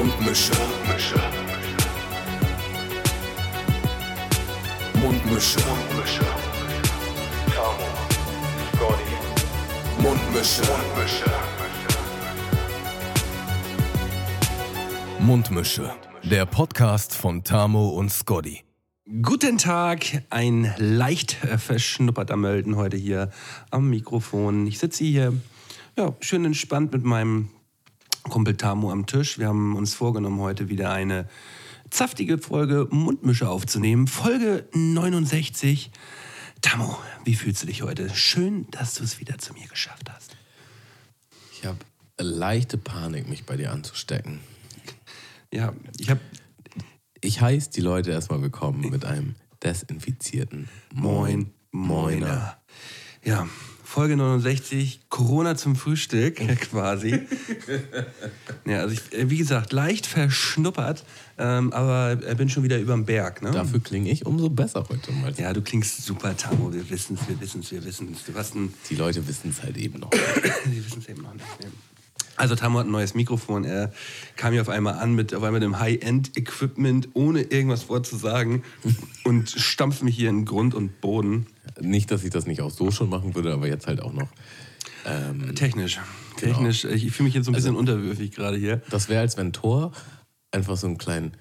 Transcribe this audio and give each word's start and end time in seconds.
Mundmische. 0.00 0.52
Mundmische. 0.54 1.20
Mundmische. 4.94 5.60
Mundmische. 5.60 6.24
Tamo. 7.54 7.86
Scotty. 8.72 10.02
Mundmische. 10.02 10.62
Mundmische. 10.62 11.30
Mundmische. 15.18 15.92
Der 16.22 16.46
Podcast 16.46 17.14
von 17.14 17.44
Tamo 17.44 17.90
und 17.90 18.10
Scotty. 18.10 18.64
Guten 19.20 19.58
Tag, 19.58 20.22
ein 20.30 20.72
leicht 20.78 21.32
verschnupperter 21.32 22.36
Mölden 22.36 22.76
heute 22.76 22.96
hier 22.96 23.28
am 23.70 23.90
Mikrofon. 23.90 24.66
Ich 24.66 24.78
sitze 24.78 25.04
hier 25.04 25.34
ja, 25.98 26.14
schön 26.20 26.46
entspannt 26.46 26.90
mit 26.94 27.04
meinem 27.04 27.50
Kumpel 28.24 28.56
Tamo 28.56 28.90
am 28.90 29.06
Tisch. 29.06 29.38
Wir 29.38 29.48
haben 29.48 29.76
uns 29.76 29.94
vorgenommen, 29.94 30.40
heute 30.40 30.68
wieder 30.68 30.92
eine 30.92 31.28
saftige 31.90 32.38
Folge 32.38 32.86
Mundmische 32.90 33.48
aufzunehmen. 33.48 34.06
Folge 34.06 34.68
69. 34.74 35.90
Tamo, 36.60 36.98
wie 37.24 37.34
fühlst 37.34 37.62
du 37.62 37.66
dich 37.66 37.82
heute? 37.82 38.10
Schön, 38.14 38.66
dass 38.70 38.94
du 38.94 39.04
es 39.04 39.20
wieder 39.20 39.38
zu 39.38 39.54
mir 39.54 39.66
geschafft 39.66 40.10
hast. 40.12 40.36
Ich 41.52 41.64
habe 41.64 41.78
leichte 42.18 42.78
Panik, 42.78 43.28
mich 43.28 43.46
bei 43.46 43.56
dir 43.56 43.72
anzustecken. 43.72 44.40
Ja, 45.52 45.72
ich 45.98 46.10
habe. 46.10 46.20
Ich 47.22 47.40
heiße 47.40 47.70
die 47.70 47.80
Leute 47.80 48.12
erstmal 48.12 48.40
willkommen 48.40 48.88
mit 48.88 49.04
einem 49.04 49.34
desinfizierten 49.62 50.68
Moin, 50.94 51.52
Moiner. 51.70 52.58
Ja, 53.22 53.46
Folge 53.90 54.16
69, 54.16 55.00
Corona 55.08 55.56
zum 55.56 55.74
Frühstück 55.74 56.36
quasi. 56.70 57.22
ja, 58.64 58.82
also 58.82 58.94
ich, 58.94 59.12
äh, 59.12 59.28
wie 59.28 59.36
gesagt, 59.36 59.72
leicht 59.72 60.06
verschnuppert, 60.06 61.04
ähm, 61.38 61.72
aber 61.72 62.16
äh, 62.24 62.36
bin 62.36 62.48
schon 62.48 62.62
wieder 62.62 62.78
überm 62.78 63.04
Berg. 63.04 63.42
Ne? 63.42 63.50
Dafür 63.50 63.80
klinge 63.80 64.08
ich 64.08 64.26
umso 64.26 64.48
besser 64.48 64.86
heute 64.88 65.10
mal. 65.10 65.34
Ja, 65.36 65.52
du 65.52 65.60
klingst 65.60 66.04
super, 66.04 66.36
Tamo. 66.36 66.72
Wir 66.72 66.88
wissen 66.88 67.18
es, 67.20 67.28
wir 67.28 67.40
wissen 67.40 67.62
es, 67.62 67.72
wir 67.72 67.84
wissen 67.84 68.12
es. 68.12 68.24
Du 68.24 68.32
hast 68.38 68.54
ein, 68.54 68.72
Die 68.88 68.94
Leute 68.94 69.26
wissen 69.26 69.50
es 69.50 69.60
halt 69.60 69.76
eben 69.76 69.98
noch. 69.98 70.10
Die 70.66 70.86
wissen 70.86 71.00
es 71.00 71.08
eben 71.08 71.22
noch 71.22 71.34
nicht. 71.34 71.44
Also 72.40 72.54
Tamo 72.54 72.78
hat 72.78 72.86
ein 72.86 72.90
neues 72.90 73.12
Mikrofon. 73.12 73.64
Er 73.64 73.92
kam 74.36 74.52
hier 74.52 74.62
auf 74.62 74.70
einmal 74.70 74.94
an 74.94 75.14
mit 75.14 75.34
auf 75.34 75.42
einmal 75.42 75.60
dem 75.60 75.78
High-End-Equipment, 75.78 77.10
ohne 77.12 77.42
irgendwas 77.42 77.82
vorzusagen 77.82 78.62
und 79.24 79.50
stampft 79.50 80.02
mich 80.02 80.16
hier 80.16 80.30
in 80.30 80.46
Grund 80.46 80.74
und 80.74 81.02
Boden. 81.02 81.48
Nicht, 81.82 82.10
dass 82.10 82.24
ich 82.24 82.30
das 82.30 82.46
nicht 82.46 82.62
auch 82.62 82.70
so 82.70 82.90
schon 82.90 83.10
machen 83.10 83.34
würde, 83.34 83.52
aber 83.52 83.68
jetzt 83.68 83.86
halt 83.86 84.00
auch 84.00 84.14
noch. 84.14 84.28
Ähm, 85.04 85.54
Technisch. 85.54 86.00
Genau. 86.40 86.54
Technisch. 86.54 86.84
Ich 86.86 87.12
fühle 87.12 87.26
mich 87.26 87.34
jetzt 87.34 87.44
so 87.44 87.52
ein 87.52 87.54
bisschen 87.54 87.76
unterwürfig 87.76 88.30
gerade 88.30 88.56
hier. 88.56 88.80
das 88.88 89.10
wäre, 89.10 89.20
als 89.20 89.36
wenn 89.36 89.52
Thor 89.52 89.92
einfach 90.50 90.78
so 90.78 90.86
einen 90.86 90.96
kleinen 90.96 91.32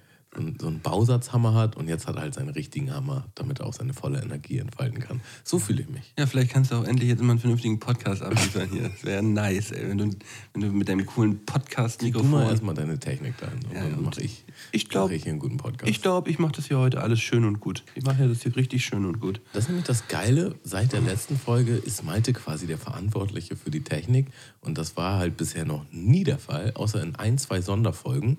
so 0.59 0.67
einen- 0.67 0.79
Bausatzhammer 0.81 1.53
hat 1.55 1.75
und 1.75 1.87
jetzt 1.87 2.05
hat 2.07 2.15
er 2.15 2.21
halt 2.21 2.33
seinen 2.35 2.49
richtigen 2.49 2.93
Hammer, 2.93 3.25
damit 3.35 3.59
er 3.59 3.65
auch 3.65 3.73
seine 3.73 3.93
volle 3.93 4.21
Energie 4.21 4.59
entfalten 4.59 4.99
kann. 4.99 5.21
So 5.43 5.57
fühle 5.59 5.81
ich 5.81 5.89
mich. 5.89 6.13
Ja, 6.17 6.27
vielleicht 6.27 6.51
kannst 6.51 6.71
du 6.71 6.75
auch 6.75 6.83
endlich 6.83 7.09
jetzt 7.09 7.19
immer 7.19 7.31
einen 7.31 7.39
vernünftigen 7.39 7.79
Podcast 7.79 8.21
abliefern 8.21 8.69
hier. 8.71 8.89
Das 8.89 9.03
wäre 9.03 9.23
nice, 9.23 9.71
ey, 9.71 9.89
wenn 9.89 9.97
du, 9.97 10.09
wenn 10.53 10.61
du 10.61 10.67
mit 10.71 10.87
deinem 10.87 11.05
coolen 11.05 11.31
Du 11.31 11.37
mal 11.37 11.45
Podcast-Mikrofon. 11.59 12.41
erstmal 12.43 12.75
deine 12.75 12.99
Technik 12.99 13.35
da 13.39 13.47
hin 13.49 13.59
und 13.67 13.73
Ja, 13.75 13.89
dann 13.89 14.03
mache 14.03 14.21
ich, 14.21 14.45
Ich 14.71 14.87
glaub- 14.89 15.09
mach 15.09 15.15
ich 15.15 15.23
hier 15.23 15.31
einen 15.31 15.39
guten 15.39 15.57
Podcast. 15.57 15.89
Ich 15.89 16.01
glaube, 16.01 16.29
ich 16.29 16.37
mache 16.39 16.51
das 16.53 16.67
hier 16.67 16.77
heute 16.77 17.01
alles 17.01 17.19
schön 17.19 17.43
und 17.45 17.59
gut. 17.59 17.83
Ich 17.95 18.03
mache 18.03 18.21
ja 18.21 18.27
das 18.27 18.43
hier 18.43 18.55
richtig 18.55 18.85
schön 18.85 19.05
und 19.05 19.19
gut. 19.19 19.41
Das 19.53 19.63
ist 19.63 19.69
nämlich 19.69 19.85
das 19.87 20.07
Geile, 20.07 20.55
seit 20.63 20.93
der 20.93 21.01
letzten 21.01 21.37
Folge 21.39 21.73
ist 21.75 22.03
Malte 22.03 22.33
quasi 22.33 22.67
der 22.67 22.77
Verantwortliche 22.77 23.55
für 23.55 23.71
die 23.71 23.81
Technik 23.83 24.27
und 24.61 24.77
das 24.77 24.95
war 24.95 25.17
halt 25.17 25.37
bisher 25.37 25.65
noch 25.65 25.85
nie 25.91 26.23
der 26.23 26.37
Fall, 26.37 26.71
außer 26.75 27.01
in 27.01 27.15
ein, 27.15 27.37
zwei 27.39 27.61
Sonderfolgen. 27.61 28.37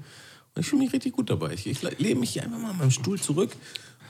Und 0.55 0.63
ich 0.63 0.67
fühle 0.67 0.83
mich 0.83 0.93
richtig 0.93 1.13
gut 1.13 1.31
dabei. 1.31 1.53
Ich, 1.55 1.67
ich 1.67 1.83
lehne 1.99 2.21
mich 2.21 2.31
hier 2.31 2.43
einfach 2.43 2.59
mal 2.59 2.73
in 2.73 2.79
meinem 2.79 2.91
Stuhl 2.91 3.21
zurück 3.21 3.51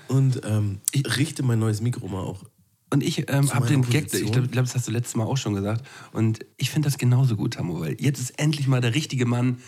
und 0.09 0.41
ähm, 0.45 0.81
ich 0.93 1.17
richte 1.17 1.43
mein 1.43 1.59
neues 1.59 1.81
Mikro 1.81 2.09
mal 2.09 2.23
auch. 2.23 2.45
Und 2.93 3.05
ich 3.05 3.31
ähm, 3.31 3.53
habe 3.55 3.69
den 3.69 3.83
Gag, 3.83 4.13
ich 4.13 4.33
glaube, 4.33 4.49
glaub, 4.49 4.65
das 4.65 4.75
hast 4.75 4.89
du 4.89 4.91
letztes 4.91 5.15
Mal 5.15 5.25
auch 5.25 5.37
schon 5.37 5.55
gesagt. 5.55 5.87
Und 6.13 6.41
ich 6.57 6.71
finde 6.71 6.89
das 6.89 6.99
genauso 6.99 7.37
gut, 7.37 7.55
Tamo, 7.55 7.81
weil 7.81 7.97
jetzt 8.01 8.19
ist 8.19 8.31
endlich 8.39 8.67
mal 8.67 8.81
der 8.81 8.97
richtige 8.97 9.27
Mann 9.27 9.59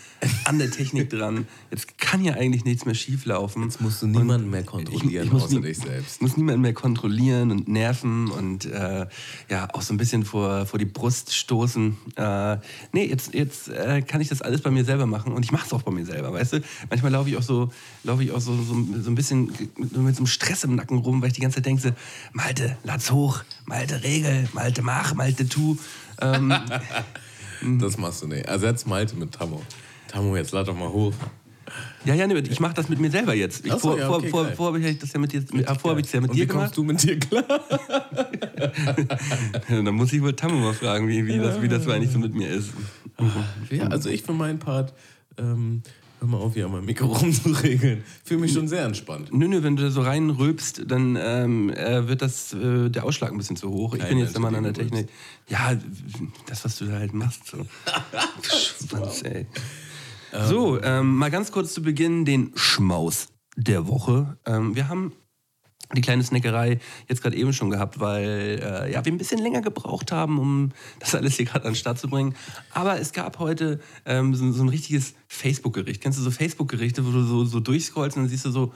an 0.43 0.59
der 0.59 0.69
Technik 0.69 1.09
dran. 1.09 1.47
Jetzt 1.71 1.97
kann 1.97 2.21
ja 2.21 2.33
eigentlich 2.33 2.65
nichts 2.65 2.85
mehr 2.85 2.95
schieflaufen. 2.95 3.63
Jetzt 3.63 3.79
musst 3.79 4.01
du 4.01 4.07
niemanden 4.07 4.49
mehr 4.49 4.63
kontrollieren, 4.63 5.29
muss 5.29 5.43
außer 5.43 5.55
nie- 5.55 5.61
dich 5.61 5.77
selbst. 5.77 6.15
Ich 6.17 6.21
muss 6.21 6.35
niemanden 6.35 6.59
mehr 6.61 6.73
kontrollieren 6.73 7.51
und 7.51 7.69
nerven 7.69 8.29
und 8.29 8.65
äh, 8.65 9.05
ja, 9.49 9.69
auch 9.71 9.81
so 9.81 9.93
ein 9.93 9.97
bisschen 9.97 10.25
vor, 10.25 10.65
vor 10.65 10.77
die 10.77 10.85
Brust 10.85 11.33
stoßen. 11.33 11.95
Äh, 12.17 12.57
nee, 12.91 13.05
jetzt, 13.05 13.33
jetzt 13.33 13.69
äh, 13.69 14.01
kann 14.01 14.19
ich 14.19 14.27
das 14.27 14.41
alles 14.41 14.59
bei 14.61 14.69
mir 14.69 14.83
selber 14.83 15.05
machen 15.05 15.31
und 15.31 15.45
ich 15.45 15.53
mache 15.53 15.65
es 15.65 15.71
auch 15.71 15.83
bei 15.83 15.91
mir 15.91 16.05
selber, 16.05 16.33
weißt 16.33 16.53
du? 16.53 16.61
Manchmal 16.89 17.13
laufe 17.13 17.29
ich 17.29 17.37
auch 17.37 17.41
so, 17.41 17.71
laufe 18.03 18.21
ich 18.21 18.31
auch 18.33 18.41
so, 18.41 18.53
so, 18.55 18.73
so 19.01 19.09
ein 19.09 19.15
bisschen 19.15 19.45
mit, 19.77 19.93
so 19.93 19.99
einem 20.01 20.27
Stress 20.27 20.65
im 20.65 20.75
Nacken 20.75 20.97
rum, 20.97 21.21
weil 21.21 21.29
ich 21.29 21.35
die 21.35 21.41
ganze 21.41 21.55
Zeit 21.55 21.67
denke, 21.67 21.95
Malte, 22.33 22.77
lad's 22.83 23.12
hoch, 23.13 23.43
Malte, 23.65 24.03
regel, 24.03 24.47
Malte, 24.53 24.81
mach, 24.81 25.13
Malte, 25.13 25.47
tu. 25.47 25.77
Ähm, 26.21 26.53
Das 27.79 27.97
machst 27.97 28.21
du 28.21 28.27
nicht. 28.27 28.45
Ersetz 28.45 28.85
Malte 28.85 29.15
mit 29.15 29.31
Tammo. 29.31 29.61
Tammo, 30.09 30.35
jetzt 30.35 30.51
lad 30.51 30.67
doch 30.67 30.75
mal 30.75 30.89
hoch. 30.89 31.13
ja, 32.03 32.13
ja, 32.13 32.27
nee, 32.27 32.37
ich 32.37 32.59
mache 32.59 32.73
das 32.73 32.89
mit 32.89 32.99
mir 32.99 33.09
selber 33.09 33.33
jetzt. 33.33 33.65
Ich, 33.65 33.71
so, 33.71 33.79
vor, 33.79 33.97
ja, 33.97 34.09
okay, 34.09 34.27
vor, 34.29 34.45
vor 34.51 34.67
habe 34.67 34.79
ich 34.79 34.99
das 34.99 35.13
ja 35.13 35.19
mit 35.19 35.31
dir, 35.31 35.43
mit, 35.53 35.65
ah, 35.67 35.73
vorher 35.75 35.91
habe 35.91 36.01
ich 36.05 36.11
ja 36.11 36.19
mit 36.19 36.31
Und 36.31 36.35
dir 36.35 36.41
wie 36.43 36.47
gemacht. 36.47 36.75
kommst 36.75 36.77
du 36.77 36.83
mit 36.83 37.01
dir 37.01 37.17
klar? 37.19 37.45
Dann 39.69 39.95
muss 39.95 40.11
ich 40.11 40.21
wohl 40.21 40.33
Tammo 40.33 40.57
mal 40.57 40.73
fragen, 40.73 41.07
wie, 41.07 41.25
wie, 41.25 41.37
das, 41.39 41.61
wie 41.61 41.69
das 41.69 41.87
eigentlich 41.87 42.11
so 42.11 42.19
mit 42.19 42.33
mir 42.35 42.49
ist. 42.49 42.71
Ja, 43.69 43.87
also 43.87 44.09
ich 44.09 44.23
für 44.23 44.33
meinen 44.33 44.59
Part, 44.59 44.93
ähm, 45.37 45.83
hör 46.23 46.29
mal 46.29 46.37
auf, 46.37 46.53
hier 46.53 46.65
an 46.65 46.71
meinem 46.71 46.85
Mikro 46.85 47.07
rumzuregeln. 47.07 48.03
Fühle 48.23 48.41
mich 48.41 48.53
schon 48.53 48.67
sehr 48.69 48.85
entspannt. 48.85 49.29
Nö, 49.33 49.47
nö, 49.47 49.61
wenn 49.61 49.75
du 49.75 49.83
da 49.83 49.91
so 49.91 50.01
reinrülpst, 50.01 50.83
dann 50.87 51.17
ähm, 51.19 51.69
äh, 51.69 52.07
wird 52.07 52.21
das, 52.21 52.53
äh, 52.53 52.89
der 52.89 53.03
Ausschlag 53.03 53.31
ein 53.31 53.37
bisschen 53.37 53.57
zu 53.57 53.69
hoch. 53.69 53.95
Ich 53.95 54.07
bin 54.07 54.17
jetzt 54.17 54.33
der 54.33 54.41
Mann 54.41 54.55
an 54.55 54.63
der 54.63 54.71
der 54.71 54.83
Technik. 54.83 55.09
Ja, 55.49 55.77
das, 56.47 56.63
was 56.63 56.77
du 56.77 56.85
da 56.85 56.93
halt 56.93 57.13
machst. 57.13 57.47
So, 57.47 57.57
Schwanz, 58.87 59.23
ey. 59.23 59.47
so 60.47 60.81
ähm, 60.81 61.17
mal 61.17 61.29
ganz 61.29 61.51
kurz 61.51 61.73
zu 61.73 61.81
Beginn 61.81 62.23
den 62.23 62.51
Schmaus 62.55 63.27
der 63.57 63.87
Woche. 63.87 64.37
Ähm, 64.45 64.75
wir 64.75 64.87
haben 64.87 65.11
die 65.95 66.01
kleine 66.01 66.23
Snackerei 66.23 66.79
jetzt 67.07 67.21
gerade 67.21 67.35
eben 67.35 67.53
schon 67.53 67.69
gehabt, 67.69 67.99
weil 67.99 68.59
äh, 68.63 68.91
ja, 68.91 69.05
wir 69.05 69.11
ein 69.11 69.17
bisschen 69.17 69.39
länger 69.39 69.61
gebraucht 69.61 70.11
haben, 70.11 70.39
um 70.39 70.71
das 70.99 71.13
alles 71.13 71.35
hier 71.35 71.45
gerade 71.45 71.65
an 71.65 71.73
den 71.73 71.77
Start 71.77 71.99
zu 71.99 72.07
bringen. 72.07 72.35
Aber 72.71 72.99
es 72.99 73.13
gab 73.13 73.39
heute 73.39 73.79
ähm, 74.05 74.33
so, 74.33 74.51
so 74.51 74.63
ein 74.63 74.69
richtiges 74.69 75.13
Facebook-Gericht. 75.27 76.01
Kennst 76.01 76.19
du 76.19 76.23
so 76.23 76.31
Facebook-Gerichte, 76.31 77.05
wo 77.05 77.11
du 77.11 77.23
so, 77.23 77.45
so 77.45 77.59
durchscrollst 77.59 78.17
und 78.17 78.23
dann 78.23 78.29
siehst 78.29 78.45
du 78.45 78.51
so, 78.51 78.73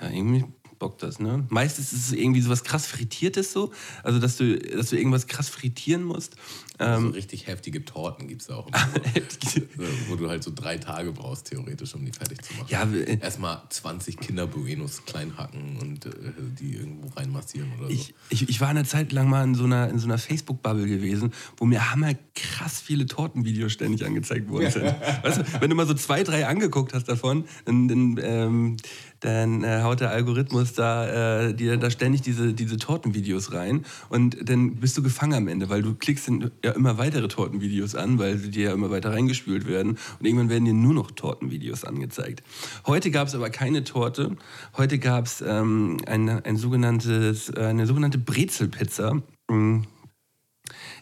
ja, 0.00 0.10
irgendwie 0.10 0.44
bockt 0.78 1.02
das, 1.02 1.18
ne? 1.18 1.44
Meistens 1.48 1.92
ist 1.92 2.06
es 2.08 2.12
irgendwie 2.12 2.40
so 2.40 2.50
was 2.50 2.64
krass 2.64 2.86
Frittiertes 2.86 3.52
so, 3.52 3.72
also 4.02 4.18
dass 4.18 4.36
du, 4.36 4.58
dass 4.58 4.90
du 4.90 4.96
irgendwas 4.96 5.26
krass 5.26 5.48
frittieren 5.48 6.02
musst. 6.02 6.36
so 6.78 6.84
Ähm, 6.84 7.10
richtig 7.10 7.46
heftige 7.46 7.84
Torten 7.84 8.28
gibt 8.28 8.42
es 8.42 8.50
auch. 8.50 8.68
so. 9.44 9.60
wo 10.08 10.16
du 10.16 10.28
halt 10.28 10.42
so 10.42 10.52
drei 10.54 10.78
Tage 10.78 11.12
brauchst, 11.12 11.46
theoretisch, 11.46 11.94
um 11.94 12.04
die 12.04 12.12
fertig 12.12 12.42
zu 12.42 12.54
machen. 12.54 12.66
Ja, 12.68 12.84
äh, 12.84 13.18
Erstmal 13.20 13.62
20 13.68 14.18
Kinder-Buenos 14.18 15.04
klein 15.04 15.36
hacken 15.36 15.78
und 15.80 16.06
äh, 16.06 16.10
die 16.58 16.76
irgendwo 16.76 17.08
reinmassieren 17.08 17.72
oder 17.78 17.88
so. 17.88 17.92
Ich, 17.92 18.14
ich, 18.30 18.48
ich 18.48 18.60
war 18.60 18.68
eine 18.68 18.84
Zeit 18.84 19.12
lang 19.12 19.28
mal 19.28 19.44
in 19.44 19.54
so 19.54 19.64
einer, 19.64 19.88
in 19.88 19.98
so 19.98 20.06
einer 20.06 20.18
Facebook-Bubble 20.18 20.86
gewesen, 20.86 21.32
wo 21.56 21.64
mir 21.64 21.90
hammer 21.90 22.14
krass 22.34 22.80
viele 22.80 23.06
Tortenvideos 23.06 23.72
ständig 23.72 24.04
angezeigt 24.04 24.48
worden 24.48 24.70
sind. 24.70 24.84
weißt 25.22 25.38
du, 25.38 25.60
wenn 25.60 25.70
du 25.70 25.76
mal 25.76 25.86
so 25.86 25.94
zwei, 25.94 26.22
drei 26.22 26.46
angeguckt 26.46 26.94
hast 26.94 27.08
davon, 27.08 27.44
dann, 27.64 27.88
dann, 27.88 28.20
ähm, 28.22 28.76
dann 29.20 29.64
äh, 29.64 29.82
haut 29.82 30.00
der 30.00 30.10
Algorithmus 30.10 30.74
da, 30.74 31.48
äh, 31.48 31.54
dir 31.54 31.76
da 31.76 31.90
ständig 31.90 32.22
diese, 32.22 32.52
diese 32.54 32.76
Tortenvideos 32.76 33.52
rein 33.52 33.84
und 34.08 34.36
dann 34.48 34.76
bist 34.76 34.96
du 34.96 35.02
gefangen 35.02 35.34
am 35.34 35.48
Ende, 35.48 35.68
weil 35.68 35.82
du 35.82 35.94
klickst 35.94 36.28
dann 36.28 36.50
ja 36.64 36.72
immer 36.72 36.98
weitere 36.98 37.28
Tortenvideos 37.28 37.94
an, 37.94 38.18
weil 38.18 38.38
sie 38.38 38.50
dir 38.50 38.68
ja 38.68 38.72
immer 38.72 38.90
weiter 38.90 39.12
reingespült 39.12 39.66
werden 39.66 39.98
und 40.18 40.26
irgendwann 40.26 40.48
werden 40.48 40.64
dir 40.64 40.74
nur 40.74 40.94
noch 40.94 41.10
Tortenvideos 41.10 41.84
angezeigt. 41.84 42.42
Heute 42.86 43.10
gab 43.10 43.28
es 43.28 43.34
aber 43.34 43.50
keine 43.50 43.84
Torte, 43.84 44.36
heute 44.76 44.98
gab 44.98 45.26
es 45.26 45.40
ähm, 45.40 45.98
ein, 46.06 46.28
ein 46.28 46.56
sogenanntes, 46.56 47.50
äh, 47.50 47.60
eine 47.60 47.86
sogenannte 47.86 48.18
Brezelpizza. 48.18 49.22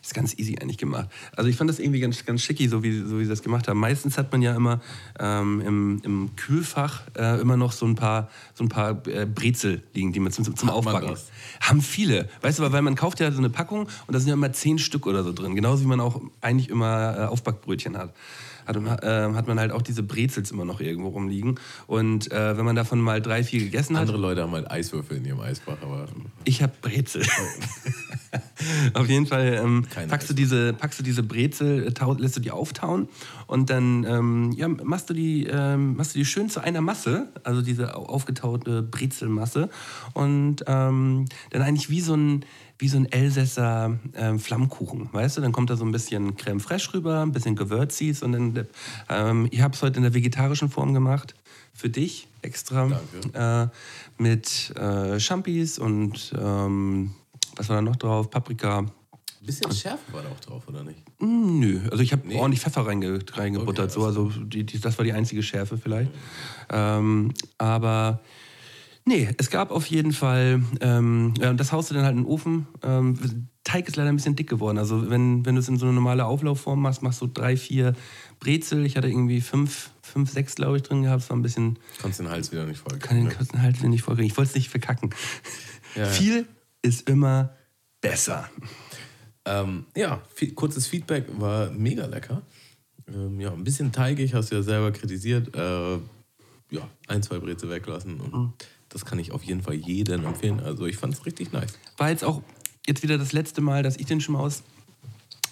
Mm. 0.07 0.09
Ist 0.09 0.15
ganz 0.15 0.39
easy 0.39 0.57
eigentlich 0.61 0.79
gemacht. 0.79 1.09
Also 1.37 1.51
ich 1.51 1.57
fand 1.57 1.69
das 1.69 1.79
irgendwie 1.79 2.01
ganz, 2.01 2.25
ganz 2.25 2.43
schicki, 2.43 2.69
so 2.69 2.83
wie, 2.83 3.01
so 3.01 3.19
wie 3.19 3.25
sie 3.25 3.31
das 3.31 3.43
gemacht 3.43 3.69
haben. 3.69 3.81
Meistens 3.81 4.17
hat 4.19 4.31
man 4.33 4.41
ja 4.41 4.55
immer 4.55 4.81
ähm, 5.19 5.61
im, 5.61 6.01
im 6.05 6.37
Kühlfach 6.37 7.03
äh, 7.17 7.41
immer 7.41 7.57
noch 7.57 7.73
so 7.73 7.87
ein 7.87 7.97
paar, 7.97 8.31
so 8.55 8.65
ein 8.65 8.69
paar 8.69 9.07
äh, 9.07 9.27
Brezel 9.27 9.83
liegen, 9.95 10.13
die 10.13 10.21
man 10.21 10.33
zum, 10.33 10.45
zum 10.45 10.55
Hat 10.55 10.63
man 10.63 10.75
Aufbacken. 10.75 11.09
das? 11.09 11.31
Haben 11.61 11.83
viele. 11.83 12.29
Weißt 12.41 12.59
du, 12.59 12.73
weil 12.73 12.83
man 12.83 12.95
kauft 12.95 13.21
ja 13.21 13.31
so 13.33 13.39
eine 13.39 13.51
Packung 13.51 13.89
und 14.07 14.15
da 14.15 14.19
sind 14.19 14.29
ja 14.29 14.35
immer 14.35 14.53
zehn 14.53 14.79
Stück 14.79 15.07
oder 15.07 15.25
so 15.25 15.33
drin. 15.33 15.55
Genauso 15.55 15.83
wie 15.83 15.89
man 15.89 16.01
auch 16.01 16.21
eigentlich 16.41 16.69
immer 16.69 17.19
äh, 17.19 17.25
Aufbackbrötchen 17.25 17.97
hat. 17.97 18.15
Hat, 18.67 18.81
man- 18.81 18.99
äh, 18.99 19.35
hat 19.35 19.47
man 19.47 19.59
halt 19.61 19.71
auch 19.73 19.83
diese 19.83 20.03
Brezels 20.03 20.51
immer 20.51 20.65
noch 20.65 20.81
irgendwo 20.81 21.09
rumliegen. 21.09 21.59
Und 21.87 22.31
äh, 22.33 22.57
wenn 22.57 22.65
man 22.65 22.77
davon 22.77 23.01
mal 23.01 23.21
drei, 23.23 23.45
vier 23.45 23.61
gegessen 23.61 23.95
hat, 23.97 24.03
Andere 24.03 24.19
Leute 24.19 24.43
haben 24.43 24.53
halt 24.53 24.71
Eiswürfel 24.71 25.17
in 25.19 25.25
ihrem 25.25 25.41
Eisfach, 25.41 25.77
aber 25.83 26.07
ich 26.45 26.63
habe 26.63 26.73
Brezel. 26.83 27.25
Auf 28.95 29.09
jeden 29.09 29.27
Fall. 29.27 29.61
Ähm, 29.63 29.85
packst, 30.09 30.31
du 30.31 30.35
diese, 30.35 30.73
packst 30.73 30.99
du 30.99 31.03
diese 31.03 31.23
Brezel, 31.23 31.87
äh, 31.89 31.93
tau, 31.93 32.15
lässt 32.15 32.37
du 32.37 32.41
die 32.41 32.51
auftauen 32.51 33.09
und 33.47 33.71
dann 33.71 34.05
ähm, 34.05 34.53
ja, 34.57 34.69
machst, 34.69 35.11
du 35.11 35.15
die, 35.15 35.47
ähm, 35.47 35.97
machst 35.97 36.15
du 36.15 36.19
die 36.19 36.25
schön 36.25 36.49
zu 36.49 36.61
einer 36.61 36.81
Masse, 36.81 37.29
also 37.45 37.63
diese 37.63 37.95
au- 37.97 38.07
aufgetaute 38.07 38.83
Brezelmasse 38.83 39.69
und 40.15 40.65
ähm, 40.67 41.27
dann 41.51 41.63
eigentlich 41.63 41.91
wie 41.91 42.01
so 42.01 42.15
ein, 42.15 42.45
wie 42.79 42.89
so 42.89 42.99
ein 42.99 43.11
Elsässer 43.11 43.99
ähm, 44.15 44.39
Flammkuchen, 44.39 45.09
weißt 45.13 45.37
du? 45.39 45.41
Dann 45.41 45.53
kommt 45.53 45.71
da 45.71 45.77
so 45.77 45.85
ein 45.85 45.93
bisschen 45.93 46.37
Creme 46.37 46.61
fraiche 46.61 46.95
rüber, 46.95 47.23
ein 47.23 47.33
bisschen 47.33 47.57
Gewürzis 47.57 48.23
und 48.23 48.33
dann, 48.33 48.67
ähm, 49.09 49.49
ich 49.51 49.61
habe 49.63 49.75
es 49.75 49.83
heute 49.83 49.97
in 49.97 50.03
der 50.03 50.15
vegetarischen 50.15 50.69
Form 50.69 50.93
gemacht, 50.95 51.35
für 51.73 51.89
dich 51.91 52.29
extra. 52.43 52.89
Danke. 52.89 53.71
Äh, 53.73 54.23
mit 54.23 54.75
äh, 54.77 55.19
Champis 55.21 55.79
und 55.79 56.33
ähm, 56.39 57.13
was 57.57 57.69
war 57.69 57.77
da 57.77 57.83
noch 57.83 57.97
drauf? 57.97 58.31
Paprika. 58.31 58.79
Ein 58.79 58.91
bisschen 59.41 59.71
Schärfe 59.73 60.13
war 60.13 60.23
da 60.23 60.29
auch 60.31 60.41
drauf, 60.41 60.63
oder 60.69 60.83
nicht? 60.83 60.99
Hm, 61.21 61.61
Nö, 61.61 61.81
also 61.91 62.03
ich 62.03 62.13
habe 62.13 62.27
Nee. 62.27 62.37
ordentlich 62.37 62.61
Pfeffer 62.63 62.87
reinge 62.87 63.21
reingebuttert. 63.33 63.91
Okay, 63.91 64.01
so, 64.01 64.07
also 64.07 64.29
die, 64.29 64.65
die, 64.65 64.81
das 64.81 64.99
war 64.99 65.05
die 65.05 65.13
einzige 65.13 65.43
Schärfe 65.43 65.79
vielleicht. 65.79 66.11
Ähm, 66.71 67.33
aber 67.59 68.21
nee, 69.07 69.29
es 69.39 69.51
gab 69.51 69.71
auf 69.71 69.87
jeden 69.87 70.13
Fall, 70.13 70.63
ähm, 70.81 71.33
ja, 71.41 71.53
das 71.55 71.73
haust 71.73 71.91
du 71.91 71.95
dann 71.95 72.05
halt 72.05 72.17
in 72.17 72.25
den 72.25 72.27
Ofen. 72.27 72.67
Ähm, 72.83 73.49
Teig 73.65 73.89
ist 73.89 73.97
leider 73.97 74.11
ein 74.11 74.17
bisschen 74.17 74.37
dick 74.37 74.49
geworden. 74.49 74.79
Also 74.79 75.11
wenn, 75.11 75.45
wenn 75.45 75.57
du 75.57 75.61
es 75.61 75.69
in 75.69 75.77
so 75.77 75.87
eine 75.87 75.95
normale 75.95 76.25
Auflaufform 76.25 76.81
machst, 76.81 77.03
machst 77.03 77.21
du 77.21 77.27
drei, 77.27 77.57
vier 77.57 77.95
Brezel. 78.39 78.87
Ich 78.87 78.97
hatte 78.97 79.09
irgendwie 79.09 79.41
fünf, 79.41 79.91
fünf 80.03 80.31
sechs, 80.31 80.55
glaube 80.55 80.77
ich, 80.77 80.85
drin 80.85 81.03
gehabt. 81.03 81.23
Es 81.23 81.31
war 81.31 81.37
ein 81.37 81.43
bisschen, 81.43 81.79
Kannst 82.01 82.21
den 82.21 82.29
Hals 82.29 82.53
wieder 82.53 82.65
nicht 82.65 82.79
voll 82.79 82.99
kann 82.99 83.17
den 83.17 83.27
ne? 83.27 83.35
kurzen 83.35 83.61
Hals 83.61 83.83
nicht 83.83 84.03
vollkriegen. 84.03 84.31
Ich 84.31 84.37
wollte 84.37 84.51
es 84.51 84.55
nicht 84.55 84.69
verkacken. 84.69 85.11
Ja. 85.97 86.05
Viel 86.07 86.47
ist 86.83 87.09
immer 87.09 87.55
besser. 88.01 88.49
Ähm, 89.45 89.87
ja, 89.97 90.23
viel, 90.35 90.53
kurzes 90.55 90.87
Feedback 90.87 91.27
war 91.39 91.71
mega 91.71 92.07
lecker. 92.07 92.43
Ähm, 93.13 93.41
ja, 93.41 93.53
ein 93.53 93.65
bisschen 93.65 93.91
teigig, 93.93 94.35
hast 94.35 94.51
du 94.53 94.57
ja 94.57 94.63
selber 94.63 94.93
kritisiert. 94.93 95.57
Äh, 95.57 95.95
ja, 96.71 96.89
ein, 97.09 97.23
zwei 97.23 97.39
Brezel 97.39 97.71
weglassen. 97.71 98.21
Und 98.21 98.33
Mhm. 98.33 98.53
Das 98.89 99.05
kann 99.05 99.19
ich 99.19 99.33
auf 99.33 99.43
jeden 99.43 99.63
Fall 99.63 99.75
jedem 99.75 100.25
empfehlen. 100.25 100.61
Also 100.61 100.87
ich 100.87 100.97
fand 100.97 101.15
es 101.15 101.27
richtig 101.27 101.53
nice. 101.53 101.79
War 101.97 102.11
jetzt 102.11 102.25
auch 102.25 102.43
jetzt 102.87 103.03
wieder 103.03 103.19
das 103.19 103.33
letzte 103.33 103.61
Mal, 103.61 103.83
dass 103.83 103.97
ich 103.97 104.07
den 104.07 104.21
schon 104.21 104.35
mal 104.35 104.51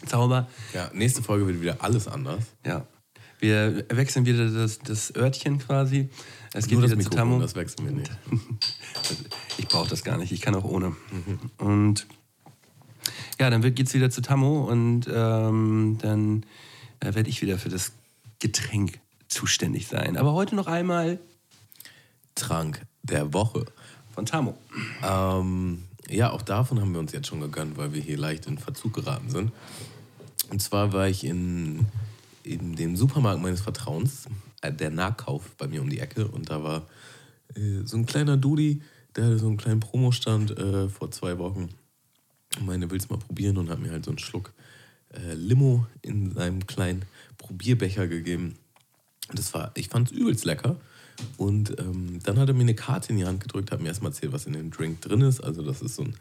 auszauber. 0.02 0.48
Ja, 0.72 0.90
nächste 0.92 1.22
Folge 1.22 1.46
wird 1.46 1.60
wieder 1.60 1.82
alles 1.82 2.08
anders. 2.08 2.44
Ja. 2.64 2.86
Wir 3.40 3.84
wechseln 3.90 4.24
wieder 4.24 4.48
das, 4.48 4.78
das 4.78 5.14
Örtchen 5.14 5.58
quasi. 5.58 6.08
Es 6.54 6.66
geht 6.66 6.78
Nur 6.78 6.82
das 6.82 6.92
wieder 6.92 7.02
zu 7.02 7.08
Mikrofon, 7.10 7.16
Tammo. 7.16 7.40
das 7.40 7.54
wechseln 7.54 7.86
wir 7.86 7.92
nicht. 7.92 8.10
Ich 9.58 9.68
brauche 9.68 9.88
das 9.88 10.02
gar 10.02 10.18
nicht, 10.18 10.32
ich 10.32 10.40
kann 10.40 10.54
auch 10.54 10.64
ohne. 10.64 10.96
Und 11.58 12.06
ja, 13.40 13.50
dann 13.50 13.62
geht 13.62 13.86
es 13.86 13.94
wieder 13.94 14.10
zu 14.10 14.20
Tammo 14.20 14.64
und 14.64 15.06
ähm, 15.12 15.98
dann 16.00 16.44
äh, 17.00 17.14
werde 17.14 17.28
ich 17.28 17.40
wieder 17.42 17.58
für 17.58 17.68
das 17.68 17.92
Getränk 18.40 19.00
zuständig 19.28 19.86
sein. 19.86 20.16
Aber 20.16 20.32
heute 20.32 20.54
noch 20.54 20.66
einmal 20.66 21.18
Trank 22.34 22.80
der 23.04 23.32
Woche. 23.32 23.64
von 24.14 24.26
Tammo. 24.26 24.56
Ähm, 25.02 25.84
ja, 26.08 26.30
auch 26.30 26.42
davon 26.42 26.80
haben 26.80 26.92
wir 26.92 27.00
uns 27.00 27.12
jetzt 27.12 27.26
schon 27.26 27.40
gegönnt, 27.40 27.76
weil 27.76 27.92
wir 27.92 28.00
hier 28.00 28.16
leicht 28.18 28.46
in 28.46 28.58
Verzug 28.58 28.94
geraten 28.94 29.30
sind. 29.30 29.52
Und 30.50 30.60
zwar 30.60 30.92
war 30.92 31.08
ich 31.08 31.24
in, 31.24 31.86
in 32.42 32.76
dem 32.76 32.96
Supermarkt 32.96 33.42
meines 33.42 33.60
Vertrauens, 33.60 34.26
äh, 34.60 34.72
der 34.72 34.90
Nahkauf 34.90 35.56
bei 35.56 35.66
mir 35.66 35.80
um 35.80 35.90
die 35.90 35.98
Ecke. 35.98 36.28
Und 36.28 36.50
da 36.50 36.62
war 36.62 36.86
äh, 37.56 37.84
so 37.84 37.96
ein 37.96 38.06
kleiner 38.06 38.36
Dudi, 38.36 38.82
der 39.16 39.24
hatte 39.24 39.38
so 39.38 39.46
einen 39.46 39.56
kleinen 39.56 39.80
Promostand 39.80 40.56
äh, 40.56 40.88
vor 40.88 41.10
zwei 41.10 41.38
Wochen. 41.38 41.70
Und 42.58 42.66
meine, 42.66 42.90
willst 42.90 43.10
mal 43.10 43.18
probieren? 43.18 43.56
Und 43.58 43.70
hat 43.70 43.80
mir 43.80 43.90
halt 43.90 44.04
so 44.04 44.10
einen 44.10 44.18
Schluck 44.18 44.52
äh, 45.12 45.34
Limo 45.34 45.86
in 46.02 46.32
seinem 46.32 46.66
kleinen 46.66 47.04
Probierbecher 47.38 48.06
gegeben. 48.06 48.54
Und 49.28 49.38
das 49.38 49.54
war, 49.54 49.72
ich 49.74 49.88
fand 49.88 50.10
es 50.10 50.16
übelst 50.16 50.44
lecker. 50.44 50.76
Und 51.36 51.78
ähm, 51.78 52.18
dann 52.22 52.38
hat 52.38 52.48
er 52.48 52.54
mir 52.54 52.62
eine 52.62 52.74
Karte 52.74 53.10
in 53.10 53.18
die 53.18 53.24
Hand 53.24 53.40
gedrückt, 53.40 53.70
hat 53.70 53.80
mir 53.80 53.88
erstmal 53.88 54.12
erzählt, 54.12 54.32
was 54.32 54.46
in 54.46 54.52
dem 54.52 54.70
Drink 54.70 55.00
drin 55.00 55.20
ist. 55.20 55.40
Also, 55.40 55.62
das 55.62 55.82
ist 55.82 55.96
so 55.96 56.02
ein 56.02 56.16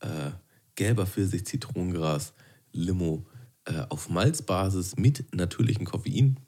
äh, 0.00 0.30
gelber 0.74 1.06
Pfirsich, 1.06 1.46
Zitronengras, 1.46 2.32
Limo 2.72 3.26
äh, 3.64 3.82
auf 3.88 4.08
Malzbasis 4.08 4.96
mit 4.96 5.34
natürlichem 5.34 5.86
Koffein. 5.86 6.38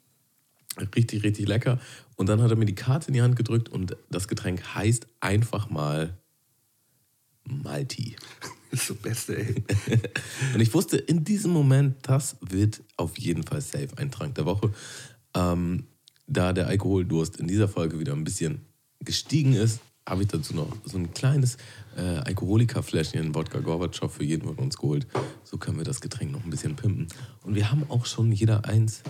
Richtig, 0.95 1.23
richtig 1.23 1.47
lecker. 1.47 1.79
Und 2.15 2.29
dann 2.29 2.41
hat 2.41 2.51
er 2.51 2.57
mir 2.57 2.65
die 2.65 2.75
Karte 2.75 3.07
in 3.07 3.13
die 3.13 3.21
Hand 3.21 3.35
gedrückt 3.35 3.69
und 3.69 3.95
das 4.09 4.27
Getränk 4.27 4.75
heißt 4.75 5.07
einfach 5.19 5.69
mal 5.69 6.17
Malti. 7.45 8.15
Das 8.71 8.81
ist 8.81 8.87
so 8.87 8.95
Beste, 8.95 9.37
ey. 9.37 9.63
Und 10.53 10.59
ich 10.59 10.73
wusste 10.73 10.97
in 10.97 11.23
diesem 11.23 11.51
Moment, 11.51 11.95
das 12.03 12.35
wird 12.41 12.83
auf 12.97 13.17
jeden 13.17 13.43
Fall 13.43 13.61
safe 13.61 13.89
ein 13.95 14.11
Trank 14.11 14.35
der 14.35 14.45
Woche. 14.45 14.73
Ähm, 15.33 15.87
da 16.27 16.53
der 16.53 16.67
Alkoholdurst 16.67 17.37
in 17.37 17.47
dieser 17.47 17.67
Folge 17.67 17.99
wieder 17.99 18.13
ein 18.13 18.23
bisschen 18.23 18.61
gestiegen 18.99 19.53
ist, 19.53 19.79
habe 20.07 20.21
ich 20.21 20.27
dazu 20.29 20.55
noch 20.55 20.71
so 20.85 20.97
ein 20.97 21.13
kleines 21.13 21.57
äh, 21.97 22.01
Alkoholikerfläschchen 22.01 23.35
Wodka 23.35 23.59
Gorbatschow 23.59 24.11
für 24.11 24.23
jeden 24.23 24.47
von 24.47 24.55
uns 24.55 24.77
geholt. 24.77 25.07
So 25.43 25.57
können 25.57 25.77
wir 25.77 25.85
das 25.85 26.01
Getränk 26.01 26.31
noch 26.31 26.43
ein 26.43 26.49
bisschen 26.49 26.75
pimpen. 26.75 27.07
Und 27.43 27.55
wir 27.55 27.71
haben 27.71 27.83
auch 27.89 28.05
schon 28.05 28.31
jeder 28.31 28.65
eins 28.65 29.01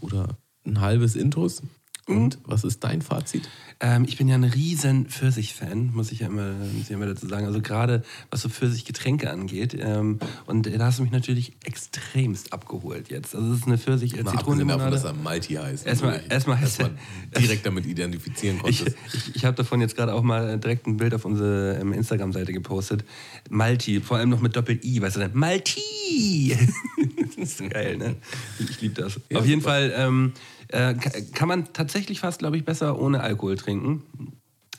oder 0.00 0.36
ein 0.64 0.80
halbes 0.80 1.14
Intros. 1.14 1.62
Und 2.08 2.38
was 2.44 2.62
ist 2.62 2.84
dein 2.84 3.02
Fazit? 3.02 3.48
Ähm, 3.80 4.04
ich 4.08 4.16
bin 4.16 4.28
ja 4.28 4.36
ein 4.36 4.44
riesen 4.44 5.06
Pfirsich-Fan, 5.06 5.90
muss 5.92 6.12
ich 6.12 6.20
ja 6.20 6.28
immer, 6.28 6.52
muss 6.52 6.84
ich 6.84 6.90
immer 6.92 7.06
dazu 7.06 7.26
sagen. 7.26 7.46
Also 7.46 7.60
gerade 7.60 8.04
was 8.30 8.42
so 8.42 8.48
Pfirsich-Getränke 8.48 9.28
angeht. 9.28 9.76
Ähm, 9.78 10.20
und 10.46 10.66
da 10.72 10.84
hast 10.86 10.98
du 11.00 11.02
mich 11.02 11.10
natürlich 11.10 11.54
extremst 11.64 12.52
abgeholt 12.52 13.10
jetzt. 13.10 13.34
Also 13.34 13.52
es 13.52 13.58
ist 13.58 13.66
eine 13.66 13.76
Mal 13.76 14.30
abgesehen 14.38 14.68
davon, 14.68 14.90
dass 14.92 15.04
er 15.04 15.12
Malti 15.14 15.54
heißt. 15.54 15.84
Erstmal- 15.84 16.12
Also 16.12 16.24
ich- 16.26 16.30
erstmal- 16.32 16.62
erstmal 16.62 16.90
direkt 17.38 17.66
damit 17.66 17.86
identifizieren 17.86 18.56
Ich, 18.68 18.78
konntest. 18.78 18.96
ich, 19.12 19.36
ich 19.36 19.44
habe 19.44 19.56
davon 19.56 19.80
jetzt 19.80 19.96
gerade 19.96 20.14
auch 20.14 20.22
mal 20.22 20.58
direkt 20.60 20.86
ein 20.86 20.96
Bild 20.98 21.12
auf 21.12 21.24
unsere 21.24 21.78
ähm, 21.80 21.92
Instagram-Seite 21.92 22.52
gepostet. 22.52 23.04
Malti, 23.50 24.00
vor 24.00 24.18
allem 24.18 24.30
noch 24.30 24.40
mit 24.40 24.54
Doppel-I, 24.54 25.02
weißt 25.02 25.16
du 25.16 25.20
dann? 25.20 25.34
Malti! 25.34 26.56
das 27.36 27.36
ist 27.60 27.70
geil, 27.70 27.96
ne? 27.98 28.14
Ich, 28.60 28.70
ich 28.70 28.80
liebe 28.80 28.94
das. 29.02 29.20
Ja, 29.28 29.40
auf 29.40 29.46
jeden 29.46 29.60
super. 29.60 29.72
Fall 29.72 29.92
ähm, 29.96 30.32
äh, 30.68 30.94
ka- 30.94 31.10
kann 31.34 31.48
man 31.48 31.72
tatsächlich 31.72 32.20
fast, 32.20 32.38
glaube 32.40 32.56
ich, 32.56 32.64
besser 32.64 32.98
ohne 32.98 33.20
Alkohol 33.20 33.56
trinken. 33.56 34.02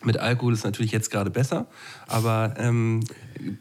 Mit 0.03 0.17
Alkohol 0.17 0.53
ist 0.53 0.63
natürlich 0.63 0.91
jetzt 0.91 1.09
gerade 1.09 1.29
besser, 1.31 1.67
aber 2.07 2.53
ähm, 2.57 3.03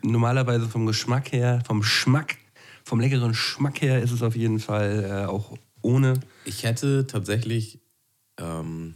normalerweise 0.02 0.68
vom 0.68 0.84
Geschmack 0.86 1.32
her, 1.32 1.62
vom 1.66 1.82
Schmack, 1.82 2.36
vom 2.84 3.00
leckeren 3.00 3.32
Schmack 3.34 3.80
her 3.80 4.02
ist 4.02 4.12
es 4.12 4.22
auf 4.22 4.36
jeden 4.36 4.60
Fall 4.60 5.24
äh, 5.24 5.26
auch 5.26 5.56
ohne. 5.80 6.20
Ich 6.44 6.62
hätte 6.64 7.06
tatsächlich, 7.06 7.80
ähm, 8.38 8.94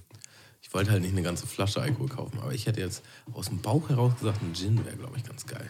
ich 0.61 0.73
wollte 0.75 0.91
halt 0.91 1.01
nicht 1.03 1.13
eine 1.13 1.23
ganze 1.23 1.47
Flasche 1.47 1.81
Alkohol 1.81 2.09
kaufen, 2.09 2.39
aber 2.41 2.53
ich 2.53 2.67
hätte 2.67 2.81
jetzt 2.81 3.03
aus 3.33 3.47
dem 3.49 3.59
Bauch 3.59 3.89
heraus 3.89 4.13
gesagt, 4.19 4.43
ein 4.43 4.55
Gin 4.55 4.85
wäre, 4.85 4.97
glaube 4.97 5.17
ich, 5.17 5.25
ganz 5.25 5.47
geil. 5.47 5.69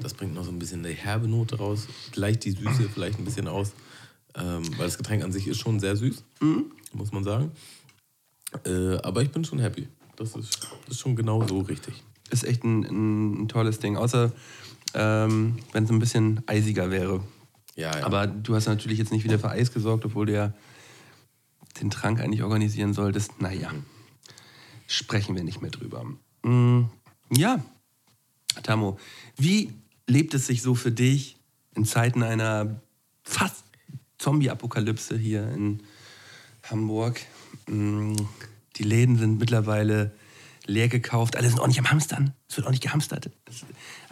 Das 0.00 0.12
bringt 0.14 0.34
noch 0.34 0.44
so 0.44 0.50
ein 0.52 0.58
bisschen 0.58 0.84
eine 0.84 0.94
herbe 0.94 1.28
Note 1.28 1.56
raus, 1.56 1.88
gleicht 2.12 2.44
die 2.44 2.50
Süße 2.52 2.88
vielleicht 2.92 3.18
ein 3.18 3.24
bisschen 3.24 3.48
aus, 3.48 3.72
ähm, 4.36 4.62
weil 4.76 4.84
das 4.86 4.98
Getränk 4.98 5.24
an 5.24 5.32
sich 5.32 5.48
ist 5.48 5.58
schon 5.58 5.80
sehr 5.80 5.96
süß, 5.96 6.22
muss 6.92 7.12
man 7.12 7.24
sagen. 7.24 7.52
Äh, 8.64 8.96
aber 9.02 9.22
ich 9.22 9.30
bin 9.30 9.44
schon 9.44 9.58
happy. 9.58 9.88
Das 10.16 10.34
ist, 10.34 10.68
das 10.86 10.96
ist 10.96 11.00
schon 11.00 11.16
genau 11.16 11.46
so 11.46 11.60
richtig. 11.60 11.94
ist 12.30 12.44
echt 12.44 12.64
ein, 12.64 12.82
ein, 13.42 13.48
tolles 13.48 13.78
Ding. 13.78 13.96
Außer 13.96 14.32
ähm, 14.94 15.58
wenn 15.72 15.84
es 15.84 15.90
ein 15.90 15.98
bisschen 15.98 16.42
eisiger 16.46 16.90
wäre. 16.90 17.22
Ja, 17.76 17.96
ja. 17.96 18.04
Aber 18.04 18.26
du 18.26 18.54
hast 18.54 18.66
natürlich 18.66 18.98
jetzt 18.98 19.12
nicht 19.12 19.24
wieder 19.24 19.38
für 19.38 19.50
Eis 19.50 19.72
gesorgt, 19.72 20.04
obwohl 20.04 20.26
du 20.26 20.34
ja 20.34 20.52
den 21.80 21.90
Trank 21.90 22.20
eigentlich 22.20 22.42
organisieren 22.42 22.92
solltest. 22.92 23.40
Naja, 23.40 23.70
sprechen 24.86 25.36
wir 25.36 25.44
nicht 25.44 25.62
mehr 25.62 25.70
drüber. 25.70 26.04
Mm, 26.42 26.86
ja, 27.30 27.64
Tamo, 28.62 28.98
wie 29.36 29.72
lebt 30.06 30.34
es 30.34 30.46
sich 30.46 30.62
so 30.62 30.74
für 30.74 30.90
dich 30.90 31.36
in 31.74 31.84
Zeiten 31.84 32.22
einer 32.22 32.80
fast 33.22 33.64
Zombie-Apokalypse 34.18 35.16
hier 35.16 35.48
in 35.52 35.82
Hamburg? 36.70 37.20
Mm, 37.68 38.16
Die 38.76 38.82
Läden 38.82 39.18
sind 39.18 39.38
mittlerweile 39.38 40.12
leer 40.66 40.88
gekauft. 40.88 41.36
Alle 41.36 41.48
sind 41.48 41.60
auch 41.60 41.66
nicht 41.66 41.78
am 41.78 41.90
Hamstern. 41.90 42.32
Es 42.48 42.56
wird 42.56 42.66
auch 42.66 42.70
nicht 42.70 42.82
gehamstert. 42.82 43.30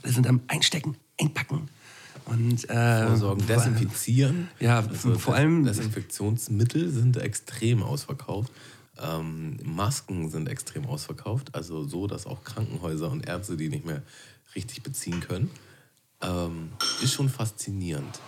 Alle 0.03 0.13
sind 0.13 0.27
am 0.27 0.41
Einstecken, 0.49 0.97
Einpacken. 1.21 1.69
Und, 2.27 2.69
äh, 2.69 3.07
Vorsorgen, 3.07 3.47
desinfizieren. 3.47 4.49
Ja, 4.61 4.83
vor 4.83 5.35
allem- 5.35 5.65
Desinfektionsmittel 5.65 6.91
sind 6.91 7.17
extrem 7.17 7.83
ausverkauft. 7.83 8.53
Ähm, 9.01 9.57
Masken 9.65 10.29
sind 10.29 10.49
extrem 10.49 10.85
ausverkauft. 10.87 11.55
Also 11.55 11.85
so, 11.85 12.07
dass 12.07 12.27
auch 12.27 12.45
Krankenhäuser 12.45 13.11
und 13.11 13.27
Ärzte 13.27 13.57
die 13.57 13.69
nicht 13.69 13.87
mehr 13.87 14.03
richtig 14.55 14.83
beziehen 14.83 15.21
können. 15.21 15.51
Ähm, 16.21 16.71
ist 17.03 17.15
schon 17.15 17.29
faszinierend. 17.29 18.19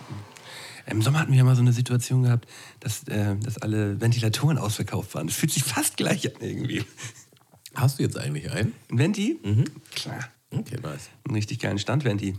Im 0.85 1.01
Sommer 1.01 1.19
hatten 1.19 1.31
wir 1.31 1.39
ja 1.39 1.43
mal 1.43 1.55
so 1.55 1.61
eine 1.61 1.73
Situation 1.73 2.23
gehabt, 2.23 2.47
dass, 2.79 3.03
äh, 3.07 3.35
dass 3.37 3.57
alle 3.57 3.99
Ventilatoren 4.01 4.57
ausverkauft 4.57 5.13
waren. 5.15 5.27
Das 5.27 5.35
fühlt 5.35 5.51
sich 5.51 5.63
fast 5.63 5.97
gleich 5.97 6.33
an 6.33 6.41
irgendwie. 6.41 6.83
Hast 7.75 7.99
du 7.99 8.03
jetzt 8.03 8.17
eigentlich 8.17 8.51
einen? 8.51 8.73
Ein 8.89 8.97
Venti? 8.97 9.39
Klar. 9.95 10.29
Okay, 10.53 10.75
nice. 10.83 11.09
Einen 11.25 11.35
richtig 11.35 11.59
geilen 11.59 11.79
Standventi. 11.79 12.35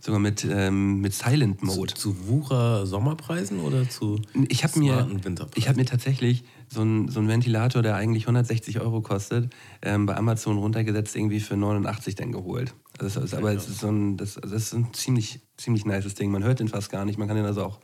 Sogar 0.00 0.18
mit, 0.18 0.46
ähm, 0.48 1.02
mit 1.02 1.12
Silent 1.12 1.62
Mode. 1.62 1.92
Zu 1.92 2.26
Wucher 2.26 2.86
Sommerpreisen 2.86 3.60
oder 3.60 3.86
zu 3.88 4.22
Ich 4.48 4.64
habe 4.64 4.78
mir, 4.78 5.06
ich 5.54 5.68
hab 5.68 5.76
mir 5.76 5.84
tatsächlich 5.84 6.42
so 6.68 6.80
einen 6.80 7.08
so 7.08 7.20
einen 7.20 7.28
Ventilator, 7.28 7.82
der 7.82 7.96
eigentlich 7.96 8.22
160 8.22 8.80
Euro 8.80 9.02
kostet, 9.02 9.52
ähm, 9.82 10.06
bei 10.06 10.16
Amazon 10.16 10.56
runtergesetzt, 10.56 11.14
irgendwie 11.14 11.40
für 11.40 11.56
89 11.56 12.14
dann 12.14 12.32
geholt. 12.32 12.72
Das 13.00 13.16
ist, 13.16 13.32
aber 13.32 13.54
es 13.54 13.66
ist 13.66 13.80
so 13.80 13.88
ein, 13.88 14.18
das, 14.18 14.36
also 14.36 14.54
das 14.54 14.64
ist 14.64 14.74
ein 14.74 14.92
ziemlich, 14.92 15.40
ziemlich 15.56 15.86
nices 15.86 16.14
Ding. 16.14 16.30
Man 16.30 16.44
hört 16.44 16.60
den 16.60 16.68
fast 16.68 16.90
gar 16.90 17.06
nicht. 17.06 17.18
Man 17.18 17.28
kann 17.28 17.36
den 17.36 17.46
also 17.46 17.64
auch 17.64 17.80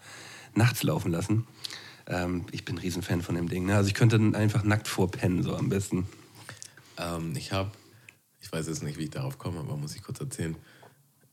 nachts 0.54 0.82
laufen 0.82 1.11
lassen. 1.11 1.46
Ähm, 2.06 2.44
ich 2.52 2.66
bin 2.66 2.76
ein 2.76 2.80
Riesenfan 2.80 3.23
von 3.23 3.35
dem 3.35 3.49
Ding. 3.49 3.64
Ne? 3.64 3.76
Also 3.76 3.88
ich 3.88 3.94
könnte 3.94 4.18
dann 4.18 4.35
einfach 4.35 4.62
nackt 4.62 4.88
vorpennen, 4.88 5.42
so 5.42 5.56
am 5.56 5.70
besten. 5.70 6.06
Ähm, 6.99 7.32
ich 7.35 7.50
habe, 7.52 7.70
ich 8.40 8.52
weiß 8.52 8.66
jetzt 8.66 8.82
nicht, 8.82 8.99
wie 8.99 9.04
ich 9.04 9.11
darauf 9.11 9.38
komme, 9.38 9.61
aber 9.61 9.78
muss 9.78 9.96
ich 9.96 10.02
kurz 10.02 10.20
erzählen, 10.20 10.54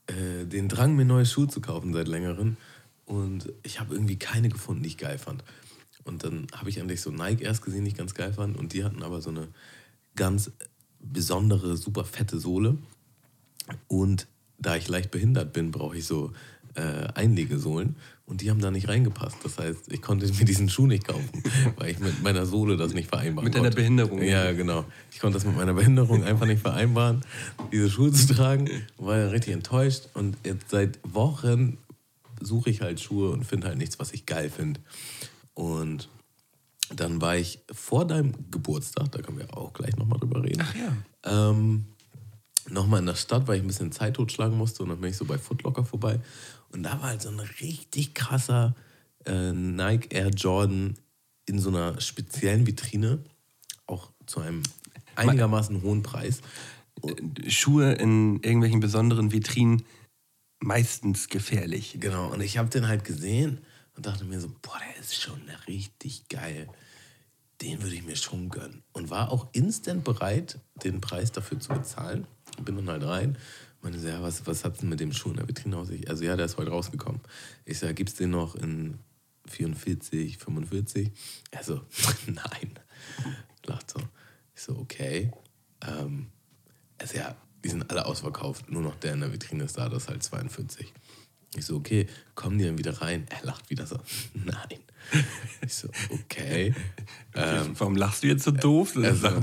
äh, 0.07 0.45
den 0.45 0.69
Drang, 0.69 0.95
mir 0.95 1.05
neue 1.05 1.25
Schuhe 1.25 1.49
zu 1.49 1.59
kaufen 1.59 1.91
seit 1.93 2.07
längerem. 2.07 2.55
Und 3.03 3.51
ich 3.63 3.81
habe 3.81 3.93
irgendwie 3.95 4.17
keine 4.17 4.47
gefunden, 4.47 4.83
die 4.83 4.89
ich 4.89 4.97
geil 4.97 5.17
fand. 5.17 5.43
Und 6.05 6.23
dann 6.23 6.47
habe 6.53 6.69
ich 6.69 6.77
endlich 6.77 7.01
so 7.01 7.11
Nike 7.11 7.43
erst 7.43 7.63
gesehen, 7.63 7.83
die 7.83 7.91
ich 7.91 7.97
ganz 7.97 8.13
geil 8.13 8.31
fand. 8.31 8.55
Und 8.55 8.71
die 8.71 8.85
hatten 8.85 9.03
aber 9.03 9.19
so 9.19 9.29
eine 9.29 9.49
ganz 10.15 10.51
besondere, 11.01 11.75
super 11.75 12.05
fette 12.05 12.39
Sohle. 12.39 12.77
Und 13.87 14.27
da 14.57 14.75
ich 14.75 14.87
leicht 14.87 15.11
behindert 15.11 15.53
bin, 15.53 15.71
brauche 15.71 15.97
ich 15.97 16.05
so 16.05 16.31
äh, 16.75 17.07
Einlegesohlen. 17.13 17.95
Und 18.25 18.41
die 18.41 18.49
haben 18.49 18.61
da 18.61 18.71
nicht 18.71 18.87
reingepasst. 18.87 19.37
Das 19.43 19.57
heißt, 19.57 19.91
ich 19.91 20.01
konnte 20.01 20.25
mir 20.25 20.45
diesen 20.45 20.69
Schuh 20.69 20.87
nicht 20.87 21.05
kaufen, 21.05 21.43
weil 21.77 21.91
ich 21.91 21.99
mit 21.99 22.23
meiner 22.23 22.45
Sohle 22.45 22.77
das 22.77 22.93
nicht 22.93 23.09
vereinbaren 23.09 23.43
Mit 23.43 23.53
deiner 23.53 23.65
konnte. 23.65 23.75
Behinderung. 23.75 24.21
Ja, 24.21 24.53
genau. 24.53 24.85
Ich 25.11 25.19
konnte 25.19 25.35
das 25.35 25.45
mit 25.45 25.57
meiner 25.57 25.73
Behinderung 25.73 26.23
einfach 26.23 26.45
nicht 26.45 26.61
vereinbaren, 26.61 27.23
diese 27.71 27.89
Schuhe 27.89 28.11
zu 28.11 28.33
tragen. 28.33 28.69
War 28.97 29.17
ja 29.17 29.27
richtig 29.27 29.53
enttäuscht. 29.53 30.07
Und 30.13 30.37
jetzt 30.45 30.69
seit 30.69 30.99
Wochen 31.03 31.77
suche 32.41 32.69
ich 32.69 32.81
halt 32.81 33.01
Schuhe 33.01 33.31
und 33.31 33.43
finde 33.43 33.67
halt 33.67 33.77
nichts, 33.77 33.99
was 33.99 34.13
ich 34.13 34.25
geil 34.25 34.49
finde. 34.49 34.79
Und 35.53 36.09
dann 36.95 37.21
war 37.21 37.37
ich 37.37 37.59
vor 37.71 38.05
deinem 38.05 38.33
Geburtstag, 38.51 39.11
da 39.11 39.21
können 39.21 39.39
wir 39.39 39.57
auch 39.57 39.73
gleich 39.73 39.95
nochmal 39.97 40.19
drüber 40.19 40.43
reden. 40.43 40.61
Ach 40.63 40.75
ja. 40.75 41.49
Ähm, 41.49 41.85
nochmal 42.69 42.99
in 42.99 43.05
der 43.05 43.15
Stadt, 43.15 43.47
weil 43.47 43.57
ich 43.57 43.63
ein 43.63 43.67
bisschen 43.67 43.91
Zeit 43.91 44.15
totschlagen 44.15 44.57
musste 44.57 44.83
und 44.83 44.89
dann 44.89 45.01
bin 45.01 45.09
ich 45.09 45.17
so 45.17 45.25
bei 45.25 45.37
Footlocker 45.37 45.85
vorbei. 45.85 46.19
Und 46.71 46.83
da 46.83 46.93
war 47.01 47.09
halt 47.09 47.21
so 47.21 47.29
ein 47.29 47.39
richtig 47.39 48.13
krasser 48.13 48.75
äh, 49.25 49.51
Nike 49.51 50.13
Air 50.13 50.29
Jordan 50.29 50.95
in 51.45 51.59
so 51.59 51.69
einer 51.69 51.99
speziellen 52.01 52.65
Vitrine, 52.65 53.19
auch 53.85 54.11
zu 54.25 54.39
einem 54.39 54.63
einigermaßen 55.15 55.81
hohen 55.81 56.03
Preis. 56.03 56.41
Schuhe 57.47 57.93
in 57.93 58.41
irgendwelchen 58.41 58.79
besonderen 58.79 59.31
Vitrinen 59.31 59.83
meistens 60.59 61.27
gefährlich. 61.27 61.97
Genau, 61.99 62.31
und 62.31 62.41
ich 62.41 62.57
habe 62.57 62.69
den 62.69 62.87
halt 62.87 63.03
gesehen 63.03 63.59
und 63.95 64.05
dachte 64.05 64.23
mir 64.25 64.39
so, 64.39 64.49
boah, 64.61 64.79
der 64.79 65.01
ist 65.01 65.15
schon 65.15 65.41
richtig 65.67 66.27
geil. 66.29 66.69
Den 67.61 67.81
würde 67.81 67.95
ich 67.95 68.03
mir 68.03 68.15
schon 68.15 68.49
gönnen. 68.49 68.83
Und 68.93 69.09
war 69.09 69.31
auch 69.31 69.47
instant 69.53 70.03
bereit, 70.03 70.59
den 70.83 71.01
Preis 71.01 71.31
dafür 71.31 71.59
zu 71.59 71.73
bezahlen. 71.73 72.25
Bin 72.61 72.75
dann 72.75 72.89
halt 72.89 73.03
rein. 73.03 73.37
Meine 73.81 73.99
so, 73.99 74.07
ja, 74.07 74.21
was, 74.21 74.45
was 74.47 74.63
hat's 74.63 74.79
denn 74.79 74.89
mit 74.89 74.99
dem 74.99 75.11
Schuh 75.11 75.31
in 75.31 75.37
der 75.37 75.47
Vitrine 75.47 75.77
aus? 75.77 75.89
Ich, 75.89 76.09
also 76.09 76.23
ja, 76.23 76.35
der 76.35 76.45
ist 76.45 76.57
heute 76.57 76.71
rausgekommen. 76.71 77.21
Ich 77.65 77.79
sage, 77.79 77.93
gibt's 77.93 78.15
den 78.15 78.29
noch 78.29 78.55
in 78.55 78.99
44, 79.47 80.37
45? 80.37 81.11
Er 81.51 81.63
so, 81.63 81.81
nein. 82.27 82.79
Lacht 83.65 83.91
so. 83.91 83.99
Ich 84.55 84.61
so, 84.61 84.77
okay. 84.77 85.31
Ähm, 85.81 86.27
also 86.97 87.17
ja, 87.17 87.35
die 87.63 87.69
sind 87.69 87.89
alle 87.89 88.05
ausverkauft. 88.05 88.69
Nur 88.69 88.81
noch 88.81 88.95
der 88.95 89.13
in 89.13 89.19
der 89.19 89.33
Vitrine 89.33 89.65
ist 89.65 89.77
da, 89.77 89.89
das 89.89 90.03
ist 90.03 90.09
halt 90.09 90.23
42. 90.23 90.93
Ich 91.55 91.65
so, 91.65 91.75
okay, 91.75 92.07
kommen 92.35 92.57
die 92.57 92.65
dann 92.65 92.77
wieder 92.77 93.01
rein? 93.01 93.25
Er 93.29 93.45
lacht 93.45 93.69
wieder 93.69 93.85
so, 93.85 93.99
nein. 94.33 94.79
Ich 95.61 95.73
so, 95.73 95.89
okay. 96.09 96.73
Ähm, 97.35 97.73
Warum 97.79 97.95
lachst 97.95 98.21
du 98.21 98.27
jetzt 98.27 98.43
so 98.43 98.51
doof? 98.51 98.95
also, 98.95 99.41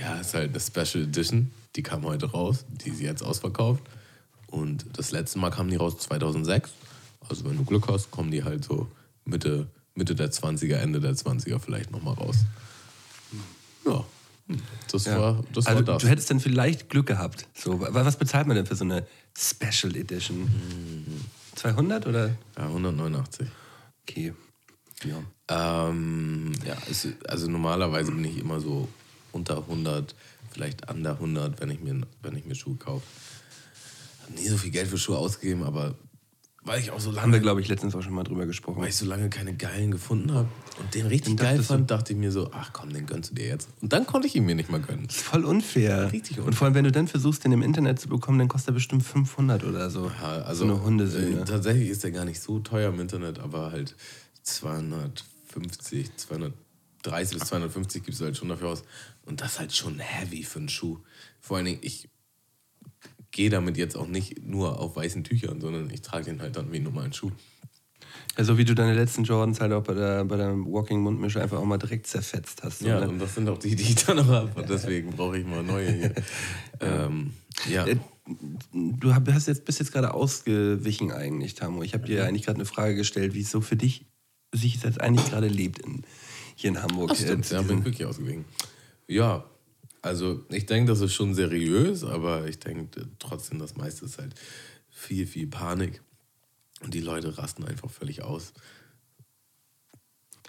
ja, 0.00 0.16
ist 0.20 0.34
halt 0.34 0.50
eine 0.50 0.60
Special 0.60 1.04
Edition. 1.04 1.50
Die 1.76 1.82
kam 1.82 2.04
heute 2.04 2.30
raus. 2.30 2.64
Die 2.68 2.90
ist 2.90 3.00
jetzt 3.00 3.22
ausverkauft. 3.22 3.82
Und 4.46 4.84
das 4.96 5.10
letzte 5.10 5.38
Mal 5.38 5.50
kamen 5.50 5.70
die 5.70 5.76
raus 5.76 5.98
2006. 5.98 6.70
Also 7.28 7.44
wenn 7.44 7.56
du 7.56 7.64
Glück 7.64 7.88
hast, 7.88 8.10
kommen 8.10 8.30
die 8.30 8.44
halt 8.44 8.64
so 8.64 8.86
Mitte, 9.24 9.66
Mitte 9.94 10.14
der 10.14 10.30
20er, 10.30 10.76
Ende 10.76 11.00
der 11.00 11.14
20er 11.14 11.58
vielleicht 11.58 11.90
nochmal 11.90 12.14
raus. 12.14 12.36
Ja, 13.86 14.04
das 14.92 15.04
Ja. 15.06 15.18
war 15.18 15.44
das. 15.52 15.66
also 15.66 15.78
war 15.86 15.94
das. 15.94 16.02
du 16.02 16.08
hättest 16.08 16.30
dann 16.30 16.40
vielleicht 16.40 16.88
Glück 16.90 17.06
gehabt. 17.06 17.46
So, 17.54 17.80
wa- 17.80 17.88
was 17.92 18.16
bezahlt 18.18 18.46
man 18.46 18.56
denn 18.56 18.66
für 18.66 18.76
so 18.76 18.84
eine 18.84 19.06
Special 19.36 19.96
Edition? 19.96 20.42
Mhm. 20.42 21.20
200 21.56 22.06
oder? 22.06 22.28
ja, 22.56 22.66
189. 22.66 23.48
Okay. 24.02 24.34
Ja. 25.04 25.88
Ähm, 25.88 26.52
ja, 26.66 26.76
es, 26.90 27.08
also 27.26 27.50
normalerweise 27.50 28.12
bin 28.12 28.24
ich 28.24 28.38
immer 28.38 28.60
so 28.60 28.88
unter 29.34 29.58
100, 29.58 30.14
vielleicht 30.52 30.90
under 30.90 31.12
100, 31.12 31.60
wenn 31.60 31.70
ich 31.70 31.80
mir, 31.80 32.00
wenn 32.22 32.36
ich 32.36 32.44
mir 32.44 32.54
Schuhe 32.54 32.76
kaufe. 32.76 33.04
Hab 34.22 34.34
nie 34.38 34.48
so 34.48 34.56
viel 34.56 34.70
Geld 34.70 34.88
für 34.88 34.98
Schuhe 34.98 35.18
ausgegeben, 35.18 35.64
aber 35.64 35.94
weil 36.66 36.80
ich 36.80 36.90
auch 36.90 36.98
so 36.98 37.10
Haben 37.10 37.16
wir, 37.16 37.20
lange, 37.22 37.40
glaube 37.42 37.60
ich, 37.60 37.68
letztens 37.68 37.94
auch 37.94 38.00
schon 38.00 38.14
mal 38.14 38.24
drüber 38.24 38.46
gesprochen. 38.46 38.80
weil 38.80 38.88
ich 38.88 38.96
so 38.96 39.04
lange 39.04 39.28
keine 39.28 39.54
geilen 39.54 39.90
gefunden 39.90 40.32
habe 40.32 40.48
und 40.80 40.94
den 40.94 41.06
richtig 41.08 41.36
geil 41.36 41.62
fand, 41.62 41.90
dachte 41.90 42.14
ich 42.14 42.18
mir 42.18 42.32
so, 42.32 42.50
ach 42.54 42.72
komm, 42.72 42.90
den 42.90 43.04
gönnst 43.04 43.32
du 43.32 43.34
dir 43.34 43.46
jetzt. 43.48 43.68
Und 43.82 43.92
dann 43.92 44.06
konnte 44.06 44.26
ich 44.28 44.34
ihn 44.34 44.46
mir 44.46 44.54
nicht 44.54 44.70
mal 44.70 44.80
gönnen. 44.80 45.06
Das 45.06 45.16
ist 45.16 45.22
voll 45.24 45.44
unfair. 45.44 46.10
Richtig 46.10 46.40
Und 46.40 46.54
vor 46.54 46.64
allem, 46.64 46.74
wenn 46.74 46.84
du 46.84 46.90
dann 46.90 47.06
versuchst, 47.06 47.44
den 47.44 47.52
im 47.52 47.60
Internet 47.60 48.00
zu 48.00 48.08
bekommen, 48.08 48.38
dann 48.38 48.48
kostet 48.48 48.70
er 48.70 48.72
bestimmt 48.72 49.02
500 49.02 49.62
oder 49.62 49.90
so. 49.90 50.10
Ja, 50.22 50.40
also 50.40 50.66
so 50.66 50.72
eine 50.72 50.82
Hundesöhne. 50.82 51.42
äh, 51.42 51.44
tatsächlich 51.44 51.90
ist 51.90 52.02
der 52.02 52.12
gar 52.12 52.24
nicht 52.24 52.40
so 52.40 52.60
teuer 52.60 52.88
im 52.94 52.98
Internet, 52.98 53.40
aber 53.40 53.70
halt 53.70 53.94
250, 54.44 56.16
230 56.16 57.38
bis 57.38 57.48
250 57.48 58.04
gibst 58.04 58.20
du 58.22 58.24
halt 58.24 58.38
schon 58.38 58.48
dafür 58.48 58.68
aus. 58.68 58.84
Und 59.24 59.40
das 59.40 59.52
ist 59.52 59.58
halt 59.60 59.74
schon 59.74 59.98
heavy 59.98 60.42
für 60.42 60.58
einen 60.58 60.68
Schuh. 60.68 60.98
Vor 61.40 61.56
allen 61.56 61.66
Dingen, 61.66 61.78
ich 61.82 62.08
gehe 63.30 63.50
damit 63.50 63.76
jetzt 63.76 63.96
auch 63.96 64.06
nicht 64.06 64.44
nur 64.44 64.78
auf 64.80 64.96
weißen 64.96 65.24
Tüchern, 65.24 65.60
sondern 65.60 65.90
ich 65.90 66.02
trage 66.02 66.26
den 66.26 66.40
halt 66.40 66.56
dann 66.56 66.70
wie 66.70 66.76
einen 66.76 66.84
normalen 66.84 67.12
Schuh. 67.12 67.32
Ja, 68.36 68.44
so 68.44 68.58
wie 68.58 68.64
du 68.64 68.74
deine 68.74 68.94
letzten 68.94 69.24
Jordans 69.24 69.60
halt 69.60 69.72
auch 69.72 69.82
bei 69.82 69.94
der, 69.94 70.24
bei 70.24 70.36
der 70.36 70.54
Walking 70.56 71.00
Mundmische 71.00 71.40
einfach 71.42 71.58
auch 71.58 71.64
mal 71.64 71.78
direkt 71.78 72.06
zerfetzt 72.06 72.62
hast. 72.62 72.80
So, 72.80 72.86
Ja, 72.86 73.00
ne? 73.00 73.08
und 73.08 73.18
das 73.18 73.34
sind 73.34 73.48
auch 73.48 73.58
die, 73.58 73.74
die 73.74 73.82
ich 73.82 74.04
dann 74.04 74.16
noch 74.18 74.28
habe. 74.28 74.60
Und 74.60 74.68
deswegen 74.68 75.10
brauche 75.10 75.38
ich 75.38 75.46
mal 75.46 75.62
neue 75.62 75.90
hier. 75.90 76.14
ähm, 76.80 77.32
ja. 77.68 77.86
Äh, 77.86 77.96
Du 78.72 79.14
hast 79.14 79.48
jetzt, 79.48 79.66
bist 79.66 79.80
jetzt 79.80 79.92
gerade 79.92 80.14
ausgewichen 80.14 81.12
eigentlich, 81.12 81.54
Tamo. 81.54 81.82
Ich 81.82 81.92
habe 81.92 82.06
dir 82.06 82.24
eigentlich 82.24 82.44
gerade 82.46 82.56
eine 82.56 82.64
Frage 82.64 82.94
gestellt, 82.94 83.34
wie 83.34 83.42
es 83.42 83.50
so 83.50 83.60
für 83.60 83.76
dich 83.76 84.06
sich 84.50 84.82
jetzt 84.82 84.98
eigentlich 84.98 85.28
gerade 85.28 85.46
lebt 85.46 85.80
in, 85.80 86.04
hier 86.54 86.70
in 86.70 86.82
Hamburg. 86.82 87.10
Ach, 87.12 87.16
stimmt, 87.16 87.50
Äh, 87.50 87.54
ja, 87.54 87.62
bin 87.62 87.80
ich 87.80 87.84
wirklich 87.84 88.06
ausgewichen. 88.06 88.46
Ja, 89.08 89.44
also 90.02 90.44
ich 90.50 90.66
denke, 90.66 90.90
das 90.90 91.00
ist 91.00 91.14
schon 91.14 91.34
seriös, 91.34 92.04
aber 92.04 92.46
ich 92.46 92.58
denke 92.58 93.06
trotzdem, 93.18 93.58
das 93.58 93.76
meiste 93.76 94.04
ist 94.04 94.18
halt 94.18 94.34
viel, 94.90 95.26
viel 95.26 95.46
Panik. 95.46 96.02
Und 96.82 96.92
die 96.92 97.00
Leute 97.00 97.38
rasten 97.38 97.64
einfach 97.64 97.90
völlig 97.90 98.22
aus. 98.22 98.52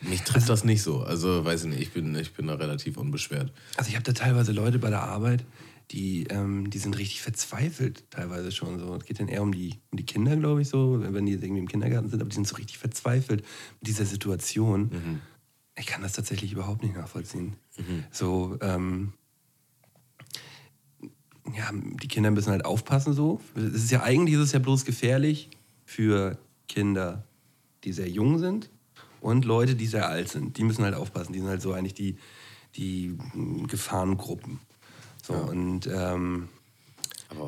Mich 0.01 0.21
trifft 0.23 0.49
das 0.49 0.65
nicht 0.65 0.83
so. 0.83 1.01
Also, 1.01 1.45
weiß 1.45 1.63
ich 1.63 1.69
nicht, 1.69 1.81
ich 1.81 1.91
bin, 1.91 2.13
ich 2.15 2.33
bin 2.33 2.47
da 2.47 2.55
relativ 2.55 2.97
unbeschwert. 2.97 3.53
Also 3.77 3.89
ich 3.89 3.95
habe 3.95 4.03
da 4.03 4.11
teilweise 4.11 4.51
Leute 4.51 4.77
bei 4.77 4.89
der 4.89 5.03
Arbeit, 5.03 5.45
die, 5.91 6.25
ähm, 6.29 6.69
die 6.69 6.77
sind 6.77 6.97
richtig 6.97 7.21
verzweifelt, 7.21 8.03
teilweise 8.11 8.51
schon 8.51 8.79
so. 8.79 8.93
Es 8.95 9.05
geht 9.05 9.19
dann 9.19 9.29
eher 9.29 9.41
um 9.41 9.53
die, 9.53 9.79
um 9.91 9.97
die 9.97 10.05
Kinder, 10.05 10.35
glaube 10.35 10.61
ich, 10.61 10.67
so, 10.67 10.99
wenn 11.01 11.25
die 11.25 11.33
jetzt 11.33 11.43
irgendwie 11.43 11.61
im 11.61 11.67
Kindergarten 11.67 12.09
sind, 12.09 12.19
aber 12.19 12.29
die 12.29 12.35
sind 12.35 12.47
so 12.47 12.55
richtig 12.55 12.77
verzweifelt 12.77 13.45
mit 13.79 13.87
dieser 13.87 14.05
Situation. 14.05 15.21
Ich 15.77 15.87
kann 15.87 16.01
das 16.01 16.13
tatsächlich 16.13 16.53
überhaupt 16.53 16.83
nicht 16.83 16.95
nachvollziehen. 16.95 17.57
So, 18.11 18.57
ähm, 18.61 19.13
ja, 21.53 21.69
die 21.73 22.07
Kinder 22.07 22.31
müssen 22.31 22.51
halt 22.51 22.65
aufpassen 22.65 23.13
so. 23.13 23.41
Es 23.55 23.83
ist 23.83 23.91
ja 23.91 24.01
eigentlich 24.01 24.35
ist 24.35 24.41
es 24.41 24.51
ja 24.53 24.59
bloß 24.59 24.85
gefährlich 24.85 25.49
für 25.85 26.37
Kinder, 26.67 27.23
die 27.83 27.91
sehr 27.91 28.09
jung 28.09 28.39
sind 28.39 28.69
und 29.21 29.45
Leute, 29.45 29.75
die 29.75 29.87
sehr 29.87 30.09
alt 30.09 30.29
sind. 30.29 30.57
Die 30.57 30.63
müssen 30.63 30.83
halt 30.83 30.95
aufpassen. 30.95 31.33
Die 31.33 31.39
sind 31.39 31.47
halt 31.47 31.61
so 31.61 31.73
eigentlich 31.73 31.93
die, 31.93 32.17
die 32.75 33.17
mm, 33.33 33.67
Gefahrengruppen. 33.67 34.59
So, 35.23 35.33
und 35.33 35.87
ähm, 35.87 36.49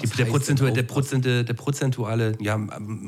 die, 0.01 0.07
der, 0.07 0.25
heißt 0.25 0.31
Prozentu 0.31 0.65
denn 0.65 0.73
der? 0.73 0.83
Prozente, 0.83 1.43
der 1.43 1.53
prozentuale, 1.53 2.35
ja, 2.39 2.59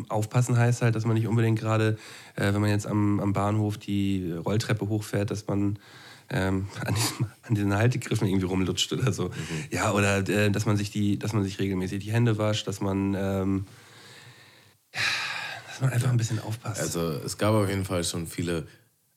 aufpassen 0.09 0.57
heißt 0.57 0.81
halt, 0.81 0.95
dass 0.95 1.05
man 1.05 1.15
nicht 1.15 1.27
unbedingt 1.27 1.59
gerade, 1.59 1.97
äh, 2.35 2.53
wenn 2.53 2.61
man 2.61 2.69
jetzt 2.69 2.87
am, 2.87 3.19
am 3.19 3.33
Bahnhof 3.33 3.77
die 3.77 4.31
Rolltreppe 4.33 4.87
hochfährt, 4.87 5.31
dass 5.31 5.47
man 5.47 5.79
ähm, 6.29 6.67
an, 6.85 6.95
diesem, 6.95 7.25
an 7.43 7.55
diesen 7.55 7.75
Haltegriffen 7.75 8.27
irgendwie 8.27 8.45
rumlutscht 8.45 8.91
oder 8.93 9.11
so. 9.11 9.31
Ja, 9.71 9.91
oder 9.91 10.27
äh, 10.27 10.51
dass 10.51 10.65
man 10.65 10.77
sich 10.77 10.91
die, 10.91 11.19
dass 11.19 11.33
man 11.33 11.43
sich 11.43 11.59
regelmäßig 11.59 12.03
die 12.03 12.11
Hände 12.11 12.37
wascht, 12.37 12.67
dass 12.67 12.81
man, 12.81 13.15
ähm, 13.17 13.65
dass 14.91 15.81
man 15.81 15.89
einfach 15.91 16.09
ein 16.09 16.17
bisschen 16.17 16.39
aufpasst. 16.39 16.81
Also 16.81 17.11
es 17.11 17.37
gab 17.37 17.53
auf 17.53 17.69
jeden 17.69 17.85
Fall 17.85 18.03
schon 18.03 18.27
viele 18.27 18.67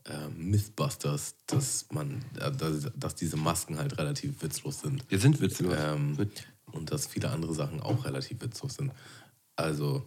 äh, 0.05 0.29
Mythbusters, 0.37 1.37
dass 1.47 1.87
man, 1.93 2.25
äh, 2.41 2.51
dass, 2.51 2.91
dass 2.97 3.15
diese 3.15 3.37
Masken 3.37 3.79
halt 3.79 3.99
relativ 3.99 4.43
witzlos 4.43 4.81
sind. 4.81 5.05
Wir 5.09 5.19
sind 5.19 5.41
witzlos. 5.41 5.75
Ähm, 5.79 6.17
und 6.73 6.91
dass 6.91 7.07
viele 7.07 7.31
andere 7.31 7.55
Sachen 7.55 7.81
auch 7.81 8.05
relativ 8.05 8.41
witzig 8.41 8.73
sind. 8.73 8.93
Also, 9.57 10.05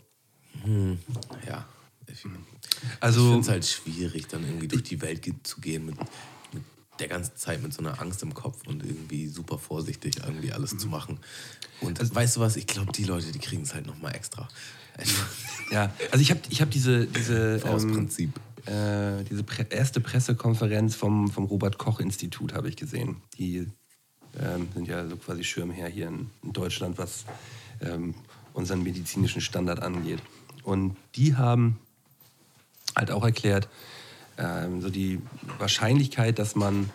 hm, 0.63 0.99
ja. 1.47 1.65
Ich, 2.07 2.23
Also- 2.99 3.21
ich 3.21 3.25
finde 3.27 3.41
es 3.41 3.49
halt 3.49 3.65
schwierig, 3.65 4.27
dann 4.27 4.43
irgendwie 4.43 4.67
durch 4.67 4.83
die 4.83 5.01
Welt 5.01 5.25
zu 5.43 5.59
gehen 5.61 5.85
mit, 5.87 5.97
mit 6.53 6.63
der 6.99 7.07
ganzen 7.07 7.35
Zeit 7.35 7.61
mit 7.63 7.73
so 7.73 7.79
einer 7.79 7.99
Angst 7.99 8.21
im 8.23 8.33
Kopf 8.33 8.67
und 8.67 8.83
irgendwie 8.85 9.27
super 9.27 9.57
vorsichtig 9.57 10.17
irgendwie 10.23 10.51
alles 10.51 10.77
zu 10.77 10.87
machen. 10.87 11.19
Und 11.81 11.99
Also 11.99 12.13
weißt 12.15 12.35
du 12.37 12.39
was, 12.41 12.55
ich 12.57 12.67
glaube, 12.67 12.91
die 12.91 13.03
Leute, 13.03 13.31
die 13.31 13.39
kriegen 13.39 13.63
es 13.63 13.73
halt 13.73 13.85
nochmal 13.87 14.15
extra. 14.15 14.47
Ja, 15.71 15.91
also 16.11 16.21
ich 16.21 16.29
habe 16.29 16.39
ich 16.49 16.61
hab 16.61 16.69
diese, 16.69 17.07
diese, 17.07 17.59
aus 17.65 17.83
ähm, 17.83 17.91
Prinzip. 17.93 18.39
äh, 18.67 19.23
diese 19.23 19.43
Pre 19.43 19.63
erste 19.71 19.99
Pressekonferenz 19.99 20.93
vom, 20.95 21.27
vom 21.27 21.45
Robert-Koch-Institut 21.45 22.53
habe 22.53 22.69
ich 22.69 22.75
gesehen. 22.77 23.21
Die 23.39 23.67
ähm, 24.39 24.67
sind 24.73 24.87
ja 24.87 25.07
so 25.07 25.15
quasi 25.17 25.43
Schirmherr 25.43 25.87
hier 25.87 26.07
in, 26.07 26.29
in 26.43 26.53
Deutschland, 26.53 26.97
was 26.97 27.25
ähm, 27.81 28.15
unseren 28.53 28.83
medizinischen 28.83 29.41
Standard 29.41 29.81
angeht. 29.81 30.19
Und 30.63 30.95
die 31.15 31.35
haben 31.35 31.79
halt 32.95 33.11
auch 33.11 33.23
erklärt, 33.23 33.67
ähm, 34.37 34.81
so 34.81 34.89
die 34.89 35.21
Wahrscheinlichkeit, 35.59 36.39
dass 36.39 36.55
man 36.55 36.89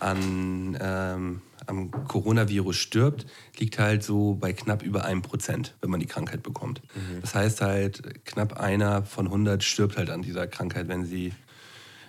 an, 0.00 0.76
ähm, 0.80 1.42
am 1.66 1.90
Coronavirus 2.08 2.76
stirbt, 2.76 3.26
liegt 3.58 3.78
halt 3.78 4.02
so 4.02 4.34
bei 4.34 4.52
knapp 4.52 4.82
über 4.82 5.04
einem 5.04 5.22
Prozent, 5.22 5.74
wenn 5.80 5.90
man 5.90 6.00
die 6.00 6.06
Krankheit 6.06 6.42
bekommt. 6.42 6.82
Das 7.20 7.34
heißt 7.34 7.60
halt, 7.60 8.24
knapp 8.24 8.58
einer 8.58 9.04
von 9.04 9.26
100 9.26 9.62
stirbt 9.62 9.96
halt 9.96 10.10
an 10.10 10.22
dieser 10.22 10.48
Krankheit, 10.48 10.88
wenn, 10.88 11.04
sie, 11.04 11.32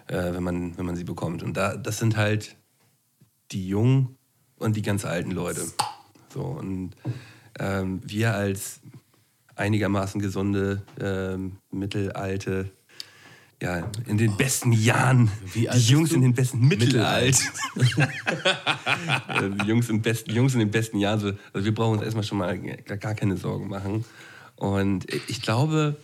äh, 0.07 0.33
wenn, 0.33 0.41
man, 0.43 0.77
wenn 0.77 0.85
man 0.85 0.95
sie 0.95 1.03
bekommt. 1.03 1.43
Und 1.43 1.55
da, 1.55 1.77
das 1.77 1.99
sind 1.99 2.17
halt 2.17 2.55
die 3.51 3.67
Jungen 3.67 4.17
und 4.57 4.75
die 4.75 4.81
ganz 4.81 5.05
alten 5.05 5.31
Leute. 5.31 5.61
So, 6.33 6.41
und 6.41 6.91
ähm, 7.59 8.01
wir 8.05 8.33
als 8.33 8.79
einigermaßen 9.55 10.19
gesunde, 10.21 10.81
ähm, 10.99 11.57
mittelalte, 11.71 12.71
ja, 13.61 13.89
in 14.07 14.17
den 14.17 14.35
besten 14.35 14.73
Jahren, 14.73 15.31
die 15.55 15.65
Jungs 15.65 16.11
in 16.11 16.21
den 16.21 16.33
besten 16.33 16.67
Mittelalt. 16.67 17.37
Mittelalt. 17.75 18.11
Äh, 19.27 19.49
die 19.49 19.67
Jungs, 19.67 19.89
im 19.89 20.01
besten, 20.01 20.31
Jungs 20.31 20.53
in 20.53 20.59
den 20.59 20.71
besten 20.71 20.97
Jahren, 20.97 21.19
so, 21.19 21.31
also 21.53 21.65
wir 21.65 21.73
brauchen 21.73 21.93
uns 21.93 22.03
erstmal 22.03 22.23
schon 22.23 22.37
mal 22.37 22.57
gar, 22.59 22.97
gar 22.97 23.15
keine 23.15 23.37
Sorgen 23.37 23.67
machen. 23.67 24.05
Und 24.55 25.07
ich 25.27 25.41
glaube, 25.41 25.97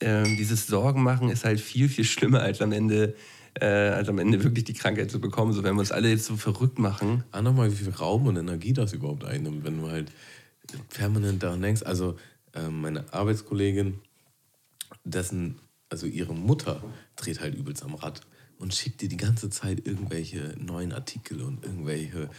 ähm, 0.00 0.36
dieses 0.36 0.66
Sorgen 0.66 1.02
machen 1.02 1.30
ist 1.30 1.44
halt 1.44 1.60
viel, 1.60 1.88
viel 1.88 2.04
schlimmer, 2.04 2.40
als 2.40 2.60
am 2.60 2.72
Ende, 2.72 3.14
äh, 3.60 3.66
als 3.66 4.08
am 4.08 4.18
Ende 4.18 4.42
wirklich 4.42 4.64
die 4.64 4.74
Krankheit 4.74 5.10
zu 5.10 5.20
bekommen. 5.20 5.52
So, 5.52 5.62
wenn 5.62 5.74
wir 5.74 5.80
uns 5.80 5.92
alle 5.92 6.10
jetzt 6.10 6.26
so 6.26 6.36
verrückt 6.36 6.78
machen. 6.78 7.24
Ah, 7.30 7.42
nochmal, 7.42 7.70
wie 7.70 7.76
viel 7.76 7.92
Raum 7.92 8.26
und 8.26 8.36
Energie 8.36 8.72
das 8.72 8.92
überhaupt 8.92 9.24
einnimmt, 9.24 9.64
wenn 9.64 9.78
du 9.78 9.90
halt 9.90 10.10
permanent 10.90 11.42
daran 11.42 11.62
denkst. 11.62 11.82
Also, 11.82 12.16
ähm, 12.54 12.80
meine 12.80 13.12
Arbeitskollegin, 13.12 14.00
dessen, 15.04 15.58
also 15.88 16.06
ihre 16.06 16.34
Mutter 16.34 16.82
dreht 17.16 17.40
halt 17.40 17.54
übelst 17.54 17.82
am 17.82 17.94
Rad 17.94 18.20
und 18.58 18.74
schickt 18.74 19.00
dir 19.00 19.08
die 19.08 19.16
ganze 19.16 19.50
Zeit 19.50 19.86
irgendwelche 19.86 20.54
neuen 20.58 20.92
Artikel 20.92 21.42
und 21.42 21.64
irgendwelche 21.64 22.30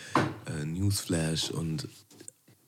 äh, 0.45 0.65
Newsflash 0.65 1.51
und 1.51 1.87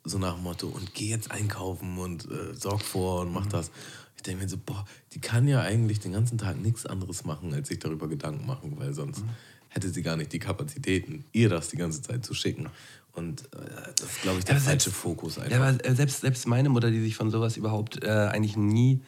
so 0.03 0.17
nach 0.17 0.35
dem 0.35 0.43
Motto 0.43 0.67
und 0.67 0.93
geh 0.93 1.09
jetzt 1.09 1.31
einkaufen 1.31 1.97
und 1.97 2.25
äh, 2.25 2.53
sorg 2.53 2.81
vor 2.81 3.21
und 3.21 3.33
mach 3.33 3.47
das. 3.47 3.71
Ich 4.17 4.23
denke 4.23 4.43
mir 4.43 4.49
so, 4.49 4.57
boah, 4.57 4.85
die 5.13 5.19
kann 5.21 5.47
ja 5.47 5.61
eigentlich 5.61 5.99
den 5.99 6.11
ganzen 6.11 6.37
Tag 6.37 6.59
nichts 6.61 6.85
anderes 6.85 7.23
machen, 7.23 7.53
als 7.53 7.69
sich 7.69 7.79
darüber 7.79 8.07
Gedanken 8.09 8.45
machen, 8.45 8.73
weil 8.77 8.93
sonst 8.93 9.23
hätte 9.69 9.89
sie 9.89 10.01
gar 10.01 10.17
nicht 10.17 10.33
die 10.33 10.39
Kapazitäten, 10.39 11.23
ihr 11.33 11.49
das 11.49 11.69
die 11.69 11.77
ganze 11.77 12.01
Zeit 12.01 12.25
zu 12.25 12.33
schicken. 12.33 12.67
Und 13.13 13.41
äh, 13.53 13.57
das 13.95 14.09
ist, 14.11 14.21
glaube 14.21 14.39
ich, 14.39 14.45
der 14.45 14.55
Ja, 14.55 14.61
falsche 14.61 14.89
selbst- 14.89 14.99
Fokus 15.01 15.37
einfach. 15.39 15.51
Ja, 15.51 15.67
aber 15.67 15.95
selbst, 15.95 16.21
selbst 16.21 16.47
meine 16.47 16.69
Mutter, 16.69 16.91
die 16.91 17.01
sich 17.01 17.15
von 17.15 17.31
sowas 17.31 17.57
überhaupt 17.57 18.03
äh, 18.03 18.07
eigentlich 18.09 18.57
nie 18.57 19.01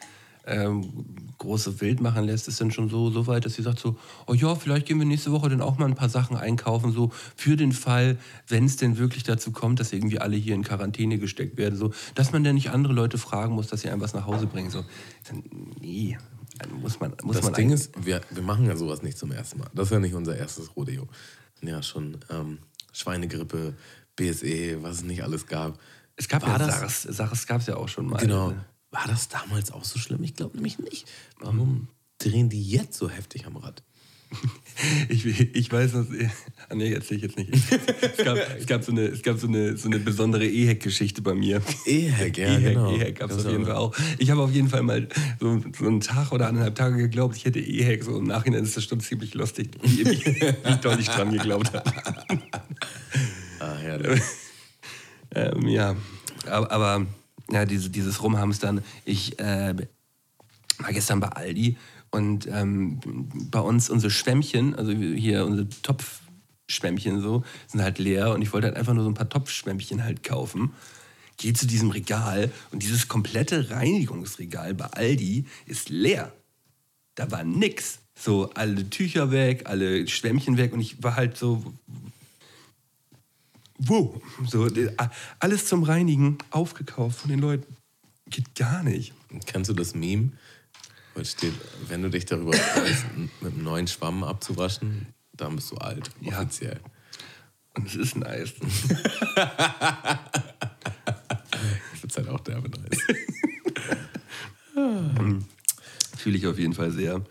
ähm, 0.50 1.06
große 1.38 1.80
Wild 1.80 2.02
machen 2.02 2.26
lässt, 2.26 2.48
ist 2.48 2.60
dann 2.60 2.72
schon 2.72 2.90
so, 2.90 3.10
so 3.12 3.28
weit, 3.28 3.46
dass 3.46 3.54
sie 3.54 3.62
sagt 3.62 3.80
so, 3.80 3.98
oh 4.28 4.34
ja, 4.34 4.56
vielleicht 4.56 4.86
gehen 4.88 5.00
wir 5.00 5.06
nächste 5.06 5.32
Woche 5.32 5.50
dann 5.50 5.62
auch 5.62 5.78
mal 5.78 5.86
ein 5.86 5.96
paar 5.96 6.10
Sachen 6.10 6.36
einkaufen, 6.36 6.92
so 6.92 7.12
für 7.36 7.56
den 7.56 7.72
Fall, 7.72 8.18
wenn 8.48 8.66
es 8.66 8.76
denn 8.76 8.98
wirklich 8.98 9.24
dazu 9.24 9.52
kommt, 9.52 9.80
dass 9.80 9.94
irgendwie 9.94 10.20
alle 10.20 10.36
hier 10.36 10.56
in 10.56 10.64
Quarantäne 10.64 11.18
gesteckt 11.18 11.58
werden, 11.58 11.76
so, 11.78 11.94
dass 12.16 12.32
man 12.34 12.44
dann 12.44 12.56
nicht 12.56 12.72
andere 12.72 12.94
Leute 12.94 13.18
fragen 13.18 13.54
muss, 13.54 13.68
dass 13.68 13.82
sie 13.82 13.90
einem 13.90 14.02
was 14.02 14.14
nach 14.14 14.26
Hause 14.26 14.48
bringen. 14.48 14.70
So, 14.70 14.84
dann, 15.30 15.44
nee, 15.80 16.18
dann 16.58 16.82
muss 16.82 17.00
man, 17.00 17.14
muss 17.24 17.38
das 17.38 17.46
man 17.46 17.54
Ding 17.54 17.70
ist, 17.72 17.92
wir, 18.06 18.22
wir 18.32 18.44
machen 18.44 18.66
ja 18.66 18.76
sowas 18.76 19.02
nicht 19.02 19.18
zum 19.18 19.32
ersten 19.32 19.60
Mal. 19.60 19.70
Das 19.74 19.86
ist 19.88 19.92
ja 19.92 20.00
nicht 20.00 20.16
unser 20.16 20.36
erstes 20.36 20.76
Rodeo. 20.76 21.08
Ja, 21.62 21.82
schon 21.84 22.18
ähm, 22.30 22.58
Schweinegrippe, 22.92 23.76
BSE, 24.16 24.82
was 24.82 24.98
es 24.98 25.04
nicht 25.04 25.24
alles 25.24 25.46
gab. 25.48 25.80
es 26.18 26.28
gab 26.28 26.42
War 26.42 26.50
ja 26.50 26.58
das- 26.58 26.80
SARS, 27.04 27.04
SARS 27.04 27.48
gab 27.48 27.62
es 27.62 27.68
ja 27.68 27.78
auch 27.78 27.88
schon 27.88 28.08
mal. 28.08 28.18
Genau. 28.18 28.54
War 28.92 29.06
das 29.08 29.28
damals 29.30 29.72
auch 29.72 29.84
so 29.84 30.00
schlimm? 30.00 30.24
Ich 30.24 30.36
glaube 30.36 30.56
nämlich 30.56 30.80
nicht. 30.80 31.08
Warum 31.40 31.88
drehen 32.18 32.50
die 32.50 32.64
jetzt 32.64 32.98
so 32.98 33.10
heftig 33.10 33.46
am 33.46 33.58
Rad? 33.58 33.84
Ich, 35.10 35.26
ich 35.26 35.72
weiß 35.72 35.96
ah, 35.96 36.06
nee, 36.76 36.94
erzähl 36.94 37.18
ich 37.18 37.24
jetzt 37.24 37.38
nicht. 37.38 37.50
Es 37.54 38.24
gab, 38.24 38.38
es 38.58 38.66
gab, 38.66 38.84
so, 38.84 38.94
eine, 38.94 39.02
es 39.08 39.22
gab 39.24 39.38
so, 39.38 39.48
eine, 39.48 39.76
so 39.76 39.88
eine 39.90 40.00
besondere 40.00 40.48
E-Hack-Geschichte 40.48 41.22
bei 41.22 41.34
mir. 41.34 41.62
E-Hack, 41.86 42.38
ja, 42.38 42.48
E-Hack, 42.48 42.64
genau. 42.64 42.96
E-Hack 42.96 43.16
gab 43.16 43.32
es 43.32 43.38
auf 43.46 43.52
jeden 43.52 43.66
war- 43.68 43.74
Fall 43.74 43.76
auch. 43.76 43.96
Ich 44.20 44.30
habe 44.32 44.42
auf 44.42 44.54
jeden 44.54 44.70
Fall 44.70 44.84
mal 44.84 45.10
so, 45.42 45.62
so 45.78 45.86
einen 45.86 46.00
Tag 46.00 46.32
oder 46.32 46.48
anderthalb 46.48 46.76
Tage 46.76 46.96
geglaubt, 46.98 47.36
ich 47.36 47.44
hätte 47.44 47.60
E-Hack. 47.60 48.04
So 48.06 48.18
im 48.20 48.26
Nachhinein 48.26 48.64
ist 48.64 48.78
das 48.78 48.86
schon 48.86 49.02
ziemlich 49.02 49.34
lustig, 49.34 49.72
wie, 49.82 50.06
wie, 50.06 50.78
doll 50.82 50.98
ich 51.00 51.08
dran 51.10 51.32
geglaubt 51.34 51.74
habe. 51.74 51.92
Ah, 53.60 53.76
herrlich. 53.76 54.22
Ähm, 55.36 55.68
ja, 55.68 55.94
aber, 56.48 56.72
aber 56.72 57.06
ja, 57.52 57.66
diese, 57.66 57.90
dieses 57.90 58.22
Rumhamstern. 58.22 58.84
Ich 59.06 59.40
äh, 59.40 59.76
war 60.78 60.94
gestern 60.94 61.20
bei 61.20 61.30
Aldi 61.30 61.78
und 62.12 62.48
ähm, 62.48 63.00
bei 63.52 63.60
uns 63.60 63.90
unsere 63.90 64.12
Schwämmchen, 64.12 64.76
also 64.76 64.92
hier 64.92 65.46
unsere 65.46 65.68
Topfschwämmchen 65.70 67.22
so, 67.22 67.44
sind 67.68 67.82
halt 67.82 68.00
leer 68.00 68.34
und 68.34 68.42
ich 68.42 68.54
wollte 68.54 68.68
halt 68.68 68.78
einfach 68.78 68.94
nur 68.94 69.04
so 69.04 69.10
ein 69.10 69.16
paar 69.16 69.30
Topfschwämmchen 69.30 70.04
halt 70.04 70.24
kaufen. 70.24 70.74
Gehe 71.38 71.54
zu 71.54 71.68
diesem 71.68 71.92
Regal 71.92 72.52
und 72.72 72.84
dieses 72.84 73.08
komplette 73.08 73.70
Reinigungsregal 73.70 74.74
bei 74.74 74.86
Aldi 74.86 75.46
ist 75.66 75.90
leer. 75.90 76.34
Da 77.16 77.32
war 77.32 77.44
nix. 77.44 78.00
So 78.16 78.50
alle 78.54 78.90
Tücher 78.90 79.32
weg, 79.32 79.62
alle 79.66 80.06
Schwämmchen 80.08 80.58
weg 80.58 80.74
und 80.74 80.82
ich 80.82 81.02
war 81.02 81.16
halt 81.16 81.38
so, 81.38 81.64
wo? 83.80 84.22
So, 84.48 84.68
alles 85.40 85.66
zum 85.66 85.84
Reinigen 85.84 86.38
aufgekauft 86.52 87.20
von 87.22 87.30
den 87.32 87.40
Leuten. 87.40 87.76
Geht 88.30 88.54
gar 88.56 88.84
nicht. 88.84 89.14
Kennst 89.46 89.70
du 89.70 89.74
das 89.74 89.96
Meme? 89.96 90.32
Wo 91.16 91.24
steht, 91.24 91.54
wenn 91.88 92.04
du 92.04 92.10
dich 92.10 92.26
darüber 92.26 92.54
freust, 92.54 93.06
mit 93.42 93.54
einem 93.54 93.64
neuen 93.64 93.88
Schwamm 93.88 94.24
abzuwaschen, 94.24 95.08
dann 95.34 95.56
bist 95.56 95.72
du 95.72 95.78
alt, 95.78 96.10
Ja. 96.22 96.38
offiziell. 96.40 96.80
Und 97.76 97.88
es 97.88 97.96
ist 97.96 98.16
nice. 98.16 98.54
Ich 101.94 102.00
find's 102.00 102.16
halt 102.18 102.30
auch 102.30 102.40
derbe 102.40 102.70
nice. 102.70 103.02
Fühle 106.18 106.38
ich 106.38 106.48
auf 106.48 106.58
jeden 106.58 106.74
Fall 106.74 106.92
sehr. 106.92 107.22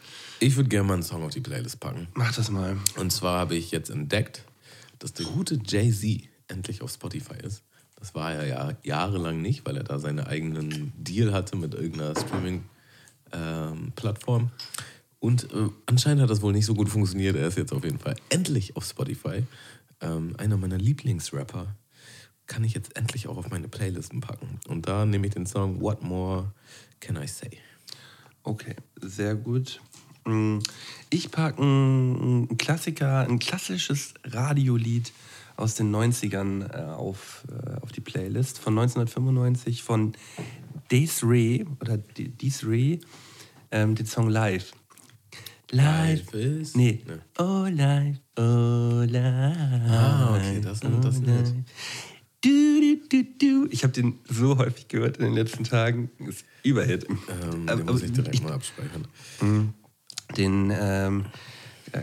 Ich 0.40 0.56
würde 0.56 0.68
gerne 0.68 0.87
mal 0.87 0.94
einen 0.94 1.02
Song 1.02 1.22
auf 1.22 1.32
die 1.32 1.40
Playlist 1.40 1.80
packen. 1.80 2.08
Mach 2.14 2.34
das 2.34 2.50
mal. 2.50 2.76
Und 2.96 3.11
zwar 3.12 3.38
habe 3.40 3.56
ich 3.56 3.70
jetzt 3.70 3.90
entdeckt, 3.90 4.44
dass 4.98 5.12
der 5.14 5.26
gute 5.26 5.58
Jay-Z 5.66 6.28
endlich 6.48 6.82
auf 6.82 6.90
Spotify 6.90 7.37
ist. 7.42 7.62
Das 7.96 8.14
war 8.14 8.32
er 8.32 8.46
ja 8.46 8.72
jahrelang 8.82 9.42
nicht, 9.42 9.66
weil 9.66 9.76
er 9.76 9.84
da 9.84 9.98
seinen 9.98 10.20
eigenen 10.20 10.92
Deal 10.96 11.32
hatte 11.32 11.56
mit 11.56 11.74
irgendeiner 11.74 12.14
Streaming-Plattform. 12.16 14.50
Und 15.20 15.52
äh, 15.52 15.68
anscheinend 15.87 16.22
hat 16.22 16.30
das 16.30 16.42
wohl 16.42 16.52
nicht 16.52 16.66
so 16.66 16.74
gut 16.74 16.88
funktioniert. 16.88 17.34
Er 17.34 17.48
ist 17.48 17.58
jetzt 17.58 17.72
auf 17.72 17.82
jeden 17.84 17.98
Fall 17.98 18.14
endlich 18.28 18.76
auf 18.76 18.84
Spotify. 18.84 19.42
Ähm, 20.00 20.34
einer 20.38 20.56
meiner 20.56 20.78
Lieblingsrapper 20.78 21.74
kann 22.46 22.62
ich 22.62 22.74
jetzt 22.74 22.96
endlich 22.96 23.26
auch 23.26 23.37
auf 23.37 23.50
meine 23.50 23.66
Playlisten 23.68 24.20
packen. 24.20 24.61
Und 24.68 24.87
da 24.87 25.04
nehme 25.04 25.26
ich 25.26 25.34
den 25.34 25.46
Song 25.46 25.80
What 25.80 26.02
More 26.02 26.52
Can 27.00 27.16
I 27.16 27.26
Say? 27.26 27.50
Okay, 28.44 28.76
sehr 29.00 29.34
gut. 29.34 29.80
Mm, 30.24 30.58
Ich 31.11 31.32
packe 31.32 31.62
einen 31.62 32.56
Klassiker, 32.58 33.20
ein 33.20 33.40
klassisches 33.40 34.14
Radiolied 34.24 35.12
aus 35.59 35.75
den 35.75 35.94
90ern 35.94 36.73
äh, 36.73 36.85
auf, 36.92 37.44
äh, 37.51 37.81
auf 37.81 37.92
die 37.92 38.01
Playlist 38.01 38.59
von 38.59 38.79
1995 38.79 39.83
von 39.83 40.12
Desiree 40.90 41.64
oder 41.81 41.99
De- 41.99 42.29
Desiree, 42.29 43.01
ähm, 43.71 43.94
den 43.94 44.07
Song 44.07 44.29
Live. 44.31 44.73
Live. 45.71 46.33
Life 46.33 46.38
is- 46.38 46.75
Nee. 46.75 47.03
Ne. 47.07 47.21
Oh, 47.38 47.66
live, 47.71 48.16
oh, 48.38 49.03
live. 49.07 49.90
Ah, 49.90 50.37
okay, 50.37 50.61
das- 50.62 50.81
das 50.81 50.90
oh, 51.05 51.09
ist 51.09 51.27
live. 51.27 51.53
Du, 52.40 52.81
du, 52.81 52.97
du, 53.09 53.25
du. 53.38 53.68
Ich 53.71 53.83
habe 53.83 53.92
den 53.92 54.21
so 54.29 54.57
häufig 54.57 54.87
gehört 54.88 55.16
in 55.16 55.25
den 55.25 55.35
letzten 55.35 55.64
Tagen. 55.64 56.11
Das 56.21 56.37
ist 56.37 56.44
Überhit. 56.62 57.05
Ähm, 57.09 57.16
Aber- 57.66 57.77
den 57.77 57.87
muss 57.87 58.03
ich 58.03 58.11
aber 58.12 58.23
direkt 58.23 58.42
mal 58.44 58.53
abspeichern. 58.53 59.09
den 60.37 60.73
ähm, 60.75 61.25
äh, 61.27 61.29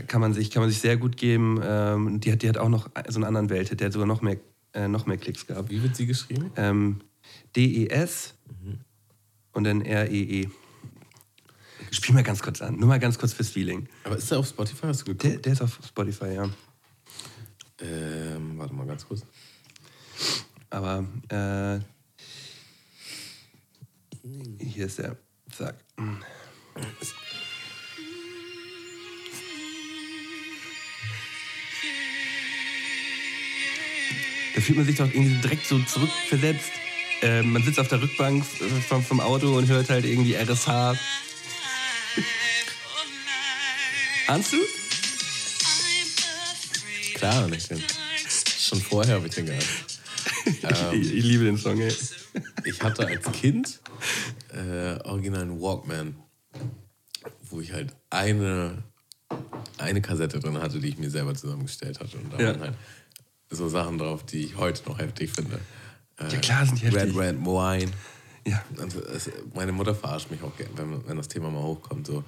kann, 0.07 0.21
man 0.21 0.33
sich, 0.33 0.51
kann 0.51 0.61
man 0.61 0.69
sich 0.69 0.79
sehr 0.79 0.97
gut 0.97 1.17
geben. 1.17 1.59
Ähm, 1.63 2.19
die, 2.19 2.31
hat, 2.31 2.41
die 2.41 2.49
hat 2.49 2.57
auch 2.57 2.69
noch 2.69 2.89
so 3.07 3.17
einen 3.17 3.25
anderen 3.25 3.49
Welthit, 3.49 3.79
der 3.79 3.87
hat 3.87 3.93
sogar 3.93 4.07
noch 4.07 4.21
mehr 4.21 4.37
äh, 4.75 4.87
noch 4.87 5.05
mehr 5.05 5.17
Klicks 5.17 5.47
gab. 5.47 5.69
Wie 5.69 5.81
wird 5.81 5.95
sie 5.95 6.05
geschrieben? 6.05 6.51
Ähm, 6.57 7.01
D-E-S 7.55 8.35
und 9.53 9.63
dann 9.63 9.81
R-E-E. 9.81 10.49
Spiel 11.91 12.13
mal 12.13 12.23
ganz 12.23 12.41
kurz 12.43 12.61
an. 12.61 12.75
Nur 12.75 12.89
mal 12.89 12.99
ganz 12.99 13.17
kurz 13.17 13.31
fürs 13.31 13.49
Feeling. 13.49 13.87
Aber 14.03 14.17
ist 14.17 14.29
der 14.29 14.39
auf 14.39 14.47
Spotify? 14.47 14.87
Hast 14.87 15.01
du 15.01 15.05
geguckt? 15.05 15.23
Der, 15.23 15.37
der 15.37 15.53
ist 15.53 15.61
auf 15.61 15.79
Spotify, 15.87 16.33
ja. 16.33 16.49
Ähm, 17.79 18.57
warte 18.57 18.73
mal 18.73 18.85
ganz 18.85 19.07
kurz. 19.07 19.21
Aber 20.69 21.05
äh, 21.29 21.79
hier 24.59 24.85
ist 24.87 24.99
der. 24.99 25.15
Zack. 25.51 25.75
Da 34.55 34.61
fühlt 34.61 34.77
man 34.77 34.85
sich 34.85 34.95
doch 34.95 35.07
irgendwie 35.07 35.35
direkt 35.41 35.67
so 35.67 35.77
zurückversetzt. 35.79 36.71
Äh, 37.21 37.41
man 37.43 37.61
sitzt 37.63 37.79
auf 37.79 37.87
der 37.89 38.01
Rückbank 38.01 38.45
vom, 38.87 39.03
vom 39.03 39.19
Auto 39.19 39.57
und 39.57 39.67
hört 39.67 39.89
halt 39.89 40.05
irgendwie 40.05 40.33
RSH. 40.35 40.67
Ahnst 44.27 44.53
du? 44.53 44.57
Klar, 47.15 47.47
nicht 47.47 47.69
den. 47.69 47.83
Schon 48.59 48.81
vorher 48.81 49.15
habe 49.15 49.27
ich 49.27 49.35
den 49.35 49.45
gehört. 49.45 49.65
ich, 50.93 51.13
ich 51.13 51.23
liebe 51.23 51.43
den 51.45 51.57
Song, 51.57 51.79
ey. 51.79 51.93
Ich 52.65 52.81
hatte 52.81 53.07
als 53.07 53.31
Kind 53.31 53.79
äh, 54.51 54.95
originalen 55.03 55.61
Walkman, 55.61 56.15
wo 57.43 57.61
ich 57.61 57.71
halt 57.71 57.95
eine, 58.09 58.83
eine 59.77 60.01
Kassette 60.01 60.39
drin 60.39 60.57
hatte, 60.59 60.79
die 60.79 60.89
ich 60.89 60.97
mir 60.97 61.09
selber 61.11 61.33
zusammengestellt 61.35 61.99
hatte. 61.99 62.17
Und 62.17 62.33
da 62.33 62.39
Ja. 62.39 62.47
waren 62.49 62.59
halt 62.61 62.73
so 63.49 63.67
Sachen 63.69 63.97
drauf, 63.97 64.23
die 64.25 64.45
ich 64.45 64.57
heute 64.57 64.87
noch 64.89 64.99
heftig 64.99 65.31
finde. 65.31 65.59
Äh, 66.17 66.33
Ja, 66.33 66.39
klar 66.39 66.65
sind 66.65 66.81
die 66.81 66.85
heftig. 66.85 67.15
Red 67.15 67.17
Red 67.17 67.45
Wine. 67.45 67.91
Ja. 68.47 68.63
Und 68.77 68.93
es, 68.95 69.29
meine 69.55 69.71
Mutter 69.71 69.95
verarscht 69.95 70.29
mich 70.29 70.41
auch 70.43 70.51
wenn, 70.75 71.07
wenn 71.07 71.17
das 71.17 71.27
Thema 71.27 71.49
mal 71.49 71.63
hochkommt. 71.63 72.05
So. 72.07 72.23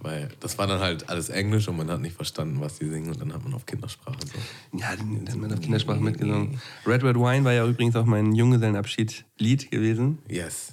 Weil 0.00 0.28
das 0.40 0.56
war 0.58 0.66
dann 0.66 0.80
halt 0.80 1.08
alles 1.08 1.28
Englisch 1.30 1.68
und 1.68 1.76
man 1.76 1.90
hat 1.90 2.00
nicht 2.00 2.14
verstanden, 2.14 2.60
was 2.60 2.78
die 2.78 2.88
singen 2.88 3.10
und 3.10 3.20
dann 3.20 3.32
hat 3.32 3.42
man 3.42 3.54
auf 3.54 3.66
Kindersprache 3.66 4.18
so. 4.24 4.78
Ja, 4.78 4.94
dann 4.94 5.24
dann 5.24 5.34
hat 5.34 5.40
man 5.40 5.52
auf 5.52 5.60
Kindersprache 5.60 6.00
mitgesungen. 6.00 6.60
Red 6.86 7.02
Red 7.02 7.16
Wine 7.16 7.44
war 7.44 7.52
ja 7.52 7.66
übrigens 7.66 7.96
auch 7.96 8.04
mein 8.04 8.34
Junggesellenabschied-Lied 8.34 9.70
gewesen. 9.70 10.18
Yes. 10.28 10.72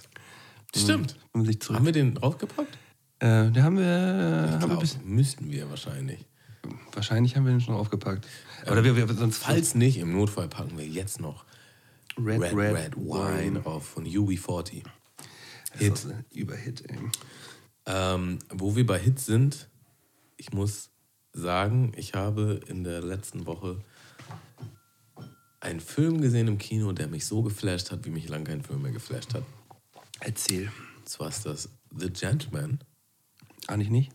Stimmt. 0.76 1.16
Sich 1.34 1.62
zurück. 1.62 1.78
Haben 1.78 1.86
wir 1.86 1.94
den 1.94 2.16
draufgepackt? 2.16 2.78
Äh, 3.20 3.52
da 3.52 3.64
haben 3.64 3.78
wir, 3.78 4.60
haben 4.62 4.82
wir 4.82 4.90
müssten 5.06 5.50
wir 5.50 5.70
wahrscheinlich. 5.70 6.26
Wahrscheinlich 6.94 7.36
haben 7.36 7.46
wir 7.46 7.52
den 7.52 7.62
schon 7.62 7.76
aufgepackt. 7.76 8.28
Oder 8.70 8.84
wir, 8.84 8.96
wir 8.96 9.08
sonst 9.14 9.38
Falls 9.38 9.76
nicht, 9.76 9.98
im 9.98 10.14
Notfall 10.14 10.48
packen 10.48 10.78
wir 10.78 10.88
jetzt 10.88 11.20
noch 11.20 11.46
Red 12.18 12.42
Red 12.42 12.54
Red, 12.54 12.96
Wine 12.98 13.62
drauf 13.62 13.86
von 13.86 14.06
UB40. 14.06 14.84
Das 15.74 15.82
ist 15.82 16.06
ein 16.06 16.26
Überhit, 16.32 16.90
ey. 16.90 16.98
Ähm, 17.86 18.40
wo 18.50 18.76
wir 18.76 18.86
bei 18.86 19.00
Hits 19.00 19.26
sind, 19.26 19.68
ich 20.38 20.54
muss 20.54 20.92
sagen, 21.34 21.92
ich 21.96 22.14
habe 22.14 22.62
in 22.68 22.84
der 22.84 23.02
letzten 23.02 23.46
Woche 23.46 23.82
einen 25.60 25.80
Film 25.80 26.22
gesehen 26.22 26.48
im 26.48 26.58
Kino, 26.58 26.92
der 26.92 27.08
mich 27.08 27.26
so 27.26 27.42
geflasht 27.42 27.92
hat, 27.92 28.06
wie 28.06 28.10
mich 28.10 28.30
lange 28.30 28.46
kein 28.46 28.62
Film 28.62 28.82
mehr 28.82 28.92
geflasht 28.92 29.34
hat. 29.34 29.44
Erzähl. 30.20 30.72
Und 30.98 31.10
zwar 31.10 31.30
ist 31.30 31.46
das 31.46 31.70
The 31.98 32.10
Gentleman. 32.10 32.80
Eigentlich 33.68 33.90
nicht? 33.90 34.12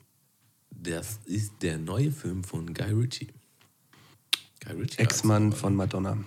Das 0.71 1.19
ist 1.25 1.53
der 1.63 1.79
neue 1.79 2.13
Film 2.13 2.45
von 2.45 2.73
Guy 2.73 2.93
Ritchie. 2.93 3.29
Guy 4.65 4.75
Ritchie. 4.77 4.99
Ex-Mann 4.99 5.53
von 5.53 5.75
Madonna. 5.75 6.19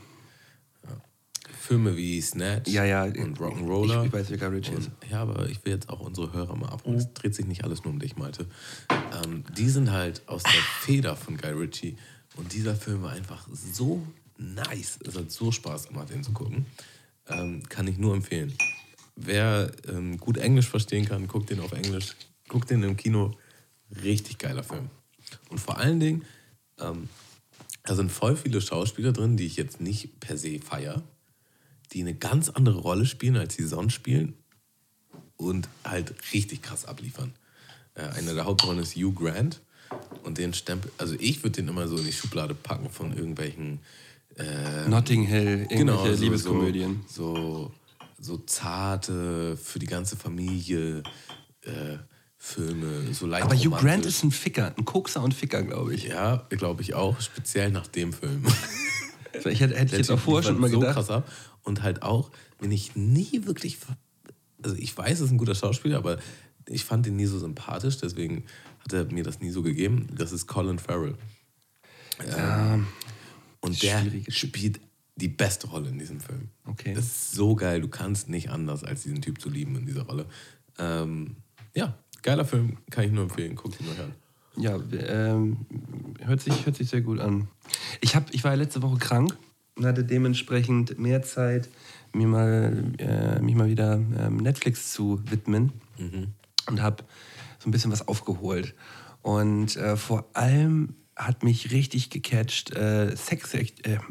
Filme 1.62 1.96
wie 1.96 2.20
Snatch 2.20 2.70
Ja, 2.70 2.84
ja. 2.84 3.04
und 3.04 3.38
Rock'n'Roller. 3.40 4.02
Ich, 4.02 4.08
ich 4.08 4.14
weiß, 4.14 4.30
wer 4.32 4.38
Guy 4.38 4.48
Ritchie 4.48 4.74
ist. 4.74 4.88
Und, 4.88 5.10
ja, 5.12 5.22
aber 5.22 5.48
ich 5.48 5.64
will 5.64 5.74
jetzt 5.74 5.90
auch 5.90 6.00
unsere 6.00 6.34
Hörer 6.34 6.56
mal 6.56 6.70
abholen. 6.70 6.98
Es 6.98 7.14
dreht 7.14 7.36
sich 7.36 7.46
nicht 7.46 7.64
alles 7.64 7.84
nur 7.84 7.94
um 7.94 8.00
dich, 8.00 8.18
Malte. 8.18 8.48
Ähm, 9.24 9.44
die 9.56 9.70
sind 9.70 9.92
halt 9.92 10.28
aus 10.28 10.44
der 10.44 10.52
Feder 10.52 11.16
von 11.16 11.38
Guy 11.38 11.52
Ritchie. 11.52 11.98
Und 12.36 12.52
dieser 12.54 12.76
Film 12.76 13.04
war 13.04 13.12
einfach 13.12 13.48
so 13.52 14.02
nice. 14.38 15.00
Es 15.06 15.16
hat 15.16 15.32
so 15.32 15.52
Spaß 15.52 15.88
gemacht, 15.90 16.10
den 16.10 16.24
zu 16.24 16.32
gucken. 16.32 16.66
Ähm, 17.28 17.64
kann 17.70 17.88
ich 17.88 17.98
nur 17.98 18.16
empfehlen. 18.16 18.54
Wer 19.16 19.72
ähm, 19.88 20.18
gut 20.18 20.38
Englisch 20.38 20.68
verstehen 20.68 21.06
kann, 21.06 21.28
guckt 21.28 21.52
den 21.52 21.60
auf 21.60 21.74
Englisch. 21.74 22.16
Guckt 22.48 22.70
den 22.70 22.82
im 22.84 22.98
Kino. 22.98 23.38
Richtig 24.04 24.38
geiler 24.38 24.64
Film. 24.64 24.90
Und 25.50 25.60
vor 25.60 25.78
allen 25.78 26.00
Dingen, 26.00 26.26
ähm, 26.80 27.10
da 27.84 27.96
sind 27.96 28.12
voll 28.12 28.36
viele 28.36 28.62
Schauspieler 28.62 29.12
drin, 29.12 29.38
die 29.38 29.46
ich 29.46 29.58
jetzt 29.58 29.82
nicht 29.82 30.20
per 30.20 30.38
se 30.38 30.60
feier, 30.60 31.02
die 31.92 32.02
eine 32.02 32.14
ganz 32.14 32.50
andere 32.50 32.80
Rolle 32.80 33.06
spielen, 33.06 33.38
als 33.38 33.56
sie 33.56 33.66
sonst 33.66 33.94
spielen 33.94 34.36
und 35.36 35.68
halt 35.84 36.14
richtig 36.34 36.62
krass 36.62 36.86
abliefern. 36.86 37.34
Äh, 37.96 38.04
einer 38.04 38.34
der 38.34 38.46
Hauptrollen 38.46 38.80
ist 38.80 38.96
Hugh 38.96 39.14
Grant 39.14 39.62
und 40.24 40.38
den 40.38 40.54
Stempel, 40.54 40.92
also 40.98 41.16
ich 41.20 41.44
würde 41.44 41.62
den 41.62 41.68
immer 41.68 41.88
so 41.88 41.98
in 41.98 42.06
die 42.06 42.14
Schublade 42.14 42.56
packen 42.56 42.90
von 42.90 43.16
irgendwelchen 43.16 43.80
äh, 44.38 44.88
Notting 44.88 45.24
Hill, 45.24 45.68
irgendwelche 45.70 45.78
genau, 45.78 46.06
so, 46.06 46.22
Liebeskomödien. 46.22 47.02
So, 47.08 47.36
so, 47.36 47.72
so 48.20 48.38
zarte, 48.38 49.58
für 49.58 49.80
die 49.80 49.88
ganze 49.88 50.16
Familie 50.16 51.04
äh, 51.64 51.98
Filme, 52.44 53.14
so 53.14 53.28
leicht 53.28 53.46
Aber 53.46 53.56
Hugh. 53.56 53.78
Grant 53.78 54.04
ist 54.04 54.24
ein 54.24 54.32
Ficker, 54.32 54.74
ein 54.76 54.84
Kokser 54.84 55.22
und 55.22 55.32
Ficker, 55.32 55.62
glaube 55.62 55.94
ich. 55.94 56.06
Ja, 56.06 56.48
glaube 56.50 56.82
ich 56.82 56.96
auch, 56.96 57.22
speziell 57.22 57.72
nach 57.72 57.88
dem 57.88 58.12
Film. 58.12 58.46
Ich 59.46 59.62
hätte, 59.62 59.76
hätte 59.78 59.94
ich 59.94 60.00
jetzt 60.00 60.12
auch 60.12 60.20
vorher 60.20 60.44
schon 60.44 60.60
mal 60.60 60.70
so 60.70 60.82
gedacht. 60.82 60.96
krass 60.96 61.10
ab. 61.10 61.32
Und 61.64 61.84
halt 61.84 62.04
auch, 62.04 62.32
wenn 62.60 62.70
ich 62.70 62.98
nie 62.98 63.46
wirklich. 63.46 63.78
Also 64.62 64.76
ich 64.76 64.96
weiß, 64.96 65.22
er 65.22 65.26
ist 65.26 65.32
ein 65.32 65.38
guter 65.38 65.56
Schauspieler, 65.56 65.98
aber 65.98 66.18
ich 66.68 66.84
fand 66.84 67.08
ihn 67.08 67.16
nie 67.16 67.26
so 67.26 67.40
sympathisch, 67.40 67.98
deswegen 67.98 68.44
hat 68.80 68.92
er 68.92 69.06
mir 69.06 69.24
das 69.24 69.40
nie 69.40 69.50
so 69.50 69.62
gegeben. 69.62 70.08
Das 70.14 70.34
ist 70.34 70.48
Colin 70.48 70.80
Farrell. 70.80 71.16
Ähm, 72.38 72.88
und 73.62 73.82
der 73.82 74.04
spielt 74.28 74.82
die 75.16 75.30
beste 75.30 75.68
Rolle 75.68 75.90
in 75.90 75.98
diesem 75.98 76.20
Film. 76.20 76.50
Okay. 76.66 76.94
Das 76.94 77.06
ist 77.06 77.32
so 77.32 77.56
geil, 77.56 77.80
du 77.80 77.88
kannst 77.88 78.28
nicht 78.28 78.50
anders, 78.50 78.84
als 78.84 79.04
diesen 79.04 79.22
Typ 79.22 79.40
zu 79.40 79.50
lieben 79.50 79.78
in 79.78 79.86
dieser 79.86 80.04
Rolle. 80.04 80.26
Ähm, 80.78 81.38
ja, 81.74 81.98
geiler 82.22 82.46
Film, 82.46 82.78
kann 82.90 83.06
ich 83.06 83.12
nur 83.12 83.24
empfehlen, 83.24 83.56
guck 83.56 83.80
ihn 83.80 83.88
mal 83.88 84.04
an. 84.04 84.14
Ja, 84.58 84.78
ähm, 85.08 85.66
hört, 86.20 86.42
sich, 86.42 86.66
hört 86.66 86.76
sich 86.76 86.90
sehr 86.90 87.02
gut 87.02 87.20
an. 87.20 87.48
Ich, 88.02 88.16
hab, 88.16 88.34
ich 88.34 88.44
war 88.44 88.56
letzte 88.56 88.82
Woche 88.82 88.98
krank 88.98 89.38
und 89.76 89.86
hatte 89.86 90.04
dementsprechend 90.04 91.00
mehr 91.00 91.22
Zeit, 91.22 91.70
mir 92.14 92.28
mal, 92.28 92.84
äh, 92.98 93.42
mich 93.42 93.56
mal 93.56 93.70
wieder 93.70 93.94
ähm, 93.94 94.38
Netflix 94.38 94.92
zu 94.92 95.22
widmen 95.30 95.72
und 96.68 96.82
habe 96.82 97.04
so 97.60 97.70
ein 97.70 97.72
bisschen 97.72 97.92
was 97.92 98.08
aufgeholt. 98.08 98.76
Und 99.22 99.76
äh, 99.78 99.96
vor 99.96 100.26
allem 100.34 100.96
hat 101.16 101.44
mich 101.44 101.72
richtig 101.72 102.10
gecatcht 102.10 102.76
äh, 102.76 103.16
Sex, 103.16 103.54
äh, 103.54 103.66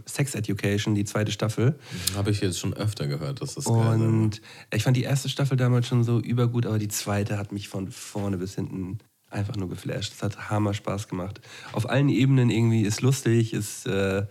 Sex 0.05 0.35
Education, 0.35 0.95
die 0.95 1.05
zweite 1.05 1.33
Staffel. 1.33 1.79
Habe 2.15 2.31
ich 2.31 2.41
jetzt 2.41 2.59
schon 2.59 2.75
öfter 2.75 3.07
gehört, 3.07 3.41
dass 3.41 3.55
das 3.55 3.65
geil 3.65 3.75
sein 3.75 4.03
Und 4.03 4.43
ich 4.73 4.83
fand 4.83 4.97
die 4.97 5.03
erste 5.03 5.29
Staffel 5.29 5.57
damals 5.57 5.89
schon 5.89 6.05
so 6.05 6.21
übergut, 6.21 6.67
aber 6.67 6.79
die 6.79 6.89
zweite 6.89 7.39
hat 7.39 7.53
mich 7.53 7.69
von 7.69 7.91
vorne 7.91 8.37
bis 8.37 8.55
hinten 8.55 8.99
einfach 9.31 9.57
nur 9.57 9.69
geflasht. 9.69 10.13
Es 10.15 10.23
hat 10.23 10.51
hammer 10.51 10.75
Spaß 10.75 11.09
gemacht. 11.09 11.41
Auf 11.73 11.89
allen 11.89 12.09
Ebenen 12.09 12.51
irgendwie 12.51 12.83
ist 12.83 13.01
lustig, 13.01 13.55
ist 13.55 13.87
äh, 13.87 14.27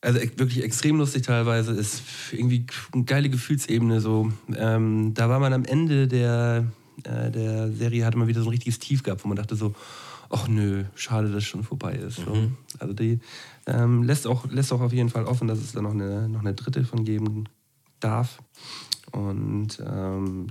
also 0.00 0.20
wirklich 0.20 0.62
extrem 0.62 0.98
lustig 0.98 1.24
teilweise, 1.24 1.72
ist 1.72 2.02
irgendwie 2.32 2.66
eine 2.92 3.04
geile 3.04 3.28
Gefühlsebene 3.28 4.00
so. 4.00 4.32
Ähm, 4.56 5.12
da 5.14 5.28
war 5.28 5.40
man 5.40 5.52
am 5.52 5.64
Ende 5.64 6.06
der, 6.06 6.66
äh, 7.04 7.30
der 7.30 7.72
Serie, 7.72 8.04
hatte 8.06 8.16
man 8.16 8.28
wieder 8.28 8.40
so 8.40 8.46
ein 8.46 8.50
richtiges 8.50 8.78
Tief 8.78 9.02
gehabt, 9.02 9.24
wo 9.24 9.28
man 9.28 9.36
dachte 9.36 9.56
so, 9.56 9.74
ach 10.30 10.48
nö, 10.48 10.84
schade, 10.94 11.28
dass 11.28 11.42
es 11.42 11.48
schon 11.48 11.64
vorbei 11.64 11.94
ist. 11.94 12.16
So. 12.16 12.50
Also 12.78 12.94
die 12.94 13.20
ähm, 13.66 14.02
lässt, 14.02 14.26
auch, 14.26 14.46
lässt 14.50 14.72
auch 14.72 14.80
auf 14.80 14.92
jeden 14.92 15.08
Fall 15.08 15.24
offen, 15.24 15.48
dass 15.48 15.58
es 15.58 15.72
da 15.72 15.82
noch 15.82 15.92
eine, 15.92 16.28
noch 16.28 16.40
eine 16.40 16.54
dritte 16.54 16.84
von 16.84 17.04
geben 17.04 17.44
darf. 18.00 18.38
Und 19.12 19.82
ähm, 19.84 20.48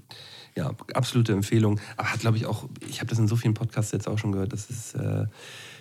ja, 0.55 0.71
absolute 0.93 1.33
Empfehlung. 1.33 1.79
Aber 1.95 2.11
hat, 2.11 2.19
glaube 2.19 2.37
ich, 2.37 2.45
auch, 2.45 2.67
ich 2.87 2.99
habe 2.99 3.09
das 3.09 3.19
in 3.19 3.27
so 3.27 3.35
vielen 3.35 3.53
Podcasts 3.53 3.91
jetzt 3.91 4.07
auch 4.07 4.17
schon 4.17 4.31
gehört, 4.31 4.53
dass 4.53 4.69
es, 4.69 4.95
äh, 4.95 5.25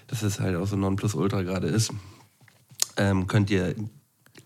dass 0.06 0.22
es 0.22 0.40
halt 0.40 0.56
auch 0.56 0.66
so 0.66 0.76
Nonplusultra 0.76 1.42
gerade 1.42 1.68
ist. 1.68 1.92
Ähm, 2.98 3.26
könnt 3.26 3.50
ihr 3.50 3.74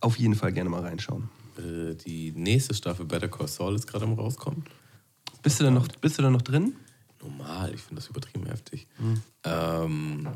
auf 0.00 0.16
jeden 0.18 0.34
Fall 0.34 0.52
gerne 0.52 0.70
mal 0.70 0.82
reinschauen. 0.82 1.28
Äh, 1.58 1.94
die 1.94 2.32
nächste 2.32 2.74
Staffel 2.74 3.06
Better 3.06 3.28
Call 3.28 3.48
Saul 3.48 3.74
ist 3.74 3.86
gerade 3.86 4.04
am 4.04 4.14
rauskommen. 4.14 4.64
Bist 5.42 5.60
du 5.60 5.64
da 5.64 5.70
noch, 5.70 5.88
bist 6.00 6.18
du 6.18 6.22
da 6.22 6.30
noch 6.30 6.42
drin? 6.42 6.74
Normal, 7.22 7.74
ich 7.74 7.80
finde 7.82 8.00
das 8.00 8.08
übertrieben 8.08 8.46
heftig. 8.46 8.86
Mhm. 8.98 9.22
Ähm, 9.44 10.28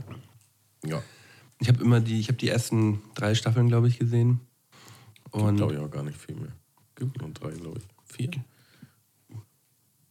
ja, 0.85 1.03
Ich 1.61 1.69
habe 1.69 1.83
immer 1.83 2.01
die, 2.01 2.21
ich 2.21 2.29
habe 2.29 2.37
die 2.37 2.49
ersten 2.49 3.01
drei 3.15 3.35
Staffeln, 3.35 3.69
glaube 3.69 3.89
ich, 3.89 3.99
gesehen. 3.99 4.41
Und 5.31 5.57
glaube 5.57 5.75
ich 5.75 5.79
auch 5.79 5.91
gar 5.91 6.03
nicht 6.03 6.19
viel 6.19 6.35
mehr. 6.37 6.53
Gibt 6.95 7.21
nur 7.21 7.31
drei, 7.31 7.51
glaube 7.51 7.79
ich. 7.79 7.85
Vier. 8.17 8.31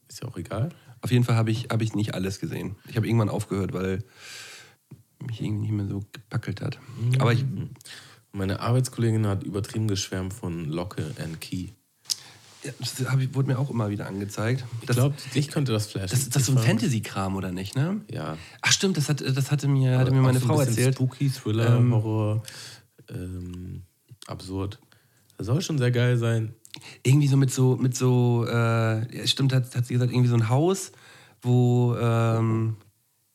Ist 0.08 0.22
ja 0.22 0.28
auch 0.28 0.38
egal. 0.38 0.70
auf 1.02 1.12
jeden 1.12 1.24
Fall 1.24 1.36
habe 1.36 1.52
ich, 1.52 1.66
hab 1.70 1.82
ich 1.82 1.96
nicht 1.96 2.14
alles 2.14 2.40
gesehen. 2.40 2.76
Ich 2.88 2.96
habe 2.98 3.08
irgendwann 3.08 3.30
aufgehört, 3.30 3.74
weil 3.74 4.04
mich 5.26 5.42
irgendwie 5.42 5.62
nicht 5.68 5.72
mehr 5.72 5.88
so 5.88 6.02
gepackelt 6.12 6.62
hat. 6.62 6.80
Aber 7.20 7.32
ich, 7.34 7.46
Meine 8.32 8.60
Arbeitskollegin 8.60 9.28
hat 9.28 9.44
übertrieben 9.44 9.88
geschwärmt 9.88 10.34
von 10.34 10.66
Locke 10.66 11.14
and 11.24 11.40
Key. 11.40 11.70
Ja, 12.64 12.72
das 12.80 13.10
hab 13.10 13.20
ich, 13.20 13.34
wurde 13.36 13.50
mir 13.50 13.60
auch 13.60 13.70
immer 13.70 13.90
wieder 13.90 14.08
angezeigt. 14.08 14.66
Ich 14.82 14.88
glaube, 14.88 15.16
dich 15.36 15.50
könnte 15.50 15.72
das 15.72 15.88
flashen. 15.88 16.10
das, 16.12 16.30
das 16.30 16.44
ist 16.44 16.46
so 16.48 16.54
ein 16.54 16.60
Ich 16.60 16.66
Fantasy-Kram, 16.66 17.36
oder 17.36 17.52
nicht, 17.52 17.76
ne? 17.76 18.02
Ja. 18.10 18.38
Ach 18.62 18.72
stimmt, 18.72 18.98
das, 18.98 19.10
hat, 19.10 19.22
das 19.22 19.52
hatte 19.52 19.68
mir, 19.68 19.98
hatte 19.98 20.12
mir 20.12 20.22
meine 20.22 20.40
Frau 20.40 20.60
erzählt. 20.60 20.96
Spooky, 20.96 21.30
Thriller, 21.30 21.78
Ähm, 21.78 21.94
Horror, 21.94 22.44
ähm, 23.10 23.84
absurd. 24.28 24.80
Das 25.38 25.48
soll 25.48 25.62
schon 25.62 25.78
sehr 25.78 25.92
geil 25.92 26.18
sein. 26.18 26.54
Irgendwie 27.04 27.28
so 27.28 27.38
mit 27.38 27.52
so, 27.52 27.76
mit 27.76 27.96
so, 27.96 28.46
äh, 28.48 29.18
ja, 29.18 29.28
stimmt, 29.28 29.54
hat, 29.54 29.76
hat 29.76 29.86
sie 29.86 29.94
gesagt, 29.94 30.12
irgendwie 30.12 30.30
so 30.30 30.36
ein 30.36 30.50
Haus, 30.50 30.92
wo, 31.42 31.96
ähm, 31.98 32.78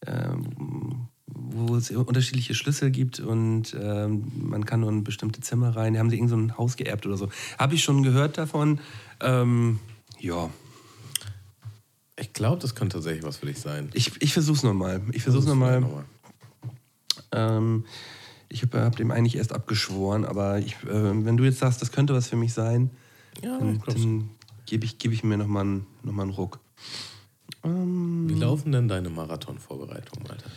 ähm, 0.07 1.09
wo 1.39 1.77
es 1.77 1.91
unterschiedliche 1.91 2.55
Schlüssel 2.55 2.91
gibt 2.91 3.21
und 3.21 3.77
ähm, 3.81 4.31
man 4.37 4.65
kann 4.65 4.81
nur 4.81 4.91
in 4.91 5.05
bestimmte 5.05 5.41
Zimmer 5.41 5.75
rein. 5.77 5.95
Da 5.95 6.01
haben 6.01 6.11
sie 6.11 6.17
irgend 6.17 6.31
so 6.31 6.37
ein 6.37 6.57
Haus 6.59 6.77
geerbt 6.77 7.07
oder 7.07 7.17
so. 7.17 7.29
Habe 7.59 7.75
ich 7.75 7.83
schon 7.85 8.03
gehört 8.03 8.37
davon. 8.39 8.81
Ähm, 9.21 9.79
ja, 10.21 10.51
Ich 12.17 12.33
glaube, 12.33 12.61
das 12.61 12.75
könnte 12.75 12.97
tatsächlich 12.97 13.25
was 13.25 13.37
für 13.39 13.47
dich 13.47 13.59
sein. 13.61 13.91
ich, 13.95 14.21
ich 14.21 14.33
versuch's 14.33 14.63
nochmal. 14.63 15.01
Ich 15.13 15.23
versuch's 15.23 15.47
nochmal. 15.47 15.81
Nochmal. 15.81 16.05
Ähm, 17.33 17.85
ich 18.49 18.63
habe 18.63 18.81
hab 18.81 18.97
dem 18.97 19.11
eigentlich 19.11 19.37
erst 19.37 19.53
abgeschworen, 19.53 20.25
aber 20.25 20.59
ich, 20.59 20.73
äh, 20.85 21.25
wenn 21.25 21.37
du 21.37 21.45
jetzt 21.45 21.59
sagst, 21.59 21.83
das 21.83 21.93
könnte 21.93 22.15
was 22.15 22.29
für 22.29 22.37
mich 22.37 22.53
sein, 22.55 22.91
Ja, 23.45 23.59
dann, 23.59 23.83
dann 23.87 24.31
gebe 24.67 24.85
ich, 24.87 24.99
geb 24.99 25.13
ich 25.13 25.23
mir 25.23 25.37
nochmal 25.37 25.65
einen, 25.65 25.87
noch 26.03 26.13
mal 26.13 26.23
einen 26.23 26.33
Ruck. 26.33 26.59
Ähm, 27.65 28.29
Wie 28.29 28.35
laufen 28.35 28.73
denn 28.73 28.89
deine 28.89 29.11
Marathonvorbereitungen, 29.11 30.31
Alter? 30.31 30.51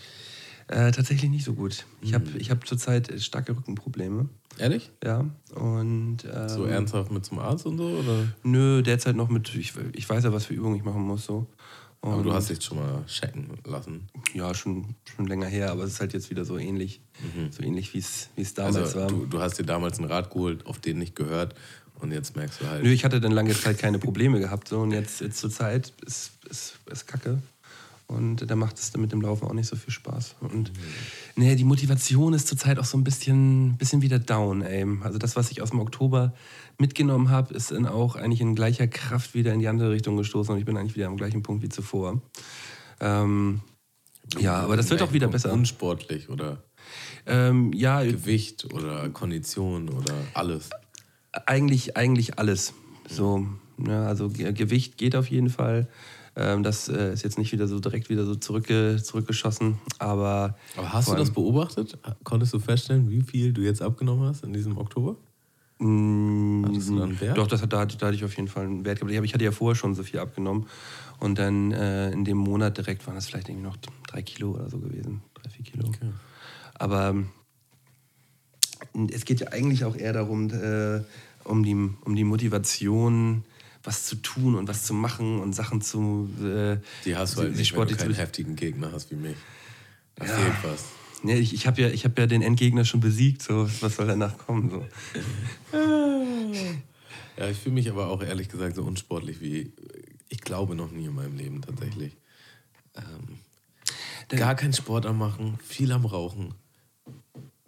Äh, 0.71 0.91
tatsächlich 0.91 1.29
nicht 1.29 1.43
so 1.45 1.53
gut. 1.53 1.85
Ich 2.01 2.13
Hm. 2.13 2.21
habe 2.21 2.37
ich 2.37 2.49
hab 2.49 2.65
zurzeit 2.67 3.09
äh, 3.09 3.19
starke 3.19 3.55
Rückenprobleme. 3.55 4.29
Ehrlich? 4.57 4.89
Ja, 5.03 5.25
und. 5.55 6.17
Ähm, 6.25 6.49
So 6.49 6.65
ernsthaft 6.65 7.11
mit 7.11 7.25
zum 7.25 7.39
Arzt 7.39 7.65
und 7.65 7.77
so? 7.77 7.83
Oder? 7.89 8.27
Nö, 8.43 8.81
derzeit 8.81 9.15
noch 9.15 9.29
mit. 9.29 9.53
Ich, 9.55 9.73
ich 9.93 10.09
weiß 10.09 10.23
ja, 10.23 10.33
was 10.33 10.45
für 10.45 10.53
Übungen 10.53 10.75
ich 10.77 10.83
machen 10.83 11.01
muss. 11.01 11.25
So. 11.25 11.47
Und, 12.01 12.13
Aber 12.13 12.23
du 12.23 12.33
hast 12.33 12.49
dich 12.49 12.63
schon 12.63 12.79
mal 12.79 13.05
checken 13.05 13.47
lassen. 13.63 14.07
Ja, 14.33 14.55
schon, 14.55 14.95
schon 15.15 15.27
länger 15.27 15.45
her, 15.45 15.71
aber 15.71 15.83
es 15.83 15.91
ist 15.93 15.99
halt 15.99 16.13
jetzt 16.13 16.31
wieder 16.31 16.45
so 16.45 16.57
ähnlich. 16.57 16.99
So 17.51 17.61
ähnlich, 17.61 17.93
wie 17.93 17.99
es 17.99 18.29
es 18.35 18.53
damals 18.55 18.75
Mhm. 18.75 18.81
Also 18.83 18.99
war. 18.99 19.07
du, 19.07 19.25
du 19.27 19.39
hast 19.39 19.59
dir 19.59 19.65
damals 19.65 19.99
einen 19.99 20.09
Rat 20.09 20.31
geholt, 20.31 20.65
auf 20.65 20.79
den 20.79 20.97
nicht 20.97 21.15
gehört 21.15 21.53
und 21.99 22.11
jetzt 22.11 22.35
merkst 22.35 22.59
du 22.61 22.67
halt. 22.67 22.83
Nö, 22.83 22.89
ich 22.89 23.05
hatte 23.05 23.21
dann 23.21 23.31
lange 23.31 23.53
Zeit 23.53 23.77
keine 23.77 23.99
Probleme 23.99 24.39
gehabt. 24.39 24.67
So, 24.69 24.79
und 24.81 24.91
jetzt, 24.91 25.21
jetzt 25.21 25.37
zur 25.39 25.51
Zeit 25.51 25.93
ist, 26.03 26.31
ist, 26.49 26.79
ist 26.91 27.05
Kacke. 27.05 27.39
Und 28.11 28.49
da 28.49 28.55
macht 28.55 28.77
es 28.77 28.91
dann 28.91 29.01
mit 29.01 29.11
dem 29.11 29.21
Laufen 29.21 29.47
auch 29.47 29.53
nicht 29.53 29.67
so 29.67 29.75
viel 29.75 29.93
Spaß. 29.93 30.35
Und 30.41 30.71
nee, 31.35 31.55
die 31.55 31.63
Motivation 31.63 32.33
ist 32.33 32.47
zurzeit 32.47 32.77
auch 32.79 32.85
so 32.85 32.97
ein 32.97 33.03
bisschen, 33.03 33.77
bisschen 33.77 34.01
wieder 34.01 34.19
down, 34.19 34.61
ey. 34.61 34.85
Also 35.01 35.17
das, 35.17 35.35
was 35.35 35.49
ich 35.51 35.61
aus 35.61 35.71
dem 35.71 35.79
Oktober 35.79 36.33
mitgenommen 36.77 37.29
habe, 37.29 37.53
ist 37.53 37.71
dann 37.71 37.85
auch 37.85 38.15
eigentlich 38.15 38.41
in 38.41 38.55
gleicher 38.55 38.87
Kraft 38.87 39.33
wieder 39.33 39.53
in 39.53 39.59
die 39.59 39.67
andere 39.67 39.91
Richtung 39.91 40.17
gestoßen 40.17 40.53
und 40.53 40.59
ich 40.59 40.65
bin 40.65 40.77
eigentlich 40.77 40.95
wieder 40.95 41.07
am 41.07 41.17
gleichen 41.17 41.41
Punkt 41.43 41.63
wie 41.63 41.69
zuvor. 41.69 42.21
Ähm, 42.99 43.61
ja, 44.39 44.55
aber 44.59 44.77
das 44.77 44.89
wird 44.89 45.01
auch 45.01 45.13
wieder 45.13 45.27
besser. 45.27 45.51
Unsportlich 45.51 46.29
oder 46.29 46.63
Ähm, 47.25 47.71
ja, 47.73 48.03
Gewicht 48.03 48.65
oder 48.73 49.09
Kondition 49.09 49.89
oder 49.89 50.13
alles. 50.33 50.69
Eigentlich, 51.45 51.95
eigentlich 51.95 52.39
alles. 52.39 52.73
So, 53.07 53.47
ja, 53.85 54.05
also 54.05 54.29
Ge- 54.29 54.53
Gewicht 54.53 54.97
geht 54.97 55.15
auf 55.15 55.29
jeden 55.29 55.49
Fall. 55.49 55.87
Ähm, 56.41 56.63
das 56.63 56.89
äh, 56.89 57.13
ist 57.13 57.23
jetzt 57.23 57.37
nicht 57.37 57.51
wieder 57.51 57.67
so 57.67 57.79
direkt 57.79 58.09
wieder 58.09 58.25
so 58.25 58.35
zurückge 58.35 58.99
zurückgeschossen, 59.03 59.77
aber. 59.99 60.55
Aber 60.77 60.91
hast 60.93 61.07
du 61.09 61.15
das 61.15 61.29
beobachtet? 61.31 61.97
Konntest 62.23 62.53
du 62.53 62.59
feststellen, 62.59 63.09
wie 63.09 63.21
viel 63.21 63.53
du 63.53 63.61
jetzt 63.61 63.81
abgenommen 63.81 64.27
hast 64.27 64.43
in 64.43 64.53
diesem 64.53 64.77
Oktober? 64.77 65.15
Mm, 65.79 66.63
Hattest 66.65 66.89
du 66.89 67.01
einen 67.01 67.19
Wert? 67.21 67.37
Doch, 67.37 67.47
das 67.47 67.61
hat, 67.61 67.73
da, 67.73 67.79
hatte- 67.79 67.97
da 67.97 68.07
hatte 68.07 68.15
ich 68.15 68.23
auf 68.23 68.35
jeden 68.35 68.47
Fall 68.47 68.65
einen 68.65 68.85
Wert 68.85 68.99
gehabt. 68.99 69.13
Ich 69.25 69.33
hatte 69.33 69.43
ja 69.43 69.51
vorher 69.51 69.75
schon 69.75 69.93
so 69.95 70.03
viel 70.03 70.19
abgenommen. 70.19 70.67
Und 71.19 71.37
dann 71.37 71.71
äh, 71.71 72.11
in 72.11 72.23
dem 72.25 72.37
Monat 72.37 72.77
direkt 72.77 73.05
waren 73.07 73.15
das 73.15 73.27
vielleicht 73.27 73.49
irgendwie 73.49 73.67
noch 73.67 73.77
drei 74.07 74.21
Kilo 74.21 74.51
oder 74.51 74.69
so 74.69 74.79
gewesen. 74.79 75.21
Drei, 75.35 75.49
vier 75.49 75.65
Kilo. 75.65 75.87
Okay. 75.87 76.09
Aber 76.75 77.09
ähm, 77.09 77.29
es 79.11 79.25
geht 79.25 79.39
ja 79.41 79.47
eigentlich 79.49 79.85
auch 79.85 79.95
eher 79.95 80.13
darum, 80.13 80.49
äh, 80.51 81.01
um, 81.43 81.63
die, 81.63 81.73
um 81.75 82.15
die 82.15 82.23
Motivation, 82.23 83.43
was 83.83 84.05
zu 84.05 84.15
tun 84.17 84.55
und 84.55 84.67
was 84.67 84.83
zu 84.85 84.93
machen 84.93 85.39
und 85.39 85.53
Sachen 85.53 85.81
zu. 85.81 86.29
Äh, 86.41 86.77
Die 87.05 87.15
hast 87.15 87.35
du 87.37 87.41
halt 87.41 87.55
nicht, 87.55 87.73
wenn 87.75 87.87
du 87.87 87.95
keinen 87.95 88.13
heftigen 88.13 88.55
Gegner 88.55 88.91
hast 88.91 89.11
wie 89.11 89.15
mich. 89.15 89.35
Da 90.15 90.25
Ja. 90.25 90.35
fehlt 90.35 90.53
was. 90.63 90.85
Nee, 91.23 91.37
ich 91.37 91.53
ich 91.53 91.67
habe 91.67 91.81
ja, 91.81 91.89
ich 91.89 92.03
hab 92.05 92.17
ja 92.17 92.25
den 92.25 92.41
Endgegner 92.41 92.83
schon 92.83 92.99
besiegt, 92.99 93.43
so 93.43 93.69
was 93.81 93.95
soll 93.95 94.07
danach 94.07 94.37
kommen? 94.37 94.69
So. 94.69 94.85
Ja, 97.37 97.49
ich 97.49 97.57
fühle 97.57 97.75
mich 97.75 97.89
aber 97.89 98.07
auch 98.07 98.21
ehrlich 98.21 98.49
gesagt 98.49 98.75
so 98.75 98.83
unsportlich 98.83 99.41
wie 99.41 99.71
ich 100.29 100.41
glaube 100.41 100.75
noch 100.75 100.91
nie 100.91 101.05
in 101.05 101.15
meinem 101.15 101.35
Leben 101.37 101.61
tatsächlich. 101.61 102.15
Ähm, 102.95 103.39
gar 104.29 104.53
keinen 104.55 104.73
Sport 104.73 105.05
am 105.05 105.17
machen, 105.17 105.57
viel 105.65 105.91
am 105.91 106.05
Rauchen, 106.05 106.53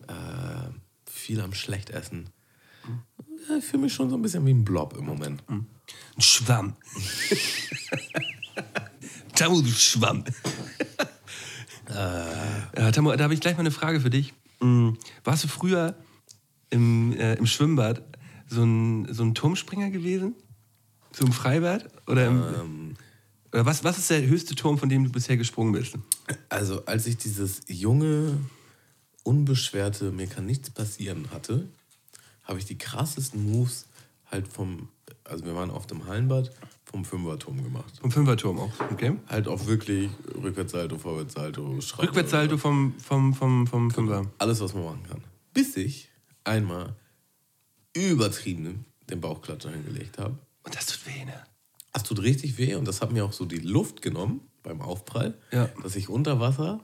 äh, 0.08 0.70
viel 1.10 1.40
am 1.42 1.54
schlecht 1.54 1.90
essen. 1.90 2.30
Ja, 3.50 3.58
ich 3.58 3.64
fühle 3.66 3.84
mich 3.84 3.94
schon 3.94 4.10
so 4.10 4.16
ein 4.16 4.22
bisschen 4.22 4.46
wie 4.46 4.52
ein 4.54 4.64
Blob 4.66 4.96
im 4.98 5.06
Moment. 5.06 5.44
Ein 6.16 6.22
Schwamm. 6.22 6.76
Tamu, 9.36 9.62
du 9.62 9.70
Schwamm. 9.70 10.24
ja, 11.90 12.92
Tamu, 12.92 13.16
da 13.16 13.24
habe 13.24 13.34
ich 13.34 13.40
gleich 13.40 13.56
mal 13.56 13.62
eine 13.62 13.72
Frage 13.72 14.00
für 14.00 14.10
dich. 14.10 14.34
Mm, 14.60 14.92
Warst 15.24 15.44
du 15.44 15.48
früher 15.48 15.96
im, 16.70 17.14
äh, 17.14 17.36
im 17.36 17.48
Schwimmbad 17.48 18.04
so 18.48 18.64
ein, 18.64 19.12
so 19.14 19.24
ein 19.24 19.36
Turmspringer 19.36 19.90
gewesen? 19.90 20.36
So 21.12 21.26
im 21.26 21.34
Freibad? 21.34 21.90
Oder, 22.08 22.28
im, 22.28 22.42
Ähm, 22.42 22.96
oder 23.52 23.66
was, 23.66 23.84
was 23.84 23.98
ist 23.98 24.10
der 24.10 24.26
höchste 24.26 24.56
Turm, 24.56 24.78
von 24.78 24.90
dem 24.90 25.04
du 25.04 25.12
bisher 25.12 25.38
gesprungen 25.38 25.74
bist? 25.74 25.96
Also, 26.50 26.86
als 26.86 27.06
ich 27.06 27.18
dieses 27.18 27.62
junge, 27.68 28.40
unbeschwerte, 29.24 30.12
mir 30.12 30.28
kann 30.28 30.46
nichts 30.46 30.70
passieren 30.70 31.30
hatte, 31.32 31.68
habe 32.44 32.60
ich 32.60 32.66
die 32.66 32.78
krassesten 32.78 33.52
Moves 33.52 33.86
halt 34.34 34.48
vom, 34.48 34.90
also 35.24 35.46
wir 35.46 35.56
waren 35.56 35.70
auf 35.72 35.88
dem 35.88 36.06
Hallenbad, 36.08 36.52
vom 36.86 37.06
Fünferturm 37.06 37.64
gemacht. 37.64 37.94
Vom 38.02 38.12
Fünferturm 38.12 38.60
auch, 38.60 38.72
okay? 38.92 39.16
Halt 39.28 39.48
auch 39.48 39.66
wirklich 39.68 40.10
Rückwärtssalto, 40.44 40.98
Vorwärtssalto, 40.98 41.80
Schraube. 41.82 42.10
Rückwärtssalto 42.10 42.58
vom, 42.58 42.94
vom, 43.00 43.34
vom, 43.34 43.66
vom 43.68 43.92
Fünfer. 43.92 44.26
Alles, 44.40 44.60
was 44.60 44.74
man 44.74 44.84
machen 44.84 45.04
kann. 45.10 45.24
Bis 45.54 45.78
ich 45.78 46.10
einmal 46.44 46.96
übertrieben 47.94 48.86
den 49.10 49.22
Bauchklatscher 49.22 49.72
hingelegt 49.72 50.18
habe. 50.18 50.38
Und 50.64 50.76
das 50.76 50.86
tut 50.88 51.06
weh, 51.08 51.26
ne? 51.26 51.34
Das 51.94 52.04
tut 52.04 52.22
richtig 52.22 52.58
weh 52.58 52.74
und 52.76 52.88
das 52.88 53.02
hat 53.02 53.12
mir 53.12 53.24
auch 53.24 53.34
so 53.34 53.46
die 53.46 53.60
Luft 53.60 54.02
genommen 54.02 54.42
beim 54.64 54.82
Aufprall, 54.82 55.36
Ja. 55.52 55.70
dass 55.84 55.96
ich 55.96 56.10
unter 56.10 56.40
Wasser 56.40 56.80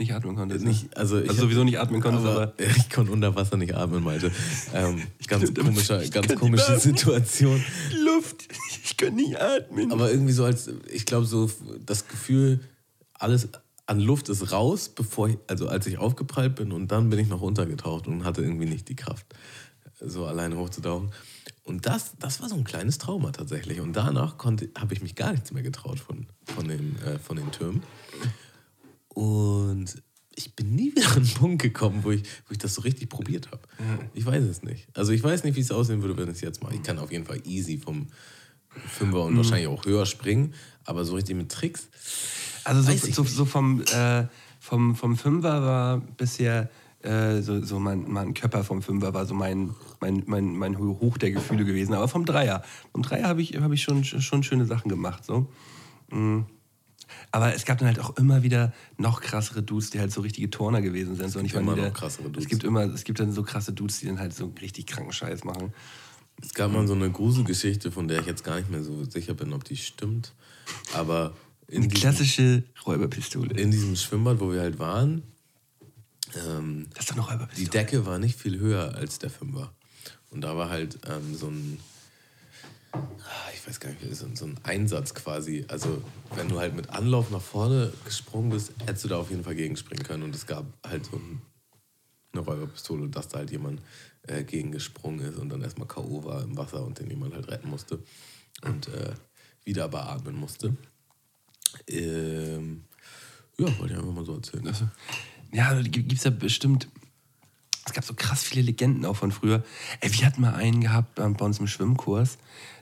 Nicht 0.00 0.12
atmen 0.14 0.36
konntest. 0.36 0.64
nicht, 0.64 0.96
also, 0.96 1.18
ich 1.18 1.28
Also 1.28 1.42
sowieso 1.42 1.64
nicht 1.64 1.80
atmen 1.80 2.00
konntest, 2.00 2.24
aber- 2.24 2.54
Ja, 2.58 2.66
ich 2.76 2.88
konnte 2.88 3.10
unter 3.10 3.34
Wasser 3.34 3.56
nicht 3.56 3.74
atmen, 3.74 4.04
Malte. 4.04 4.30
Ähm, 4.72 5.02
ganz 5.26 5.52
komische, 5.52 6.08
ganz 6.10 6.34
komische. 6.36 6.78
Situation. 6.78 7.60
Luft. 8.04 8.46
Ich 8.84 8.96
kann 8.96 9.16
nicht 9.16 9.40
atmen. 9.40 9.90
Aber 9.90 10.10
irgendwie 10.10 10.32
so 10.32 10.44
als, 10.44 10.70
ich 10.92 11.04
glaube 11.04 11.26
so 11.26 11.50
das 11.84 12.06
Gefühl, 12.06 12.60
alles 13.14 13.48
an 13.86 13.98
Luft 13.98 14.28
ist 14.28 14.52
raus, 14.52 14.88
bevor 14.88 15.30
ich, 15.30 15.38
also 15.48 15.66
als 15.68 15.86
ich 15.88 15.98
aufgeprallt 15.98 16.54
bin 16.54 16.70
und 16.70 16.92
dann 16.92 17.10
bin 17.10 17.18
ich 17.18 17.26
noch 17.28 17.40
untergetaucht 17.40 18.06
und 18.06 18.24
hatte 18.24 18.42
irgendwie 18.42 18.66
nicht 18.66 18.88
die 18.88 18.96
Kraft, 18.96 19.26
so 20.00 20.26
alleine 20.26 20.56
hochzutauchen. 20.58 21.10
Und 21.64 21.86
das, 21.86 22.12
das 22.20 22.40
war 22.40 22.48
so 22.48 22.54
ein 22.54 22.64
kleines 22.64 22.98
Trauma 22.98 23.32
tatsächlich. 23.32 23.80
Und 23.80 23.94
danach 23.94 24.36
habe 24.38 24.94
ich 24.94 25.02
mich 25.02 25.16
gar 25.16 25.32
nichts 25.32 25.52
mehr 25.52 25.62
getraut 25.62 25.98
von, 25.98 26.26
von, 26.44 26.68
den, 26.68 26.96
äh, 27.04 27.18
von 27.18 27.36
den 27.36 27.50
Türmen. 27.50 27.82
Und 29.18 30.00
ich 30.36 30.54
bin 30.54 30.76
nie 30.76 30.94
wieder 30.94 31.08
an 31.16 31.16
einen 31.16 31.34
Punkt 31.34 31.60
gekommen, 31.60 32.04
wo 32.04 32.12
ich, 32.12 32.22
wo 32.46 32.52
ich 32.52 32.58
das 32.58 32.74
so 32.74 32.82
richtig 32.82 33.08
probiert 33.08 33.50
habe. 33.50 33.62
Ich 34.14 34.24
weiß 34.24 34.44
es 34.44 34.62
nicht. 34.62 34.86
Also 34.94 35.10
ich 35.10 35.24
weiß 35.24 35.42
nicht, 35.42 35.56
wie 35.56 35.60
es 35.60 35.72
aussehen 35.72 36.02
würde, 36.02 36.16
wenn 36.16 36.28
ich 36.28 36.36
es 36.36 36.40
jetzt 36.40 36.62
mache. 36.62 36.76
Ich 36.76 36.84
kann 36.84 37.00
auf 37.00 37.10
jeden 37.10 37.24
Fall 37.24 37.40
easy 37.44 37.78
vom 37.78 38.06
Fünfer 38.68 39.24
und 39.24 39.36
wahrscheinlich 39.36 39.66
auch 39.66 39.84
höher 39.84 40.06
springen, 40.06 40.54
aber 40.84 41.04
so 41.04 41.16
richtig 41.16 41.36
mit 41.36 41.50
Tricks. 41.50 41.88
Also 42.62 42.80
so, 42.82 42.96
so, 43.10 43.24
so 43.24 43.44
vom, 43.44 43.82
äh, 43.92 44.26
vom, 44.60 44.94
vom 44.94 45.16
Fünfer 45.16 45.62
war 45.62 45.98
bisher 45.98 46.70
äh, 47.02 47.40
so, 47.42 47.60
so 47.64 47.80
mein, 47.80 48.04
mein 48.06 48.34
Körper 48.34 48.62
vom 48.62 48.82
Fünfer 48.82 49.12
war 49.14 49.26
so 49.26 49.34
mein, 49.34 49.74
mein, 49.98 50.22
mein, 50.26 50.56
mein 50.56 50.78
Hoch 50.78 51.18
der 51.18 51.32
Gefühle 51.32 51.64
gewesen. 51.64 51.92
Aber 51.92 52.06
vom 52.06 52.24
Dreier. 52.24 52.62
Vom 52.92 53.02
Dreier 53.02 53.26
habe 53.26 53.42
ich, 53.42 53.56
hab 53.56 53.72
ich 53.72 53.82
schon, 53.82 54.04
schon 54.04 54.44
schöne 54.44 54.66
Sachen 54.66 54.88
gemacht. 54.88 55.24
So. 55.24 55.50
Mm. 56.12 56.42
Aber 57.30 57.54
es 57.54 57.64
gab 57.64 57.78
dann 57.78 57.88
halt 57.88 57.98
auch 58.00 58.16
immer 58.16 58.42
wieder 58.42 58.72
noch 58.96 59.20
krassere 59.20 59.62
Dudes, 59.62 59.90
die 59.90 60.00
halt 60.00 60.12
so 60.12 60.20
richtige 60.20 60.50
Turner 60.50 60.80
gewesen 60.80 61.14
sind. 61.16 61.30
So, 61.30 61.38
und 61.38 61.44
ich 61.46 61.54
immer 61.54 61.76
noch 61.76 61.82
der- 61.82 61.90
krassere 61.90 62.24
Dudes. 62.24 62.44
Es 62.44 62.48
gibt 62.48 62.64
immer, 62.64 62.82
es 62.84 63.04
gibt 63.04 63.20
dann 63.20 63.32
so 63.32 63.42
krasse 63.42 63.72
Dudes, 63.72 64.00
die 64.00 64.06
dann 64.06 64.18
halt 64.18 64.34
so 64.34 64.52
richtig 64.60 64.86
kranken 64.86 65.12
Scheiß 65.12 65.44
machen. 65.44 65.72
Es 66.42 66.54
gab 66.54 66.70
mal 66.72 66.86
so 66.86 66.94
eine 66.94 67.10
Gruselgeschichte, 67.10 67.90
von 67.90 68.06
der 68.06 68.20
ich 68.20 68.26
jetzt 68.26 68.44
gar 68.44 68.56
nicht 68.56 68.70
mehr 68.70 68.82
so 68.84 69.04
sicher 69.04 69.34
bin, 69.34 69.52
ob 69.52 69.64
die 69.64 69.76
stimmt. 69.76 70.32
Aber 70.94 71.34
in 71.66 71.82
diesem, 71.82 71.94
klassische 72.00 72.62
Räuberpistole. 72.86 73.58
in 73.60 73.70
diesem 73.70 73.96
Schwimmbad, 73.96 74.38
wo 74.40 74.52
wir 74.52 74.60
halt 74.60 74.78
waren, 74.78 75.22
ähm, 76.46 76.86
Das 76.94 77.04
ist 77.04 77.10
doch 77.10 77.16
noch 77.16 77.48
die 77.56 77.66
Decke 77.68 78.06
war 78.06 78.18
nicht 78.18 78.38
viel 78.38 78.58
höher 78.58 78.94
als 78.94 79.18
der 79.18 79.30
Fünfer. 79.30 79.72
Und 80.30 80.42
da 80.42 80.56
war 80.56 80.68
halt 80.70 80.98
ähm, 81.08 81.34
so 81.34 81.48
ein, 81.48 81.80
ich 83.54 83.66
weiß 83.66 83.80
gar 83.80 83.90
nicht, 83.90 84.16
so, 84.16 84.26
so 84.34 84.46
ein 84.46 84.58
Einsatz 84.62 85.14
quasi. 85.14 85.64
Also, 85.68 86.02
wenn 86.34 86.48
du 86.48 86.58
halt 86.58 86.74
mit 86.74 86.90
Anlauf 86.90 87.30
nach 87.30 87.40
vorne 87.40 87.92
gesprungen 88.04 88.50
bist, 88.50 88.72
hättest 88.86 89.04
du 89.04 89.08
da 89.08 89.18
auf 89.18 89.30
jeden 89.30 89.44
Fall 89.44 89.54
gegenspringen 89.54 90.04
können. 90.04 90.22
Und 90.22 90.34
es 90.34 90.46
gab 90.46 90.66
halt 90.86 91.04
so 91.06 91.16
ein, 91.16 91.42
eine 92.32 92.42
Räuberpistole, 92.42 93.08
dass 93.08 93.28
da 93.28 93.38
halt 93.38 93.50
jemand 93.50 93.82
äh, 94.22 94.44
gegengesprungen 94.44 95.20
ist 95.20 95.38
und 95.38 95.48
dann 95.48 95.62
erstmal 95.62 95.88
K.O. 95.88 96.24
war 96.24 96.42
im 96.42 96.56
Wasser 96.56 96.84
und 96.84 96.98
den 96.98 97.10
jemand 97.10 97.34
halt 97.34 97.48
retten 97.48 97.68
musste 97.68 98.02
und 98.62 98.88
äh, 98.88 99.14
wieder 99.64 99.88
beatmen 99.88 100.36
musste. 100.36 100.76
Ähm, 101.86 102.84
ja, 103.58 103.66
wollte 103.78 103.94
ich 103.94 103.98
einfach 103.98 104.12
mal 104.12 104.24
so 104.24 104.34
erzählen. 104.34 104.74
Ja, 105.52 105.80
gibt 105.82 106.12
es 106.12 106.24
ja 106.24 106.30
bestimmt. 106.30 106.88
Es 107.88 107.94
gab 107.94 108.04
so 108.04 108.14
krass 108.14 108.42
viele 108.42 108.62
Legenden 108.62 109.06
auch 109.06 109.16
von 109.16 109.32
früher. 109.32 109.64
Ey, 110.00 110.12
wir 110.12 110.26
hatten 110.26 110.42
mal 110.42 110.54
einen 110.54 110.80
gehabt 110.80 111.18
ähm, 111.18 111.34
bei 111.34 111.44
uns 111.44 111.58
im 111.58 111.66
Schwimmkurs, 111.66 112.36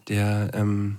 der, 0.09 0.51
ähm, 0.53 0.99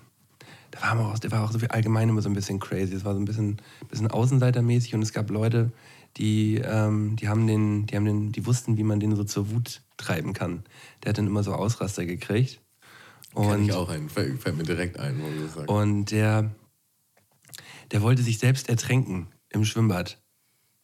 der, 0.73 0.81
war 0.81 1.11
auch, 1.11 1.19
der 1.19 1.31
war 1.31 1.43
auch 1.43 1.51
so 1.51 1.61
wie 1.61 1.69
allgemein 1.69 2.07
immer 2.07 2.21
so 2.21 2.29
ein 2.29 2.33
bisschen 2.33 2.59
crazy. 2.59 2.93
Es 2.93 3.03
war 3.03 3.13
so 3.13 3.19
ein 3.19 3.25
bisschen, 3.25 3.57
bisschen 3.89 4.09
außenseitermäßig 4.09 4.95
und 4.95 5.01
es 5.01 5.11
gab 5.11 5.29
Leute, 5.29 5.71
die, 6.15 6.55
ähm, 6.55 7.17
die 7.17 7.27
haben 7.27 7.47
den, 7.47 7.85
die 7.85 7.95
haben 7.97 8.05
den, 8.05 8.31
die 8.31 8.45
wussten, 8.45 8.77
wie 8.77 8.83
man 8.83 8.99
den 8.99 9.15
so 9.15 9.23
zur 9.25 9.51
Wut 9.51 9.81
treiben 9.97 10.33
kann. 10.33 10.63
Der 11.03 11.09
hat 11.09 11.17
dann 11.17 11.27
immer 11.27 11.43
so 11.43 11.53
Ausraster 11.53 12.05
gekriegt. 12.05 12.61
Kenn 13.35 13.65
ich 13.65 13.73
auch 13.73 13.89
einen, 13.89 14.09
fällt, 14.09 14.41
fällt 14.41 14.57
mir 14.57 14.63
direkt 14.63 14.99
ein, 14.99 15.21
wo 15.21 15.27
du 15.27 15.43
das 15.43 15.53
sagst. 15.53 15.69
Und 15.69 16.11
der, 16.11 16.49
der 17.91 18.01
wollte 18.01 18.23
sich 18.23 18.39
selbst 18.39 18.69
ertränken 18.69 19.27
im 19.49 19.65
Schwimmbad. 19.65 20.17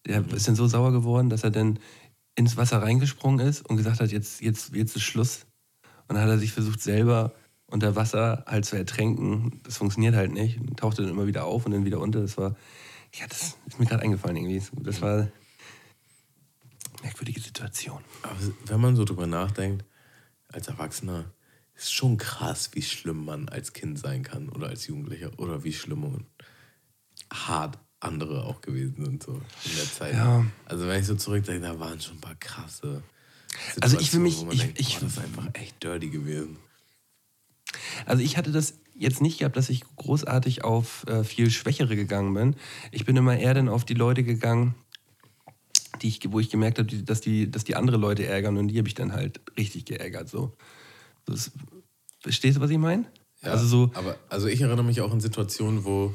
Der 0.05 0.21
Mhm. 0.21 0.29
ist 0.35 0.47
dann 0.47 0.55
so 0.55 0.67
sauer 0.67 0.91
geworden, 0.91 1.29
dass 1.29 1.43
er 1.43 1.51
dann 1.51 1.79
ins 2.35 2.57
Wasser 2.57 2.81
reingesprungen 2.81 3.45
ist 3.45 3.67
und 3.67 3.77
gesagt 3.77 3.99
hat, 3.99 4.11
jetzt, 4.11 4.41
jetzt, 4.41 4.73
jetzt 4.73 4.95
ist 4.95 5.03
Schluss. 5.03 5.45
Und 6.07 6.15
dann 6.15 6.23
hat 6.23 6.29
er 6.29 6.39
sich 6.39 6.51
versucht, 6.51 6.81
selber 6.81 7.33
unter 7.67 7.95
Wasser 7.95 8.43
halt 8.47 8.65
zu 8.65 8.75
ertränken. 8.75 9.61
Das 9.63 9.77
funktioniert 9.77 10.15
halt 10.15 10.31
nicht. 10.31 10.59
Und 10.59 10.77
tauchte 10.77 11.01
dann 11.01 11.11
immer 11.11 11.27
wieder 11.27 11.45
auf 11.45 11.65
und 11.65 11.71
dann 11.71 11.85
wieder 11.85 11.99
unter. 11.99 12.21
Das 12.21 12.37
war, 12.37 12.55
ja, 13.13 13.25
das 13.27 13.57
ist 13.65 13.79
mir 13.79 13.85
gerade 13.85 14.03
eingefallen 14.03 14.37
irgendwie. 14.37 14.61
Das 14.83 15.01
war 15.01 15.13
eine 15.13 15.31
merkwürdige 17.01 17.39
Situation. 17.39 18.01
Aber 18.23 18.35
wenn 18.65 18.81
man 18.81 18.95
so 18.95 19.05
drüber 19.05 19.27
nachdenkt, 19.27 19.85
als 20.49 20.67
Erwachsener, 20.67 21.25
ist 21.75 21.93
schon 21.93 22.17
krass, 22.17 22.69
wie 22.73 22.81
schlimm 22.81 23.25
man 23.25 23.49
als 23.49 23.73
Kind 23.73 23.97
sein 23.97 24.23
kann 24.23 24.49
oder 24.49 24.67
als 24.67 24.87
Jugendlicher 24.87 25.31
oder 25.37 25.63
wie 25.63 25.73
schlimm 25.73 26.03
und 26.03 26.25
hart 27.31 27.79
andere 28.03 28.43
auch 28.43 28.61
gewesen 28.61 29.03
sind 29.03 29.23
so 29.23 29.33
in 29.33 29.75
der 29.75 29.91
Zeit. 29.91 30.13
Ja. 30.13 30.45
Also 30.65 30.87
wenn 30.87 30.99
ich 30.99 31.05
so 31.07 31.15
zurückdenke, 31.15 31.61
da 31.67 31.79
waren 31.79 31.99
schon 31.99 32.17
ein 32.17 32.21
paar 32.21 32.35
krasse 32.35 33.01
Also 33.81 33.99
ich 33.99 34.11
will 34.13 34.19
mich- 34.21 34.35
Situationen, 34.37 34.53
ich- 34.53 34.61
denkt, 34.61 34.79
ich- 34.79 34.93
boah, 34.95 34.99
das 35.05 35.11
ist 35.13 35.19
einfach 35.19 35.47
echt 35.53 35.83
dirty 35.83 36.09
gewesen. 36.09 36.57
Also 38.05 38.23
ich 38.23 38.37
hatte 38.37 38.51
das 38.51 38.75
jetzt 38.95 39.21
nicht 39.21 39.39
gehabt, 39.39 39.55
dass 39.57 39.69
ich 39.69 39.81
großartig 39.95 40.63
auf 40.63 41.05
äh, 41.07 41.23
viel 41.23 41.49
Schwächere 41.49 41.95
gegangen 41.95 42.33
bin. 42.33 42.55
Ich 42.91 43.05
bin 43.05 43.15
immer 43.15 43.37
eher 43.37 43.53
dann 43.53 43.69
auf 43.69 43.85
die 43.85 43.93
Leute 43.95 44.23
gegangen, 44.23 44.75
die 46.01 46.07
ich, 46.09 46.19
wo 46.31 46.39
ich 46.39 46.49
gemerkt 46.49 46.79
habe, 46.79 46.93
dass, 47.03 47.21
die, 47.21 47.49
dass 47.49 47.63
die 47.63 47.75
andere 47.75 47.97
Leute 47.97 48.25
ärgern 48.25 48.57
und 48.57 48.67
die 48.67 48.77
habe 48.77 48.87
ich 48.87 48.93
dann 48.93 49.13
halt 49.13 49.39
richtig 49.57 49.85
geärgert. 49.85 50.29
So. 50.29 50.51
Das, 51.25 51.51
verstehst 52.19 52.57
du, 52.57 52.61
was 52.61 52.69
ich 52.69 52.77
meine? 52.77 53.05
Ja, 53.41 53.51
Also 53.51 53.65
so, 53.67 53.91
aber 53.93 54.17
also 54.29 54.47
ich 54.47 54.61
erinnere 54.61 54.83
mich 54.85 55.01
auch 55.01 55.11
an 55.11 55.19
Situationen, 55.21 55.83
wo, 55.83 56.13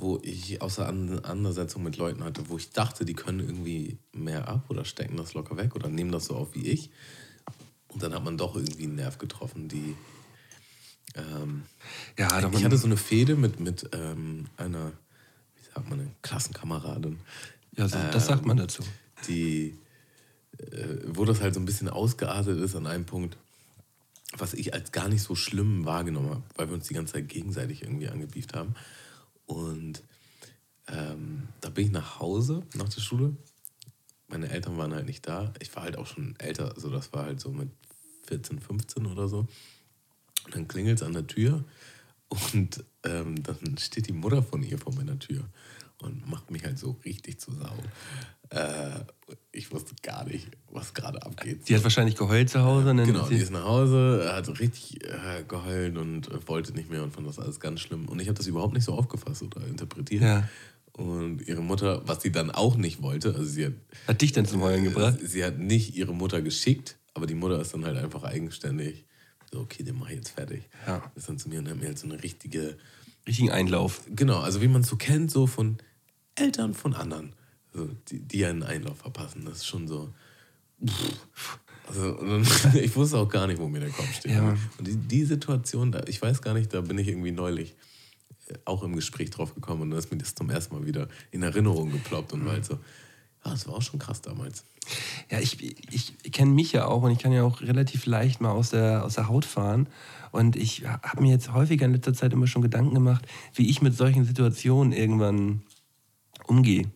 wo 0.00 0.18
ich 0.22 0.62
Auseinandersetzungen 0.62 1.84
mit 1.84 1.96
Leuten 1.96 2.22
hatte, 2.24 2.48
wo 2.48 2.56
ich 2.56 2.70
dachte, 2.70 3.04
die 3.04 3.14
können 3.14 3.40
irgendwie 3.40 3.98
mehr 4.12 4.48
ab 4.48 4.66
oder 4.68 4.84
stecken 4.84 5.16
das 5.16 5.34
locker 5.34 5.56
weg 5.56 5.74
oder 5.74 5.88
nehmen 5.88 6.12
das 6.12 6.26
so 6.26 6.36
auf 6.36 6.54
wie 6.54 6.66
ich. 6.66 6.90
Und 7.88 8.02
dann 8.02 8.14
hat 8.14 8.24
man 8.24 8.36
doch 8.36 8.54
irgendwie 8.54 8.84
einen 8.84 8.96
Nerv 8.96 9.18
getroffen, 9.18 9.68
die. 9.68 9.96
Ähm, 11.14 11.64
ja, 12.18 12.28
ich 12.52 12.64
hatte 12.64 12.76
so 12.76 12.86
eine 12.86 12.96
Fehde 12.96 13.34
mit, 13.34 13.60
mit 13.60 13.88
ähm, 13.92 14.46
einer, 14.56 14.92
wie 15.56 15.64
sagt 15.74 15.88
man, 15.88 16.14
Klassenkameradin, 16.22 17.18
ja, 17.76 17.88
so, 17.88 17.98
das 18.12 18.26
sagt 18.26 18.42
ähm, 18.42 18.48
man 18.48 18.56
dazu. 18.58 18.82
die, 19.26 19.78
äh, 20.58 20.98
wo 21.06 21.24
das 21.24 21.40
halt 21.40 21.54
so 21.54 21.60
ein 21.60 21.66
bisschen 21.66 21.88
ausgeartet 21.88 22.60
ist 22.60 22.76
an 22.76 22.86
einem 22.86 23.06
Punkt, 23.06 23.36
was 24.36 24.54
ich 24.54 24.74
als 24.74 24.92
gar 24.92 25.08
nicht 25.08 25.22
so 25.22 25.34
schlimm 25.34 25.86
wahrgenommen 25.86 26.30
habe, 26.30 26.42
weil 26.56 26.68
wir 26.68 26.74
uns 26.74 26.88
die 26.88 26.94
ganze 26.94 27.14
Zeit 27.14 27.28
gegenseitig 27.28 27.82
irgendwie 27.82 28.08
angebieft 28.08 28.54
haben. 28.54 28.74
Und 29.48 30.02
ähm, 30.86 31.48
da 31.60 31.70
bin 31.70 31.86
ich 31.86 31.90
nach 31.90 32.20
Hause 32.20 32.62
nach 32.74 32.88
der 32.88 33.00
Schule. 33.00 33.36
Meine 34.28 34.50
Eltern 34.50 34.76
waren 34.76 34.94
halt 34.94 35.06
nicht 35.06 35.26
da. 35.26 35.52
Ich 35.58 35.74
war 35.74 35.82
halt 35.82 35.96
auch 35.96 36.06
schon 36.06 36.36
älter, 36.38 36.74
also 36.74 36.90
das 36.90 37.12
war 37.12 37.24
halt 37.24 37.40
so 37.40 37.50
mit 37.50 37.70
14, 38.26 38.60
15 38.60 39.06
oder 39.06 39.26
so. 39.26 39.48
Und 40.44 40.54
dann 40.54 40.68
klingelt 40.68 40.98
es 40.98 41.02
an 41.02 41.14
der 41.14 41.26
Tür 41.26 41.64
und 42.28 42.84
ähm, 43.04 43.42
dann 43.42 43.78
steht 43.78 44.06
die 44.06 44.12
Mutter 44.12 44.42
von 44.42 44.62
ihr 44.62 44.78
vor 44.78 44.94
meiner 44.94 45.18
Tür 45.18 45.48
und 46.02 46.28
macht 46.28 46.50
mich 46.50 46.64
halt 46.64 46.78
so 46.78 46.96
richtig 47.04 47.40
zu 47.40 47.52
Sau. 47.52 47.74
Äh, 48.50 49.00
ich 49.52 49.70
wusste 49.72 49.94
gar 50.02 50.24
nicht, 50.24 50.48
was 50.70 50.94
gerade 50.94 51.22
abgeht. 51.22 51.68
Die 51.68 51.74
hat 51.74 51.82
wahrscheinlich 51.82 52.16
geheult 52.16 52.48
zu 52.48 52.62
Hause. 52.62 52.86
Dann 52.86 53.04
Genau, 53.04 53.28
die 53.28 53.36
ist 53.36 53.50
nach 53.50 53.64
Hause, 53.64 54.30
hat 54.32 54.48
richtig 54.60 55.04
äh, 55.04 55.44
geheult 55.46 55.98
und 55.98 56.28
äh, 56.28 56.48
wollte 56.48 56.72
nicht 56.72 56.90
mehr 56.90 57.02
und 57.02 57.12
fand 57.12 57.26
das 57.26 57.38
alles 57.38 57.60
ganz 57.60 57.80
schlimm. 57.80 58.08
Und 58.08 58.20
ich 58.20 58.28
habe 58.28 58.38
das 58.38 58.46
überhaupt 58.46 58.74
nicht 58.74 58.84
so 58.84 58.94
aufgefasst 58.94 59.42
oder 59.42 59.66
interpretiert. 59.66 60.22
Ja. 60.22 60.48
Und 60.92 61.46
ihre 61.46 61.62
Mutter, 61.62 62.02
was 62.06 62.22
sie 62.22 62.32
dann 62.32 62.50
auch 62.50 62.76
nicht 62.76 63.02
wollte, 63.02 63.28
also 63.34 63.44
sie 63.44 63.66
hat, 63.66 63.74
hat 64.08 64.20
dich 64.20 64.32
dann 64.32 64.46
zum 64.46 64.62
Heulen 64.62 64.84
gebracht. 64.84 65.18
sie 65.22 65.44
hat 65.44 65.58
nicht 65.58 65.94
ihre 65.94 66.14
Mutter 66.14 66.42
geschickt, 66.42 66.96
aber 67.14 67.26
die 67.26 67.34
Mutter 67.34 67.60
ist 67.60 67.74
dann 67.74 67.84
halt 67.84 67.96
einfach 67.98 68.24
eigenständig. 68.24 69.04
So, 69.52 69.60
okay, 69.60 69.82
den 69.82 69.98
mach 69.98 70.08
ich 70.08 70.16
jetzt 70.16 70.30
fertig. 70.30 70.68
Ja. 70.86 71.02
Ist 71.14 71.28
dann 71.28 71.38
zu 71.38 71.48
mir 71.48 71.60
und 71.60 71.68
hat 71.68 71.76
mir 71.76 71.86
halt 71.86 71.98
so 71.98 72.06
eine 72.06 72.22
richtige, 72.22 72.76
Richtigen 73.26 73.50
Einlauf. 73.50 74.02
genau, 74.14 74.40
also 74.40 74.60
wie 74.60 74.68
man 74.68 74.82
es 74.82 74.88
so 74.88 74.96
kennt, 74.96 75.30
so 75.30 75.46
von 75.46 75.78
Eltern 76.38 76.74
von 76.74 76.94
anderen, 76.94 77.32
so, 77.72 77.88
die, 78.08 78.20
die 78.20 78.44
einen 78.44 78.62
Einlauf 78.62 78.98
verpassen. 78.98 79.44
Das 79.44 79.58
ist 79.58 79.66
schon 79.66 79.88
so. 79.88 80.12
pff. 80.84 81.58
Also, 81.88 82.18
ich 82.78 82.94
wusste 82.96 83.18
auch 83.18 83.28
gar 83.28 83.46
nicht, 83.46 83.58
wo 83.58 83.68
mir 83.68 83.80
der 83.80 83.90
Kopf 83.90 84.12
steht. 84.12 84.32
Ja. 84.32 84.56
Und 84.78 84.86
die, 84.86 84.96
die 84.96 85.24
Situation, 85.24 85.90
da, 85.90 86.02
ich 86.06 86.20
weiß 86.20 86.42
gar 86.42 86.54
nicht, 86.54 86.72
da 86.74 86.82
bin 86.82 86.98
ich 86.98 87.08
irgendwie 87.08 87.32
neulich 87.32 87.74
äh, 88.48 88.54
auch 88.64 88.82
im 88.82 88.94
Gespräch 88.94 89.30
drauf 89.30 89.54
gekommen 89.54 89.82
und 89.82 89.90
da 89.90 89.98
ist 89.98 90.10
mir 90.10 90.18
das 90.18 90.34
zum 90.34 90.50
ersten 90.50 90.74
Mal 90.74 90.86
wieder 90.86 91.08
in 91.30 91.42
Erinnerung 91.42 91.90
geploppt 91.90 92.34
und 92.34 92.44
war 92.44 92.52
halt 92.52 92.66
so, 92.66 92.74
ja, 93.44 93.52
das 93.52 93.66
war 93.66 93.74
auch 93.74 93.82
schon 93.82 93.98
krass 93.98 94.20
damals. 94.20 94.64
Ja, 95.30 95.38
ich, 95.40 95.62
ich 95.92 96.32
kenne 96.32 96.50
mich 96.50 96.72
ja 96.72 96.86
auch 96.86 97.02
und 97.02 97.12
ich 97.12 97.18
kann 97.18 97.32
ja 97.32 97.42
auch 97.42 97.60
relativ 97.60 98.06
leicht 98.06 98.40
mal 98.40 98.50
aus 98.50 98.70
der, 98.70 99.04
aus 99.04 99.14
der 99.14 99.28
Haut 99.28 99.44
fahren. 99.44 99.88
Und 100.30 100.56
ich 100.56 100.86
habe 100.86 101.22
mir 101.22 101.30
jetzt 101.30 101.52
häufiger 101.52 101.86
in 101.86 101.92
letzter 101.92 102.14
Zeit 102.14 102.32
immer 102.32 102.46
schon 102.46 102.62
Gedanken 102.62 102.94
gemacht, 102.94 103.26
wie 103.54 103.68
ich 103.68 103.80
mit 103.80 103.94
solchen 103.94 104.24
Situationen 104.24 104.92
irgendwann 104.92 105.62
umgehe, 106.48 106.90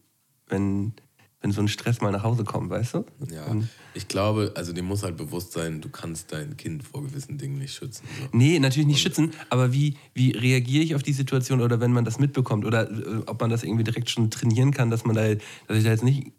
wenn, 0.49 0.93
wenn 1.41 1.53
so 1.53 1.61
ein 1.61 1.69
Stress 1.69 2.01
mal 2.01 2.13
nach 2.13 2.23
Hause 2.23 2.45
kommt, 2.45 2.71
weißt 2.71 2.95
du? 2.95 3.05
Ja, 3.33 3.47
Und, 3.47 3.69
ich 3.95 4.09
glaube, 4.09 4.53
also 4.55 4.73
dir 4.73 4.83
muss 4.83 5.03
halt 5.03 5.17
bewusst 5.17 5.53
sein, 5.53 5.81
du 5.81 5.91
kannst 5.91 6.33
dein 6.33 6.57
Kind 6.57 6.83
vor 6.83 7.03
gewissen 7.03 7.37
Dingen 7.37 7.59
nicht 7.59 7.75
schützen. 7.75 8.07
So. 8.19 8.29
nee, 8.37 8.59
natürlich 8.59 8.87
nicht 8.87 9.03
schützen, 9.03 9.33
aber 9.51 9.73
wie, 9.73 9.97
wie 10.15 10.31
reagiere 10.31 10.83
ich 10.83 10.95
auf 10.95 11.03
die 11.03 11.13
Situation 11.13 11.61
oder 11.61 11.81
wenn 11.81 11.93
man 11.93 12.05
das 12.05 12.19
mitbekommt 12.19 12.65
oder 12.65 12.91
äh, 12.91 13.23
ob 13.27 13.41
man 13.41 13.51
das 13.51 13.65
irgendwie 13.65 13.85
direkt 13.85 14.09
schon 14.09 14.31
trainieren 14.31 14.71
kann, 14.71 14.91
dass 14.91 15.05
man 15.05 15.15
da, 15.15 15.35
dass 15.35 15.77
ich 15.77 15.85
da 15.85 15.91
jetzt 15.91 16.05
nicht 16.05 16.33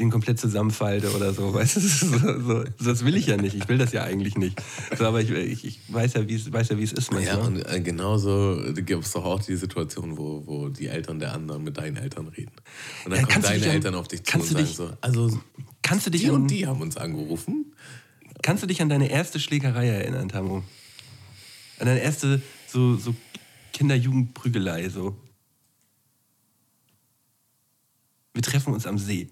den 0.00 0.10
komplett 0.10 0.40
zusammenfalte 0.40 1.14
oder 1.14 1.32
so, 1.32 1.52
weißt 1.54 1.76
du? 1.76 1.80
So, 1.80 2.40
so, 2.40 2.64
das 2.84 3.04
will 3.04 3.14
ich 3.16 3.26
ja 3.26 3.36
nicht. 3.36 3.54
Ich 3.54 3.68
will 3.68 3.78
das 3.78 3.92
ja 3.92 4.02
eigentlich 4.02 4.36
nicht. 4.36 4.60
So, 4.98 5.04
aber 5.06 5.20
ich, 5.20 5.30
ich, 5.30 5.64
ich 5.64 5.80
weiß 5.92 6.14
ja, 6.14 6.26
wie 6.28 6.34
es 6.34 6.50
weiß 6.52 6.70
ja, 6.70 6.78
wie 6.78 6.82
es 6.82 6.92
ist 6.92 7.12
Ja, 7.12 7.16
manchmal. 7.36 7.46
und 7.46 7.56
äh, 7.66 7.80
genauso 7.80 8.60
gibt 8.74 9.04
es 9.04 9.12
doch 9.12 9.24
auch 9.24 9.40
die 9.42 9.54
Situation, 9.56 10.16
wo, 10.18 10.42
wo 10.46 10.68
die 10.70 10.88
Eltern 10.88 11.18
der 11.20 11.32
anderen 11.34 11.62
mit 11.62 11.76
deinen 11.76 11.96
Eltern 11.96 12.26
reden. 12.28 12.52
Und 13.04 13.12
dann 13.12 13.20
Ja, 13.20 13.26
kommen 13.26 13.42
deine 13.42 13.58
dich 13.58 13.68
an- 13.68 13.74
Eltern 13.74 13.94
auf 13.94 14.08
dich 14.08 14.24
zu 14.24 14.38
und 14.38 14.44
sagen 14.46 14.64
dich- 14.64 14.74
so, 14.74 14.90
also 15.02 15.40
kannst 15.82 16.06
du 16.06 16.10
dich 16.10 16.22
die 16.22 16.28
an, 16.30 16.34
und 16.34 16.46
die 16.50 16.66
haben 16.66 16.80
uns 16.80 16.96
angerufen. 16.96 17.74
Kannst 18.42 18.62
du 18.62 18.66
dich 18.66 18.80
an 18.82 18.88
deine 18.88 19.10
erste 19.10 19.38
Schlägerei 19.38 19.86
erinnern, 19.88 20.28
Tamu? 20.30 20.62
An 21.78 21.86
deine 21.86 22.00
erste 22.00 22.40
so, 22.68 22.96
so 22.96 23.14
Kinder-Jugend-Prügelei, 23.74 24.88
so. 24.88 25.16
Wir 28.32 28.42
treffen 28.42 28.72
uns 28.72 28.86
am 28.86 28.96
See. 28.98 29.28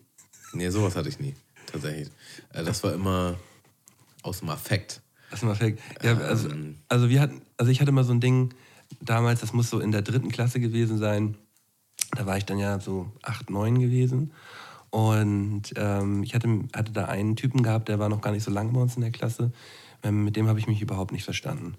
Nee, 0.53 0.71
sowas 0.71 0.97
hatte 0.97 1.09
ich 1.09 1.19
nie, 1.21 1.35
tatsächlich. 1.71 2.09
Äh, 2.53 2.65
Das 2.65 2.83
war 2.85 2.93
immer 2.95 3.37
aus 4.23 4.41
dem 4.41 4.49
Affekt. 4.51 5.01
Lass 5.31 5.43
mal 5.43 5.59
weg. 5.61 5.79
Ja, 6.03 6.17
also, 6.19 6.49
Ähm. 6.51 6.77
also, 6.89 7.09
wir 7.11 7.21
hatten, 7.21 7.43
also 7.57 7.71
ich 7.71 7.81
hatte 7.81 7.93
mal 7.93 8.05
so 8.05 8.13
ein 8.13 8.21
Ding 8.21 8.55
damals, 9.01 9.41
das 9.41 9.53
muss 9.53 9.69
so 9.71 9.79
in 9.81 9.93
der 9.93 10.03
dritten 10.03 10.31
Klasse 10.31 10.59
gewesen 10.61 10.99
sein. 10.99 11.37
Da 12.17 12.25
war 12.25 12.39
ich 12.39 12.47
dann 12.47 12.59
ja 12.59 12.81
so 12.81 13.13
acht, 13.23 13.51
neun 13.51 13.79
gewesen. 13.79 14.33
Und 14.91 15.65
ähm, 15.77 16.23
ich 16.23 16.35
hatte, 16.35 16.49
hatte 16.75 16.93
da 16.93 17.05
einen 17.05 17.37
Typen 17.37 17.63
gehabt, 17.63 17.89
der 17.89 17.99
war 17.99 18.09
noch 18.09 18.23
gar 18.23 18.33
nicht 18.33 18.43
so 18.45 18.51
lange 18.51 18.73
bei 18.73 18.81
uns 18.81 18.97
in 18.97 19.03
der 19.03 19.11
Klasse. 19.11 19.53
Ähm, 20.03 20.25
mit 20.25 20.37
dem 20.37 20.49
habe 20.49 20.59
ich 20.59 20.67
mich 20.67 20.81
überhaupt 20.81 21.13
nicht 21.13 21.25
verstanden. 21.25 21.75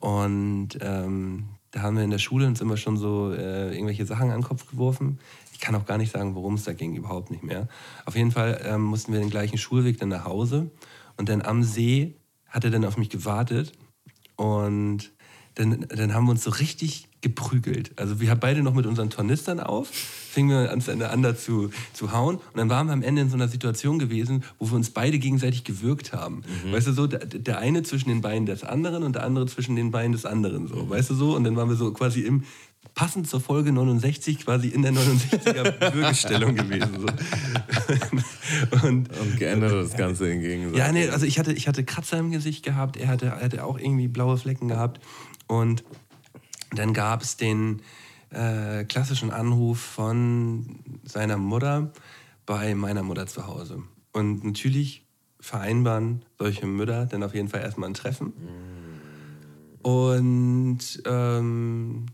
Und 0.00 0.78
ähm, 0.80 1.48
da 1.72 1.82
haben 1.82 1.96
wir 1.96 2.04
in 2.04 2.10
der 2.10 2.18
Schule 2.18 2.46
uns 2.46 2.60
immer 2.62 2.78
schon 2.78 2.96
so 2.96 3.32
äh, 3.32 3.74
irgendwelche 3.74 4.06
Sachen 4.06 4.30
an 4.30 4.40
den 4.40 4.44
Kopf 4.46 4.70
geworfen. 4.70 5.18
Ich 5.58 5.64
kann 5.64 5.74
auch 5.74 5.86
gar 5.86 5.98
nicht 5.98 6.12
sagen, 6.12 6.36
worum 6.36 6.54
es 6.54 6.62
da 6.62 6.72
ging, 6.72 6.94
überhaupt 6.94 7.32
nicht 7.32 7.42
mehr. 7.42 7.66
Auf 8.06 8.14
jeden 8.14 8.30
Fall 8.30 8.60
ähm, 8.64 8.82
mussten 8.82 9.12
wir 9.12 9.18
den 9.18 9.28
gleichen 9.28 9.58
Schulweg 9.58 9.98
dann 9.98 10.08
nach 10.08 10.24
Hause. 10.24 10.70
Und 11.16 11.28
dann 11.28 11.42
am 11.42 11.64
See 11.64 12.14
hat 12.46 12.62
er 12.62 12.70
dann 12.70 12.84
auf 12.84 12.96
mich 12.96 13.10
gewartet. 13.10 13.72
Und 14.36 15.10
dann, 15.56 15.86
dann 15.88 16.14
haben 16.14 16.26
wir 16.26 16.30
uns 16.30 16.44
so 16.44 16.50
richtig 16.50 17.08
geprügelt. 17.22 17.90
Also 17.98 18.20
wir 18.20 18.30
haben 18.30 18.38
beide 18.38 18.62
noch 18.62 18.74
mit 18.74 18.86
unseren 18.86 19.10
Tornistern 19.10 19.58
auf, 19.58 19.88
fingen 19.88 20.50
wir 20.50 20.70
an, 20.70 20.80
aneinander 20.80 21.36
zu, 21.36 21.70
zu 21.92 22.12
hauen. 22.12 22.36
Und 22.36 22.56
dann 22.56 22.70
waren 22.70 22.86
wir 22.86 22.92
am 22.92 23.02
Ende 23.02 23.22
in 23.22 23.28
so 23.28 23.34
einer 23.34 23.48
Situation 23.48 23.98
gewesen, 23.98 24.44
wo 24.60 24.70
wir 24.70 24.76
uns 24.76 24.90
beide 24.90 25.18
gegenseitig 25.18 25.64
gewürgt 25.64 26.12
haben. 26.12 26.44
Weißt 26.70 26.86
du 26.86 26.92
so, 26.92 27.08
der, 27.08 27.26
der 27.26 27.58
eine 27.58 27.82
zwischen 27.82 28.10
den 28.10 28.20
Beinen 28.20 28.46
des 28.46 28.62
anderen 28.62 29.02
und 29.02 29.16
der 29.16 29.24
andere 29.24 29.46
zwischen 29.46 29.74
den 29.74 29.90
Beinen 29.90 30.12
des 30.12 30.24
anderen. 30.24 30.68
So, 30.68 30.88
weißt 30.88 31.10
du 31.10 31.14
so? 31.16 31.34
Und 31.34 31.42
dann 31.42 31.56
waren 31.56 31.68
wir 31.68 31.74
so 31.74 31.92
quasi 31.92 32.20
im 32.20 32.44
passend 32.98 33.28
zur 33.28 33.40
Folge 33.40 33.70
69 33.70 34.44
quasi 34.44 34.66
in 34.66 34.82
der 34.82 34.92
69er 34.92 35.94
Würgestellung 35.94 36.56
gewesen. 36.56 36.98
So. 36.98 37.06
Und, 38.88 39.16
Und 39.16 39.36
geändert 39.38 39.72
das 39.72 39.96
Ganze 39.96 40.28
hingegen. 40.28 40.74
ja, 40.74 40.90
nee, 40.90 41.08
also 41.08 41.24
ich 41.24 41.38
hatte, 41.38 41.52
ich 41.52 41.68
hatte 41.68 41.84
Kratzer 41.84 42.18
im 42.18 42.32
Gesicht 42.32 42.64
gehabt, 42.64 42.96
er 42.96 43.06
hatte, 43.06 43.26
er 43.26 43.40
hatte 43.40 43.64
auch 43.64 43.78
irgendwie 43.78 44.08
blaue 44.08 44.36
Flecken 44.36 44.66
gehabt. 44.66 44.98
Und 45.46 45.84
dann 46.72 46.92
gab 46.92 47.22
es 47.22 47.36
den 47.36 47.82
äh, 48.30 48.82
klassischen 48.82 49.30
Anruf 49.30 49.78
von 49.78 50.80
seiner 51.04 51.36
Mutter 51.36 51.92
bei 52.46 52.74
meiner 52.74 53.04
Mutter 53.04 53.28
zu 53.28 53.46
Hause. 53.46 53.80
Und 54.12 54.42
natürlich 54.42 55.06
vereinbaren 55.38 56.24
solche 56.36 56.66
Mütter 56.66 57.06
dann 57.06 57.22
auf 57.22 57.32
jeden 57.32 57.48
Fall 57.48 57.60
erstmal 57.60 57.90
ein 57.90 57.94
Treffen. 57.94 58.32
Und 59.82 60.80
ähm, 61.06 62.06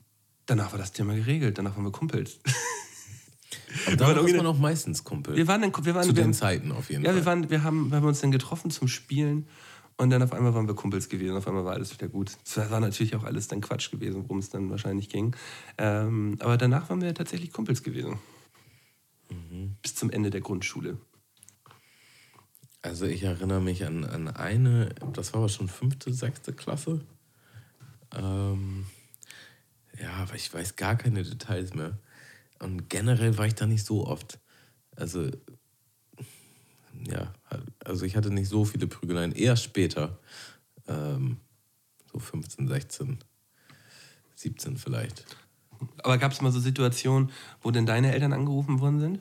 danach 0.46 0.72
war 0.72 0.78
das 0.78 0.92
Thema 0.92 1.14
geregelt, 1.14 1.58
danach 1.58 1.76
waren 1.76 1.84
wir 1.84 1.92
Kumpels. 1.92 2.38
Aber 3.86 3.96
da 3.96 4.16
war 4.16 4.22
man 4.22 4.46
auch 4.46 4.58
meistens 4.58 5.04
Kumpel. 5.04 5.36
Wir 5.36 5.46
waren, 5.46 5.60
dann, 5.60 5.72
wir 5.84 5.94
waren 5.94 6.04
Zu 6.04 6.16
wir, 6.16 6.22
den 6.22 6.34
Zeiten 6.34 6.72
auf 6.72 6.90
jeden 6.90 7.04
ja, 7.04 7.10
Fall. 7.10 7.20
wir, 7.20 7.26
waren, 7.26 7.50
wir, 7.50 7.62
haben, 7.62 7.90
wir 7.90 7.96
haben 7.96 8.06
uns 8.06 8.20
dann 8.20 8.30
getroffen 8.30 8.70
zum 8.70 8.88
Spielen 8.88 9.46
und 9.96 10.10
dann 10.10 10.22
auf 10.22 10.32
einmal 10.32 10.54
waren 10.54 10.66
wir 10.66 10.74
Kumpels 10.74 11.08
gewesen. 11.08 11.36
Auf 11.36 11.46
einmal 11.46 11.64
war 11.64 11.74
alles 11.74 11.92
wieder 11.92 12.08
gut. 12.08 12.32
Es 12.44 12.56
war 12.56 12.80
natürlich 12.80 13.14
auch 13.14 13.24
alles 13.24 13.48
dann 13.48 13.60
Quatsch 13.60 13.90
gewesen, 13.90 14.24
worum 14.24 14.38
es 14.38 14.50
dann 14.50 14.70
wahrscheinlich 14.70 15.08
ging. 15.08 15.36
Ähm, 15.78 16.36
aber 16.40 16.56
danach 16.56 16.88
waren 16.90 17.00
wir 17.00 17.14
tatsächlich 17.14 17.52
Kumpels 17.52 17.82
gewesen. 17.82 18.18
Mhm. 19.30 19.76
Bis 19.82 19.94
zum 19.94 20.10
Ende 20.10 20.30
der 20.30 20.40
Grundschule. 20.40 20.98
Also 22.82 23.06
ich 23.06 23.22
erinnere 23.22 23.62
mich 23.62 23.84
an, 23.86 24.04
an 24.04 24.28
eine, 24.28 24.90
das 25.12 25.32
war 25.32 25.40
aber 25.40 25.48
schon 25.48 25.68
fünfte, 25.68 26.12
sechste 26.12 26.52
Klasse. 26.52 27.00
Ähm, 28.14 28.86
ja, 30.00 30.12
aber 30.14 30.34
ich 30.34 30.52
weiß 30.52 30.76
gar 30.76 30.96
keine 30.96 31.22
Details 31.22 31.74
mehr. 31.74 31.98
Und 32.58 32.88
generell 32.88 33.36
war 33.38 33.46
ich 33.46 33.54
da 33.54 33.66
nicht 33.66 33.84
so 33.84 34.06
oft. 34.06 34.38
Also, 34.96 35.30
ja, 37.08 37.32
also 37.84 38.04
ich 38.04 38.16
hatte 38.16 38.30
nicht 38.30 38.48
so 38.48 38.64
viele 38.64 38.86
Prügeleien, 38.86 39.32
eher 39.32 39.56
später. 39.56 40.18
Ähm, 40.86 41.38
so 42.12 42.18
15, 42.18 42.68
16, 42.68 43.18
17 44.34 44.76
vielleicht. 44.76 45.24
Aber 46.02 46.18
gab 46.18 46.32
es 46.32 46.40
mal 46.40 46.52
so 46.52 46.60
Situationen, 46.60 47.30
wo 47.60 47.70
denn 47.70 47.86
deine 47.86 48.12
Eltern 48.12 48.32
angerufen 48.32 48.80
worden 48.80 49.00
sind? 49.00 49.20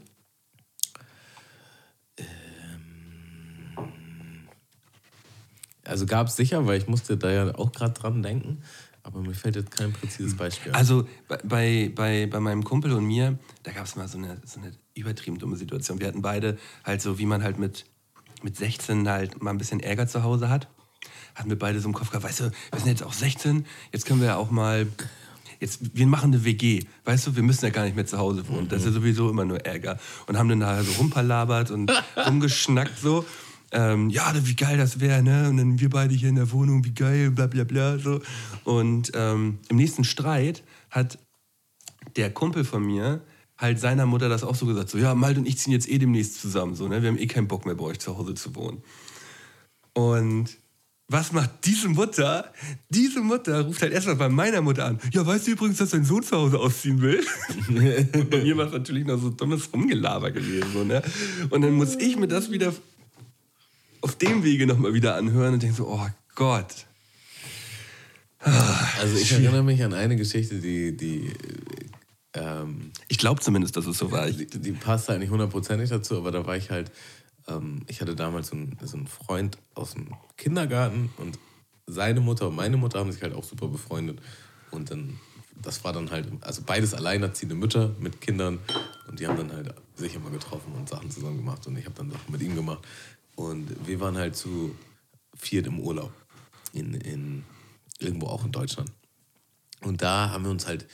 Also 5.86 6.06
gab 6.06 6.28
es 6.28 6.36
sicher, 6.36 6.66
weil 6.66 6.78
ich 6.78 6.88
musste 6.88 7.18
da 7.18 7.32
ja 7.32 7.56
auch 7.56 7.72
gerade 7.72 7.94
dran 7.94 8.24
denken. 8.24 8.64
Aber 9.04 9.20
mir 9.20 9.34
fällt 9.34 9.58
jetzt 9.58 9.72
kein 9.72 9.92
präzises 9.92 10.36
Beispiel 10.36 10.72
ein. 10.72 10.78
Also 10.78 11.08
bei, 11.44 11.92
bei, 11.94 12.26
bei 12.26 12.40
meinem 12.40 12.64
Kumpel 12.64 12.94
und 12.94 13.06
mir, 13.06 13.38
da 13.64 13.72
gab 13.72 13.86
es 13.86 13.98
mal 13.98 14.08
so 14.08 14.18
eine, 14.18 14.42
so 14.46 14.62
eine 14.62 14.72
übertrieben 14.96 15.38
dumme 15.38 15.58
Situation. 15.58 16.00
Wir 16.00 16.08
hatten 16.08 16.22
beide 16.22 16.58
halt 16.86 17.02
so, 17.02 17.20
wie 17.20 17.26
man 17.26 17.44
halt 17.44 17.60
mit, 17.60 17.86
mit 18.44 18.56
16 18.56 19.08
halt 19.10 19.44
mal 19.44 19.52
ein 19.52 19.58
bisschen 19.58 19.82
Ärger 19.82 20.08
zu 20.08 20.24
Hause 20.24 20.50
hat. 20.50 20.70
Hatten 21.36 21.50
wir 21.50 21.60
beide 21.60 21.82
so 21.82 21.90
im 21.90 21.94
Kopf 21.94 22.12
gehabt, 22.12 22.24
weißt 22.24 22.40
du, 22.42 22.52
wir 22.72 22.80
sind 22.80 22.88
jetzt 22.88 23.04
auch 23.04 23.12
16, 23.12 23.66
jetzt 23.92 24.06
können 24.06 24.22
wir 24.22 24.28
ja 24.28 24.36
auch 24.38 24.52
mal, 24.52 24.88
jetzt, 25.60 25.96
wir 25.98 26.08
machen 26.08 26.34
eine 26.34 26.46
WG, 26.46 26.86
weißt 27.04 27.28
du, 27.28 27.36
wir 27.36 27.44
müssen 27.44 27.66
ja 27.66 27.72
gar 27.72 27.84
nicht 27.84 27.96
mehr 27.96 28.06
zu 28.06 28.20
Hause 28.20 28.48
wohnen. 28.48 28.70
Das 28.70 28.80
ist 28.80 28.86
ja 28.86 28.92
sowieso 28.92 29.30
immer 29.30 29.44
nur 29.44 29.66
Ärger. 29.66 30.00
Und 30.28 30.38
haben 30.38 30.48
dann 30.48 30.62
da 30.62 30.82
so 30.82 30.92
rumpalabert 30.94 31.72
und 31.72 31.92
rumgeschnackt 32.28 33.00
so. 33.00 33.26
Ähm, 33.74 34.10
ja, 34.12 34.32
wie 34.36 34.56
geil 34.56 34.78
das 34.78 35.00
wäre, 35.00 35.24
ne? 35.24 35.50
Und 35.50 35.58
dann 35.58 35.80
wir 35.80 35.90
beide 35.90 36.14
hier 36.14 36.30
in 36.30 36.36
der 36.36 36.52
Wohnung, 36.52 36.86
wie 36.86 36.94
geil, 36.94 37.32
bla 37.32 37.48
bla 37.48 37.64
bla. 37.64 37.98
So. 37.98 38.22
Und 38.64 39.12
ähm, 39.16 39.60
im 39.70 39.78
nächsten 39.78 40.04
Streit 40.04 40.64
hat 40.92 41.18
der 42.16 42.32
Kumpel 42.32 42.64
von 42.64 42.86
mir 42.86 43.22
halt 43.58 43.80
seiner 43.80 44.06
Mutter 44.06 44.30
das 44.30 44.44
auch 44.44 44.56
so 44.56 44.68
gesagt, 44.68 44.90
so, 44.90 44.98
ja, 44.98 45.16
Malte 45.16 45.40
und 45.40 45.48
ich 45.48 45.58
ziehen 45.58 45.74
jetzt 45.74 45.90
eh 45.90 45.98
demnächst 45.98 46.40
zusammen, 46.40 46.76
so, 46.76 46.88
ne? 46.88 47.02
Wir 47.02 47.10
haben 47.10 47.18
eh 47.18 47.28
keinen 47.28 47.48
Bock 47.48 47.66
mehr 47.66 47.76
bei 47.76 47.86
euch 47.86 48.00
zu 48.00 48.16
Hause 48.16 48.36
zu 48.36 48.56
wohnen. 48.56 48.84
Und 49.94 50.58
was 51.08 51.32
macht 51.32 51.66
diese 51.66 51.90
Mutter? 51.90 52.52
Diese 52.90 53.22
Mutter 53.22 53.62
ruft 53.62 53.82
halt 53.82 53.94
erstmal 53.94 54.16
bei 54.16 54.30
meiner 54.30 54.62
Mutter 54.62 54.86
an. 54.86 55.00
Ja, 55.12 55.26
weißt 55.26 55.48
du 55.48 55.52
übrigens, 55.52 55.78
dass 55.78 55.92
dein 55.92 56.06
Sohn 56.06 56.24
zu 56.24 56.36
Hause 56.36 56.60
ausziehen 56.60 57.02
will? 57.02 57.24
und 57.68 58.30
bei 58.30 58.42
mir 58.42 58.56
war 58.58 58.68
es 58.68 58.74
natürlich 58.74 59.06
noch 59.06 59.20
so 59.20 59.30
dummes 59.30 59.72
Rumgelaber 59.74 60.32
gewesen. 60.32 60.72
So, 60.74 60.84
ne? 60.84 61.02
Und 61.50 61.62
dann 61.62 61.74
muss 61.74 61.96
ich 61.96 62.18
mir 62.18 62.28
das 62.28 62.52
wieder 62.52 62.74
auf 64.04 64.18
dem 64.18 64.44
Wege 64.44 64.68
nochmal 64.68 64.94
wieder 64.94 65.16
anhören 65.16 65.54
und 65.54 65.64
denke 65.64 65.76
so, 65.76 65.88
oh 65.88 66.08
Gott. 66.36 66.86
Also 68.40 69.18
ich 69.18 69.32
erinnere 69.32 69.64
mich 69.64 69.82
an 69.82 69.94
eine 69.94 70.18
Geschichte, 70.18 70.60
die, 70.60 70.96
die, 70.98 71.32
ähm, 72.34 72.92
Ich 73.08 73.18
glaube 73.18 73.40
zumindest, 73.40 73.78
dass 73.78 73.86
es 73.86 73.98
so 73.98 74.12
war. 74.12 74.30
die, 74.30 74.46
die 74.46 74.72
passt 74.74 75.08
halt 75.08 75.20
nicht 75.20 75.30
hundertprozentig 75.30 75.90
dazu, 75.90 76.18
aber 76.18 76.32
da 76.32 76.46
war 76.46 76.58
ich 76.58 76.70
halt, 76.70 76.92
ähm, 77.48 77.84
ich 77.88 78.02
hatte 78.02 78.16
damals 78.16 78.48
so 78.48 78.58
einen, 78.58 78.78
so 78.84 78.98
einen 78.98 79.08
Freund 79.08 79.58
aus 79.74 79.94
dem 79.94 80.10
Kindergarten 80.36 81.10
und 81.18 81.40
seine 81.88 82.20
Mutter 82.20 82.50
und 82.50 82.56
meine 82.58 82.76
Mutter 82.76 83.00
haben 83.00 83.12
sich 83.14 83.22
halt 83.22 83.34
auch 83.34 83.46
super 83.46 83.70
befreundet. 83.70 84.20
Und 84.72 84.92
dann, 84.92 85.20
das 85.62 85.86
war 85.86 85.94
dann 85.94 86.12
halt, 86.12 86.28
also 86.42 86.62
beides 86.66 86.94
alleinerziehende 86.94 87.56
Mütter 87.56 87.96
mit 88.00 88.20
Kindern 88.20 88.60
und 89.08 89.22
die 89.22 89.28
haben 89.28 89.38
dann 89.38 89.54
halt 89.54 89.74
sich 89.96 90.16
immer 90.16 90.32
getroffen 90.32 90.74
und 90.74 90.90
Sachen 90.90 91.10
zusammen 91.10 91.38
gemacht 91.38 91.66
und 91.68 91.78
ich 91.78 91.86
habe 91.86 91.96
dann 91.96 92.12
Sachen 92.12 92.32
mit 92.32 92.42
ihm 92.42 92.56
gemacht. 92.56 92.86
Und 93.36 93.88
wir 93.88 94.00
waren 94.00 94.18
halt 94.18 94.36
zu 94.36 94.76
viert 95.36 95.68
im 95.68 95.80
Urlaub 95.80 96.14
in, 96.74 96.94
in 96.96 97.44
irgendwo 98.00 98.28
auch 98.28 98.46
in 98.46 98.52
Deutschland. 98.52 98.92
Und 99.82 100.02
da 100.02 100.30
haben 100.30 100.44
wir 100.44 100.52
uns 100.52 100.68
halt, 100.68 100.86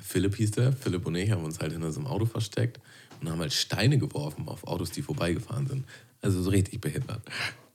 Philipp 0.00 0.36
hieß 0.36 0.52
der, 0.52 0.72
Philipp 0.72 1.06
und 1.06 1.14
ich 1.14 1.30
haben 1.30 1.44
uns 1.44 1.58
halt 1.60 1.72
hinter 1.72 1.90
so 1.92 2.00
einem 2.00 2.08
Auto 2.08 2.26
versteckt 2.26 2.80
und 3.20 3.30
haben 3.30 3.40
halt 3.40 3.52
Steine 3.52 3.98
geworfen 3.98 4.48
auf 4.48 4.64
Autos, 4.64 4.90
die 4.90 5.02
vorbeigefahren 5.02 5.66
sind. 5.66 5.86
Also 6.20 6.42
so 6.42 6.50
richtig 6.50 6.80
behindert. 6.80 7.22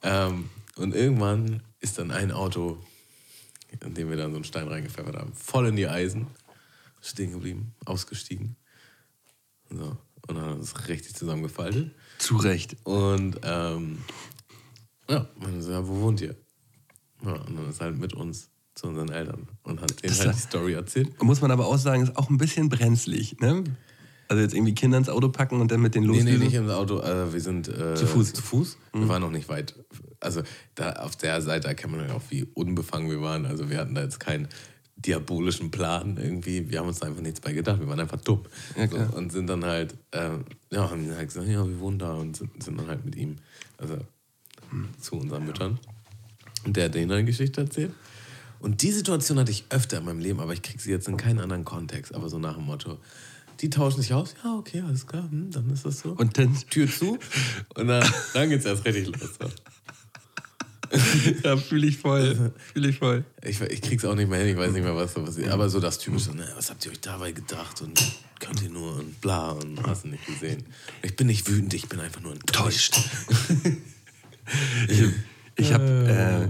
Ähm, 0.02 0.50
und 0.76 0.96
irgendwann 0.96 1.64
ist 1.80 1.98
dann 1.98 2.12
ein 2.12 2.32
Auto, 2.32 2.78
in 3.82 3.94
dem 3.94 4.10
wir 4.10 4.18
dann 4.18 4.32
so 4.32 4.38
einen 4.38 4.46
Stein 4.46 4.68
reingepfeffert 4.68 5.16
haben, 5.16 5.34
voll 5.34 5.68
in 5.68 5.76
die 5.76 5.88
Eisen, 5.88 6.28
stehen 7.02 7.32
geblieben, 7.32 7.74
ausgestiegen. 7.86 8.56
So. 9.70 9.98
Und 10.28 10.36
dann 10.36 10.52
hat 10.52 10.60
es 10.60 10.88
richtig 10.88 11.16
zusammengefaltet. 11.16 11.94
Zu 12.18 12.38
Recht. 12.38 12.76
Und 12.84 13.40
ähm, 13.44 13.98
ja, 15.10 15.28
man 15.40 15.62
so, 15.62 15.72
ja, 15.72 15.88
wo 15.88 16.00
wohnt 16.02 16.22
ihr? 16.22 16.36
Ja, 17.26 17.34
und 17.34 17.58
dann 17.58 17.70
ist 17.70 17.82
halt 17.82 17.98
mit 18.00 18.14
uns 18.14 18.50
zu 18.76 18.88
unseren 18.88 19.10
Eltern 19.10 19.48
und 19.64 19.82
hat 19.82 19.92
denen 20.04 20.10
Das 20.14 20.20
halt 20.22 20.32
ist- 20.32 20.38
die 20.46 20.48
Story 20.48 20.74
erzählt. 20.74 21.22
Muss 21.22 21.42
man 21.42 21.52
aber 21.52 21.68
auch 21.68 21.78
sagen, 21.78 22.04
ist 22.04 22.18
auch 22.18 22.30
ein 22.30 22.38
bisschen 22.38 22.70
brenzlig, 22.70 23.40
ne? 23.40 23.64
Also 24.30 24.42
jetzt 24.42 24.56
irgendwie 24.56 24.74
Kinder 24.74 24.98
ins 24.98 25.10
Auto 25.10 25.30
packen 25.30 25.60
und 25.62 25.70
dann 25.72 25.82
mit 25.82 25.94
den 25.96 26.04
Nee, 26.04 26.08
losdüsen. 26.08 26.40
nee, 26.40 26.46
nicht 26.46 26.54
im 26.56 26.70
Auto. 26.70 27.02
Äh, 27.02 27.32
wir 27.34 27.42
sind 27.42 27.68
äh, 27.68 27.94
Zu 27.96 28.08
Fuß. 28.08 28.30
Mhm. 28.30 28.34
Zu 28.36 28.42
Fuß. 28.42 28.78
Wir 28.94 29.08
waren 29.10 29.22
noch 29.22 29.30
nicht 29.30 29.48
weit. 29.50 29.76
Also 30.22 30.42
da 30.76 30.94
auf 30.94 31.16
der 31.18 31.42
Seite 31.42 31.68
erkennt 31.68 31.96
man 31.96 32.08
ja 32.08 32.16
auch, 32.16 32.22
wie 32.30 32.46
unbefangen 32.54 33.10
wir 33.12 33.22
waren. 33.22 33.46
Also 33.46 33.70
wir 33.70 33.78
hatten 33.78 33.94
da 33.94 34.02
jetzt 34.02 34.20
keinen 34.20 34.48
diabolischen 34.96 35.72
Plan 35.72 36.18
irgendwie. 36.18 36.70
Wir 36.70 36.80
haben 36.80 36.88
uns 36.88 37.00
da 37.00 37.08
einfach 37.08 37.22
nichts 37.22 37.42
bei 37.42 37.54
gedacht. 37.54 37.80
Wir 37.80 37.88
waren 37.88 38.00
einfach 38.00 38.22
dumm. 38.22 38.44
Ja, 38.78 38.88
so, 38.88 38.98
und 39.18 39.32
sind 39.32 39.48
dann 39.48 39.66
halt, 39.66 39.96
äh, 40.12 40.30
ja, 40.72 40.90
haben 40.90 41.10
halt 41.16 41.28
gesagt, 41.28 41.48
ja, 41.48 41.66
wir 41.68 41.80
wohnen 41.80 42.00
da 42.00 42.14
und 42.14 42.38
sind, 42.38 42.64
sind 42.64 42.80
dann 42.80 42.88
halt 42.88 43.04
mit 43.04 43.16
ihm, 43.16 43.38
also 43.78 43.98
zu 45.00 45.16
unseren 45.16 45.46
Müttern. 45.46 45.80
Und 46.66 46.78
der 46.78 46.86
hat 46.86 46.96
denen 46.96 47.12
eine 47.12 47.26
Geschichte 47.26 47.62
erzählt. 47.62 47.92
Und 48.60 48.82
die 48.82 48.92
Situation 48.92 49.38
hatte 49.40 49.52
ich 49.52 49.66
öfter 49.70 49.98
in 49.98 50.06
meinem 50.06 50.20
Leben, 50.20 50.40
aber 50.40 50.54
ich 50.54 50.62
kriege 50.62 50.82
sie 50.82 50.92
jetzt 50.92 51.08
in 51.08 51.18
keinen 51.18 51.40
anderen 51.40 51.66
Kontext. 51.66 52.16
Aber 52.16 52.30
so 52.30 52.40
nach 52.40 52.56
dem 52.56 52.66
Motto, 52.66 52.98
die 53.60 53.70
tauschen 53.70 54.02
sich 54.02 54.14
aus, 54.14 54.36
ja, 54.44 54.56
okay, 54.56 54.82
alles 54.82 55.06
klar, 55.06 55.30
hm, 55.30 55.52
dann 55.52 55.70
ist 55.70 55.86
das 55.86 56.00
so. 56.00 56.12
Und 56.12 56.38
dann, 56.38 56.56
Tür 56.70 56.88
zu 56.88 57.20
und 57.76 57.88
dann, 57.88 58.10
dann 58.34 58.50
geht's 58.50 58.66
erst 58.66 58.86
richtig 58.86 59.08
los. 59.08 59.32
So. 59.40 59.50
ja, 61.44 61.58
fühle 61.58 61.88
ich 61.88 61.98
voll. 61.98 62.54
Fühle 62.74 62.90
ich 62.90 62.98
voll. 63.00 63.24
Ich, 63.44 63.60
ich 63.62 63.82
krieg's 63.82 64.06
auch 64.06 64.16
nicht 64.16 64.30
mehr 64.30 64.40
hin, 64.40 64.50
ich 64.50 64.58
weiß 64.58 64.72
nicht 64.72 64.84
mehr, 64.84 64.96
was, 64.96 65.16
was 65.16 65.42
aber 65.50 65.70
so 65.70 65.80
das 65.80 65.98
typische, 66.00 66.36
ne, 66.36 66.48
was 66.56 66.70
habt 66.70 66.86
ihr 66.86 66.92
euch 66.92 67.00
dabei 67.02 67.32
gedacht 67.32 67.82
und 67.82 68.00
könnt 68.40 68.62
ihr 68.62 68.70
nur 68.70 68.98
und 68.98 69.20
bla 69.22 69.52
und 69.52 69.82
hast 69.88 70.04
du 70.04 70.10
nicht 70.10 70.26
gesehen. 70.26 70.64
Ich 71.02 71.16
bin 71.16 71.28
nicht 71.28 71.50
wütend, 71.50 71.74
ich 71.74 71.88
bin 71.88 72.00
einfach 72.00 72.22
nur 72.22 72.34
enttäuscht. 72.34 73.00
Ich, 74.90 75.02
ich 75.56 75.74
habe 75.74 75.86
äh, 75.86 76.50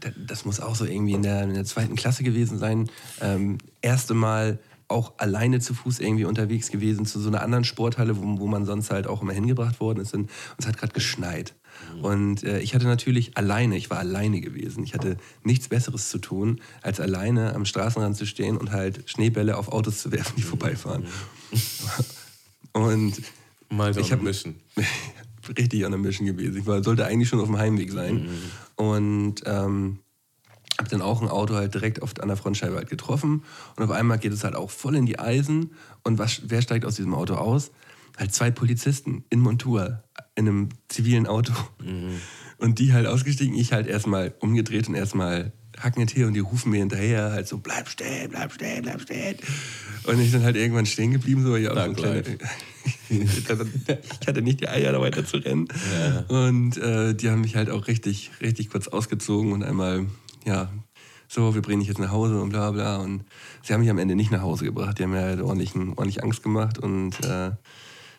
da- 0.00 0.10
das 0.26 0.44
muss 0.46 0.60
auch 0.60 0.74
so 0.74 0.84
irgendwie 0.86 1.12
in 1.12 1.22
der, 1.22 1.42
in 1.42 1.54
der 1.54 1.64
zweiten 1.66 1.96
Klasse 1.96 2.22
gewesen 2.22 2.58
sein. 2.58 2.90
Ähm, 3.20 3.58
erste 3.82 4.14
Mal 4.14 4.58
auch 4.88 5.14
alleine 5.18 5.60
zu 5.60 5.74
Fuß 5.74 5.98
irgendwie 5.98 6.24
unterwegs 6.24 6.70
gewesen 6.70 7.04
zu 7.06 7.20
so 7.20 7.28
einer 7.28 7.42
anderen 7.42 7.64
Sporthalle, 7.64 8.16
wo, 8.16 8.38
wo 8.38 8.46
man 8.46 8.64
sonst 8.64 8.90
halt 8.90 9.06
auch 9.06 9.20
immer 9.20 9.32
hingebracht 9.34 9.80
worden 9.80 10.00
ist. 10.00 10.14
Und 10.14 10.30
es 10.58 10.66
hat 10.66 10.78
gerade 10.78 10.92
geschneit. 10.92 11.54
Und 12.02 12.42
äh, 12.44 12.60
ich 12.60 12.74
hatte 12.74 12.86
natürlich 12.86 13.36
alleine, 13.36 13.76
ich 13.76 13.90
war 13.90 13.98
alleine 13.98 14.40
gewesen. 14.40 14.84
Ich 14.84 14.94
hatte 14.94 15.16
nichts 15.44 15.68
Besseres 15.68 16.10
zu 16.10 16.18
tun, 16.18 16.60
als 16.82 17.00
alleine 17.00 17.54
am 17.54 17.64
Straßenrand 17.64 18.16
zu 18.16 18.26
stehen 18.26 18.56
und 18.56 18.70
halt 18.72 19.08
Schneebälle 19.08 19.56
auf 19.56 19.68
Autos 19.68 19.98
zu 20.02 20.12
werfen, 20.12 20.34
die 20.36 20.42
vorbeifahren. 20.42 21.06
Und 22.72 23.14
Mal 23.68 23.92
so 23.94 24.00
Ich 24.00 24.12
hab- 24.12 24.20
ein 24.20 24.24
Mission. 24.24 24.54
richtig 25.58 25.84
on 25.84 25.94
a 25.94 25.96
mission 25.96 26.26
gewesen. 26.26 26.56
Ich 26.58 26.66
war, 26.66 26.82
sollte 26.82 27.04
eigentlich 27.06 27.28
schon 27.28 27.40
auf 27.40 27.46
dem 27.46 27.56
Heimweg 27.58 27.90
sein. 27.92 28.28
Und 28.76 29.42
ähm, 29.46 30.00
habe 30.78 30.88
dann 30.90 31.02
auch 31.02 31.22
ein 31.22 31.28
Auto 31.28 31.54
halt 31.54 31.72
direkt 31.74 32.02
oft 32.02 32.20
an 32.20 32.28
der 32.28 32.36
Frontscheibe 32.36 32.76
halt 32.76 32.90
getroffen. 32.90 33.42
Und 33.76 33.84
auf 33.84 33.90
einmal 33.90 34.18
geht 34.18 34.32
es 34.32 34.44
halt 34.44 34.54
auch 34.56 34.70
voll 34.70 34.96
in 34.96 35.06
die 35.06 35.18
Eisen. 35.18 35.70
Und 36.02 36.18
was, 36.18 36.42
wer 36.46 36.62
steigt 36.62 36.84
aus 36.84 36.96
diesem 36.96 37.14
Auto 37.14 37.34
aus? 37.34 37.70
Halt 38.18 38.34
zwei 38.34 38.50
Polizisten 38.50 39.24
in 39.30 39.40
Montur, 39.40 40.02
in 40.36 40.46
einem 40.48 40.68
zivilen 40.88 41.26
Auto. 41.26 41.52
Und 42.58 42.78
die 42.78 42.92
halt 42.92 43.06
ausgestiegen, 43.06 43.54
ich 43.58 43.72
halt 43.72 43.86
erstmal 43.86 44.34
umgedreht 44.40 44.88
und 44.88 44.94
erstmal 44.94 45.52
hacken 45.78 46.00
jetzt 46.00 46.12
hier 46.14 46.26
und 46.26 46.32
die 46.34 46.40
rufen 46.40 46.70
mir 46.70 46.78
hinterher 46.78 47.32
halt 47.32 47.46
so, 47.48 47.58
bleib 47.58 47.88
stehen, 47.88 48.30
bleib 48.30 48.52
stehen, 48.52 48.82
bleib 48.82 49.02
stehen. 49.02 49.36
Und 50.04 50.20
ich 50.20 50.32
dann 50.32 50.42
halt 50.42 50.56
irgendwann 50.56 50.86
stehen 50.86 51.10
geblieben, 51.12 51.42
so, 51.42 51.52
weil 51.52 51.62
ich 51.62 51.68
auch 51.68 51.74
so 51.74 51.92
kleiner, 51.92 52.22
ich 53.10 53.48
hatte- 53.48 53.66
ich 54.20 54.26
hatte 54.28 54.40
nicht 54.42 54.60
die 54.60 54.68
Eier, 54.68 54.92
da 54.92 55.00
weiter 55.00 55.24
zu 55.26 55.36
rennen. 55.38 55.68
Und 56.28 56.78
äh, 56.78 57.14
die 57.14 57.28
haben 57.28 57.40
mich 57.42 57.56
halt 57.56 57.68
auch 57.68 57.88
richtig, 57.88 58.30
richtig 58.40 58.70
kurz 58.70 58.88
ausgezogen 58.88 59.52
und 59.52 59.62
einmal, 59.64 60.06
ja, 60.46 60.70
so, 61.28 61.54
wir 61.54 61.60
bringen 61.62 61.80
dich 61.80 61.88
jetzt 61.88 61.98
nach 61.98 62.12
Hause 62.12 62.40
und 62.40 62.50
bla 62.50 62.70
bla. 62.70 62.96
Und 62.98 63.24
sie 63.62 63.74
haben 63.74 63.80
mich 63.80 63.90
am 63.90 63.98
Ende 63.98 64.14
nicht 64.14 64.30
nach 64.30 64.42
Hause 64.42 64.64
gebracht. 64.64 64.98
Die 64.98 65.02
haben 65.02 65.10
mir 65.10 65.22
halt 65.22 65.40
ordentlich, 65.40 65.74
ordentlich 65.74 66.22
Angst 66.22 66.42
gemacht 66.42 66.78
und 66.78 67.18
äh, 67.24 67.50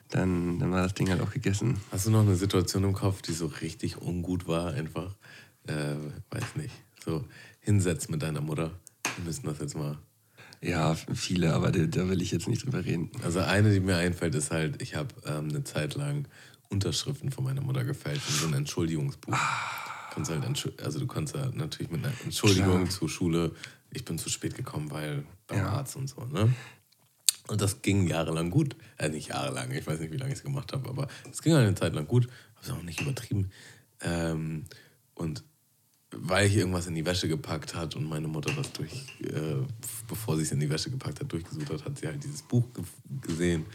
dann, 0.10 0.60
dann 0.60 0.72
war 0.72 0.84
das 0.84 0.94
Ding 0.94 1.10
halt 1.10 1.22
auch 1.22 1.32
gegessen. 1.32 1.78
Hast 1.92 2.06
du 2.08 2.12
noch 2.12 2.22
eine 2.22 2.36
Situation 2.36 2.84
im 2.84 2.94
Kopf, 2.94 3.22
die 3.22 3.34
so 3.34 3.48
richtig 3.48 4.02
ungut 4.02 4.48
war, 4.48 4.72
einfach? 4.74 5.16
Äh, 5.68 5.96
weiß 6.32 6.56
nicht. 6.56 6.74
So 7.04 7.26
hinsetzen 7.60 8.12
mit 8.12 8.22
deiner 8.22 8.42
Mutter. 8.42 8.72
Wir 9.18 9.26
müssen 9.26 9.46
das 9.46 9.60
jetzt 9.60 9.76
mal. 9.76 9.98
Ja, 10.62 10.96
viele, 10.96 11.54
aber 11.54 11.72
da, 11.72 11.86
da 11.86 12.10
will 12.10 12.22
ich 12.22 12.32
jetzt 12.32 12.48
nicht 12.48 12.66
drüber 12.66 12.84
reden. 12.84 13.12
Also 13.24 13.40
eine, 13.42 13.72
die 13.72 13.80
mir 13.80 13.98
einfällt, 13.98 14.34
ist 14.36 14.52
halt, 14.52 14.82
ich 14.82 14.96
habe 14.96 15.14
ähm, 15.26 15.50
eine 15.50 15.64
Zeit 15.64 15.96
lang 15.96 16.28
Unterschriften 16.70 17.32
von 17.32 17.44
meiner 17.44 17.62
Mutter 17.62 17.84
gefälscht 17.84 18.28
in 18.30 18.36
so 18.36 18.48
ein 18.48 18.54
Entschuldigungsbuch. 18.54 19.38
Kannst 20.14 20.32
halt 20.32 20.44
entschu- 20.44 20.78
also 20.84 21.00
du 21.00 21.06
kannst 21.08 21.36
ja 21.36 21.50
natürlich 21.54 21.92
mit 21.92 22.04
einer 22.04 22.14
Entschuldigung 22.24 22.86
Klar. 22.86 22.90
zur 22.90 23.08
Schule, 23.10 23.52
ich 23.92 24.04
bin 24.04 24.18
zu 24.18 24.30
spät 24.30 24.56
gekommen, 24.56 24.90
weil 24.90 25.24
beim 25.46 25.60
Ja. 25.60 25.70
Arzt 25.70 25.96
und 25.96 26.08
so, 26.10 26.26
ne? 26.26 26.52
Und 27.48 27.62
das 27.62 27.82
ging 27.82 28.08
jahrelang 28.08 28.50
gut. 28.50 28.76
Äh, 28.98 29.10
nicht 29.10 29.30
jahrelang, 29.30 29.72
ich 29.72 29.88
weiß 29.88 30.00
nicht, 30.00 30.12
wie 30.12 30.18
lange 30.18 30.32
ich 30.32 30.40
es 30.40 30.44
gemacht 30.44 30.74
habe, 30.74 30.90
aber 30.90 31.08
es 31.32 31.42
ging 31.42 31.54
eine 31.54 31.76
Zeit 31.76 31.94
lang 31.94 32.08
gut. 32.08 32.28
Habe 32.56 32.66
es 32.66 32.72
auch 32.72 32.84
nicht 32.84 33.02
übertrieben. 33.02 33.52
Ähm, 34.02 34.66
und 35.16 35.44
weil 36.12 36.48
ich 36.48 36.56
irgendwas 36.56 36.88
in 36.88 36.96
die 36.96 37.06
Wäsche 37.06 37.28
gepackt 37.28 37.76
hat 37.76 37.96
und 37.96 38.06
meine 38.06 38.28
Mutter 38.28 38.52
das 38.56 38.72
durch, 38.72 38.92
äh, 39.24 39.58
bevor 40.08 40.38
sie 40.38 40.44
es 40.44 40.52
in 40.52 40.60
die 40.60 40.70
Wäsche 40.70 40.90
gepackt 40.90 41.20
hat, 41.20 41.32
durchgesucht 41.32 41.70
hat, 41.70 41.84
hat 41.84 41.98
sie 42.00 42.08
halt 42.08 42.24
dieses 42.24 42.42
Buch 42.42 42.64
ge 42.74 42.84
gesehen 43.22 43.66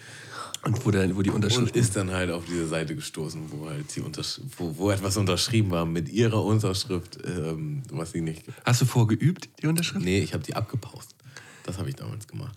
Und 0.64 0.84
wo, 0.84 0.90
der, 0.90 1.14
wo 1.14 1.20
die 1.20 1.28
und 1.28 1.36
Unterschrift 1.36 1.76
ist 1.76 1.94
dann 1.94 2.10
halt 2.10 2.30
auf 2.30 2.44
diese 2.46 2.66
Seite 2.66 2.94
gestoßen, 2.94 3.52
wo 3.52 3.68
halt 3.68 3.94
die 3.94 4.00
Untersch 4.00 4.40
wo, 4.56 4.76
wo 4.78 4.90
etwas 4.90 5.16
unterschrieben 5.18 5.70
war 5.70 5.84
mit 5.84 6.08
ihrer 6.08 6.42
Unterschrift, 6.42 7.18
ähm, 7.24 7.82
was 7.90 8.12
sie 8.12 8.22
nicht. 8.22 8.44
Hast 8.64 8.80
du 8.80 8.86
vorgeübt, 8.86 9.50
die 9.60 9.66
Unterschrift? 9.66 10.04
Nee, 10.04 10.20
ich 10.20 10.32
habe 10.32 10.42
die 10.42 10.54
abgepaust. 10.54 11.14
Das 11.64 11.78
habe 11.78 11.90
ich 11.90 11.96
damals 11.96 12.26
gemacht. 12.26 12.56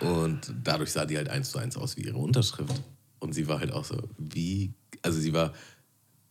Und 0.00 0.52
dadurch 0.62 0.92
sah 0.92 1.04
die 1.04 1.16
halt 1.16 1.28
eins 1.28 1.50
zu 1.50 1.58
eins 1.58 1.76
aus 1.76 1.96
wie 1.96 2.02
ihre 2.02 2.18
Unterschrift. 2.18 2.82
Und 3.18 3.34
sie 3.34 3.48
war 3.48 3.60
halt 3.60 3.72
auch 3.72 3.84
so, 3.84 3.96
wie, 4.18 4.72
also 5.02 5.20
sie 5.20 5.32
war 5.32 5.52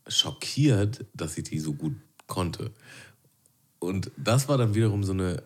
schockiert, 0.07 1.05
dass 1.13 1.35
sie 1.35 1.43
die 1.43 1.59
so 1.59 1.73
gut 1.73 1.95
konnte. 2.27 2.71
Und 3.79 4.11
das 4.17 4.49
war 4.49 4.57
dann 4.57 4.73
wiederum 4.73 5.03
so 5.03 5.13
eine 5.13 5.43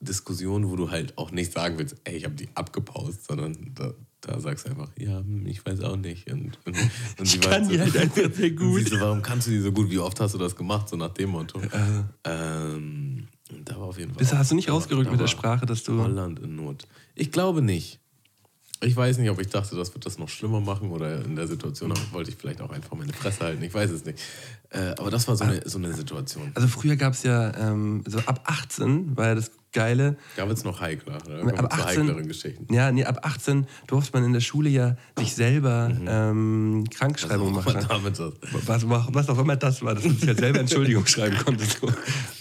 Diskussion, 0.00 0.70
wo 0.70 0.76
du 0.76 0.90
halt 0.90 1.16
auch 1.18 1.30
nicht 1.30 1.52
sagen 1.52 1.78
willst, 1.78 1.96
ey, 2.04 2.16
ich 2.16 2.24
habe 2.24 2.34
die 2.34 2.48
abgepaust, 2.54 3.26
sondern 3.26 3.72
da, 3.74 3.92
da 4.22 4.40
sagst 4.40 4.66
du 4.66 4.70
einfach, 4.70 4.90
ja, 4.98 5.18
hm, 5.18 5.46
ich 5.46 5.64
weiß 5.64 5.82
auch 5.82 5.96
nicht. 5.96 6.30
Und, 6.30 6.58
und, 6.64 6.76
und 7.18 7.26
sie 7.28 7.36
Ich 7.38 7.44
war 7.44 7.52
kann 7.52 7.64
so, 7.64 7.70
die 7.70 7.80
halt 7.80 7.96
einfach 7.96 8.32
sehr 8.32 8.50
gut. 8.50 8.88
So, 8.88 8.98
warum 9.00 9.22
kannst 9.22 9.46
du 9.46 9.50
die 9.52 9.60
so 9.60 9.72
gut? 9.72 9.90
Wie 9.90 9.98
oft 9.98 10.18
hast 10.20 10.34
du 10.34 10.38
das 10.38 10.56
gemacht? 10.56 10.88
So 10.88 10.96
nach 10.96 11.12
dem 11.14 11.30
Motto. 11.30 11.60
Ähm, 12.24 13.28
da 13.64 13.78
war 13.78 13.88
auf 13.88 13.98
jeden 13.98 14.10
Fall. 14.12 14.18
Bist, 14.18 14.34
hast 14.34 14.50
du 14.50 14.54
nicht 14.54 14.70
rausgerückt 14.70 15.10
mit 15.10 15.20
der 15.20 15.26
Sprache, 15.26 15.66
dass 15.66 15.82
du. 15.84 16.00
Holland 16.00 16.40
in 16.40 16.56
Not. 16.56 16.86
Ich 17.14 17.32
glaube 17.32 17.62
nicht. 17.62 18.00
Ich 18.82 18.96
weiß 18.96 19.18
nicht, 19.18 19.28
ob 19.28 19.38
ich 19.38 19.48
dachte, 19.48 19.76
das 19.76 19.92
wird 19.92 20.06
das 20.06 20.18
noch 20.18 20.30
schlimmer 20.30 20.60
machen 20.60 20.90
oder 20.90 21.22
in 21.22 21.36
der 21.36 21.46
Situation 21.46 21.92
wollte 22.12 22.30
ich 22.30 22.36
vielleicht 22.36 22.62
auch 22.62 22.70
einfach 22.70 22.96
meine 22.96 23.12
Fresse 23.12 23.40
halten. 23.40 23.62
Ich 23.62 23.74
weiß 23.74 23.90
es 23.90 24.06
nicht. 24.06 24.18
Äh, 24.70 24.94
aber 24.98 25.10
das 25.10 25.26
war 25.26 25.36
so 25.36 25.44
eine, 25.44 25.62
so 25.68 25.78
eine 25.78 25.92
Situation. 25.92 26.52
Also 26.54 26.68
früher 26.68 26.94
gab 26.96 27.14
es 27.14 27.24
ja, 27.24 27.52
ähm, 27.56 28.04
so 28.06 28.18
ab 28.20 28.42
18 28.44 29.16
war 29.16 29.28
ja 29.28 29.34
das 29.34 29.50
Geile. 29.72 30.16
Wird 30.36 30.50
es 30.50 30.64
noch 30.64 30.80
heikler. 30.80 31.18
Ne, 31.28 31.46
wir 31.46 31.58
ab 31.58 31.72
zu 31.72 31.82
18 31.82 32.02
heikleren 32.02 32.28
Geschichten. 32.28 32.72
Ja, 32.72 32.90
nee, 32.90 33.04
ab 33.04 33.20
18 33.22 33.66
durfte 33.86 34.12
man 34.14 34.24
in 34.24 34.32
der 34.32 34.40
Schule 34.40 34.68
ja 34.68 34.96
sich 35.16 35.34
selber 35.34 35.90
ähm, 36.06 36.84
Krankschreibung 36.90 37.54
Was 37.54 37.64
machen. 37.66 37.86
das. 38.16 38.32
Was, 38.66 38.88
was 38.88 39.28
auch 39.28 39.38
immer 39.38 39.56
das 39.56 39.82
war, 39.82 39.94
dass 39.94 40.04
man 40.04 40.16
sich 40.16 40.26
halt 40.26 40.38
selber 40.38 40.60
Entschuldigung 40.60 41.06
schreiben 41.06 41.36
konnte. 41.38 41.64
So. 41.64 41.92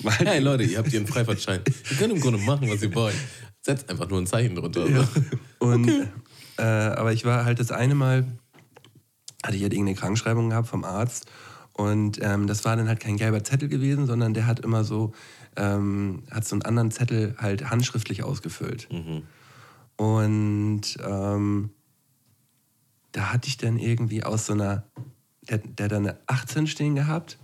Hey 0.10 0.40
Leute, 0.40 0.64
ihr 0.64 0.80
habt 0.80 0.90
hier 0.90 1.00
einen 1.00 1.08
Freifahrtschein. 1.08 1.62
Ihr 1.90 1.98
könnt 1.98 2.14
im 2.14 2.22
Grunde 2.22 2.40
machen, 2.40 2.70
was 2.70 2.82
ihr 2.82 2.94
wollt. 2.96 3.16
Setzt 3.62 3.90
einfach 3.90 4.10
nur 4.10 4.20
ein 4.20 4.28
Zeichen 4.28 4.56
drunter. 4.56 4.88
Ja. 4.88 5.08
Und, 5.60 5.88
äh, 6.58 6.62
aber 6.62 7.14
ich 7.14 7.26
war 7.26 7.46
halt 7.46 7.60
das 7.60 7.72
eine 7.72 7.94
Mal, 7.94 8.26
hatte 9.44 9.56
ich 9.56 9.62
halt 9.62 9.74
irgendeine 9.74 9.96
Krankschreibung 9.98 10.50
gehabt 10.50 10.68
vom 10.68 10.84
Arzt. 10.84 11.28
Und 11.80 12.20
ähm, 12.22 12.46
das 12.46 12.66
war 12.66 12.76
dann 12.76 12.90
halt 12.90 13.00
kein 13.00 13.16
gelber 13.16 13.42
Zettel 13.42 13.70
gewesen, 13.70 14.06
sondern 14.06 14.34
der 14.34 14.46
hat 14.46 14.60
immer 14.60 14.84
so, 14.84 15.14
ähm, 15.56 16.24
hat 16.30 16.44
so 16.44 16.56
einen 16.56 16.64
anderen 16.64 16.92
Zettel 16.92 17.36
halt 17.38 17.70
handschriftlich 17.70 18.22
ausgefüllt. 18.22 18.90
Und 19.96 20.82
ähm, 21.02 21.70
da 23.14 23.32
hatte 23.32 23.48
ich 23.48 23.56
dann 23.56 23.80
irgendwie 23.80 24.26
aus 24.26 24.48
so 24.48 24.54
einer, 24.54 24.84
der, 25.50 25.60
der 25.60 25.86
hat 25.86 25.92
dann 25.94 26.06
eine 26.06 26.20
18 26.28 26.68
stehen 26.68 26.96
gehabt, 26.96 27.40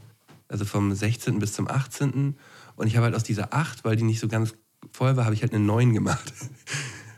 also 0.50 0.66
vom 0.66 0.94
16. 0.94 1.40
bis 1.40 1.54
zum 1.54 1.70
18. 1.70 2.36
Und 2.76 2.88
ich 2.88 2.98
habe 2.98 3.06
halt 3.06 3.16
aus 3.16 3.24
dieser 3.24 3.54
8, 3.54 3.86
weil 3.86 3.96
die 3.96 4.04
nicht 4.04 4.20
so 4.20 4.28
ganz 4.28 4.54
voll 4.92 5.16
war, 5.16 5.24
habe 5.24 5.36
ich 5.36 5.44
halt 5.44 5.54
eine 5.54 5.64
9 5.64 5.94
gemacht. 5.94 6.34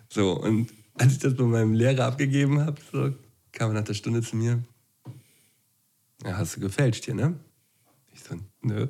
So, 0.09 0.39
und 0.39 0.71
als 0.97 1.11
ich 1.13 1.19
das 1.19 1.35
bei 1.35 1.43
meinem 1.43 1.73
Lehrer 1.73 2.05
abgegeben 2.05 2.61
habe, 2.61 2.77
so, 2.91 3.13
kam 3.51 3.71
er 3.71 3.73
nach 3.73 3.83
der 3.83 3.93
Stunde 3.93 4.21
zu 4.21 4.37
mir. 4.37 4.63
Ja, 6.23 6.37
hast 6.37 6.55
du 6.55 6.59
gefälscht 6.59 7.05
hier, 7.05 7.15
ne? 7.15 7.39
Ich 8.11 8.23
so, 8.23 8.35
nö. 8.61 8.87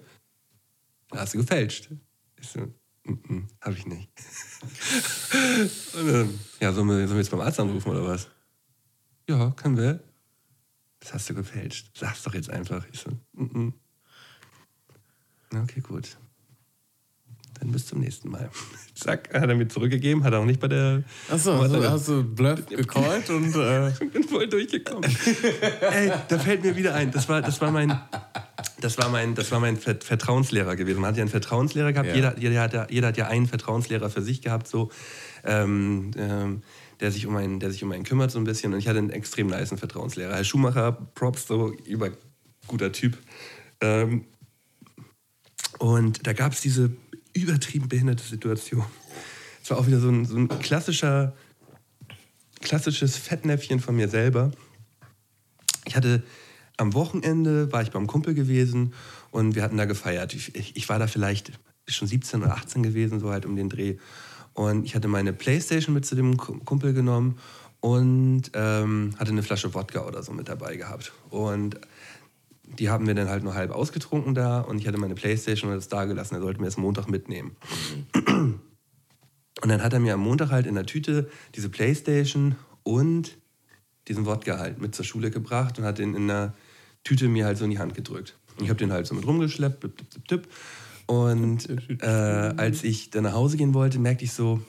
Hast 1.11 1.33
du 1.33 1.39
gefälscht? 1.39 1.89
Ich 2.39 2.47
so, 2.47 2.59
-mm, 3.05 3.47
hab 3.61 3.73
ich 3.73 3.85
nicht. 3.85 4.09
und 5.95 6.07
dann, 6.07 6.39
ja, 6.59 6.71
sollen 6.71 6.87
wir, 6.87 6.95
sollen 6.95 7.09
wir 7.09 7.17
jetzt 7.17 7.31
beim 7.31 7.41
Arzt 7.41 7.59
anrufen 7.59 7.89
oder 7.89 8.05
was? 8.05 8.29
Ja, 9.27 9.51
können 9.51 9.77
wir. 9.77 10.03
Das 10.99 11.13
hast 11.13 11.29
du 11.29 11.35
gefälscht. 11.35 11.91
Sag's 11.97 12.23
doch 12.23 12.33
jetzt 12.33 12.49
einfach. 12.49 12.85
Ich 12.91 12.99
so. 12.99 13.11
Na, 15.51 15.63
okay, 15.63 15.81
gut. 15.81 16.17
Dann 17.67 17.73
bis 17.73 17.85
zum 17.85 17.99
nächsten 17.99 18.29
Mal. 18.29 18.49
Zack, 18.95 19.33
hat 19.33 19.49
er 19.49 19.55
mir 19.55 19.67
zurückgegeben, 19.67 20.23
hat 20.23 20.31
er 20.33 20.39
auch 20.39 20.45
nicht 20.45 20.59
bei 20.59 20.69
der. 20.69 21.03
Achso, 21.29 21.51
also 21.59 21.83
hast 21.83 22.07
du 22.07 22.23
Bluff 22.23 22.65
gecallt 22.69 23.29
und 23.29 23.53
äh, 23.55 23.91
bin 24.13 24.23
voll 24.23 24.47
durchgekommen. 24.47 25.03
Ey, 25.81 26.11
da 26.29 26.39
fällt 26.39 26.63
mir 26.63 26.75
wieder 26.77 26.93
ein. 26.95 27.11
Das 27.11 27.27
war, 27.27 27.41
das 27.41 27.59
war 27.59 27.71
mein, 27.71 27.99
das 28.79 28.97
war 28.97 29.09
mein, 29.09 29.35
das 29.35 29.51
war 29.51 29.59
mein 29.59 29.75
Vert- 29.77 30.05
Vertrauenslehrer 30.05 30.77
gewesen. 30.77 31.01
Man 31.01 31.09
hat 31.09 31.17
ja 31.17 31.23
einen 31.23 31.29
Vertrauenslehrer 31.29 31.91
gehabt. 31.91 32.07
Ja. 32.07 32.15
Jeder, 32.15 32.37
jeder, 32.39 32.61
hat 32.61 32.73
ja, 32.73 32.87
jeder 32.89 33.07
hat 33.07 33.17
ja 33.17 33.27
einen 33.27 33.47
Vertrauenslehrer 33.47 34.09
für 34.09 34.21
sich 34.21 34.41
gehabt, 34.41 34.67
so, 34.67 34.89
ähm, 35.43 36.11
ähm, 36.17 36.61
der, 37.01 37.11
sich 37.11 37.27
um 37.27 37.35
einen, 37.35 37.59
der 37.59 37.71
sich 37.71 37.83
um 37.83 37.91
einen 37.91 38.05
kümmert 38.05 38.31
so 38.31 38.39
ein 38.39 38.45
bisschen. 38.45 38.73
Und 38.73 38.79
ich 38.79 38.87
hatte 38.87 38.99
einen 38.99 39.09
extrem 39.09 39.47
niceen 39.47 39.77
Vertrauenslehrer. 39.77 40.33
Herr 40.35 40.43
Schumacher, 40.45 40.93
Props, 41.15 41.47
so 41.47 41.73
über 41.85 42.11
guter 42.67 42.93
Typ. 42.93 43.17
Ähm, 43.81 44.23
und 45.79 46.25
da 46.25 46.33
gab 46.33 46.53
es 46.53 46.61
diese 46.61 46.89
übertrieben 47.37 47.87
behinderte 47.89 48.23
Situation. 48.23 48.85
Es 49.63 49.69
war 49.69 49.77
auch 49.77 49.87
wieder 49.87 49.99
so 49.99 50.09
ein, 50.09 50.25
so 50.25 50.37
ein 50.37 50.47
klassischer, 50.47 51.33
klassisches 52.61 53.17
Fettnäpfchen 53.17 53.79
von 53.79 53.95
mir 53.95 54.07
selber. 54.07 54.51
Ich 55.85 55.95
hatte 55.95 56.23
am 56.77 56.93
Wochenende 56.93 57.71
war 57.71 57.81
ich 57.81 57.91
beim 57.91 58.07
Kumpel 58.07 58.33
gewesen 58.33 58.93
und 59.31 59.55
wir 59.55 59.63
hatten 59.63 59.77
da 59.77 59.85
gefeiert. 59.85 60.33
Ich, 60.33 60.55
ich, 60.55 60.89
war 60.89 60.99
da 60.99 61.07
vielleicht 61.07 61.51
schon 61.87 62.07
17 62.07 62.43
oder 62.43 62.53
18 62.53 62.83
gewesen, 62.83 63.19
so 63.19 63.31
halt 63.31 63.45
um 63.45 63.55
den 63.55 63.69
Dreh. 63.69 63.97
Und 64.53 64.85
ich 64.85 64.95
hatte 64.95 65.07
meine 65.07 65.33
Playstation 65.33 65.93
mit 65.95 66.05
zu 66.05 66.15
dem 66.15 66.37
Ku- 66.37 66.59
Kumpel 66.59 66.93
genommen 66.93 67.37
und 67.79 68.43
ähm, 68.53 69.13
hatte 69.17 69.31
eine 69.31 69.43
Flasche 69.43 69.73
Wodka 69.73 70.05
oder 70.05 70.23
so 70.23 70.31
mit 70.33 70.49
dabei 70.49 70.75
gehabt. 70.77 71.13
Und 71.29 71.79
die 72.67 72.89
haben 72.89 73.07
wir 73.07 73.15
dann 73.15 73.29
halt 73.29 73.43
nur 73.43 73.55
halb 73.55 73.71
ausgetrunken 73.71 74.35
da 74.35 74.61
und 74.61 74.79
ich 74.79 74.87
hatte 74.87 74.97
meine 74.97 75.15
Playstation 75.15 75.71
und 75.71 75.77
das 75.77 75.87
da 75.87 76.05
gelassen. 76.05 76.35
Er 76.35 76.41
sollte 76.41 76.59
mir 76.59 76.67
das 76.67 76.77
Montag 76.77 77.07
mitnehmen. 77.09 77.55
Und 79.61 79.69
dann 79.69 79.81
hat 79.81 79.93
er 79.93 79.99
mir 79.99 80.13
am 80.13 80.19
Montag 80.19 80.51
halt 80.51 80.67
in 80.67 80.75
der 80.75 80.85
Tüte 80.85 81.29
diese 81.55 81.69
Playstation 81.69 82.55
und 82.83 83.37
diesen 84.07 84.25
Wodka 84.25 84.59
halt 84.59 84.79
mit 84.79 84.93
zur 84.93 85.05
Schule 85.05 85.31
gebracht 85.31 85.79
und 85.79 85.85
hat 85.85 85.97
den 85.97 86.13
in 86.15 86.27
der 86.27 86.53
Tüte 87.03 87.27
mir 87.27 87.45
halt 87.45 87.57
so 87.57 87.65
in 87.65 87.71
die 87.71 87.79
Hand 87.79 87.95
gedrückt. 87.95 88.37
Und 88.57 88.63
ich 88.63 88.69
habe 88.69 88.77
den 88.77 88.91
halt 88.91 89.07
so 89.07 89.15
mit 89.15 89.25
rumgeschleppt. 89.25 89.79
Blip, 89.79 89.95
blip, 89.95 90.27
blip. 90.27 90.47
Und 91.07 91.69
äh, 92.01 92.05
als 92.05 92.83
ich 92.83 93.09
dann 93.09 93.23
nach 93.23 93.33
Hause 93.33 93.57
gehen 93.57 93.73
wollte, 93.73 93.97
merkte 93.97 94.25
ich 94.25 94.33
so, 94.33 94.61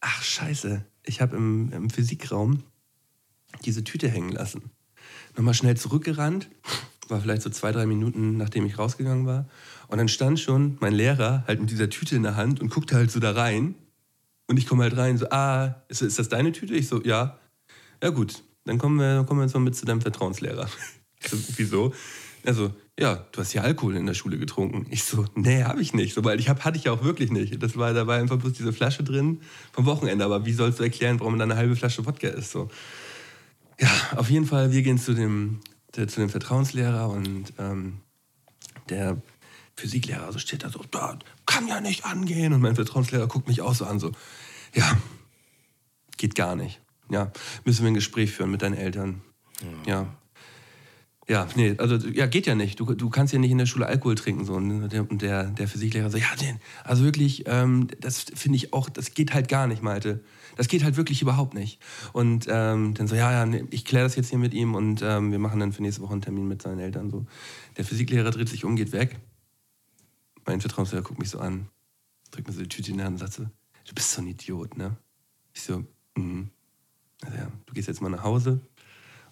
ach 0.00 0.22
scheiße, 0.22 0.84
ich 1.04 1.20
habe 1.20 1.36
im, 1.36 1.70
im 1.72 1.90
Physikraum 1.90 2.62
diese 3.64 3.84
Tüte 3.84 4.08
hängen 4.08 4.32
lassen. 4.32 4.70
Nochmal 5.36 5.54
schnell 5.54 5.76
zurückgerannt, 5.76 6.48
war 7.10 7.20
vielleicht 7.20 7.42
so 7.42 7.50
zwei, 7.50 7.72
drei 7.72 7.86
Minuten, 7.86 8.36
nachdem 8.36 8.66
ich 8.66 8.78
rausgegangen 8.78 9.26
war. 9.26 9.46
Und 9.88 9.98
dann 9.98 10.08
stand 10.08 10.40
schon 10.40 10.76
mein 10.80 10.92
Lehrer 10.92 11.44
halt 11.46 11.60
mit 11.60 11.70
dieser 11.70 11.90
Tüte 11.90 12.16
in 12.16 12.22
der 12.22 12.36
Hand 12.36 12.60
und 12.60 12.70
guckte 12.70 12.96
halt 12.96 13.10
so 13.10 13.20
da 13.20 13.32
rein. 13.32 13.74
Und 14.48 14.58
ich 14.58 14.66
komme 14.66 14.84
halt 14.84 14.96
rein, 14.96 15.18
so, 15.18 15.28
ah, 15.30 15.82
ist, 15.88 16.02
ist 16.02 16.18
das 16.18 16.28
deine 16.28 16.52
Tüte? 16.52 16.74
Ich 16.74 16.88
so, 16.88 17.02
ja. 17.02 17.38
Ja 18.02 18.10
gut, 18.10 18.42
dann 18.64 18.78
kommen 18.78 18.98
wir, 18.98 19.24
kommen 19.24 19.40
wir 19.40 19.44
jetzt 19.44 19.54
mal 19.54 19.60
mit 19.60 19.76
zu 19.76 19.86
deinem 19.86 20.00
Vertrauenslehrer. 20.00 20.68
So, 21.18 21.38
wieso? 21.56 21.94
Also, 22.44 22.72
ja, 22.98 23.26
du 23.32 23.40
hast 23.40 23.52
ja 23.52 23.62
Alkohol 23.62 23.96
in 23.96 24.06
der 24.06 24.14
Schule 24.14 24.38
getrunken. 24.38 24.86
Ich 24.90 25.02
so, 25.02 25.24
nee, 25.34 25.64
habe 25.64 25.82
ich 25.82 25.94
nicht. 25.94 26.14
So, 26.14 26.22
weil 26.24 26.38
ich 26.38 26.48
hab, 26.48 26.64
hatte 26.64 26.76
ich 26.76 26.84
ja 26.84 26.92
auch 26.92 27.02
wirklich 27.02 27.32
nicht. 27.32 27.60
Das 27.62 27.76
war, 27.76 27.92
da 27.94 28.06
war 28.06 28.18
einfach 28.18 28.36
bloß 28.36 28.52
diese 28.52 28.72
Flasche 28.72 29.02
drin 29.02 29.40
vom 29.72 29.86
Wochenende. 29.86 30.24
Aber 30.24 30.46
wie 30.46 30.52
sollst 30.52 30.78
du 30.78 30.84
erklären, 30.84 31.18
warum 31.18 31.38
da 31.38 31.44
eine 31.44 31.56
halbe 31.56 31.74
Flasche 31.74 32.06
Wodka 32.06 32.28
ist? 32.28 32.52
So. 32.52 32.68
Ja, 33.80 33.90
auf 34.16 34.30
jeden 34.30 34.46
Fall, 34.46 34.72
wir 34.72 34.82
gehen 34.82 34.98
zu 34.98 35.14
dem, 35.14 35.60
der, 35.96 36.08
zu 36.08 36.20
dem 36.20 36.30
Vertrauenslehrer 36.30 37.08
und 37.08 37.52
ähm, 37.58 38.00
der 38.88 39.20
Physiklehrer 39.76 40.32
so 40.32 40.38
steht 40.38 40.64
da 40.64 40.70
so, 40.70 40.82
das 40.90 41.16
kann 41.44 41.68
ja 41.68 41.80
nicht 41.80 42.04
angehen. 42.04 42.52
Und 42.52 42.60
mein 42.60 42.74
Vertrauenslehrer 42.74 43.26
guckt 43.26 43.48
mich 43.48 43.60
auch 43.62 43.74
so 43.74 43.84
an, 43.84 43.98
so, 43.98 44.12
ja, 44.74 44.96
geht 46.16 46.34
gar 46.34 46.56
nicht. 46.56 46.80
Ja, 47.10 47.30
müssen 47.64 47.82
wir 47.82 47.90
ein 47.90 47.94
Gespräch 47.94 48.32
führen 48.32 48.50
mit 48.50 48.62
deinen 48.62 48.74
Eltern. 48.76 49.22
Ja. 49.86 49.92
Ja, 49.92 50.16
nee, 51.56 51.74
also 51.78 51.96
ja, 52.08 52.26
geht 52.26 52.46
ja 52.46 52.54
nicht. 52.54 52.78
Du, 52.78 52.84
du 52.94 53.10
kannst 53.10 53.32
ja 53.32 53.38
nicht 53.38 53.50
in 53.50 53.58
der 53.58 53.66
Schule 53.66 53.86
Alkohol 53.86 54.14
trinken. 54.14 54.44
So. 54.44 54.54
Und 54.54 54.88
der, 54.90 55.10
und 55.10 55.22
der, 55.22 55.44
der 55.44 55.66
Physiklehrer 55.66 56.10
so, 56.10 56.18
ja, 56.18 56.34
den, 56.40 56.60
also 56.84 57.04
wirklich, 57.04 57.44
ähm, 57.46 57.88
das 58.00 58.26
finde 58.34 58.56
ich 58.56 58.72
auch, 58.72 58.88
das 58.88 59.12
geht 59.12 59.34
halt 59.34 59.48
gar 59.48 59.66
nicht, 59.66 59.82
Malte. 59.82 60.22
Das 60.56 60.68
geht 60.68 60.84
halt 60.84 60.96
wirklich 60.96 61.22
überhaupt 61.22 61.54
nicht. 61.54 61.80
Und 62.12 62.46
ähm, 62.48 62.94
dann 62.94 63.08
so, 63.08 63.16
ja, 63.16 63.32
ja, 63.32 63.44
nee, 63.44 63.64
ich 63.70 63.84
kläre 63.84 64.04
das 64.04 64.14
jetzt 64.14 64.30
hier 64.30 64.38
mit 64.38 64.54
ihm 64.54 64.74
und 64.74 65.02
ähm, 65.02 65.32
wir 65.32 65.38
machen 65.38 65.58
dann 65.58 65.72
für 65.72 65.82
nächste 65.82 66.02
Woche 66.02 66.12
einen 66.12 66.22
Termin 66.22 66.46
mit 66.46 66.62
seinen 66.62 66.78
Eltern. 66.78 67.10
So. 67.10 67.26
Der 67.76 67.84
Physiklehrer 67.84 68.30
dreht 68.30 68.48
sich 68.48 68.64
um, 68.64 68.76
geht 68.76 68.92
weg. 68.92 69.18
Mein 70.46 70.60
Vertrauenslehrer 70.60 71.02
guckt 71.02 71.18
mich 71.18 71.30
so 71.30 71.40
an, 71.40 71.68
drückt 72.30 72.46
mir 72.46 72.54
so 72.54 72.62
die 72.62 72.68
Tüte 72.68 72.92
in 72.92 72.98
die 72.98 73.02
Hand 73.02 73.14
und 73.14 73.18
sagt 73.18 73.32
so, 73.32 73.42
du 73.42 73.94
bist 73.94 74.12
so 74.12 74.22
ein 74.22 74.28
Idiot, 74.28 74.76
ne? 74.76 74.96
Ich 75.52 75.62
so, 75.62 75.84
mhm. 76.16 76.50
Also 77.24 77.36
ja, 77.36 77.50
du 77.66 77.74
gehst 77.74 77.88
jetzt 77.88 78.00
mal 78.00 78.10
nach 78.10 78.22
Hause 78.22 78.60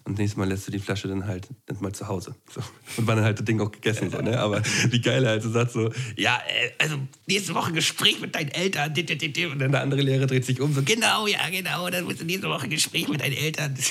und 0.05 0.19
nächstes 0.19 0.37
Mal 0.37 0.47
lässt 0.47 0.67
du 0.67 0.71
die 0.71 0.79
Flasche 0.79 1.07
dann 1.07 1.25
halt 1.25 1.47
dann 1.65 1.81
mal 1.81 1.91
zu 1.91 2.07
Hause. 2.07 2.35
So. 2.53 2.61
Und 2.95 3.07
war 3.07 3.15
dann 3.15 3.25
halt 3.25 3.39
das 3.39 3.45
Ding 3.45 3.59
auch 3.59 3.71
gegessen. 3.71 4.11
So, 4.11 4.21
ne? 4.21 4.39
Aber 4.39 4.61
wie 4.89 5.01
geil 5.01 5.23
er 5.23 5.31
halt 5.31 5.43
so 5.43 5.49
sagt 5.49 5.71
so, 5.71 5.91
ja, 6.15 6.39
äh, 6.47 6.71
also 6.77 6.99
nächste 7.25 7.55
Woche 7.55 7.73
Gespräch 7.73 8.21
mit 8.21 8.35
deinen 8.35 8.49
Eltern. 8.49 8.93
Und 8.95 9.59
dann 9.59 9.71
der 9.71 9.81
andere 9.81 10.01
Lehrer 10.01 10.27
dreht 10.27 10.45
sich 10.45 10.61
um, 10.61 10.73
so, 10.73 10.83
genau, 10.83 11.25
ja, 11.25 11.49
genau, 11.49 11.89
dann 11.89 12.03
musst 12.03 12.21
du 12.21 12.25
nächste 12.25 12.47
Woche 12.49 12.69
Gespräch 12.69 13.07
mit 13.07 13.21
deinen 13.21 13.35
Eltern. 13.35 13.75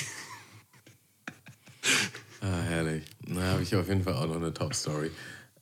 Ah, 2.41 2.61
herrlich. 2.67 3.03
Na, 3.25 3.41
habe 3.41 3.63
ich 3.63 3.75
auf 3.75 3.87
jeden 3.87 4.03
Fall 4.03 4.13
auch 4.13 4.27
noch 4.27 4.35
eine 4.35 4.53
Top-Story. 4.53 5.09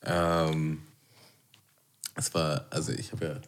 Ähm, 0.04 0.80
es 2.16 2.34
war, 2.34 2.66
also 2.72 2.92
ich 2.92 3.14
habe 3.14 3.26
ja 3.26 3.42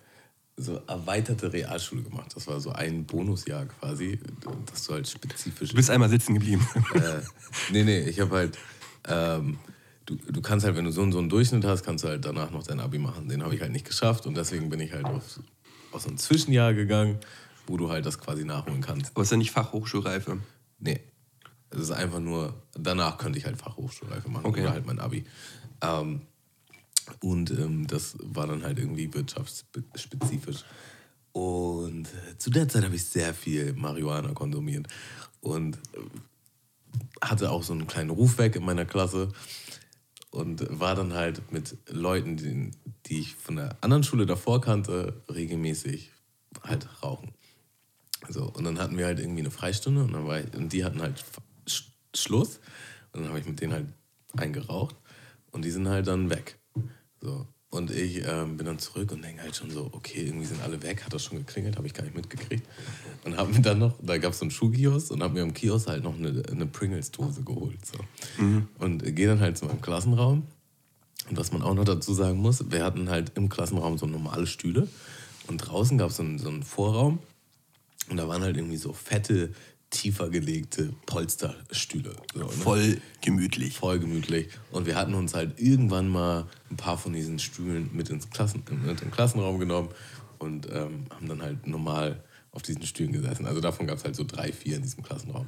so 0.58 0.80
erweiterte 0.88 1.52
Realschule 1.52 2.02
gemacht. 2.02 2.32
Das 2.36 2.48
war 2.48 2.60
so 2.60 2.72
ein 2.72 3.06
Bonusjahr 3.06 3.66
quasi, 3.66 4.20
dass 4.72 4.86
du 4.86 4.94
halt 4.94 5.08
spezifisch. 5.08 5.70
Du 5.70 5.76
bist 5.76 5.90
einmal 5.90 6.10
sitzen 6.10 6.34
geblieben. 6.34 6.66
Äh, 6.94 7.22
nee, 7.72 7.84
nee, 7.84 8.00
ich 8.02 8.20
habe 8.20 8.36
halt. 8.36 8.58
Ähm, 9.08 9.60
du, 10.06 10.16
du 10.16 10.42
kannst 10.42 10.66
halt, 10.66 10.76
wenn 10.78 10.86
du 10.86 10.92
so, 10.92 11.10
so 11.12 11.20
einen 11.20 11.30
Durchschnitt 11.30 11.66
hast, 11.66 11.84
kannst 11.84 12.04
du 12.04 12.08
halt 12.08 12.24
danach 12.24 12.52
noch 12.52 12.64
dein 12.64 12.80
Abi 12.80 13.00
machen. 13.00 13.28
Den 13.28 13.44
habe 13.44 13.54
ich 13.54 13.62
halt 13.62 13.72
nicht 13.72 13.86
geschafft 13.86 14.26
und 14.26 14.36
deswegen 14.38 14.70
bin 14.70 14.80
ich 14.80 14.94
halt 14.94 15.06
auf, 15.06 15.40
auf 15.92 16.02
so 16.02 16.10
ein 16.10 16.18
Zwischenjahr 16.18 16.74
gegangen, 16.74 17.20
wo 17.68 17.76
du 17.78 17.90
halt 17.90 18.06
das 18.06 18.18
quasi 18.20 18.46
nachholen 18.46 18.82
kannst. 18.82 19.12
Aber 19.14 19.24
ist 19.24 19.32
ja 19.32 19.38
nicht 19.38 19.52
Fachhochschulreife. 19.52 20.38
Nee. 20.80 21.02
Es 21.70 21.80
ist 21.80 21.92
einfach 21.92 22.20
nur, 22.20 22.54
danach 22.74 23.18
könnte 23.18 23.38
ich 23.38 23.46
halt 23.46 23.58
Fachhochschulreife 23.58 24.30
machen 24.30 24.46
Okay. 24.46 24.62
oder 24.62 24.72
halt 24.72 24.86
mein 24.86 25.00
Abi. 25.00 25.26
Ähm, 25.82 26.22
und 27.22 27.52
ähm, 27.52 27.88
das 27.88 28.18
war 28.22 28.48
dann 28.48 28.64
halt 28.64 28.80
irgendwie 28.80 29.14
wirtschaftsspezifisch. 29.14 30.64
Und 31.32 32.08
äh, 32.08 32.38
zu 32.38 32.50
der 32.50 32.68
Zeit 32.68 32.84
habe 32.84 32.96
ich 32.96 33.06
sehr 33.06 33.34
viel 33.34 33.74
Marihuana 33.74 34.34
konsumiert 34.34 34.88
und 35.42 35.76
äh, 35.76 36.00
hatte 37.22 37.52
auch 37.52 37.64
so 37.64 37.74
einen 37.74 37.88
kleinen 37.88 38.10
Ruf 38.10 38.38
weg 38.38 38.56
in 38.56 38.64
meiner 38.64 38.86
Klasse 38.86 39.30
und 40.32 40.66
war 40.70 40.96
dann 40.96 41.14
halt 41.14 41.52
mit 41.52 41.78
Leuten, 41.90 42.38
die, 42.38 42.72
die 43.06 43.20
ich 43.20 43.36
von 43.36 43.58
der 43.58 43.78
anderen 43.82 44.04
Schule 44.04 44.26
davor 44.26 44.62
kannte, 44.62 45.22
regelmäßig 45.30 46.12
halt 46.64 46.88
rauchen. 47.04 47.34
So, 48.30 48.44
und 48.46 48.64
dann 48.64 48.80
hatten 48.80 48.98
wir 48.98 49.06
halt 49.06 49.20
irgendwie 49.20 49.42
eine 49.42 49.52
Freistunde 49.52 50.04
und, 50.04 50.14
dann 50.14 50.26
war 50.26 50.40
ich, 50.40 50.54
und 50.56 50.74
die 50.74 50.84
hatten 50.84 51.02
halt 51.02 51.24
Sch 51.68 51.92
Schluss. 52.16 52.60
Und 53.12 53.22
dann 53.22 53.30
habe 53.30 53.40
ich 53.40 53.46
mit 53.46 53.62
denen 53.62 53.74
halt 53.74 53.88
eingeraucht 54.36 54.96
und 55.52 55.64
die 55.64 55.72
sind 55.72 55.88
halt 55.88 56.08
dann 56.08 56.30
weg. 56.30 56.60
So. 57.26 57.48
Und 57.72 57.92
ich 57.92 58.24
ähm, 58.26 58.56
bin 58.56 58.68
dann 58.68 58.80
zurück 58.80 59.12
und 59.12 59.24
denke 59.24 59.42
halt 59.42 59.56
schon 59.56 59.70
so, 59.70 59.90
okay, 59.92 60.26
irgendwie 60.28 60.46
sind 60.46 60.62
alle 60.62 60.82
weg, 60.82 61.04
hat 61.04 61.14
das 61.14 61.24
schon 61.24 61.40
geklingelt, 61.40 61.76
habe 61.76 61.88
ich 61.88 61.94
gar 61.94 62.04
nicht 62.04 62.16
mitgekriegt. 62.16 62.66
Und 63.26 63.36
habe 63.36 63.52
mir 63.52 63.62
dann 63.62 63.80
noch, 63.80 63.96
da 64.02 64.18
gab 64.18 64.32
es 64.32 64.40
so 64.40 64.46
einen 64.46 64.52
Schuhkiosk 64.52 65.12
und 65.12 65.22
habe 65.22 65.34
mir 65.34 65.42
am 65.42 65.54
Kiosk 65.54 65.88
halt 65.88 66.04
noch 66.04 66.16
eine, 66.16 66.44
eine 66.50 66.68
Pringles-Dose 66.68 67.42
geholt. 67.44 67.86
So. 67.86 67.98
Und 68.80 69.04
gehe 69.16 69.28
dann 69.28 69.42
halt 69.42 69.58
zu 69.58 69.66
meinem 69.66 69.82
Klassenraum. 69.82 70.44
Und 71.30 71.38
was 71.38 71.52
man 71.52 71.64
auch 71.64 71.74
noch 71.74 71.84
dazu 71.86 72.14
sagen 72.14 72.38
muss, 72.38 72.72
wir 72.72 72.84
hatten 72.84 73.10
halt 73.10 73.32
im 73.36 73.50
Klassenraum 73.50 73.98
so 73.98 74.06
normale 74.06 74.46
Stühle 74.46 74.88
und 75.48 75.58
draußen 75.58 75.98
gab 75.98 76.12
es 76.12 76.18
so 76.18 76.24
einen, 76.24 76.38
so 76.38 76.50
einen 76.50 76.64
Vorraum 76.64 77.20
und 78.10 78.18
da 78.18 78.28
waren 78.28 78.44
halt 78.44 78.58
irgendwie 78.58 78.78
so 78.78 78.94
fette, 78.94 79.50
tiefer 79.96 80.30
gelegte 80.30 80.94
Polsterstühle. 81.06 82.16
So, 82.34 82.40
ne? 82.40 82.50
Voll 82.50 83.02
gemütlich. 83.22 83.78
voll 83.78 84.00
gemütlich. 84.00 84.50
Und 84.72 84.86
wir 84.86 84.96
hatten 84.96 85.14
uns 85.14 85.34
halt 85.34 85.60
irgendwann 85.60 86.10
mal 86.10 86.48
ein 86.70 86.78
paar 86.78 86.98
von 86.98 87.14
diesen 87.14 87.40
Stühlen 87.40 87.90
mit 87.94 88.10
ins 88.10 88.30
Klassen, 88.30 88.64
mit 88.86 89.02
in 89.02 89.12
Klassenraum 89.12 89.58
genommen 89.58 89.90
und 90.38 90.68
ähm, 90.72 91.06
haben 91.10 91.28
dann 91.28 91.42
halt 91.42 91.66
normal 91.66 92.24
auf 92.52 92.62
diesen 92.62 92.84
Stühlen 92.84 93.14
gesessen. 93.14 93.46
Also 93.46 93.62
davon 93.62 93.88
gab 93.88 93.98
es 93.98 94.04
halt 94.04 94.16
so 94.16 94.24
drei, 94.24 94.52
vier 94.52 94.76
in 94.76 94.82
diesem 94.82 95.04
Klassenraum. 95.04 95.48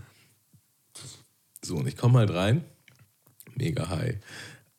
So, 1.64 1.76
und 1.76 1.88
ich 1.88 1.98
komme 1.98 2.20
halt 2.20 2.32
rein, 2.32 2.64
mega 3.56 3.90
high. 3.90 4.18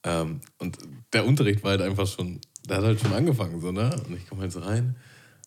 Ähm, 0.03 0.41
und 0.59 0.79
der 1.13 1.27
Unterricht 1.27 1.63
war 1.63 1.73
halt 1.73 1.83
einfach 1.83 2.07
schon, 2.07 2.41
der 2.69 2.79
hat 2.79 2.85
halt 2.85 3.01
schon 3.01 3.13
angefangen, 3.13 3.61
so, 3.61 3.71
ne? 3.73 3.91
Und 4.07 4.17
ich 4.17 4.27
komme 4.27 4.43
halt 4.43 4.53
so 4.53 4.61
rein 4.61 4.97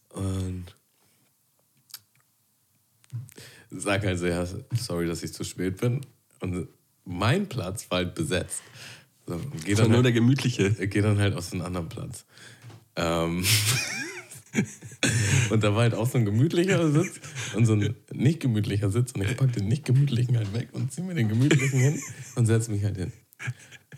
und 0.10 0.66
sag 3.72 4.06
halt 4.06 4.20
so, 4.20 4.28
ja, 4.28 4.46
sorry, 4.78 5.08
dass 5.08 5.24
ich 5.24 5.34
zu 5.34 5.44
spät 5.44 5.78
bin. 5.78 6.02
Und 6.40 6.68
mein 7.06 7.48
Platz 7.48 7.90
war 7.90 8.00
halt 8.00 8.16
besetzt. 8.16 8.62
So, 9.26 9.36
und 9.36 9.66
geh 9.66 9.72
Das 9.72 9.80
war 9.80 9.84
dann 9.86 9.92
nur 9.92 9.96
halt, 9.98 10.06
der 10.06 10.12
gemütliche. 10.14 10.72
geh 10.88 11.02
dann 11.02 11.20
halt 11.20 11.36
aus 11.36 11.52
einem 11.54 11.62
anderen 11.64 11.90
Platz. 11.90 12.26
Ähm 12.96 13.46
und 15.50 15.64
da 15.64 15.74
war 15.74 15.84
halt 15.84 15.94
auch 15.94 16.10
so 16.10 16.18
ein 16.18 16.26
gemütlicher 16.26 16.92
Sitz 16.92 17.22
und 17.56 17.66
so 17.66 17.74
ein 17.74 17.96
nicht 18.12 18.42
gemütlicher 18.42 18.90
Sitz. 18.90 19.14
Und 19.14 19.22
ich 19.24 19.38
pack 19.38 19.54
den 19.54 19.68
nicht 19.68 19.86
gemütlichen 19.86 20.38
halt 20.38 20.54
weg 20.54 20.70
und 20.74 20.92
zieh 20.92 21.02
mir 21.02 21.16
den 21.16 21.30
gemütlichen 21.30 21.80
hin 21.80 22.00
und 22.36 22.46
setz 22.46 22.68
mich 22.68 22.84
halt 22.84 22.98
hin. 22.98 23.14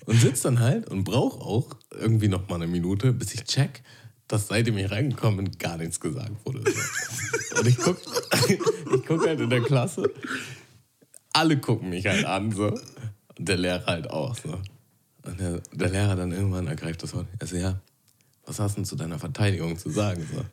Und 0.06 0.20
sitz 0.20 0.42
dann 0.42 0.60
halt 0.60 0.90
und 0.90 1.04
brauch 1.04 1.40
auch 1.40 1.76
irgendwie 1.92 2.28
noch 2.28 2.50
mal 2.50 2.56
eine 2.56 2.68
Minute, 2.68 3.14
bis 3.14 3.34
ich 3.34 3.46
check, 3.46 3.84
dass 4.28 4.48
seitdem 4.48 4.78
ich 4.78 4.90
reingekommen 4.90 5.46
bin, 5.46 5.58
gar 5.58 5.78
nichts 5.78 6.00
gesagt 6.00 6.46
wurde. 6.46 6.64
So. 6.70 7.60
Und 7.60 7.68
ich 7.68 7.78
guck, 7.78 7.98
ich 8.50 9.06
guck 9.06 9.26
halt 9.26 9.40
in 9.40 9.50
der 9.50 9.62
Klasse, 9.62 10.12
alle 11.34 11.60
gucken 11.60 11.90
mich 11.90 12.06
halt 12.06 12.26
an, 12.26 12.52
so. 12.52 12.68
Und 12.68 13.50
der 13.50 13.58
Lehrer 13.58 13.86
halt 13.86 14.10
auch, 14.10 14.36
so. 14.36 14.60
Und 15.24 15.40
der, 15.40 15.62
der 15.72 15.90
Lehrer 15.90 16.16
dann 16.16 16.32
irgendwann 16.32 16.68
ergreift 16.68 17.04
das 17.04 17.14
Wort. 17.14 17.28
Also, 17.40 17.56
ja, 17.58 17.80
was 18.46 18.60
hast 18.60 18.74
du 18.74 18.82
denn 18.82 18.86
zu 18.86 18.96
deiner 18.96 19.20
Verteidigung 19.20 19.78
zu 19.78 19.90
sagen? 19.90 20.26
So. 20.32 20.44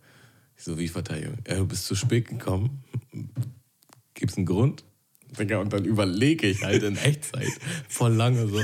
Ich 0.56 0.64
so, 0.64 0.78
wie 0.78 0.88
Verteidigung? 0.88 1.38
Ja, 1.46 1.56
du 1.56 1.66
bist 1.66 1.86
zu 1.86 1.94
spät 1.94 2.28
gekommen. 2.28 2.84
Gibt's 4.14 4.36
einen 4.36 4.46
Grund? 4.46 4.84
Digga, 5.38 5.58
und 5.58 5.72
dann 5.72 5.84
überlege 5.84 6.46
ich 6.46 6.62
halt 6.62 6.82
in 6.82 6.96
Echtzeit 6.96 7.48
voll 7.88 8.12
lange 8.12 8.48
so. 8.48 8.58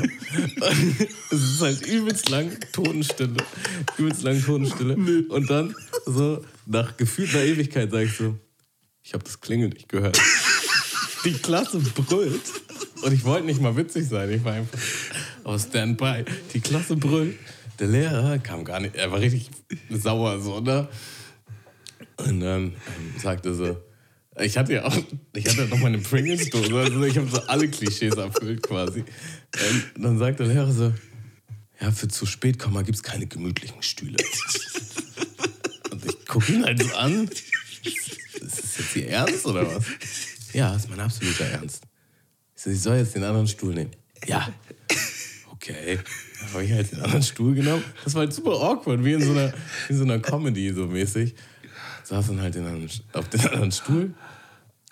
es 1.31 1.43
ist 1.43 1.61
halt 1.61 1.87
übelst 1.87 2.29
lang 2.29 2.51
Totenstille. 2.73 3.37
Übelst 3.99 4.23
lang 4.23 4.43
Totenstille. 4.43 4.97
Und 5.29 5.51
dann 5.51 5.75
so 6.07 6.45
nach 6.67 6.97
gefühlter 6.97 7.45
Ewigkeit 7.45 7.91
sage 7.91 8.05
ich 8.05 8.17
so, 8.17 8.39
ich 9.03 9.15
habe 9.15 9.25
das 9.25 9.41
Klingeln 9.41 9.71
nicht 9.71 9.89
gehört. 9.89 10.21
Die 11.25 11.33
Klasse 11.35 11.79
brüllt. 11.79 12.43
Und 13.03 13.13
ich 13.13 13.25
wollte 13.25 13.47
nicht 13.47 13.61
mal 13.61 13.77
witzig 13.77 14.09
sein. 14.09 14.31
Ich 14.31 14.45
war 14.45 14.55
einfach. 14.55 14.79
aus 15.45 15.65
Standby. 15.65 16.25
Die 16.55 16.61
Klasse 16.61 16.97
brüllt. 16.97 17.39
Der 17.79 17.89
Lehrer 17.89 18.39
kam 18.39 18.65
gar 18.65 18.81
nicht, 18.81 18.97
er 18.97 19.13
war 19.13 19.21
richtig 19.21 19.51
sauer 19.91 20.41
so, 20.41 20.61
ne? 20.61 20.89
Und 22.17 22.41
dann 22.41 22.63
ähm, 22.63 22.73
sagte 23.19 23.55
so, 23.55 23.77
ich 24.41 24.57
hatte 24.57 24.75
ja 24.75 24.85
auch, 24.85 24.97
ich 25.35 25.47
hatte 25.47 25.67
noch 25.67 25.79
meine 25.79 25.99
Pringles-Dose, 25.99 26.75
also 26.75 27.05
ich 27.05 27.17
habe 27.17 27.29
so 27.29 27.41
alle 27.43 27.69
Klischees 27.69 28.15
erfüllt 28.15 28.63
quasi. 28.63 29.05
Und 29.97 30.03
dann 30.03 30.19
sagt 30.19 30.41
der 30.41 30.47
Lehrer 30.47 30.73
so, 30.73 30.93
ja, 31.81 31.91
für 31.91 32.09
zu 32.09 32.27
spät 32.27 32.59
kommen 32.59 32.85
gibt 32.85 32.97
es 32.97 33.03
keine 33.03 33.27
gemütlichen 33.27 33.83
Stühle. 33.83 34.17
Und 35.91 36.05
ich 36.05 36.27
gucke 36.27 36.53
ihn 36.53 36.65
halt 36.65 36.83
so 36.83 36.95
an. 36.95 37.29
Ist 37.29 38.63
das 38.63 38.79
jetzt 38.79 38.97
Ihr 38.97 39.09
Ernst 39.09 39.47
oder 39.47 39.67
was? 39.67 39.85
Ja, 40.53 40.73
das 40.73 40.85
ist 40.85 40.91
mein 40.91 41.01
absoluter 41.01 41.45
Ernst. 41.45 41.85
Ich 42.55 42.63
so, 42.63 42.71
ich 42.71 42.81
soll 42.81 42.97
jetzt 42.97 43.15
den 43.15 43.25
anderen 43.25 43.47
Stuhl 43.47 43.75
nehmen. 43.75 43.91
Ja. 44.27 44.53
Okay. 45.53 45.99
Dann 46.41 46.53
habe 46.53 46.65
ich 46.65 46.73
halt 46.73 46.93
den 46.93 47.01
anderen 47.01 47.23
Stuhl 47.23 47.55
genommen. 47.55 47.85
Das 48.05 48.15
war 48.15 48.21
halt 48.21 48.33
super 48.33 48.53
awkward, 48.53 49.05
wie 49.05 49.13
in 49.13 49.23
so 49.23 49.33
einer, 49.33 49.53
in 49.89 49.97
so 49.97 50.05
einer 50.05 50.19
Comedy 50.19 50.73
so 50.73 50.87
mäßig. 50.87 51.35
Saß 52.05 52.29
dann 52.29 52.41
halt 52.41 52.57
in 52.57 52.67
einem, 52.67 52.89
auf 53.13 53.29
den 53.29 53.41
anderen 53.41 53.73
Stuhl. 53.73 54.15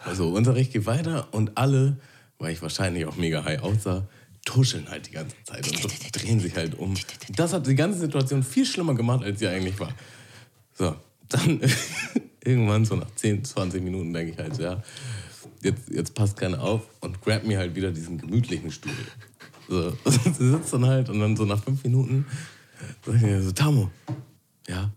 Also 0.04 0.28
Unterricht 0.30 0.72
geht 0.72 0.86
weiter 0.86 1.28
und 1.32 1.56
alle, 1.56 1.96
weil 2.38 2.52
ich 2.52 2.62
wahrscheinlich 2.62 3.06
auch 3.06 3.16
mega 3.16 3.44
high 3.44 3.62
aussah, 3.62 4.06
tuscheln 4.44 4.88
halt 4.90 5.08
die 5.08 5.12
ganze 5.12 5.36
Zeit 5.44 5.66
und 5.68 5.78
so 5.78 5.88
drehen 6.12 6.40
sich 6.40 6.54
halt 6.56 6.78
um. 6.78 6.94
Das 7.36 7.52
hat 7.52 7.66
die 7.66 7.74
ganze 7.74 7.98
Situation 7.98 8.42
viel 8.42 8.66
schlimmer 8.66 8.94
gemacht, 8.94 9.24
als 9.24 9.38
sie 9.38 9.48
eigentlich 9.48 9.78
war. 9.80 9.94
So, 10.74 10.94
dann 11.28 11.60
irgendwann 12.44 12.84
so 12.84 12.96
nach 12.96 13.14
10, 13.14 13.44
20 13.44 13.82
Minuten 13.82 14.12
denke 14.12 14.32
ich 14.32 14.38
halt, 14.38 14.58
ja, 14.58 14.82
jetzt, 15.62 15.88
jetzt 15.90 16.14
passt 16.14 16.36
keiner 16.36 16.62
auf 16.62 16.82
und 17.00 17.22
grab 17.22 17.44
mir 17.44 17.58
halt 17.58 17.74
wieder 17.74 17.90
diesen 17.90 18.18
gemütlichen 18.18 18.70
Stuhl. 18.70 18.92
So, 19.68 19.90
sie 20.04 20.50
sitzt 20.50 20.72
dann 20.74 20.86
halt 20.86 21.08
und 21.08 21.20
dann 21.20 21.36
so 21.36 21.46
nach 21.46 21.62
fünf 21.62 21.82
Minuten 21.84 22.26
sag 23.04 23.14
ich 23.16 23.22
mir 23.22 23.42
so, 23.42 23.52
Tamo, 23.52 23.90
ja, 24.68 24.90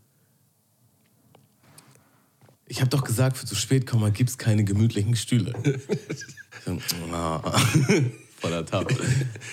ich 2.68 2.82
habe 2.82 2.89
doch 2.89 3.03
gesagt, 3.03 3.38
für 3.38 3.45
zu 3.45 3.55
spät 3.55 3.88
kommen 3.88 4.11
gibt 4.13 4.30
es 4.30 4.38
keine 4.38 4.63
gemütlichen 4.63 5.15
Stühle. 5.15 5.53
so, 6.65 6.78
oh, 7.11 7.51
voller 8.39 8.65
Tab. 8.65 8.89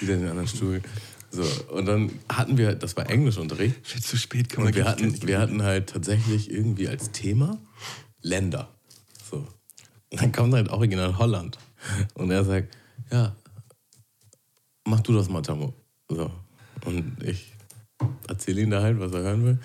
Wieder 0.00 0.16
den 0.16 0.28
anderen 0.28 0.48
Stuhl. 0.48 0.82
So, 1.30 1.42
und 1.72 1.86
dann 1.86 2.12
hatten 2.28 2.58
wir, 2.58 2.74
das 2.74 2.96
war 2.96 3.10
Englischunterricht. 3.10 3.76
Für 3.82 4.00
zu 4.00 4.16
spät 4.16 4.52
kommen 4.52 4.68
Und 4.68 4.76
wir 4.76 4.84
hatten, 4.84 5.26
wir 5.26 5.38
hatten 5.40 5.62
halt 5.62 5.88
tatsächlich 5.88 6.50
irgendwie 6.50 6.88
als 6.88 7.10
Thema 7.10 7.58
Länder. 8.20 8.68
So. 9.30 9.38
Und 10.10 10.20
dann 10.20 10.32
kommt 10.32 10.54
halt 10.54 10.68
original 10.68 11.18
Holland. 11.18 11.58
Und 12.14 12.30
er 12.30 12.44
sagt, 12.44 12.76
ja, 13.10 13.34
mach 14.84 15.00
du 15.00 15.12
das 15.12 15.28
mal, 15.28 15.42
Tamo. 15.42 15.74
So. 16.08 16.30
Und 16.84 17.22
ich 17.22 17.52
erzähle 18.28 18.62
ihm 18.62 18.70
da 18.70 18.82
halt, 18.82 19.00
was 19.00 19.12
er 19.12 19.20
hören 19.20 19.44
will. 19.44 19.58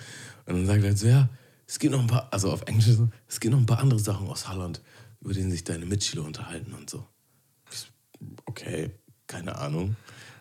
Und 0.46 0.54
dann 0.54 0.66
sagt 0.66 0.82
er 0.82 0.88
halt 0.88 0.98
so, 0.98 1.06
ja, 1.06 1.28
es 1.70 1.78
gibt 1.78 1.92
noch 1.92 2.00
ein 2.00 2.08
paar, 2.08 2.26
also 2.32 2.50
auf 2.50 2.62
Englisch 2.62 2.88
es 3.28 3.38
gibt 3.38 3.52
noch 3.52 3.60
ein 3.60 3.66
paar 3.66 3.78
andere 3.78 4.00
Sachen 4.00 4.26
aus 4.26 4.48
Holland, 4.48 4.82
über 5.20 5.32
denen 5.32 5.52
sich 5.52 5.62
deine 5.62 5.86
Mitschüler 5.86 6.24
unterhalten 6.24 6.74
und 6.74 6.90
so. 6.90 7.06
Okay, 8.46 8.90
keine 9.28 9.54
Ahnung. 9.54 9.94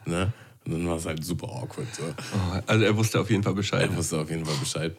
Ne? 0.08 0.34
Und 0.66 0.72
dann 0.72 0.88
war 0.88 0.96
es 0.96 1.06
halt 1.06 1.24
super 1.24 1.48
awkward. 1.48 1.86
So. 1.94 2.02
Oh, 2.04 2.60
also 2.66 2.84
er 2.84 2.98
wusste 2.98 3.20
auf 3.20 3.30
jeden 3.30 3.44
Fall 3.44 3.54
Bescheid. 3.54 3.92
Er 3.92 3.96
wusste 3.96 4.20
auf 4.20 4.28
jeden 4.32 4.44
Fall 4.44 4.56
Bescheid. 4.56 4.98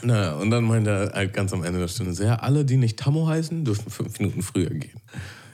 Naja, 0.00 0.36
und 0.36 0.50
dann 0.50 0.64
meinte 0.64 0.88
er 0.88 1.12
halt 1.12 1.34
ganz 1.34 1.52
am 1.52 1.62
Ende 1.64 1.80
der 1.80 1.88
Stunde 1.88 2.14
so, 2.14 2.24
ja, 2.24 2.36
alle, 2.36 2.64
die 2.64 2.78
nicht 2.78 2.98
Tammo 2.98 3.28
heißen, 3.28 3.62
dürfen 3.62 3.90
fünf 3.90 4.18
Minuten 4.20 4.42
früher 4.42 4.70
gehen. 4.70 5.00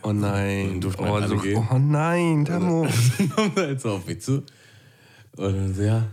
Oh 0.03 0.12
nein. 0.12 0.80
Oh, 0.84 1.03
halt 1.03 1.24
alle 1.24 1.28
so, 1.28 1.38
gehen. 1.38 1.66
oh 1.68 1.78
nein, 1.78 2.44
Tammo. 2.44 2.86
dann 3.18 3.30
kommt 3.30 3.57
er 3.59 3.66
halt 3.66 3.80
so 3.80 3.90
auf 3.94 4.07
mich 4.07 4.20
zu. 4.20 4.44
Und 5.36 5.57
dann 5.57 5.74
so, 5.74 5.82
ja, 5.82 6.07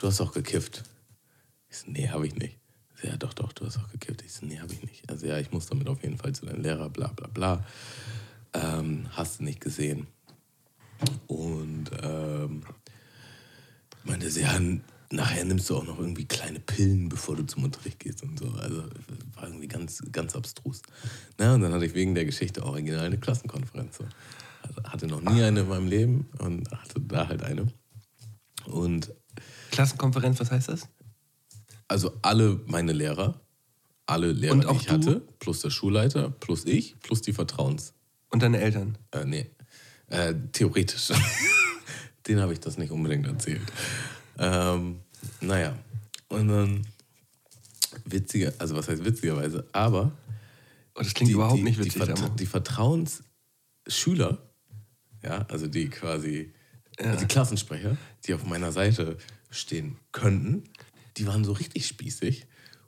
du 0.00 0.06
hast 0.08 0.20
auch 0.20 0.32
gekifft. 0.32 0.82
Ich 1.70 1.78
so, 1.78 1.90
nee, 1.90 2.08
habe 2.08 2.26
ich 2.26 2.34
nicht. 2.34 2.58
So, 3.00 3.08
ja, 3.08 3.16
doch, 3.16 3.32
doch, 3.32 3.52
du 3.52 3.64
hast 3.64 3.78
auch 3.78 3.88
gekifft. 3.88 4.22
Ich 4.24 4.32
so, 4.32 4.44
nee, 4.44 4.58
habe 4.58 4.72
ich 4.72 4.82
nicht. 4.82 5.08
Also 5.08 5.26
ja, 5.26 5.38
ich 5.38 5.52
muss 5.52 5.66
damit 5.66 5.88
auf 5.88 6.02
jeden 6.02 6.18
Fall 6.18 6.34
zu 6.34 6.46
deinem 6.46 6.62
Lehrer, 6.62 6.90
bla 6.90 7.08
bla 7.08 7.28
bla. 7.28 7.64
Ähm, 8.52 9.06
hast 9.10 9.40
du 9.40 9.44
nicht 9.44 9.60
gesehen. 9.60 10.06
Und 11.26 11.90
ähm, 12.02 12.62
meinte 14.04 14.30
sie, 14.30 14.42
ja, 14.42 14.58
nachher 15.12 15.44
nimmst 15.44 15.70
du 15.70 15.76
auch 15.76 15.84
noch 15.84 15.98
irgendwie 15.98 16.24
kleine 16.24 16.60
Pillen, 16.60 17.08
bevor 17.08 17.36
du 17.36 17.44
zum 17.44 17.64
Unterricht 17.64 18.00
gehst 18.00 18.22
und 18.22 18.38
so. 18.38 18.48
Also 18.50 18.84
war 19.34 19.44
irgendwie 19.44 19.68
ganz, 19.68 20.02
ganz 20.12 20.36
abstrus. 20.36 20.82
Na, 21.38 21.54
und 21.54 21.62
dann 21.62 21.72
hatte 21.72 21.86
ich 21.86 21.94
wegen 21.94 22.14
der 22.14 22.24
Geschichte 22.24 22.64
original 22.64 23.06
eine 23.06 23.18
Klassenkonferenz. 23.18 23.98
So. 23.98 24.04
Also 24.62 24.82
hatte 24.84 25.06
noch 25.06 25.22
nie 25.22 25.42
eine 25.42 25.60
in 25.60 25.68
meinem 25.68 25.86
Leben 25.86 26.28
und 26.38 26.70
hatte 26.70 27.00
da 27.00 27.28
halt 27.28 27.42
eine. 27.42 27.66
Und 28.66 29.12
Klassenkonferenz, 29.70 30.40
was 30.40 30.50
heißt 30.50 30.68
das? 30.68 30.88
Also 31.90 32.12
alle 32.22 32.60
meine 32.66 32.92
Lehrer, 32.92 33.40
alle 34.06 34.30
Lehrer, 34.30 34.52
Und 34.54 34.62
die 34.62 34.66
auch 34.68 34.76
ich 34.80 34.86
du? 34.86 34.92
hatte, 34.92 35.22
plus 35.40 35.60
der 35.60 35.70
Schulleiter, 35.70 36.30
plus 36.30 36.64
ich, 36.64 36.98
plus 37.00 37.20
die 37.20 37.32
Vertrauens. 37.32 37.94
Und 38.30 38.42
deine 38.42 38.60
Eltern? 38.60 38.96
Äh, 39.10 39.24
nee, 39.24 39.50
äh, 40.06 40.34
theoretisch. 40.52 41.08
Den 42.28 42.38
habe 42.40 42.52
ich 42.52 42.60
das 42.60 42.78
nicht 42.78 42.92
unbedingt 42.92 43.26
erzählt. 43.26 43.62
Ähm, 44.38 45.00
naja, 45.40 45.76
und 46.28 46.46
dann 46.48 46.86
witziger, 48.04 48.52
also 48.58 48.76
was 48.76 48.88
heißt 48.88 49.04
witzigerweise, 49.04 49.66
aber 49.72 50.12
Oh, 50.94 51.02
das 51.02 51.14
klingt 51.14 51.32
überhaupt 51.32 51.62
nicht 51.62 51.78
witzig, 51.78 51.94
die, 51.94 51.98
Vertra 51.98 52.28
die 52.30 52.46
Vertrauensschüler, 52.46 54.38
ja, 55.22 55.46
also 55.48 55.66
die 55.66 55.88
quasi, 55.88 56.52
also 56.98 57.18
die 57.20 57.26
Klassensprecher, 57.26 57.96
die 58.24 58.34
auf 58.34 58.44
meiner 58.44 58.70
Seite 58.70 59.16
stehen 59.50 59.96
könnten, 60.12 60.64
die 61.20 61.26
waren 61.26 61.44
so 61.44 61.52
richtig 61.52 61.86
spießig 61.86 62.46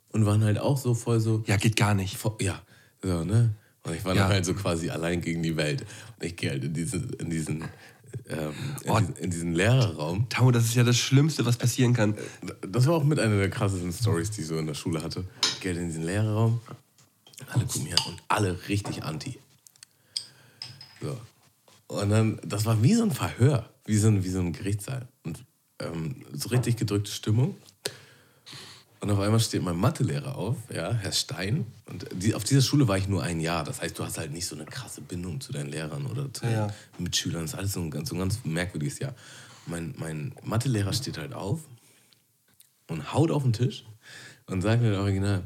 und 0.09 0.25
waren 0.25 0.43
halt 0.43 0.57
auch 0.57 0.77
so 0.77 0.95
voll 0.95 1.19
so, 1.19 1.43
Ja, 1.45 1.55
geht 1.57 1.75
gar 1.75 1.93
nicht. 1.93 2.17
Vo- 2.17 2.41
Ja, 2.43 2.61
so, 3.01 3.23
ne? 3.23 3.53
Und 3.83 3.93
ich 3.95 4.03
war 4.03 4.15
Ja. 4.15 4.23
dann 4.23 4.31
halt 4.33 4.45
so 4.45 4.53
quasi 4.55 4.89
allein 4.89 5.21
gegen 5.21 5.43
die 5.43 5.55
Welt. 5.55 5.81
Und 6.19 6.25
ich 6.25 6.35
gehe 6.35 6.49
halt 6.49 6.63
in 6.63 6.73
diesen, 6.73 7.13
in 7.13 7.29
diesen, 7.29 7.63
ähm, 8.29 8.53
in, 8.83 8.89
Oh. 8.89 8.97
diesen, 8.99 9.15
in 9.17 9.29
diesen 9.29 9.53
Lehrerraum. 9.53 10.27
Tammo, 10.29 10.49
das 10.51 10.65
ist 10.65 10.73
ja 10.73 10.83
das 10.83 10.97
Schlimmste, 10.97 11.45
was 11.45 11.57
passieren 11.57 11.93
kann. 11.93 12.15
Das 12.67 12.87
war 12.87 12.95
auch 12.95 13.03
mit 13.03 13.19
einer 13.19 13.37
der 13.37 13.49
krassesten 13.51 13.93
Stories, 13.93 14.31
die 14.31 14.41
ich 14.41 14.47
so 14.47 14.57
in 14.57 14.65
der 14.65 14.73
Schule 14.73 15.03
hatte. 15.03 15.25
Ich 15.53 15.59
gehe 15.59 15.73
halt 15.73 15.81
in 15.81 15.89
diesen 15.89 16.03
Lehrerraum, 16.05 16.59
alle 17.51 17.65
gucken 17.65 17.87
und 18.07 18.23
alle 18.29 18.57
richtig 18.67 19.03
anti. 19.03 19.37
So. 21.01 21.19
Und 21.87 22.09
dann, 22.09 22.39
das 22.43 22.65
war 22.65 22.81
wie 22.81 22.95
so 22.95 23.03
ein 23.03 23.11
Verhör, 23.11 23.69
wie 23.85 23.97
so 23.97 24.07
ein, 24.07 24.23
wie 24.23 24.29
so 24.29 24.39
ein 24.39 24.53
Gerichtssaal. 24.53 25.07
Und 25.23 25.43
ähm, 25.79 26.23
so 26.33 26.49
richtig 26.49 26.77
gedrückte 26.77 27.11
Stimmung. 27.11 27.57
Und 29.03 29.11
auf 29.11 29.19
einmal 29.19 29.41
steht 29.41 29.61
mein 29.61 29.75
Mathelehrer 29.75 30.37
auf, 30.37 30.55
ja, 30.73 30.93
Herr 30.93 31.11
Stein. 31.11 31.65
Und 31.87 32.05
die, 32.13 32.33
auf 32.35 32.45
dieser 32.45 32.61
Schule 32.61 32.87
war 32.87 32.97
ich 32.97 33.09
nur 33.09 33.21
ein 33.21 33.41
Jahr. 33.41 33.65
Das 33.65 33.81
heißt, 33.81 33.99
du 33.99 34.05
hast 34.05 34.17
halt 34.17 34.31
nicht 34.31 34.45
so 34.47 34.55
eine 34.55 34.63
krasse 34.63 35.01
Bindung 35.01 35.41
zu 35.41 35.51
deinen 35.51 35.67
Lehrern 35.69 36.05
oder 36.05 36.33
zu 36.33 36.45
Ja. 36.45 36.73
Mitschülern. 36.99 37.41
Das 37.41 37.51
ist 37.51 37.59
alles 37.59 37.73
so 37.73 37.81
ein, 37.81 37.91
ganz- 37.91 38.07
so 38.07 38.15
ein 38.15 38.19
ganz 38.19 38.39
merkwürdiges 38.45 38.99
Jahr. 38.99 39.13
Mein, 39.65 39.93
mein 39.97 40.33
Mathelehrer 40.45 40.93
steht 40.93 41.17
halt 41.17 41.33
auf 41.33 41.65
und 42.87 43.13
haut 43.13 43.29
auf 43.29 43.43
den 43.43 43.51
Tisch 43.51 43.83
und 44.45 44.61
sagt 44.61 44.81
mir 44.81 44.97
original, 44.97 45.43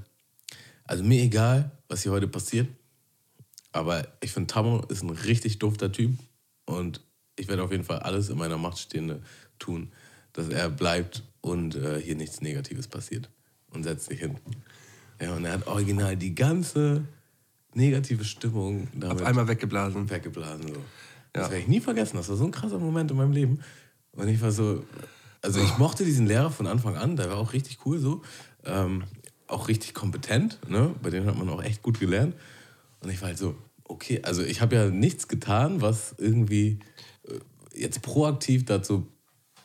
also 0.84 1.04
mir 1.04 1.24
egal, 1.24 1.72
was 1.88 2.04
hier 2.04 2.12
heute 2.12 2.28
passiert, 2.28 2.68
aber 3.72 4.08
ich 4.22 4.34
finde, 4.34 4.54
Tammo 4.54 4.84
ist 4.90 5.02
ein 5.02 5.10
richtig 5.10 5.58
dufter 5.58 5.92
Typ 5.92 6.12
und 6.66 7.02
ich 7.36 7.48
werde 7.48 7.64
auf 7.64 7.72
jeden 7.72 7.84
Fall 7.84 8.02
alles 8.02 8.30
in 8.30 8.38
meiner 8.38 8.58
Macht 8.60 8.78
Stehende 8.78 9.24
tun, 9.58 9.92
dass 10.34 10.48
er 10.50 10.70
bleibt 10.70 11.24
und 11.42 11.74
äh, 11.76 12.00
hier 12.00 12.16
nichts 12.16 12.42
Negatives 12.42 12.88
passiert. 12.88 13.30
Und 13.78 13.84
setzt 13.84 14.10
sich 14.10 14.20
hin. 14.20 14.36
Ja, 15.22 15.36
und 15.36 15.46
er 15.46 15.54
hat 15.54 15.68
original 15.68 16.18
die 16.18 16.34
ganze 16.34 17.06
negative 17.76 18.26
Stimmung 18.26 18.88
damit 18.96 19.22
Auf 19.22 19.28
einmal 19.28 19.48
weggeblasen. 19.48 20.10
weggeblasen. 20.10 20.68
So. 20.68 20.82
Das 21.32 21.52
werde 21.52 21.62
ich 21.62 21.68
nie 21.68 21.80
vergessen. 21.80 22.18
Das 22.18 22.28
war 22.28 22.36
so 22.36 22.46
ein 22.46 22.52
krasser 22.52 22.80
Moment 22.80 23.12
in 23.12 23.18
meinem 23.18 23.34
Leben. 23.34 23.60
Und 24.14 24.30
ich 24.30 24.42
war 24.42 24.52
so, 24.52 24.84
also 25.44 25.62
ich 25.62 25.78
mochte 25.78 26.04
diesen 26.06 26.26
Lehrer 26.26 26.50
von 26.50 26.66
Anfang 26.66 26.96
an, 26.98 27.18
der 27.18 27.30
war 27.30 27.38
auch 27.38 27.54
richtig 27.54 27.86
cool 27.86 28.00
so. 28.00 28.24
Ähm, 28.66 29.04
auch 29.46 29.68
richtig 29.68 29.94
kompetent, 29.94 30.60
ne? 30.68 30.96
bei 31.04 31.12
dem 31.12 31.28
hat 31.28 31.38
man 31.38 31.50
auch 31.50 31.64
echt 31.64 31.84
gut 31.84 32.00
gelernt. 32.00 32.36
Und 33.02 33.12
ich 33.12 33.22
war 33.22 33.28
halt 33.28 33.38
so, 33.38 33.56
okay, 33.84 34.22
also 34.24 34.42
ich 34.42 34.60
habe 34.60 34.76
ja 34.76 34.90
nichts 34.90 35.28
getan, 35.28 35.82
was 35.82 36.16
irgendwie 36.18 36.80
äh, 37.28 37.40
jetzt 37.76 38.02
proaktiv 38.02 38.66
dazu 38.66 39.08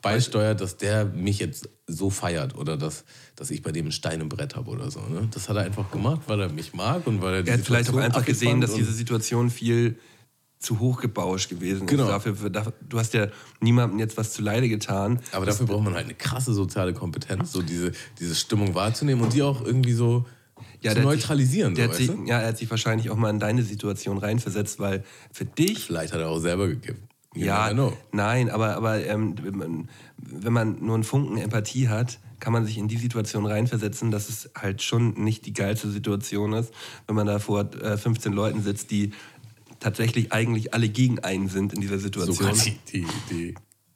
beisteuert, 0.03 0.61
dass 0.61 0.77
der 0.77 1.05
mich 1.05 1.39
jetzt 1.39 1.67
so 1.87 2.11
feiert 2.11 2.55
oder 2.55 2.77
dass, 2.77 3.03
dass 3.35 3.49
ich 3.49 3.63
bei 3.63 3.71
dem 3.71 3.87
ein 3.87 3.91
Stein 3.91 4.21
im 4.21 4.29
Brett 4.29 4.55
habe 4.55 4.69
oder 4.69 4.91
so. 4.91 4.99
Ne? 4.99 5.27
Das 5.31 5.49
hat 5.49 5.55
er 5.55 5.63
einfach 5.63 5.89
gemacht, 5.89 6.21
weil 6.27 6.39
er 6.41 6.49
mich 6.49 6.73
mag 6.75 7.07
und 7.07 7.21
weil 7.23 7.33
er 7.33 7.43
die 7.43 7.49
Er 7.49 7.57
hat 7.57 7.65
vielleicht 7.65 7.89
auch 7.89 7.93
Situation 7.93 8.03
einfach 8.03 8.25
gesehen, 8.25 8.61
dass 8.61 8.75
diese 8.75 8.91
Situation 8.93 9.49
viel 9.49 9.97
zu 10.59 10.79
hochgebauscht 10.79 11.49
gewesen 11.49 11.87
Genau. 11.87 12.03
ist. 12.03 12.09
Dafür, 12.09 12.35
für- 12.35 12.51
dafür, 12.51 12.73
du 12.87 12.97
hast 12.99 13.13
ja 13.13 13.27
niemandem 13.59 13.99
jetzt 13.99 14.15
was 14.15 14.31
zuleide 14.31 14.69
getan. 14.69 15.19
Aber 15.33 15.45
dafür 15.45 15.65
braucht 15.65 15.83
man 15.83 15.93
halt 15.95 16.05
eine 16.05 16.13
krasse 16.13 16.53
soziale 16.53 16.93
Kompetenz, 16.93 17.51
so 17.51 17.61
diese, 17.61 17.91
diese 18.19 18.35
Stimmung 18.35 18.73
wahrzunehmen 18.75 19.23
und 19.23 19.33
die 19.33 19.41
auch 19.41 19.65
irgendwie 19.65 19.91
so 19.93 20.25
zu 20.81 20.89
hat 20.89 20.95
sich- 20.95 21.03
neutralisieren. 21.03 21.75
Der 21.75 21.87
so, 21.89 21.93
sich, 21.95 22.09
ja, 22.27 22.39
er 22.39 22.47
hat 22.49 22.57
sich 22.57 22.69
wahrscheinlich 22.69 23.09
auch 23.09 23.17
mal 23.17 23.29
in 23.29 23.39
deine 23.39 23.63
Situation 23.63 24.17
reinversetzt, 24.17 24.79
weil 24.79 25.03
für 25.33 25.43
dich, 25.45 25.79
Vielleicht 25.85 26.13
hat 26.13 26.21
er 26.21 26.29
auch 26.29 26.39
selber 26.39 26.67
gekippt. 26.67 27.01
You 27.35 27.45
Ja, 27.45 27.71
know. 27.73 27.97
nein, 28.11 28.49
aber, 28.49 28.75
aber 28.75 29.05
ähm, 29.05 29.35
wenn 30.17 30.53
man- 30.53 30.77
nur 30.79 30.95
einen 30.95 31.03
Funken 31.03 31.37
Empathie 31.37 31.87
hat, 31.89 32.19
kann 32.39 32.53
man 32.53 32.65
sich 32.65 32.77
in 32.77 32.87
die 32.87 32.97
Situation 32.97 33.45
reinversetzen, 33.45 34.11
dass 34.11 34.29
es 34.29 34.49
halt 34.55 34.81
schon 34.81 35.13
nicht 35.23 35.45
die 35.45 35.53
geilste 35.53 35.89
Situation 35.89 36.53
ist, 36.53 36.73
wenn 37.07 37.15
man 37.15 37.25
da 37.27 37.39
vor 37.39 37.61
äh, 37.81 37.97
15 37.97 38.33
Leuten 38.33 38.61
sitzt, 38.61 38.91
die 38.91 39.11
tatsächlich 39.79 40.31
eigentlich 40.31 40.73
alle 40.73 40.89
gegen 40.89 41.19
einen 41.19 41.47
sind 41.49 41.73
in 41.73 41.81
dieser 41.81 41.99
Situation. 41.99 42.35
Sogar 42.35 42.53
die, 42.53 42.77
die, 42.91 43.05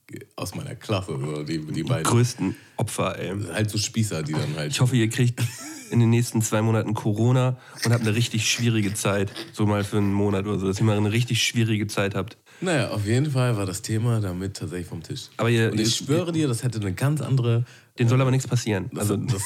die 0.09 0.19
aus 0.37 0.55
meiner 0.55 0.75
Klasse, 0.75 1.17
so, 1.19 1.43
die, 1.43 1.59
die 1.59 1.83
beiden. 1.83 2.03
größten 2.05 2.55
Opfer, 2.77 3.19
ey. 3.19 3.33
Halt 3.53 3.69
so 3.69 3.77
Spießer, 3.77 4.23
die 4.23 4.31
dann 4.33 4.55
halt. 4.55 4.71
Ich 4.71 4.79
hoffe, 4.79 4.95
ihr 4.95 5.09
kriegt 5.09 5.41
in 5.91 5.99
den 5.99 6.09
nächsten 6.09 6.41
zwei 6.41 6.61
Monaten 6.61 6.93
Corona 6.93 7.57
und 7.83 7.91
habt 7.93 8.01
eine 8.05 8.15
richtig 8.15 8.49
schwierige 8.49 8.93
Zeit. 8.93 9.31
So 9.51 9.65
mal 9.65 9.83
für 9.83 9.97
einen 9.97 10.13
Monat 10.13 10.45
oder 10.47 10.59
so, 10.59 10.67
dass 10.67 10.79
ihr 10.79 10.85
mal 10.85 10.97
eine 10.97 11.11
richtig 11.11 11.43
schwierige 11.45 11.87
Zeit 11.87 12.15
habt. 12.15 12.37
Naja, 12.61 12.89
auf 12.89 13.05
jeden 13.05 13.29
Fall 13.31 13.55
war 13.55 13.65
das 13.65 13.81
Thema 13.81 14.19
damit 14.19 14.57
tatsächlich 14.57 14.87
vom 14.87 15.03
Tisch. 15.03 15.29
Aber 15.37 15.49
ihr- 15.49 15.71
Und 15.71 15.79
ich 15.79 16.01
ihr- 16.01 16.05
schwöre 16.05 16.31
dir, 16.31 16.47
das 16.47 16.63
hätte 16.63 16.79
eine 16.79 16.93
ganz 16.93 17.21
andere. 17.21 17.65
Den 17.99 18.07
soll 18.09 18.19
aber 18.21 18.31
nichts 18.31 18.47
passieren. 18.47 18.89
Also, 18.95 19.15
Also, 19.15 19.25
das, 19.27 19.43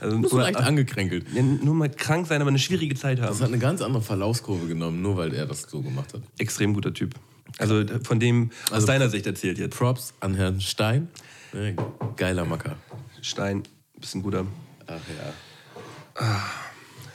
also 0.00 0.18
nur 0.18 0.40
leicht 0.40 0.56
angekränkelt. 0.58 1.26
Nur 1.64 1.74
mal 1.74 1.88
krank 1.90 2.26
sein, 2.26 2.40
aber 2.42 2.48
eine 2.50 2.58
schwierige 2.58 2.94
Zeit 2.94 3.18
Das 3.18 3.26
haben. 3.26 3.40
hat 3.40 3.48
eine 3.48 3.58
ganz 3.58 3.80
andere 3.80 4.02
Verlaufskurve 4.02 4.66
genommen, 4.66 5.00
nur 5.02 5.16
weil 5.16 5.32
er 5.34 5.46
das 5.46 5.62
so 5.62 5.80
gemacht 5.80 6.12
hat. 6.14 6.22
Extrem 6.38 6.74
guter 6.74 6.92
Typ. 6.92 7.14
Also 7.58 7.84
von 8.02 8.18
dem 8.20 8.50
aus 8.66 8.72
Also- 8.72 8.86
deiner 8.88 9.08
Sicht 9.08 9.26
erzählt 9.26 9.58
jetzt. 9.58 9.76
Props 9.76 10.12
an 10.20 10.34
Herrn 10.34 10.60
Stein. 10.60 11.08
Ne, 11.52 11.76
Geiler 12.16 12.44
Macker. 12.44 12.76
Stein, 13.22 13.62
bisschen 13.98 14.22
guter. 14.22 14.44
Ach 14.86 14.92
ja. 16.18 16.42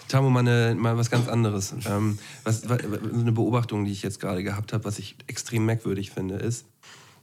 Tamo, 0.10 0.30
mal, 0.30 0.40
eine, 0.42 0.76
mal 0.76 0.98
was 0.98 1.10
ganz 1.10 1.28
anderes. 1.30 1.74
Ähm, 1.86 2.20
was, 2.44 2.68
wa- 2.68 2.78
so 3.14 3.20
eine 3.22 3.32
Beobachtung, 3.32 3.86
die 3.86 3.92
ich 3.94 4.02
jetzt 4.04 4.20
gerade 4.20 4.44
gehabt 4.44 4.74
habe, 4.74 4.84
was 4.84 5.00
ich 5.00 5.16
extrem 5.28 5.66
merkwürdig 5.66 6.12
finde, 6.12 6.36
ist 6.36 6.66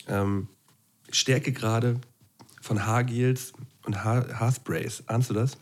ähm, 0.09 0.49
Stärkegrade 1.11 2.01
von 2.63 2.87
Haargels 2.87 3.53
und 3.85 4.03
Haar, 4.05 4.27
Haarsprays. 4.41 5.03
Ahnst 5.07 5.29
du 5.31 5.35
das? 5.35 5.59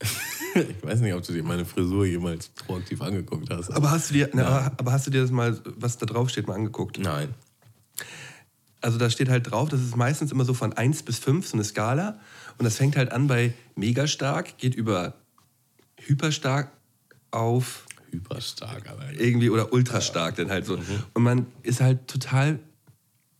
Ich 0.54 0.84
weiß 0.86 1.00
nicht, 1.00 1.14
ob 1.14 1.22
du 1.26 1.32
dir 1.32 1.42
meine 1.42 1.64
Frisur 1.64 2.04
jemals 2.04 2.48
proaktiv 2.50 3.00
angeguckt 3.00 3.48
hast. 3.48 3.70
Aber 3.70 3.90
hast 3.90 4.10
du 4.10 4.14
dir, 4.14 4.28
aber, 4.34 4.70
aber 4.76 4.92
hast 4.92 5.06
du 5.06 5.10
dir 5.10 5.22
das 5.22 5.30
mal, 5.30 5.58
was 5.78 5.96
da 5.96 6.04
drauf 6.04 6.28
steht, 6.28 6.46
mal 6.46 6.52
angeguckt? 6.56 6.98
Nein. 6.98 7.32
Also 8.82 8.98
da 8.98 9.08
steht 9.08 9.30
halt 9.30 9.50
drauf, 9.50 9.70
das 9.70 9.80
ist 9.80 9.96
meistens 9.96 10.30
immer 10.30 10.44
so 10.44 10.52
von 10.52 10.74
1 10.74 11.04
bis 11.04 11.18
5, 11.20 11.46
so 11.46 11.54
eine 11.54 11.64
Skala. 11.64 12.18
Und 12.58 12.66
das 12.66 12.76
fängt 12.76 12.96
halt 12.98 13.12
an 13.12 13.28
bei 13.28 13.54
mega 13.76 14.06
stark, 14.06 14.58
geht 14.58 14.74
über 14.74 15.14
hyperstark 16.06 16.70
auf 17.30 17.86
Hyperstark, 18.10 18.88
Alter. 18.88 19.18
irgendwie 19.18 19.48
oder 19.50 19.72
ultra 19.72 20.00
stark 20.00 20.36
dann 20.36 20.50
halt 20.50 20.66
so. 20.66 20.78
Und 21.14 21.22
man 21.22 21.46
ist 21.62 21.80
halt 21.80 22.06
total, 22.08 22.58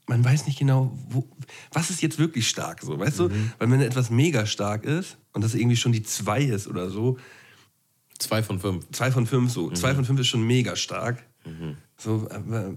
man 0.07 0.25
weiß 0.25 0.47
nicht 0.47 0.59
genau, 0.59 0.97
wo, 1.11 1.29
was 1.73 1.91
ist 1.91 2.01
jetzt 2.01 2.19
wirklich 2.19 2.49
stark 2.49 2.81
so, 2.83 2.99
weißt 2.99 3.19
du? 3.19 3.31
Weil 3.59 3.71
wenn 3.71 3.81
etwas 3.83 4.09
mega 4.11 4.47
stark 4.47 4.85
ist 4.85 5.19
und 5.33 5.45
das 5.45 5.55
irgendwie 5.55 5.77
schon 5.77 5.93
die 5.93 6.03
2 6.03 6.43
ist 6.43 6.67
oder 6.69 6.89
so, 6.91 7.19
Zwei 8.19 8.43
von 8.45 8.61
fünf. 8.61 8.87
2 8.93 9.11
von 9.11 9.27
5 9.27 9.51
so, 9.51 9.71
2 9.71 9.95
von 9.97 10.05
5 10.05 10.21
ist 10.21 10.29
schon 10.29 10.43
mega 10.47 10.77
stark. 10.77 11.25
So, 11.97 12.29
aber 12.31 12.73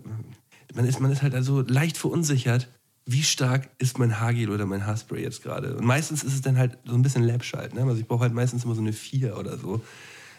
man 0.73 0.85
ist, 0.85 0.99
man 0.99 1.11
ist 1.11 1.21
halt 1.21 1.35
also 1.35 1.61
leicht 1.61 1.97
verunsichert, 1.97 2.67
wie 3.05 3.23
stark 3.23 3.69
ist 3.77 3.99
mein 3.99 4.19
Haargel 4.19 4.49
oder 4.49 4.65
mein 4.65 4.85
Haarspray 4.85 5.21
jetzt 5.21 5.43
gerade. 5.43 5.75
Und 5.75 5.85
meistens 5.85 6.23
ist 6.23 6.33
es 6.33 6.41
dann 6.41 6.57
halt 6.57 6.77
so 6.85 6.95
ein 6.95 7.03
bisschen 7.03 7.23
läppsch 7.23 7.53
halt. 7.53 7.73
Ne? 7.73 7.83
Also 7.83 7.97
ich 7.99 8.07
brauche 8.07 8.21
halt 8.21 8.33
meistens 8.33 8.63
immer 8.63 8.75
so 8.75 8.81
eine 8.81 8.93
4 8.93 9.37
oder 9.37 9.57
so. 9.57 9.81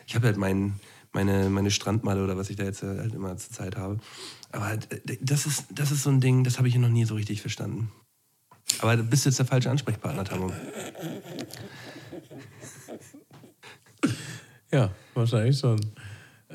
Ich 0.07 0.15
habe 0.15 0.27
halt 0.27 0.37
mein, 0.37 0.81
meine, 1.13 1.49
meine 1.49 1.71
Strandmalle 1.71 2.25
oder 2.25 2.37
was 2.37 2.51
ich 2.51 2.57
da 2.57 2.65
jetzt 2.65 2.83
halt 2.83 3.15
immer 3.15 3.37
zur 3.37 3.53
Zeit 3.53 3.77
habe. 3.77 3.99
Aber 4.51 4.73
äh, 4.73 4.79
das 5.21 5.47
ist, 5.47 5.67
das 5.71 5.93
ist 5.93 6.03
so 6.03 6.11
ein 6.11 6.21
Ding, 6.21 6.43
das 6.43 6.59
habe 6.59 6.69
ich 6.69 6.77
noch 6.77 6.89
nie 6.89 7.05
so 7.05 7.15
richtig 7.15 7.41
verstanden. 7.41 7.91
Aber 8.81 8.97
du 8.97 9.05
bist 9.05 9.25
jetzt 9.25 9.39
der 9.39 9.47
falsche 9.47 9.71
Ansprechpartner, 9.71 10.25
Tammo. 10.25 10.53
Ja, 14.73 14.91
wahrscheinlich 15.15 15.59
schon. 15.59 15.81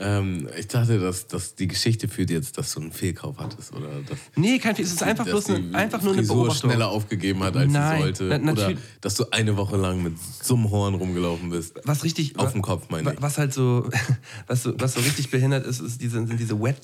Ähm, 0.01 0.47
ich 0.57 0.67
dachte, 0.67 0.99
dass, 0.99 1.27
dass 1.27 1.55
die 1.55 1.67
Geschichte 1.67 2.07
führt 2.07 2.29
jetzt, 2.29 2.57
dass 2.57 2.73
du 2.73 2.81
einen 2.81 2.91
Fehlkauf 2.91 3.37
hattest. 3.37 3.73
Oder 3.73 3.87
dass, 4.07 4.17
Nee, 4.35 4.57
kein 4.59 4.73
es 4.73 4.91
ist 4.93 5.03
einfach, 5.03 5.25
bloß 5.25 5.51
eine, 5.51 5.75
einfach 5.77 6.01
nur 6.01 6.13
eine 6.13 6.21
Frisur 6.23 6.43
Beobachtung. 6.43 6.69
schneller 6.71 6.89
aufgegeben 6.89 7.43
hat, 7.43 7.55
als 7.55 7.71
Nein, 7.71 7.97
sie 7.97 8.01
sollte. 8.03 8.39
na- 8.43 8.51
oder 8.51 8.73
dass 9.01 9.15
du 9.15 9.25
eine 9.31 9.55
Woche 9.57 9.77
lang 9.77 10.01
mit 10.03 10.13
so 10.19 10.55
einem 10.55 10.69
Horn 10.71 10.95
rumgelaufen 10.95 11.49
bist. 11.51 11.79
was 11.85 12.03
richtig 12.03 12.37
Auf 12.39 12.51
dem 12.53 12.61
Kopf, 12.61 12.89
meine 12.89 13.13
ich. 13.13 13.21
Was 13.21 13.37
halt 13.37 13.53
so, 13.53 13.89
was 14.47 14.63
so, 14.63 14.73
was 14.79 14.93
so 14.93 14.99
richtig 15.01 15.29
behindert 15.29 15.65
ist, 15.65 15.79
ist 15.79 16.01
diese, 16.01 16.25
sind 16.25 16.39
diese 16.39 16.59
Wet 16.61 16.77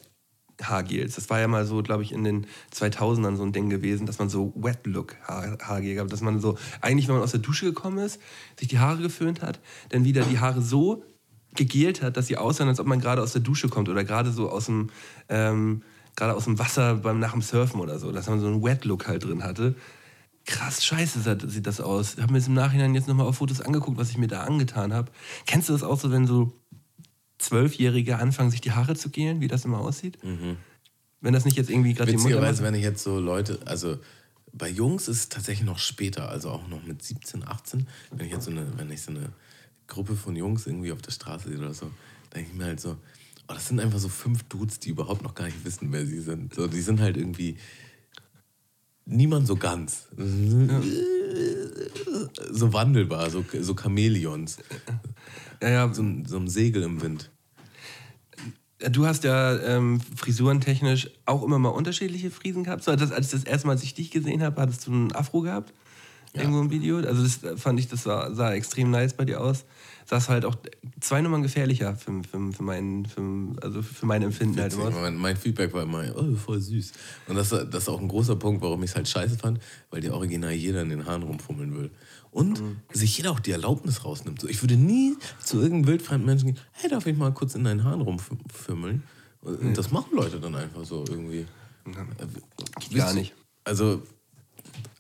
Haargels. 0.62 1.16
Das 1.16 1.30
war 1.30 1.40
ja 1.40 1.48
mal 1.48 1.66
so, 1.66 1.84
glaube 1.84 2.04
ich, 2.04 2.12
in 2.12 2.24
den 2.24 2.48
2000ern 2.74 3.36
so 3.36 3.44
ein 3.44 3.54
Ding 3.54 3.70
gewesen, 3.70 4.06
dass 4.08 4.18
man 4.20 4.30
so 4.30 4.54
Wet 4.56 4.80
Look 4.86 5.16
Haar, 5.28 5.58
Haargel 5.62 5.96
gab, 5.96 6.08
dass 6.08 6.22
man 6.22 6.40
so 6.40 6.58
eigentlich, 6.82 7.08
wenn 7.08 7.16
man 7.16 7.24
aus 7.24 7.32
der 7.32 7.40
Dusche 7.42 7.66
gekommen 7.68 8.00
ist, 8.00 8.20
sich 8.60 8.68
die 8.68 8.80
Haare 8.80 9.02
geföhnt 9.02 9.42
hat, 9.42 9.60
dann 9.90 10.04
wieder 10.04 10.24
die 10.24 10.40
Haare 10.40 10.62
so 10.62 11.04
gegelt 11.58 12.02
hat, 12.02 12.16
dass 12.16 12.28
sie 12.28 12.38
aussahen, 12.38 12.70
als 12.70 12.80
ob 12.80 12.88
man 12.88 13.02
gerade 13.02 13.22
aus 13.22 13.34
der 13.34 13.42
Dusche 13.42 13.68
kommt 13.68 13.90
oder 13.90 14.04
gerade 14.04 14.32
so 14.32 14.50
aus 14.50 14.68
dem 14.68 14.90
ähm, 15.28 15.82
gerade 16.16 16.34
aus 16.34 16.46
dem 16.46 16.60
Wasser 16.60 16.96
beim 16.96 17.20
nach 17.20 17.32
dem 17.32 17.42
Surfen 17.42 17.80
oder 17.80 18.00
so, 18.00 18.12
dass 18.12 18.28
man 18.28 18.40
so 18.40 18.48
einen 18.48 18.64
Wet 18.64 18.86
Look 18.86 19.08
halt 19.08 19.24
drin 19.24 19.44
hatte. 19.44 19.76
Krass 20.46 20.84
scheiße 20.84 21.22
sieht 21.48 21.68
das 21.68 21.82
aus. 21.82 22.16
Ich 22.16 22.22
habe 22.22 22.32
mir 22.32 22.40
jetzt 22.40 22.48
im 22.48 22.54
Nachhinein 22.54 22.96
jetzt 22.96 23.08
nochmal 23.08 23.28
auf 23.28 23.38
Fotos 23.38 23.62
angeguckt, 23.62 23.98
was 23.98 24.10
ich 24.10 24.18
mir 24.18 24.28
da 24.28 24.44
angetan 24.44 24.94
habe. 24.94 25.12
Kennst 25.46 25.70
du 25.70 25.74
das 25.74 25.84
auch 25.84 26.00
so, 26.00 26.12
wenn 26.12 26.26
so 26.26 26.54
Zwölfjährige 27.38 28.18
anfangen, 28.18 28.50
sich 28.50 28.62
die 28.62 28.72
Haare 28.72 28.96
zu 28.96 29.10
gelen, 29.10 29.42
wie 29.42 29.48
das 29.48 29.66
immer 29.66 29.80
aussieht? 29.80 30.18
Wenn 31.22 31.34
das 31.34 31.46
nicht 31.46 31.58
jetzt 31.58 31.70
irgendwie 31.70 31.94
gerade 31.94 32.12
die 32.12 32.18
Mutter 32.18 32.42
macht. 32.42 32.62
wenn 32.62 32.76
ich 32.76 32.84
jetzt 32.84 33.04
so 33.04 33.20
Leute, 33.20 33.60
also 33.66 33.98
bei 34.54 34.70
Jungs 34.70 35.08
ist 35.08 35.18
es 35.18 35.30
tatsächlich 35.30 35.66
noch 35.66 35.80
später, 35.80 36.30
also 36.30 36.50
auch 36.50 36.68
noch 36.68 36.84
mit 36.84 37.04
17, 37.04 37.48
18, 37.48 37.88
wenn 38.12 38.26
ich 38.26 38.32
jetzt 38.32 38.46
so 38.46 38.52
eine, 38.52 38.66
wenn 38.78 38.90
ich 38.90 39.02
so 39.02 39.12
eine 39.12 39.30
Gruppe 39.88 40.16
von 40.16 40.36
Jungs 40.36 40.68
irgendwie 40.68 40.92
auf 40.92 41.02
der 41.02 41.12
Straße 41.12 41.50
oder 41.58 41.74
so, 41.74 41.90
denke 42.36 42.52
ich 42.52 42.58
mir 42.58 42.66
halt 42.66 42.80
so, 42.80 42.98
oh, 43.48 43.54
das 43.54 43.68
sind 43.68 43.80
einfach 43.80 44.00
so 44.00 44.10
fünf 44.10 44.44
Dudes, 44.44 44.80
die 44.80 44.90
überhaupt 44.90 45.24
noch 45.24 45.34
gar 45.36 45.46
nicht 45.46 45.64
wissen, 45.66 45.92
wer 45.92 46.06
sie 46.06 46.20
sind. 46.20 46.54
So, 46.54 46.68
die 46.68 46.82
sind 46.82 47.00
halt 47.00 47.18
irgendwie 47.18 47.58
niemand 49.06 49.48
so 49.48 49.56
ganz. 49.56 50.08
So 52.52 52.74
wandelbar, 52.74 53.30
so, 53.30 53.44
so 53.62 53.76
Chamäleons. 53.76 54.58
Ja, 55.62 55.70
ja, 55.70 55.94
So, 55.94 56.02
ein- 56.04 56.26
so 56.26 56.38
ein 56.38 56.48
Segel 56.48 56.84
im 56.84 57.02
Wind. 57.02 57.32
Du 58.92 59.08
hast 59.08 59.24
ja 59.24 59.58
ähm, 59.60 60.00
frisurentechnisch 60.16 61.10
auch 61.26 61.42
immer 61.44 61.58
mal 61.58 61.70
unterschiedliche 61.70 62.30
Friesen 62.30 62.64
gehabt. 62.64 62.84
So, 62.84 62.96
das, 62.96 63.12
als 63.12 63.28
ich 63.28 63.32
das 63.32 63.44
erste 63.44 63.66
Mal, 63.68 63.74
als 63.74 63.84
ich 63.84 63.96
dich 63.96 64.12
gesehen 64.12 64.44
habe, 64.44 64.62
hattest 64.62 64.86
du 64.86 64.92
einen 64.92 65.12
Afro 65.14 65.42
gehabt? 65.42 65.74
Irgendwo 66.34 66.60
im 66.62 66.70
Video. 66.70 66.98
Also 66.98 67.24
das 67.24 67.40
fand 67.60 67.80
ich, 67.80 67.88
das 67.88 68.04
sah, 68.04 68.32
sah 68.36 68.54
extrem 68.54 68.92
nice 68.92 69.14
bei 69.14 69.26
dir 69.26 69.42
aus. 69.42 69.66
Sahst 70.10 70.30
halt 70.30 70.46
auch 70.46 70.56
zwei 71.02 71.22
Nummern 71.22 71.44
gefährlicher 71.44 71.96
für, 71.98 72.24
für, 72.24 72.52
für, 72.54 72.64
mein, 72.64 73.06
für, 73.06 73.56
also 73.62 73.82
für 73.82 74.06
mein 74.06 74.22
Empfinden 74.24 74.60
halt 74.60 74.72
Witzig, 74.72 74.88
immer. 74.88 75.02
mein, 75.02 75.18
mein 75.18 75.36
Feedback 75.36 75.74
war 75.74 75.84
immer, 75.84 76.04
oh, 76.16 76.34
voll 76.36 76.62
süß. 76.62 76.94
Und 77.28 77.36
das, 77.36 77.50
das 77.50 77.66
ist 77.84 77.90
auch 77.90 78.00
ein 78.00 78.08
großer 78.08 78.38
Punkt, 78.38 78.62
warum 78.62 78.82
ich 78.84 78.92
es 78.92 78.96
halt 78.96 79.08
scheiße 79.10 79.38
fand, 79.38 79.60
weil 79.90 80.00
dir 80.02 80.14
original 80.14 80.54
jeder 80.54 80.82
in 80.82 80.90
den 80.90 81.06
Haaren 81.06 81.24
rumfummeln 81.24 81.76
will. 81.78 81.92
Und 82.32 82.62
Mhm. 82.62 82.78
sich 82.94 83.18
jeder 83.18 83.32
auch 83.32 83.40
die 83.42 83.52
Erlaubnis 83.52 84.06
rausnimmt. 84.06 84.40
So, 84.42 84.48
ich 84.48 84.62
würde 84.64 84.76
nie 84.78 85.16
zu 85.44 85.58
irgendeinem 85.58 85.88
wildfremden 85.88 86.26
Menschen 86.26 86.46
gehen, 86.54 86.60
hey, 86.72 86.90
darf 86.90 87.06
ich 87.06 87.18
mal 87.18 87.34
kurz 87.34 87.56
in 87.56 87.64
deinen 87.66 87.84
Haaren 87.84 88.02
rumfummeln? 88.02 89.04
Und 89.42 89.62
Mhm. 89.64 89.74
das 89.74 89.92
machen 89.92 90.16
Leute 90.16 90.40
dann 90.40 90.56
einfach 90.56 90.86
so 90.86 91.04
irgendwie. 91.10 91.46
Äh, 91.86 92.96
Gar 92.96 93.14
nicht. 93.14 93.34
Also, 93.64 94.04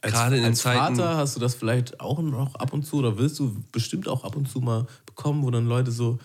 als, 0.08 0.14
Gerade 0.16 0.36
in 0.38 0.41
den 0.43 0.49
als 0.51 0.60
Zeiten- 0.62 0.95
Vater 0.97 1.18
hast 1.18 1.36
du 1.36 1.39
das 1.39 1.55
vielleicht 1.55 1.99
auch 1.99 2.20
noch 2.22 2.55
ab 2.55 2.74
und 2.74 2.86
zu 2.86 2.97
oder 2.97 3.18
willst 3.18 3.39
du 3.39 3.55
bestimmt 3.72 4.08
auch 4.08 4.24
ab 4.24 4.36
und 4.36 4.49
zu 4.49 4.60
mal 4.60 4.88
bekommen, 5.05 5.43
wo 5.43 5.51
dann 5.51 5.66
Leute 5.68 5.91
so, 5.91 6.18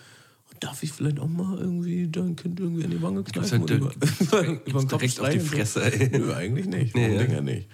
"Oh, 0.49 0.55
darf 0.59 0.81
ich 0.83 0.91
vielleicht 0.91 1.19
auch 1.19 1.27
mal 1.27 1.57
irgendwie 1.57 2.07
dein 2.09 2.35
Kind 2.35 2.59
irgendwie 2.59 2.83
in 2.83 2.91
die 2.91 3.01
Wange 3.01 3.23
kneifen? 3.23 3.59
halt 3.61 3.69
über, 3.69 3.91
über 4.65 4.79
den 4.81 4.87
Kopf 4.87 4.99
direkt 5.01 5.19
auf 5.19 5.29
die? 5.29 5.39
Fresse, 5.39 5.83
ey. 5.93 6.17
Nö, 6.19 6.33
eigentlich 6.33 6.65
nicht. 6.67 6.95
Nee, 6.95 7.13
ja. 7.15 7.23
Dinger 7.23 7.41
nicht? 7.41 7.67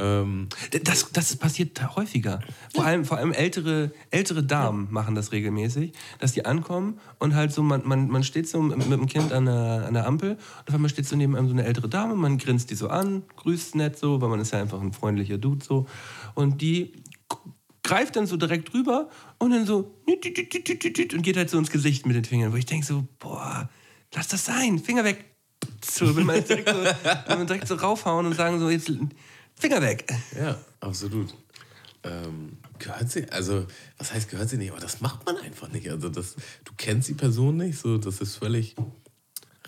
Ähm, 0.00 0.48
Das, 0.84 1.12
das 1.12 1.36
passiert 1.36 1.96
häufiger. 1.96 2.40
Vor 2.74 2.84
allem, 2.84 3.04
vor 3.04 3.18
allem 3.18 3.32
ältere, 3.32 3.92
ältere 4.10 4.42
Damen 4.42 4.88
machen 4.90 5.14
das 5.14 5.32
regelmäßig, 5.32 5.92
dass 6.18 6.32
die 6.32 6.44
ankommen 6.46 6.98
und 7.18 7.34
halt 7.34 7.52
so, 7.52 7.62
man, 7.62 7.86
man, 7.86 8.08
man 8.08 8.24
steht 8.24 8.48
so 8.48 8.62
mit, 8.62 8.78
mit 8.78 8.98
dem 8.98 9.06
Kind 9.06 9.32
an 9.32 9.46
der, 9.46 9.84
an 9.86 9.94
der 9.94 10.06
Ampel 10.06 10.30
und 10.32 10.68
auf 10.68 10.74
einmal 10.74 10.90
steht 10.90 11.06
so 11.06 11.16
neben 11.16 11.36
einem 11.36 11.48
so 11.48 11.52
eine 11.52 11.64
ältere 11.64 11.88
Dame, 11.88 12.14
man 12.14 12.38
grinst 12.38 12.70
die 12.70 12.74
so 12.74 12.88
an, 12.88 13.22
grüßt 13.36 13.74
nett 13.74 13.98
so, 13.98 14.20
weil 14.20 14.28
man 14.28 14.40
ist 14.40 14.52
ja 14.52 14.60
einfach 14.60 14.80
ein 14.80 14.92
freundlicher 14.92 15.38
Dude 15.38 15.64
so. 15.64 15.86
Und 16.34 16.60
die 16.62 16.92
greift 17.82 18.16
dann 18.16 18.26
so 18.26 18.36
direkt 18.36 18.72
rüber 18.74 19.08
und 19.38 19.50
dann 19.50 19.66
so 19.66 19.94
und 20.06 21.22
geht 21.22 21.36
halt 21.36 21.50
so 21.50 21.58
ins 21.58 21.70
Gesicht 21.70 22.06
mit 22.06 22.16
den 22.16 22.24
Fingern, 22.24 22.52
wo 22.52 22.56
ich 22.56 22.66
denke 22.66 22.86
so, 22.86 23.06
boah, 23.18 23.68
lass 24.14 24.28
das 24.28 24.44
sein, 24.44 24.78
Finger 24.78 25.04
weg. 25.04 25.24
So, 25.84 26.14
will 26.16 26.24
man 26.24 26.44
direkt 26.44 26.68
so, 26.68 26.76
will 26.76 27.36
man 27.36 27.46
direkt 27.46 27.68
so 27.68 27.74
raufhauen 27.74 28.26
und 28.26 28.34
sagen 28.34 28.58
so, 28.58 28.70
jetzt 28.70 28.90
Finger 29.60 29.82
weg. 29.82 30.12
ja, 30.36 30.58
absolut. 30.80 31.34
Ähm, 32.02 32.56
gehört 32.78 33.10
sie, 33.10 33.30
also, 33.30 33.66
was 33.98 34.12
heißt 34.12 34.30
gehört 34.30 34.48
sie 34.48 34.56
nicht? 34.56 34.70
Aber 34.70 34.80
das 34.80 35.02
macht 35.02 35.26
man 35.26 35.36
einfach 35.36 35.68
nicht. 35.68 35.88
Also, 35.90 36.08
das, 36.08 36.34
du 36.64 36.72
kennst 36.76 37.08
die 37.08 37.14
Person 37.14 37.58
nicht, 37.58 37.78
so, 37.78 37.98
das 37.98 38.20
ist 38.20 38.36
völlig 38.36 38.74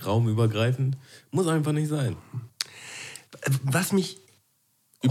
raumübergreifend. 0.05 0.97
Muss 1.31 1.47
einfach 1.47 1.73
nicht 1.73 1.89
sein. 1.89 2.17
Was 3.65 3.93
mich 3.93 4.21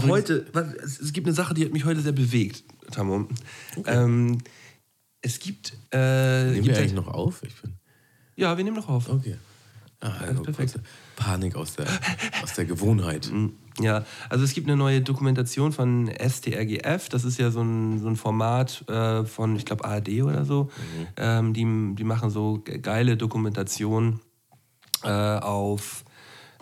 heute, 0.00 0.46
was, 0.52 0.74
es 1.00 1.12
gibt 1.12 1.26
eine 1.26 1.34
Sache, 1.34 1.54
die 1.54 1.64
hat 1.64 1.72
mich 1.72 1.84
heute 1.84 2.00
sehr 2.00 2.12
bewegt, 2.12 2.64
Tammo. 2.90 3.28
Ähm, 3.86 4.38
es 5.20 5.38
gibt. 5.38 5.74
Äh, 5.92 6.44
Nehmen 6.44 6.54
gibt 6.54 6.66
wir 6.66 6.78
eigentlich 6.78 6.92
noch 6.94 7.08
auf? 7.08 7.42
Ich 7.44 7.54
bin, 7.60 7.74
ja, 8.34 8.56
wir 8.56 8.64
nehmen 8.64 8.76
noch 8.76 8.88
auf. 8.88 9.08
okay. 9.08 9.36
Ah, 10.00 10.26
ja, 10.26 10.40
perfekt. 10.40 10.80
Panik 11.14 11.54
aus 11.54 11.76
der, 11.76 11.86
aus 12.42 12.54
der 12.54 12.64
Gewohnheit. 12.64 13.30
Ja, 13.80 14.04
also 14.28 14.44
es 14.44 14.52
gibt 14.52 14.68
eine 14.68 14.76
neue 14.76 15.00
Dokumentation 15.00 15.72
von 15.72 16.08
STRGF. 16.08 17.08
Das 17.08 17.24
ist 17.24 17.38
ja 17.38 17.50
so 17.50 17.62
ein, 17.62 17.98
so 18.00 18.08
ein 18.08 18.16
Format 18.16 18.84
äh, 18.88 19.24
von, 19.24 19.56
ich 19.56 19.64
glaube, 19.64 19.84
ARD 19.84 20.22
oder 20.22 20.44
so. 20.44 20.70
Ähm, 21.16 21.54
die, 21.54 21.94
die 21.94 22.04
machen 22.04 22.28
so 22.30 22.58
ge- 22.58 22.78
geile 22.78 23.16
Dokumentationen 23.16 24.20
äh, 25.04 25.08
auf, 25.08 26.04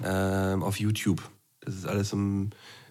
ähm, 0.04 0.62
auf 0.62 0.78
YouTube. 0.78 1.20
Das 1.60 1.74
ist 1.74 1.86
alles 1.86 2.10
so 2.10 2.16
ein, 2.16 2.50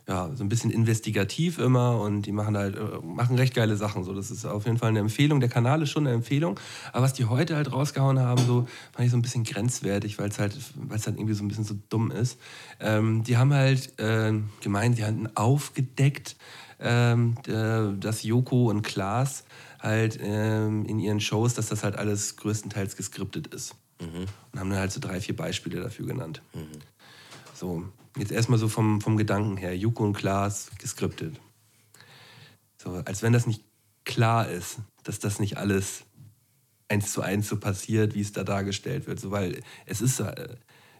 ja, 0.09 0.31
so 0.33 0.43
ein 0.43 0.49
bisschen 0.49 0.71
investigativ 0.71 1.59
immer 1.59 2.01
und 2.01 2.23
die 2.23 2.31
machen 2.31 2.57
halt 2.57 2.75
äh, 2.75 2.79
machen 3.05 3.37
recht 3.37 3.53
geile 3.53 3.77
Sachen. 3.77 4.03
So. 4.03 4.15
Das 4.15 4.31
ist 4.31 4.43
auf 4.43 4.65
jeden 4.65 4.79
Fall 4.79 4.89
eine 4.89 4.99
Empfehlung. 4.99 5.39
Der 5.39 5.49
Kanal 5.49 5.83
ist 5.83 5.91
schon 5.91 6.07
eine 6.07 6.15
Empfehlung. 6.15 6.59
Aber 6.91 7.03
was 7.03 7.13
die 7.13 7.25
heute 7.25 7.55
halt 7.55 7.71
rausgehauen 7.71 8.17
haben, 8.19 8.43
so, 8.43 8.67
fand 8.91 9.05
ich 9.05 9.11
so 9.11 9.17
ein 9.17 9.21
bisschen 9.21 9.43
grenzwertig, 9.43 10.17
weil 10.17 10.29
es 10.29 10.39
halt, 10.39 10.57
weil's 10.75 11.05
halt 11.05 11.17
irgendwie 11.17 11.35
so 11.35 11.43
ein 11.43 11.47
bisschen 11.47 11.63
so 11.63 11.75
dumm 11.89 12.09
ist. 12.09 12.39
Ähm, 12.79 13.23
die 13.23 13.37
haben 13.37 13.53
halt 13.53 13.99
äh, 13.99 14.33
gemeint, 14.61 14.97
die 14.97 15.05
hatten 15.05 15.29
aufgedeckt, 15.35 16.37
ähm, 16.79 17.35
äh, 17.45 17.95
dass 17.99 18.23
Joko 18.23 18.67
und 18.71 18.81
Klaas 18.81 19.43
halt 19.79 20.17
ähm, 20.19 20.85
in 20.85 20.97
ihren 20.97 21.19
Shows, 21.19 21.53
dass 21.53 21.67
das 21.67 21.83
halt 21.83 21.95
alles 21.95 22.35
größtenteils 22.35 22.95
geskriptet 22.95 23.53
ist. 23.53 23.75
Und 24.53 24.59
haben 24.59 24.69
dann 24.71 24.79
halt 24.79 24.91
so 24.91 24.99
drei, 24.99 25.21
vier 25.21 25.35
Beispiele 25.35 25.79
dafür 25.79 26.07
genannt. 26.07 26.41
So, 27.53 27.83
jetzt 28.17 28.31
erstmal 28.31 28.59
so 28.59 28.67
vom, 28.67 29.01
vom 29.01 29.17
Gedanken 29.17 29.57
her, 29.57 29.75
Joko 29.77 30.03
und 30.03 30.13
Klaas 30.13 30.71
geskriptet. 30.77 31.39
So, 32.81 32.91
als 33.05 33.21
wenn 33.21 33.33
das 33.33 33.45
nicht 33.45 33.63
klar 34.05 34.49
ist, 34.49 34.79
dass 35.03 35.19
das 35.19 35.39
nicht 35.39 35.57
alles 35.57 36.03
eins 36.87 37.11
zu 37.11 37.21
eins 37.21 37.47
so 37.47 37.57
passiert, 37.57 38.15
wie 38.15 38.21
es 38.21 38.31
da 38.31 38.43
dargestellt 38.43 39.07
wird. 39.07 39.19
So, 39.19 39.31
weil 39.31 39.61
es 39.85 40.01
ist. 40.01 40.19
Äh, 40.19 40.55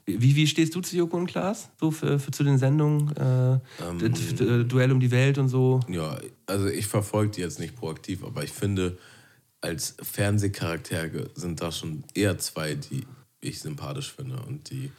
wie, 0.05 0.36
wie 0.36 0.47
stehst 0.47 0.74
du 0.74 0.82
zu 0.82 0.95
Joko 0.95 1.18
und 1.18 1.28
Klaas? 1.28 1.70
So 1.80 1.91
für, 1.91 2.20
für 2.20 2.32
zu 2.32 2.43
den 2.43 2.57
Sendungen? 2.57 3.16
Äh, 3.16 3.60
d- 3.99 4.64
Duell 4.64 4.91
um 4.91 4.99
die 4.99 5.12
Welt 5.12 5.38
und 5.38 5.49
so? 5.49 5.82
Ja, 5.88 6.18
also 6.47 6.68
ich 6.68 6.88
verfolge 6.88 7.34
die 7.34 7.41
jetzt 7.41 7.60
nicht 7.60 7.76
proaktiv, 7.76 8.24
aber 8.24 8.43
ich 8.43 8.51
finde, 8.51 8.97
als 9.62 9.95
Fernsehcharaktere 10.01 11.30
sind 11.36 11.62
da 11.62 11.72
schon 11.72 12.03
eher 12.16 12.39
zwei, 12.39 12.74
die 12.76 13.05
ich 13.41 13.60
sympathisch 13.60 14.12
finde 14.12 14.41
und 14.41 14.70
die, 14.72 14.91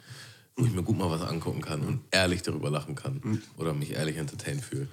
wo 0.61 0.65
ich 0.65 0.73
mir 0.73 0.83
gut 0.83 0.97
mal 0.97 1.09
was 1.09 1.23
angucken 1.23 1.61
kann 1.61 1.81
und 1.81 2.01
ehrlich 2.11 2.43
darüber 2.43 2.69
lachen 2.69 2.93
kann 2.93 3.41
oder 3.57 3.73
mich 3.73 3.93
ehrlich 3.93 4.17
entertained 4.17 4.63
fühle. 4.63 4.87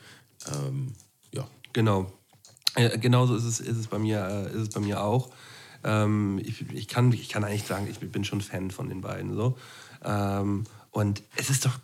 Ähm, 0.50 0.94
ja. 1.30 1.46
Genau. 1.74 2.10
Äh, 2.74 2.98
genauso 2.98 3.36
ist 3.36 3.44
es, 3.44 3.60
ist 3.60 3.76
es 3.76 3.86
bei 3.86 3.98
mir, 3.98 4.26
äh, 4.26 4.46
ist 4.46 4.62
es 4.62 4.68
bei 4.70 4.80
mir 4.80 5.02
auch. 5.02 5.28
Ähm, 5.84 6.40
ich, 6.42 6.62
ich, 6.72 6.88
kann, 6.88 7.12
ich 7.12 7.28
kann 7.28 7.44
eigentlich 7.44 7.64
sagen, 7.64 7.86
ich 7.90 7.98
bin 7.98 8.24
schon 8.24 8.40
Fan 8.40 8.70
von 8.70 8.88
den 8.88 9.02
beiden. 9.02 9.34
So. 9.34 9.58
Ähm, 10.02 10.64
und 10.90 11.22
es 11.36 11.50
ist 11.50 11.66
doch 11.66 11.78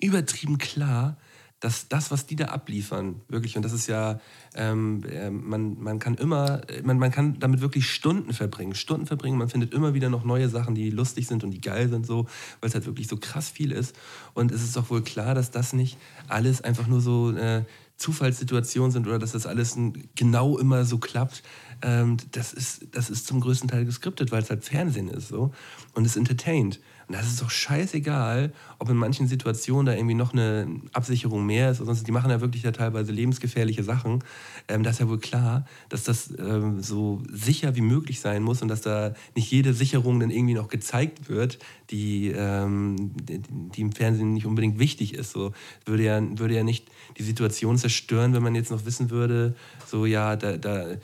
übertrieben 0.00 0.58
klar, 0.58 1.16
dass 1.60 1.88
das, 1.88 2.10
was 2.10 2.26
die 2.26 2.36
da 2.36 2.46
abliefern, 2.46 3.20
wirklich, 3.28 3.56
und 3.56 3.64
das 3.64 3.72
ist 3.72 3.88
ja, 3.88 4.20
ähm, 4.54 5.02
äh, 5.10 5.30
man, 5.30 5.80
man 5.80 5.98
kann 5.98 6.14
immer, 6.14 6.60
man, 6.84 6.98
man 6.98 7.10
kann 7.10 7.40
damit 7.40 7.60
wirklich 7.60 7.90
Stunden 7.90 8.32
verbringen, 8.32 8.74
Stunden 8.74 9.06
verbringen, 9.06 9.38
man 9.38 9.48
findet 9.48 9.74
immer 9.74 9.92
wieder 9.92 10.08
noch 10.08 10.24
neue 10.24 10.48
Sachen, 10.48 10.74
die 10.74 10.90
lustig 10.90 11.26
sind 11.26 11.42
und 11.42 11.50
die 11.50 11.60
geil 11.60 11.88
sind, 11.88 12.06
so, 12.06 12.26
weil 12.60 12.68
es 12.68 12.74
halt 12.74 12.86
wirklich 12.86 13.08
so 13.08 13.16
krass 13.16 13.48
viel 13.48 13.72
ist. 13.72 13.96
Und 14.34 14.52
es 14.52 14.62
ist 14.62 14.76
doch 14.76 14.88
wohl 14.90 15.02
klar, 15.02 15.34
dass 15.34 15.50
das 15.50 15.72
nicht 15.72 15.98
alles 16.28 16.60
einfach 16.60 16.86
nur 16.86 17.00
so 17.00 17.32
äh, 17.32 17.64
Zufallssituationen 17.96 18.92
sind 18.92 19.06
oder 19.08 19.18
dass 19.18 19.32
das 19.32 19.44
alles 19.44 19.76
genau 20.14 20.56
immer 20.58 20.84
so 20.84 20.98
klappt. 20.98 21.42
Ähm, 21.82 22.16
das, 22.30 22.52
ist, 22.52 22.86
das 22.92 23.10
ist 23.10 23.26
zum 23.26 23.40
größten 23.40 23.68
Teil 23.68 23.84
geskriptet, 23.84 24.30
weil 24.30 24.42
es 24.42 24.50
halt 24.50 24.64
Fernsehen 24.64 25.08
ist 25.08 25.28
so 25.28 25.52
und 25.94 26.04
es 26.06 26.16
entertaint. 26.16 26.80
Und 27.08 27.14
das 27.14 27.26
ist 27.26 27.40
doch 27.40 27.48
scheißegal, 27.48 28.52
ob 28.78 28.90
in 28.90 28.96
manchen 28.96 29.26
Situationen 29.26 29.86
da 29.86 29.94
irgendwie 29.94 30.14
noch 30.14 30.34
eine 30.34 30.68
Absicherung 30.92 31.46
mehr 31.46 31.70
ist. 31.70 31.78
Sonst, 31.78 32.06
die 32.06 32.12
machen 32.12 32.30
ja 32.30 32.42
wirklich 32.42 32.64
ja 32.64 32.70
teilweise 32.70 33.12
lebensgefährliche 33.12 33.82
Sachen. 33.82 34.22
Ähm, 34.68 34.82
da 34.82 34.90
ist 34.90 35.00
ja 35.00 35.08
wohl 35.08 35.18
klar, 35.18 35.66
dass 35.88 36.04
das 36.04 36.34
ähm, 36.38 36.82
so 36.82 37.22
sicher 37.32 37.74
wie 37.76 37.80
möglich 37.80 38.20
sein 38.20 38.42
muss 38.42 38.60
und 38.60 38.68
dass 38.68 38.82
da 38.82 39.14
nicht 39.34 39.50
jede 39.50 39.72
Sicherung 39.72 40.20
dann 40.20 40.30
irgendwie 40.30 40.52
noch 40.52 40.68
gezeigt 40.68 41.30
wird, 41.30 41.58
die, 41.88 42.28
ähm, 42.28 43.12
die 43.16 43.80
im 43.80 43.92
Fernsehen 43.92 44.34
nicht 44.34 44.44
unbedingt 44.44 44.78
wichtig 44.78 45.14
ist. 45.14 45.30
So 45.30 45.52
würde 45.86 46.02
ja, 46.02 46.38
würde 46.38 46.56
ja 46.56 46.62
nicht 46.62 46.88
die 47.16 47.22
Situation 47.22 47.78
zerstören, 47.78 48.34
wenn 48.34 48.42
man 48.42 48.54
jetzt 48.54 48.70
noch 48.70 48.84
wissen 48.84 49.08
würde, 49.08 49.54
so 49.86 50.04
ja, 50.04 50.36
da, 50.36 50.58
da 50.58 50.96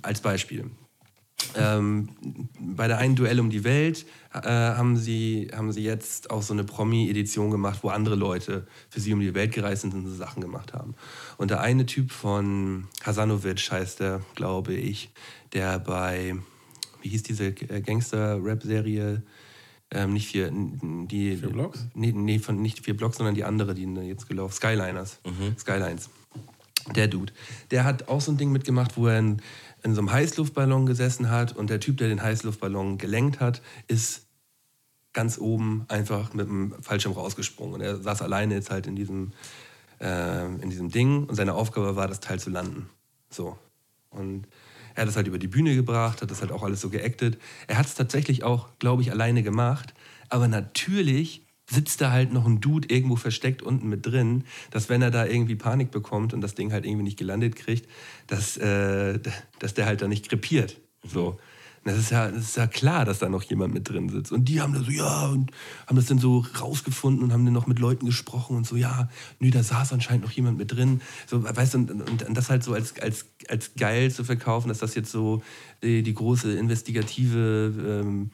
als 0.00 0.22
Beispiel. 0.22 0.70
Ähm, 1.54 2.08
bei 2.58 2.88
der 2.88 2.98
einen 2.98 3.14
Duell 3.14 3.40
um 3.40 3.50
die 3.50 3.64
Welt 3.64 4.06
äh, 4.32 4.48
haben, 4.48 4.96
sie, 4.96 5.50
haben 5.54 5.72
sie 5.72 5.82
jetzt 5.82 6.30
auch 6.30 6.42
so 6.42 6.52
eine 6.52 6.64
Promi-Edition 6.64 7.50
gemacht, 7.50 7.80
wo 7.82 7.88
andere 7.88 8.14
Leute 8.14 8.66
für 8.88 9.00
sie 9.00 9.12
um 9.12 9.20
die 9.20 9.34
Welt 9.34 9.52
gereist 9.52 9.82
sind 9.82 9.94
und 9.94 10.06
so 10.06 10.14
Sachen 10.14 10.40
gemacht 10.40 10.72
haben. 10.72 10.94
Und 11.36 11.50
der 11.50 11.60
eine 11.60 11.86
Typ 11.86 12.10
von 12.10 12.88
Hasanovic 13.02 13.70
heißt 13.70 14.00
der, 14.00 14.22
glaube 14.34 14.74
ich, 14.74 15.10
der 15.52 15.78
bei, 15.78 16.36
wie 17.02 17.08
hieß 17.08 17.22
diese 17.22 17.46
äh, 17.46 17.80
Gangster-Rap-Serie? 17.80 19.22
Ähm, 19.92 20.14
nicht 20.14 20.28
vier, 20.28 20.50
die, 20.52 21.36
Vier 21.36 21.50
Blocks? 21.50 21.86
Nee, 21.94 22.12
nee 22.12 22.38
von, 22.38 22.60
nicht 22.60 22.84
vier 22.84 22.96
Blocks, 22.96 23.18
sondern 23.18 23.34
die 23.34 23.44
andere, 23.44 23.74
die 23.74 23.84
jetzt 23.84 24.28
gelaufen 24.28 24.52
Skyliners. 24.52 25.20
Skylines. 25.58 26.10
Der 26.94 27.08
Dude. 27.08 27.32
Der 27.70 27.84
hat 27.84 28.08
auch 28.08 28.20
so 28.20 28.32
ein 28.32 28.36
Ding 28.36 28.52
mitgemacht, 28.52 28.96
wo 28.96 29.06
er 29.08 29.18
in, 29.18 29.42
in 29.86 29.94
so 29.94 30.00
einem 30.00 30.10
Heißluftballon 30.10 30.84
gesessen 30.84 31.30
hat 31.30 31.54
und 31.54 31.70
der 31.70 31.78
Typ, 31.78 31.96
der 31.98 32.08
den 32.08 32.20
Heißluftballon 32.20 32.98
gelenkt 32.98 33.38
hat, 33.38 33.62
ist 33.86 34.26
ganz 35.12 35.38
oben 35.38 35.84
einfach 35.86 36.34
mit 36.34 36.48
dem 36.48 36.74
Fallschirm 36.82 37.12
rausgesprungen. 37.12 37.74
Und 37.76 37.80
er 37.82 37.96
saß 37.96 38.20
alleine 38.20 38.54
jetzt 38.54 38.68
halt 38.68 38.88
in 38.88 38.96
diesem, 38.96 39.32
äh, 40.00 40.44
in 40.44 40.70
diesem 40.70 40.90
Ding 40.90 41.26
und 41.26 41.36
seine 41.36 41.54
Aufgabe 41.54 41.94
war, 41.94 42.08
das 42.08 42.18
Teil 42.18 42.40
zu 42.40 42.50
landen. 42.50 42.90
So. 43.30 43.56
Und 44.10 44.48
er 44.96 45.02
hat 45.02 45.08
es 45.08 45.14
halt 45.14 45.28
über 45.28 45.38
die 45.38 45.46
Bühne 45.46 45.76
gebracht, 45.76 46.20
hat 46.20 46.32
das 46.32 46.40
halt 46.40 46.50
auch 46.50 46.64
alles 46.64 46.80
so 46.80 46.90
geactet. 46.90 47.38
Er 47.68 47.78
hat 47.78 47.86
es 47.86 47.94
tatsächlich 47.94 48.42
auch, 48.42 48.68
glaube 48.80 49.02
ich, 49.02 49.12
alleine 49.12 49.44
gemacht. 49.44 49.94
Aber 50.28 50.48
natürlich 50.48 51.45
sitzt 51.68 52.00
da 52.00 52.10
halt 52.10 52.32
noch 52.32 52.46
ein 52.46 52.60
Dude 52.60 52.88
irgendwo 52.88 53.16
versteckt 53.16 53.62
unten 53.62 53.88
mit 53.88 54.06
drin, 54.06 54.44
dass 54.70 54.88
wenn 54.88 55.02
er 55.02 55.10
da 55.10 55.26
irgendwie 55.26 55.56
Panik 55.56 55.90
bekommt 55.90 56.32
und 56.32 56.40
das 56.40 56.54
Ding 56.54 56.72
halt 56.72 56.84
irgendwie 56.84 57.04
nicht 57.04 57.18
gelandet 57.18 57.56
kriegt, 57.56 57.88
dass, 58.26 58.56
äh, 58.56 59.18
dass 59.58 59.74
der 59.74 59.86
halt 59.86 60.02
da 60.02 60.08
nicht 60.08 60.28
krepiert. 60.28 60.80
So. 61.02 61.38
Das 61.86 61.96
ist, 61.98 62.10
ja, 62.10 62.28
das 62.28 62.42
ist 62.42 62.56
ja 62.56 62.66
klar, 62.66 63.04
dass 63.04 63.20
da 63.20 63.28
noch 63.28 63.44
jemand 63.44 63.72
mit 63.72 63.88
drin 63.88 64.08
sitzt. 64.08 64.32
Und 64.32 64.46
die 64.46 64.60
haben 64.60 64.74
da 64.74 64.82
so, 64.82 64.90
ja, 64.90 65.28
und 65.28 65.52
haben 65.86 65.94
das 65.94 66.06
dann 66.06 66.18
so 66.18 66.44
rausgefunden 66.60 67.22
und 67.22 67.32
haben 67.32 67.44
dann 67.44 67.54
noch 67.54 67.68
mit 67.68 67.78
Leuten 67.78 68.06
gesprochen 68.06 68.56
und 68.56 68.66
so, 68.66 68.74
ja, 68.74 69.08
nö, 69.38 69.50
da 69.50 69.62
saß 69.62 69.92
anscheinend 69.92 70.24
noch 70.24 70.32
jemand 70.32 70.58
mit 70.58 70.72
drin. 70.72 71.00
So, 71.28 71.44
weißt 71.44 71.74
du, 71.74 71.78
und, 71.78 71.90
und, 71.92 72.22
und 72.24 72.34
das 72.36 72.50
halt 72.50 72.64
so 72.64 72.74
als, 72.74 72.98
als, 72.98 73.26
als 73.48 73.76
geil 73.76 74.10
zu 74.10 74.24
verkaufen, 74.24 74.66
dass 74.66 74.80
das 74.80 74.96
jetzt 74.96 75.12
so 75.12 75.42
die, 75.80 76.02
die 76.02 76.14
große 76.14 76.58
investigative 76.58 78.02
ähm, 78.02 78.30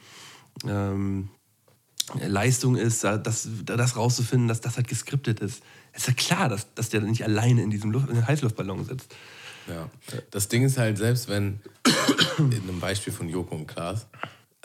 ähm, 0.66 1.28
Leistung 2.26 2.76
ist, 2.76 3.04
da- 3.04 3.18
das, 3.18 3.48
da 3.64 3.76
das 3.76 3.96
rauszufinden, 3.96 4.48
dass 4.48 4.60
das 4.60 4.76
halt 4.76 4.88
geskriptet 4.88 5.40
ist. 5.40 5.62
Ist 5.94 6.06
ja 6.06 6.14
klar, 6.14 6.48
dass, 6.48 6.72
dass 6.74 6.88
der 6.88 7.00
nicht 7.02 7.24
alleine 7.24 7.62
in 7.62 7.70
diesem 7.70 7.90
Luft, 7.90 8.08
in 8.10 8.26
Heißluftballon 8.26 8.84
sitzt. 8.84 9.14
Ja. 9.68 9.88
Das 10.30 10.48
Ding 10.48 10.64
ist 10.64 10.78
halt, 10.78 10.98
selbst 10.98 11.28
wenn, 11.28 11.60
in 12.38 12.52
einem 12.52 12.80
Beispiel 12.80 13.12
von 13.12 13.28
Joko 13.28 13.54
und 13.54 13.66
Klaas, 13.66 14.06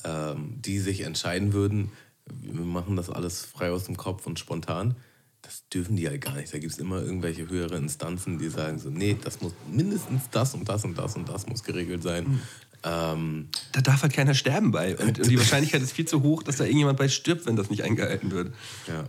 ähm, 0.04 0.56
die 0.62 0.80
sich 0.80 1.02
entscheiden 1.02 1.54
würden, 1.54 1.92
wir 2.26 2.62
machen 2.62 2.96
das 2.96 3.10
alles 3.10 3.46
frei 3.46 3.72
aus 3.72 3.86
dem 3.86 3.98
Kopf 3.98 4.26
und 4.28 4.40
spontan, 4.40 4.96
das 5.42 5.64
dürfen 5.70 5.96
die 5.96 6.10
halt 6.10 6.22
gar 6.22 6.36
nicht. 6.36 6.54
Da 6.54 6.60
gibt 6.60 6.74
es 6.74 6.80
immer 6.80 7.02
irgendwelche 7.02 7.48
höhere 7.48 7.78
Instanzen, 7.78 8.38
die 8.38 8.50
sagen 8.50 8.80
so, 8.80 8.90
nee, 8.90 9.16
das 9.24 9.40
muss 9.40 9.54
mindestens 9.72 10.24
das 10.32 10.54
und 10.54 10.68
das 10.68 10.84
und 10.84 10.98
das 10.98 11.16
und 11.16 11.30
das 11.30 11.48
muss 11.48 11.64
geregelt 11.64 12.04
sein. 12.04 12.42
Ähm, 12.84 13.50
Da 13.72 13.82
darf 13.82 14.04
halt 14.04 14.14
keiner 14.14 14.34
sterben 14.34 14.72
bei. 14.72 14.96
Und, 14.98 15.20
und 15.20 15.28
die 15.30 15.38
Wahrscheinlichkeit 15.38 15.82
ist 15.82 15.94
viel 15.94 16.06
zu 16.06 16.22
hoch, 16.24 16.44
dass 16.44 16.58
da 16.58 16.64
irgendjemand 16.64 16.98
bei 16.98 17.08
stirbt, 17.08 17.46
wenn 17.46 17.56
das 17.56 17.70
nicht 17.70 17.84
eingehalten 17.84 18.32
wird. 18.32 18.54
ja. 18.88 19.06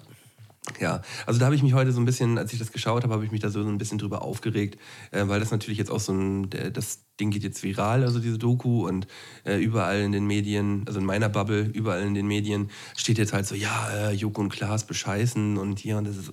Ja, 0.81 1.03
also 1.27 1.41
da 1.41 1.47
habe 1.47 1.55
ich 1.55 1.63
mich 1.63 1.73
heute 1.73 1.93
so 1.93 2.01
ein 2.01 2.05
bisschen, 2.05 2.39
als 2.39 2.53
ich 2.53 2.59
das 2.59 2.73
geschaut 2.73 3.03
habe, 3.03 3.15
habe 3.15 3.25
ich 3.25 3.31
mich 3.31 3.41
da 3.41 3.49
so 3.49 3.61
ein 3.61 3.79
bisschen 3.79 3.99
drüber 3.99 4.23
aufgeregt, 4.23 4.79
äh, 5.11 5.27
weil 5.27 5.41
das 5.41 5.51
natürlich 5.51 5.79
jetzt 5.79 5.91
auch 5.91 6.01
so 6.01 6.13
ein, 6.13 6.51
das 6.51 7.01
Ding 7.19 7.31
geht 7.31 7.43
jetzt 7.43 7.63
viral, 7.63 8.05
also 8.05 8.19
diese 8.19 8.39
Doku 8.39 8.87
und 8.87 9.07
äh, 9.45 9.57
überall 9.57 10.01
in 10.01 10.13
den 10.13 10.27
Medien, 10.27 10.85
also 10.87 11.01
in 11.01 11.07
meiner 11.07 11.29
Bubble, 11.29 11.63
überall 11.63 12.03
in 12.03 12.15
den 12.15 12.27
Medien 12.27 12.71
steht 12.97 13.19
jetzt 13.19 13.33
halt 13.33 13.47
so, 13.47 13.55
ja, 13.55 13.89
äh, 13.91 14.13
Joko 14.13 14.41
und 14.43 14.51
Klaas 14.51 14.87
bescheißen 14.87 15.57
und 15.59 15.79
hier 15.79 15.97
und 15.99 16.07
das 16.07 16.17
ist, 16.17 16.33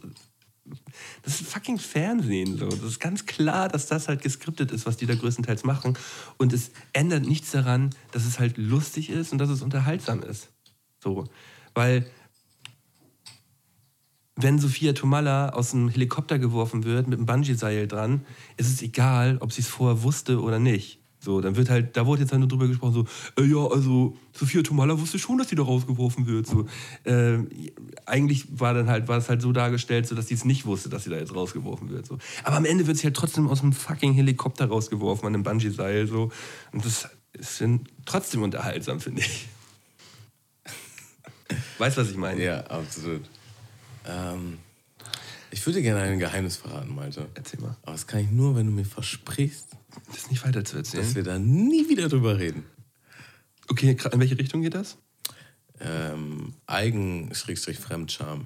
das 1.21 1.41
ist 1.41 1.49
fucking 1.49 1.77
Fernsehen 1.77 2.57
so. 2.57 2.67
Das 2.67 2.81
ist 2.81 2.99
ganz 2.99 3.25
klar, 3.25 3.67
dass 3.67 3.87
das 3.87 4.07
halt 4.07 4.21
geskriptet 4.21 4.71
ist, 4.71 4.85
was 4.85 4.97
die 4.97 5.05
da 5.05 5.15
größtenteils 5.15 5.63
machen 5.63 5.97
und 6.37 6.53
es 6.53 6.71
ändert 6.93 7.25
nichts 7.25 7.51
daran, 7.51 7.91
dass 8.11 8.25
es 8.25 8.39
halt 8.39 8.57
lustig 8.57 9.09
ist 9.09 9.31
und 9.31 9.37
dass 9.37 9.49
es 9.49 9.61
unterhaltsam 9.61 10.23
ist. 10.23 10.49
So, 10.99 11.25
weil 11.73 12.09
wenn 14.35 14.59
Sophia 14.59 14.93
Tomalla 14.93 15.49
aus 15.49 15.73
einem 15.73 15.89
Helikopter 15.89 16.39
geworfen 16.39 16.83
wird 16.83 17.07
mit 17.07 17.19
einem 17.19 17.25
Bungee-Seil 17.25 17.87
dran, 17.87 18.25
ist 18.57 18.67
es 18.67 18.81
egal, 18.81 19.37
ob 19.39 19.53
sie 19.53 19.61
es 19.61 19.67
vorher 19.67 20.03
wusste 20.03 20.41
oder 20.41 20.59
nicht. 20.59 20.99
So, 21.25 21.41
dann 21.41 21.55
wird 21.55 21.69
halt, 21.69 21.97
da 21.97 22.05
wurde 22.05 22.21
jetzt 22.21 22.31
halt 22.31 22.39
nur 22.39 22.47
drüber 22.47 22.67
gesprochen, 22.67 22.93
so, 22.93 23.41
äh, 23.41 23.45
ja, 23.45 23.67
also 23.67 24.15
Sophia 24.31 24.61
Tomalla 24.61 24.99
wusste 24.99 25.17
schon, 25.17 25.37
dass 25.37 25.49
sie 25.49 25.55
da 25.55 25.63
rausgeworfen 25.63 26.27
wird. 26.27 26.45
So, 26.45 26.67
äh, 27.03 27.39
eigentlich 28.05 28.45
war 28.59 28.73
dann 28.73 28.89
halt, 28.89 29.07
war 29.07 29.17
es 29.17 29.27
halt 29.27 29.41
so 29.41 29.51
dargestellt, 29.51 30.07
so 30.07 30.15
dass 30.15 30.27
sie 30.27 30.35
es 30.35 30.45
nicht 30.45 30.65
wusste, 30.65 30.89
dass 30.89 31.03
sie 31.03 31.09
da 31.09 31.17
jetzt 31.17 31.33
rausgeworfen 31.33 31.89
wird. 31.89 32.05
So. 32.05 32.19
Aber 32.43 32.57
am 32.57 32.65
Ende 32.65 32.87
wird 32.87 32.97
sie 32.97 33.05
halt 33.05 33.15
trotzdem 33.15 33.47
aus 33.47 33.61
einem 33.61 33.73
fucking 33.73 34.13
Helikopter 34.13 34.67
rausgeworfen 34.67 35.27
an 35.27 35.33
einem 35.33 35.43
Bungee-Seil. 35.43 36.07
So. 36.07 36.31
Und 36.71 36.85
das 36.85 37.09
ist 37.33 37.59
dann 37.59 37.81
trotzdem 38.05 38.43
unterhaltsam, 38.43 38.99
finde 38.99 39.21
ich. 39.21 39.47
weißt 41.79 41.97
du, 41.97 42.01
was 42.01 42.11
ich 42.11 42.17
meine? 42.17 42.43
Ja, 42.43 42.59
absolut. 42.67 43.23
Ähm, 44.07 44.59
ich 45.51 45.65
würde 45.65 45.81
gerne 45.81 46.01
ein 46.01 46.19
Geheimnis 46.19 46.57
verraten, 46.57 46.93
Malte. 46.93 47.27
Erzähl 47.33 47.61
mal. 47.61 47.77
Aber 47.83 47.93
das 47.93 48.05
kann 48.05 48.19
ich 48.19 48.29
nur, 48.29 48.55
wenn 48.55 48.67
du 48.67 48.71
mir 48.71 48.85
versprichst, 48.85 49.69
Das 50.11 50.29
nicht 50.29 50.45
weiter 50.45 50.63
zu 50.63 50.77
erzählen. 50.77 51.03
dass 51.03 51.15
wir 51.15 51.23
da 51.23 51.39
nie 51.39 51.89
wieder 51.89 52.09
drüber 52.09 52.37
reden. 52.37 52.65
Okay, 53.67 53.97
in 54.11 54.19
welche 54.19 54.37
Richtung 54.37 54.61
geht 54.61 54.75
das? 54.75 54.97
Ähm, 55.79 56.53
Eigen-Fremdscham. 56.67 58.45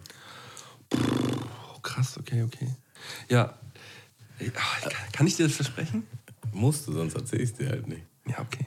Oh, 0.94 1.80
krass, 1.82 2.18
okay, 2.18 2.44
okay. 2.44 2.70
Ja. 3.30 3.58
Ah, 4.40 4.80
Kann, 4.82 4.94
kann 5.12 5.28
ich 5.28 5.36
dir 5.36 5.48
das 5.48 5.56
versprechen? 5.56 6.04
Musst 6.54 6.88
du, 6.88 6.94
sonst 6.94 7.14
erzähl 7.16 7.42
ich 7.42 7.54
dir 7.54 7.70
halt 7.70 7.88
nicht. 7.88 8.04
Ja, 8.28 8.40
okay. 8.40 8.66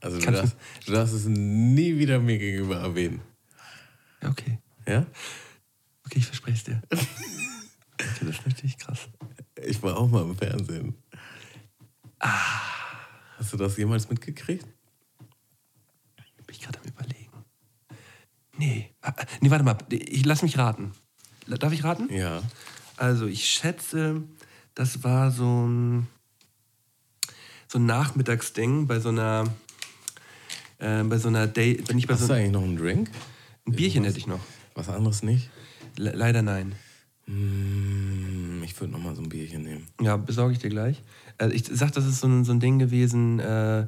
Also 0.00 0.18
du 0.18 0.30
darfst, 0.30 0.56
du 0.86 0.92
darfst 0.92 1.14
es 1.14 1.26
nie 1.26 1.98
wieder 1.98 2.18
mir 2.20 2.38
gegenüber 2.38 2.76
erwähnen. 2.76 3.20
Ja, 4.22 4.30
okay. 4.30 4.58
Ja? 4.86 5.06
Okay, 6.06 6.18
ich 6.18 6.26
verspreche 6.26 6.56
es 6.56 6.64
dir. 6.64 6.82
okay, 6.90 7.06
das 8.20 8.28
ist 8.28 8.46
natürlich 8.46 8.78
krass. 8.78 9.08
Ich 9.66 9.82
war 9.82 9.96
auch 9.98 10.08
mal 10.08 10.22
im 10.22 10.36
Fernsehen. 10.36 10.94
Ah. 12.20 12.60
Hast 13.38 13.52
du 13.52 13.56
das 13.56 13.76
jemals 13.76 14.08
mitgekriegt? 14.10 14.66
Bin 16.46 16.54
ich 16.56 16.60
gerade 16.60 16.78
am 16.78 16.84
überlegen. 16.88 17.44
Nee. 18.56 18.90
Ah, 19.00 19.14
Nee, 19.40 19.50
warte 19.50 19.64
mal. 19.64 19.78
Ich, 19.90 20.24
lass 20.26 20.42
mich 20.42 20.58
raten. 20.58 20.92
Darf 21.46 21.72
ich 21.72 21.82
raten? 21.84 22.12
Ja. 22.12 22.42
Also, 22.96 23.26
ich 23.26 23.48
schätze, 23.48 24.22
das 24.74 25.02
war 25.02 25.30
so 25.30 25.66
ein, 25.66 26.06
so 27.66 27.78
ein 27.78 27.86
Nachmittagsding 27.86 28.86
bei 28.86 29.00
so 29.00 29.08
einer, 29.08 29.44
äh, 30.78 31.02
bei 31.04 31.16
so 31.18 31.28
einer 31.28 31.46
Date, 31.46 31.88
Hast 32.08 32.20
so 32.20 32.26
du 32.28 32.34
eigentlich 32.34 32.52
noch 32.52 32.62
einen 32.62 32.76
Drink? 32.76 33.10
ein 33.66 33.72
Bierchen 33.72 34.04
hätte 34.04 34.18
ich 34.18 34.26
noch. 34.26 34.40
Was 34.74 34.88
anderes 34.88 35.22
nicht? 35.22 35.48
Le 35.96 36.12
leider 36.12 36.42
nein. 36.42 36.74
Hm, 37.30 38.62
ich 38.64 38.78
würde 38.80 38.92
noch 38.92 39.00
mal 39.00 39.14
so 39.14 39.22
ein 39.22 39.28
Bierchen 39.28 39.62
nehmen. 39.62 39.86
Ja, 40.00 40.16
besorge 40.16 40.52
ich 40.52 40.58
dir 40.58 40.68
gleich. 40.68 41.02
Also 41.38 41.54
ich 41.54 41.64
sag, 41.70 41.92
das 41.92 42.04
ist 42.06 42.20
so 42.20 42.26
ein, 42.26 42.44
so 42.44 42.52
ein 42.52 42.58
Ding 42.58 42.78
gewesen, 42.78 43.38
äh, 43.38 43.82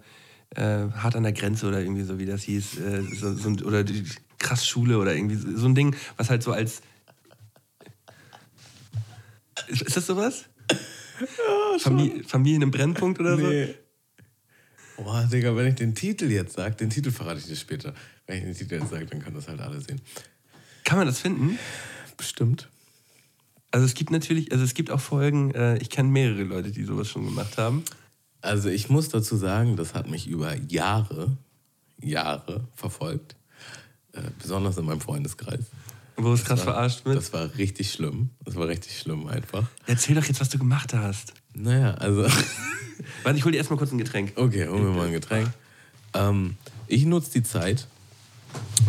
äh, 0.54 0.90
hart 0.92 1.16
an 1.16 1.24
der 1.24 1.32
Grenze 1.32 1.66
oder 1.66 1.80
irgendwie 1.80 2.02
so, 2.02 2.18
wie 2.18 2.26
das 2.26 2.42
hieß. 2.42 2.78
Äh, 2.78 3.02
so, 3.02 3.34
so 3.34 3.48
ein, 3.48 3.62
oder 3.62 3.82
die 3.82 4.04
krass 4.38 4.66
Schule 4.66 4.98
oder 4.98 5.14
irgendwie 5.14 5.36
so 5.36 5.56
so 5.56 5.66
ein 5.66 5.74
Ding, 5.74 5.96
was 6.16 6.30
halt 6.30 6.42
so 6.42 6.52
als. 6.52 6.82
Ist, 9.66 9.82
ist 9.82 9.96
das 9.96 10.06
sowas? 10.06 10.44
Famili 11.78 12.22
Familien 12.24 12.62
im 12.62 12.70
Brennpunkt 12.70 13.18
oder 13.20 13.38
so? 13.38 13.52
Boah, 14.96 15.28
Digga, 15.30 15.56
wenn 15.56 15.66
ich 15.66 15.74
den 15.74 15.94
Titel 15.94 16.30
jetzt 16.30 16.54
sage, 16.54 16.76
den 16.76 16.90
Titel 16.90 17.10
verrate 17.10 17.40
ich 17.40 17.46
dir 17.46 17.56
später. 17.56 17.94
Wenn 18.26 18.38
ich 18.38 18.44
den 18.44 18.54
Titel 18.54 18.74
jetzt 18.74 18.90
sage, 18.90 19.06
dann 19.06 19.20
können 19.20 19.34
das 19.34 19.48
halt 19.48 19.60
alle 19.60 19.80
sehen. 19.80 20.00
Kann 20.84 20.98
man 20.98 21.06
das 21.06 21.20
finden? 21.20 21.58
Bestimmt. 22.16 22.68
Also 23.72 23.84
es 23.86 23.94
gibt 23.94 24.10
natürlich, 24.10 24.52
also 24.52 24.62
es 24.64 24.74
gibt 24.74 24.90
auch 24.90 25.00
Folgen, 25.00 25.50
äh, 25.54 25.78
ich 25.78 25.90
kenne 25.90 26.08
mehrere 26.10 26.42
Leute, 26.44 26.70
die 26.70 26.84
sowas 26.84 27.08
schon 27.08 27.24
gemacht 27.24 27.56
haben. 27.58 27.82
Also 28.40 28.68
ich 28.68 28.88
muss 28.90 29.08
dazu 29.08 29.36
sagen, 29.36 29.76
das 29.76 29.94
hat 29.94 30.08
mich 30.08 30.26
über 30.28 30.54
Jahre, 30.68 31.36
Jahre 32.00 32.60
verfolgt. 32.74 33.34
Äh, 34.12 34.20
besonders 34.40 34.76
in 34.76 34.84
meinem 34.84 35.00
Freundeskreis. 35.00 35.64
Wo 36.16 36.34
es 36.34 36.44
krass 36.44 36.66
war- 36.66 36.74
verarscht 36.74 37.04
wird. 37.06 37.16
Das 37.16 37.32
war 37.32 37.54
richtig 37.56 37.90
schlimm. 37.92 38.28
Das 38.44 38.54
war 38.56 38.68
richtig 38.68 38.98
schlimm 38.98 39.26
einfach. 39.26 39.66
Erzähl 39.86 40.14
doch 40.14 40.24
jetzt, 40.24 40.40
was 40.40 40.50
du 40.50 40.58
gemacht 40.58 40.92
hast. 40.94 41.32
Naja, 41.54 41.94
also... 41.94 42.26
Warte, 43.24 43.38
ich 43.38 43.44
hol 43.44 43.52
dir 43.52 43.58
erstmal 43.58 43.78
kurz 43.78 43.90
ein 43.90 43.98
Getränk. 43.98 44.32
Okay, 44.36 44.68
holen 44.68 44.84
wir 44.84 44.92
mal 44.92 45.06
ein 45.06 45.12
Getränk. 45.12 45.48
Ähm, 46.14 46.56
ich 46.86 47.04
nutze 47.06 47.32
die 47.32 47.42
Zeit, 47.42 47.88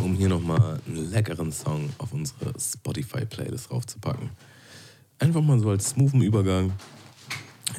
um 0.02 0.14
hier 0.16 0.28
nochmal 0.30 0.82
einen 0.86 1.10
leckeren 1.10 1.52
Song 1.54 1.90
auf 1.98 2.12
unsere 2.12 2.54
Spotify-Playlist 2.60 3.70
draufzupacken. 3.70 4.30
Einfach 5.24 5.42
mal 5.42 5.58
so 5.58 5.70
als 5.70 5.92
smoothen 5.92 6.22
Übergang. 6.22 6.74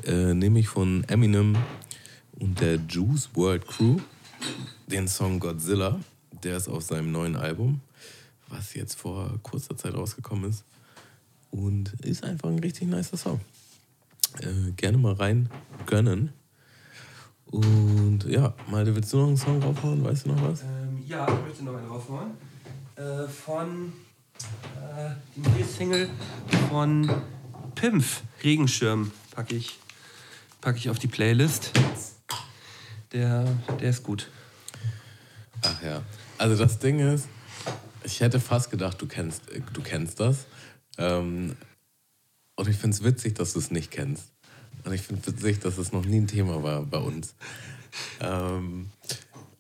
Äh, 0.07 0.33
nehme 0.33 0.61
ich 0.61 0.69
von 0.69 1.05
Eminem 1.09 1.55
und 2.41 2.59
der 2.59 2.77
Juice 2.89 3.29
World 3.35 3.67
Crew 3.67 3.99
den 4.87 5.07
Song 5.09 5.41
Godzilla. 5.41 6.01
Der 6.43 6.57
ist 6.57 6.69
auf 6.69 6.85
seinem 6.85 7.13
neuen 7.13 7.37
Album, 7.37 7.83
was 8.49 8.73
jetzt 8.73 8.95
vor 8.95 9.39
kurzer 9.43 9.77
Zeit 9.77 9.93
rausgekommen 9.93 10.49
ist. 10.49 10.65
Und 11.51 11.93
ist 12.01 12.25
einfach 12.25 12.49
ein 12.49 12.61
richtig 12.61 12.89
nicer 12.89 13.19
Song. 13.19 13.41
Äh, 14.41 14.73
gerne 14.75 14.97
mal 14.97 15.13
rein 15.13 15.51
gönnen. 15.85 16.33
Und 17.45 18.25
ja, 18.27 18.55
Malte, 18.71 18.97
willst 18.97 19.13
du 19.13 19.19
noch 19.19 19.27
einen 19.27 19.37
Song 19.37 19.61
draufhauen? 19.61 20.03
Weißt 20.03 20.25
du 20.25 20.31
noch 20.31 20.43
was? 20.43 20.63
Ähm, 20.63 21.05
ja, 21.07 21.27
ich 21.29 21.45
möchte 21.47 21.65
noch 21.65 21.77
einen 21.77 21.89
rausholen. 21.89 22.31
Äh, 22.97 23.29
von 23.29 23.93
äh, 24.77 25.11
die 25.37 25.41
neue 25.41 25.65
Single 25.65 26.09
von 26.71 27.11
Pimpf, 27.75 28.23
Regenschirm, 28.43 29.13
packe 29.33 29.55
ich, 29.55 29.79
pack 30.61 30.77
ich 30.77 30.91
auf 30.91 30.99
die 30.99 31.09
Playlist. 31.09 31.71
Der, 33.13 33.45
der 33.81 33.91
ist 33.91 34.03
gut. 34.03 34.29
Ach 35.63 35.83
ja. 35.83 36.03
Also 36.39 36.57
das 36.57 36.79
Ding 36.79 36.99
ist, 36.99 37.29
ich 38.03 38.21
hätte 38.21 38.41
fast 38.41 38.71
gedacht, 38.71 39.01
du 39.01 39.07
kennst, 39.07 39.43
du 39.73 39.83
kennst 39.83 40.21
das. 40.21 40.47
Ähm, 40.99 41.57
und 42.57 42.69
ich 42.69 42.77
finde 42.77 42.97
es 42.97 43.05
witzig, 43.05 43.35
dass 43.35 43.53
du 43.53 43.59
es 43.59 43.71
nicht 43.71 43.91
kennst. 43.91 44.33
Und 44.85 44.93
ich 44.93 45.03
finde 45.03 45.23
es 45.23 45.29
witzig, 45.29 45.61
dass 45.61 45.79
es 45.79 45.93
noch 45.93 46.05
nie 46.05 46.21
ein 46.21 46.27
Thema 46.27 46.63
war 46.63 46.83
bei 46.83 46.99
uns. 46.99 47.35
Ähm, 48.21 48.91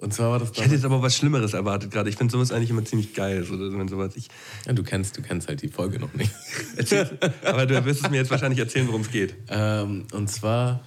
und 0.05 0.13
zwar 0.13 0.33
war 0.33 0.39
das 0.39 0.51
Ich 0.53 0.61
hätte 0.61 0.75
jetzt 0.75 0.85
aber 0.85 1.01
was 1.01 1.17
Schlimmeres 1.17 1.55
erwartet 1.55 1.91
gerade. 1.91 2.11
Ich 2.11 2.17
finde 2.17 2.31
sowas 2.31 2.53
eigentlich 2.53 2.69
immer 2.69 2.85
ziemlich 2.85 3.15
geil. 3.15 3.43
So, 3.43 3.59
wenn 3.59 3.89
sowas 3.89 4.15
ich, 4.17 4.29
ja, 4.67 4.75
du 4.75 4.83
kennst, 4.83 5.17
du 5.17 5.23
kennst 5.23 5.49
halt 5.49 5.63
die 5.63 5.69
Folge 5.69 5.99
noch 5.99 6.13
nicht. 6.13 6.31
aber 7.45 7.65
du 7.65 7.83
wirst 7.87 8.05
es 8.05 8.11
mir 8.11 8.19
jetzt 8.19 8.31
wahrscheinlich 8.31 8.59
erzählen, 8.59 8.87
worum 8.87 9.01
es 9.01 9.11
geht. 9.11 9.35
Ähm, 9.49 10.07
und 10.13 10.29
zwar 10.29 10.81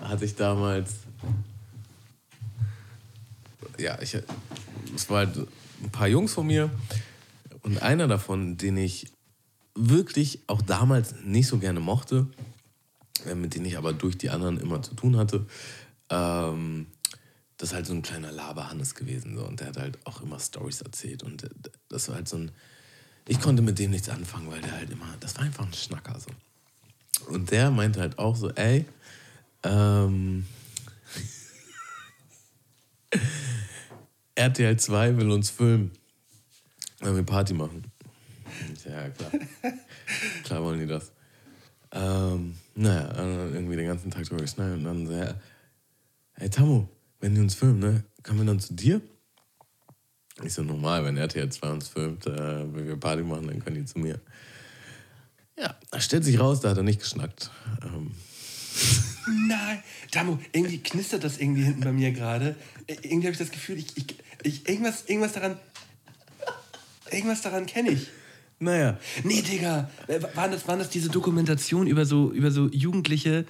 hatte 0.00 0.24
ich 0.24 0.36
damals. 0.36 0.92
Ja, 3.78 4.00
ich. 4.00 4.16
Es 4.94 5.10
war 5.10 5.18
halt 5.18 5.36
ein 5.82 5.90
paar 5.90 6.06
Jungs 6.06 6.32
von 6.32 6.46
mir 6.46 6.70
und 7.62 7.82
einer 7.82 8.06
davon, 8.06 8.58
den 8.58 8.76
ich 8.76 9.08
wirklich 9.74 10.40
auch 10.46 10.62
damals 10.62 11.16
nicht 11.24 11.48
so 11.48 11.58
gerne 11.58 11.80
mochte, 11.80 12.28
äh, 13.26 13.34
mit 13.34 13.56
denen 13.56 13.66
ich 13.66 13.76
aber 13.76 13.92
durch 13.92 14.16
die 14.18 14.30
anderen 14.30 14.60
immer 14.60 14.82
zu 14.82 14.94
tun 14.94 15.16
hatte. 15.16 15.46
Ähm, 16.10 16.86
das 17.56 17.70
ist 17.70 17.74
halt 17.74 17.86
so 17.86 17.94
ein 17.94 18.02
kleiner 18.02 18.32
Laberhannes 18.32 18.94
gewesen. 18.94 19.36
So. 19.36 19.46
Und 19.46 19.60
der 19.60 19.68
hat 19.68 19.76
halt 19.76 19.98
auch 20.06 20.20
immer 20.20 20.40
Stories 20.40 20.80
erzählt. 20.80 21.22
Und 21.22 21.44
äh, 21.44 21.48
das 21.88 22.08
war 22.08 22.16
halt 22.16 22.28
so 22.28 22.36
ein. 22.36 22.50
Ich 23.28 23.40
konnte 23.40 23.62
mit 23.62 23.78
dem 23.78 23.92
nichts 23.92 24.08
anfangen, 24.08 24.50
weil 24.50 24.60
der 24.60 24.72
halt 24.72 24.90
immer. 24.90 25.14
Das 25.20 25.36
war 25.36 25.44
einfach 25.44 25.64
ein 25.64 25.72
Schnacker. 25.72 26.18
So. 26.18 26.30
Und 27.32 27.50
der 27.50 27.70
meinte 27.70 28.00
halt 28.00 28.18
auch 28.18 28.34
so, 28.34 28.50
ey, 28.50 28.84
ähm, 29.62 30.46
RTL 34.34 34.76
2 34.76 35.16
will 35.16 35.30
uns 35.30 35.50
filmen, 35.50 35.92
wenn 37.00 37.14
wir 37.14 37.22
Party 37.22 37.54
machen. 37.54 37.84
Ja, 38.84 39.08
klar. 39.10 39.30
klar 40.44 40.62
wollen 40.62 40.80
die 40.80 40.86
das. 40.86 41.12
Ähm, 41.92 42.56
naja, 42.74 43.12
irgendwie 43.16 43.76
den 43.76 43.86
ganzen 43.86 44.10
Tag 44.10 44.24
drüber 44.24 44.42
geschnallt 44.42 44.78
und 44.78 44.84
dann 44.84 45.06
so, 45.06 45.34
hey 46.34 46.50
Tammo, 46.50 46.88
wenn 47.22 47.34
die 47.34 47.40
uns 47.40 47.54
filmen, 47.54 47.78
ne, 47.78 48.04
können 48.22 48.38
wir 48.38 48.44
dann 48.46 48.60
zu 48.60 48.74
dir? 48.74 49.00
Ich 50.44 50.52
so, 50.52 50.62
normal, 50.62 51.04
wenn 51.04 51.16
RTL 51.16 51.48
2 51.50 51.70
uns 51.70 51.88
filmt, 51.88 52.26
äh, 52.26 52.74
wenn 52.74 52.86
wir 52.86 52.96
Party 52.96 53.22
machen, 53.22 53.46
dann 53.46 53.64
können 53.64 53.76
die 53.76 53.84
zu 53.84 53.98
mir. 53.98 54.20
Ja, 55.58 55.76
da 55.90 56.00
stellt 56.00 56.24
sich 56.24 56.40
raus, 56.40 56.60
da 56.60 56.70
hat 56.70 56.76
er 56.76 56.82
nicht 56.82 57.00
geschnackt. 57.00 57.50
Ähm, 57.82 58.10
Nein, 59.48 59.82
Damo, 60.10 60.38
irgendwie 60.52 60.78
knistert 60.78 61.22
das 61.22 61.38
irgendwie 61.38 61.62
hinten 61.62 61.82
bei 61.82 61.92
mir 61.92 62.10
gerade. 62.10 62.56
Äh, 62.86 62.94
Irgendwie 63.02 63.28
habe 63.28 63.32
ich 63.32 63.38
das 63.38 63.50
Gefühl, 63.50 63.78
ich, 63.78 63.96
ich, 63.96 64.16
ich, 64.42 64.68
irgendwas, 64.68 65.04
irgendwas 65.06 65.32
daran, 65.32 65.56
irgendwas 67.10 67.42
daran 67.42 67.66
kenne 67.66 67.90
ich. 67.90 68.08
naja, 68.58 68.98
Nee, 69.22 69.42
Digga, 69.42 69.90
äh, 70.08 70.20
waren 70.34 70.50
das, 70.50 70.66
waren 70.66 70.80
das 70.80 70.90
diese 70.90 71.08
Dokumentationen 71.08 71.86
über 71.88 72.04
so, 72.04 72.32
über 72.32 72.50
so 72.50 72.68
Jugendliche, 72.70 73.44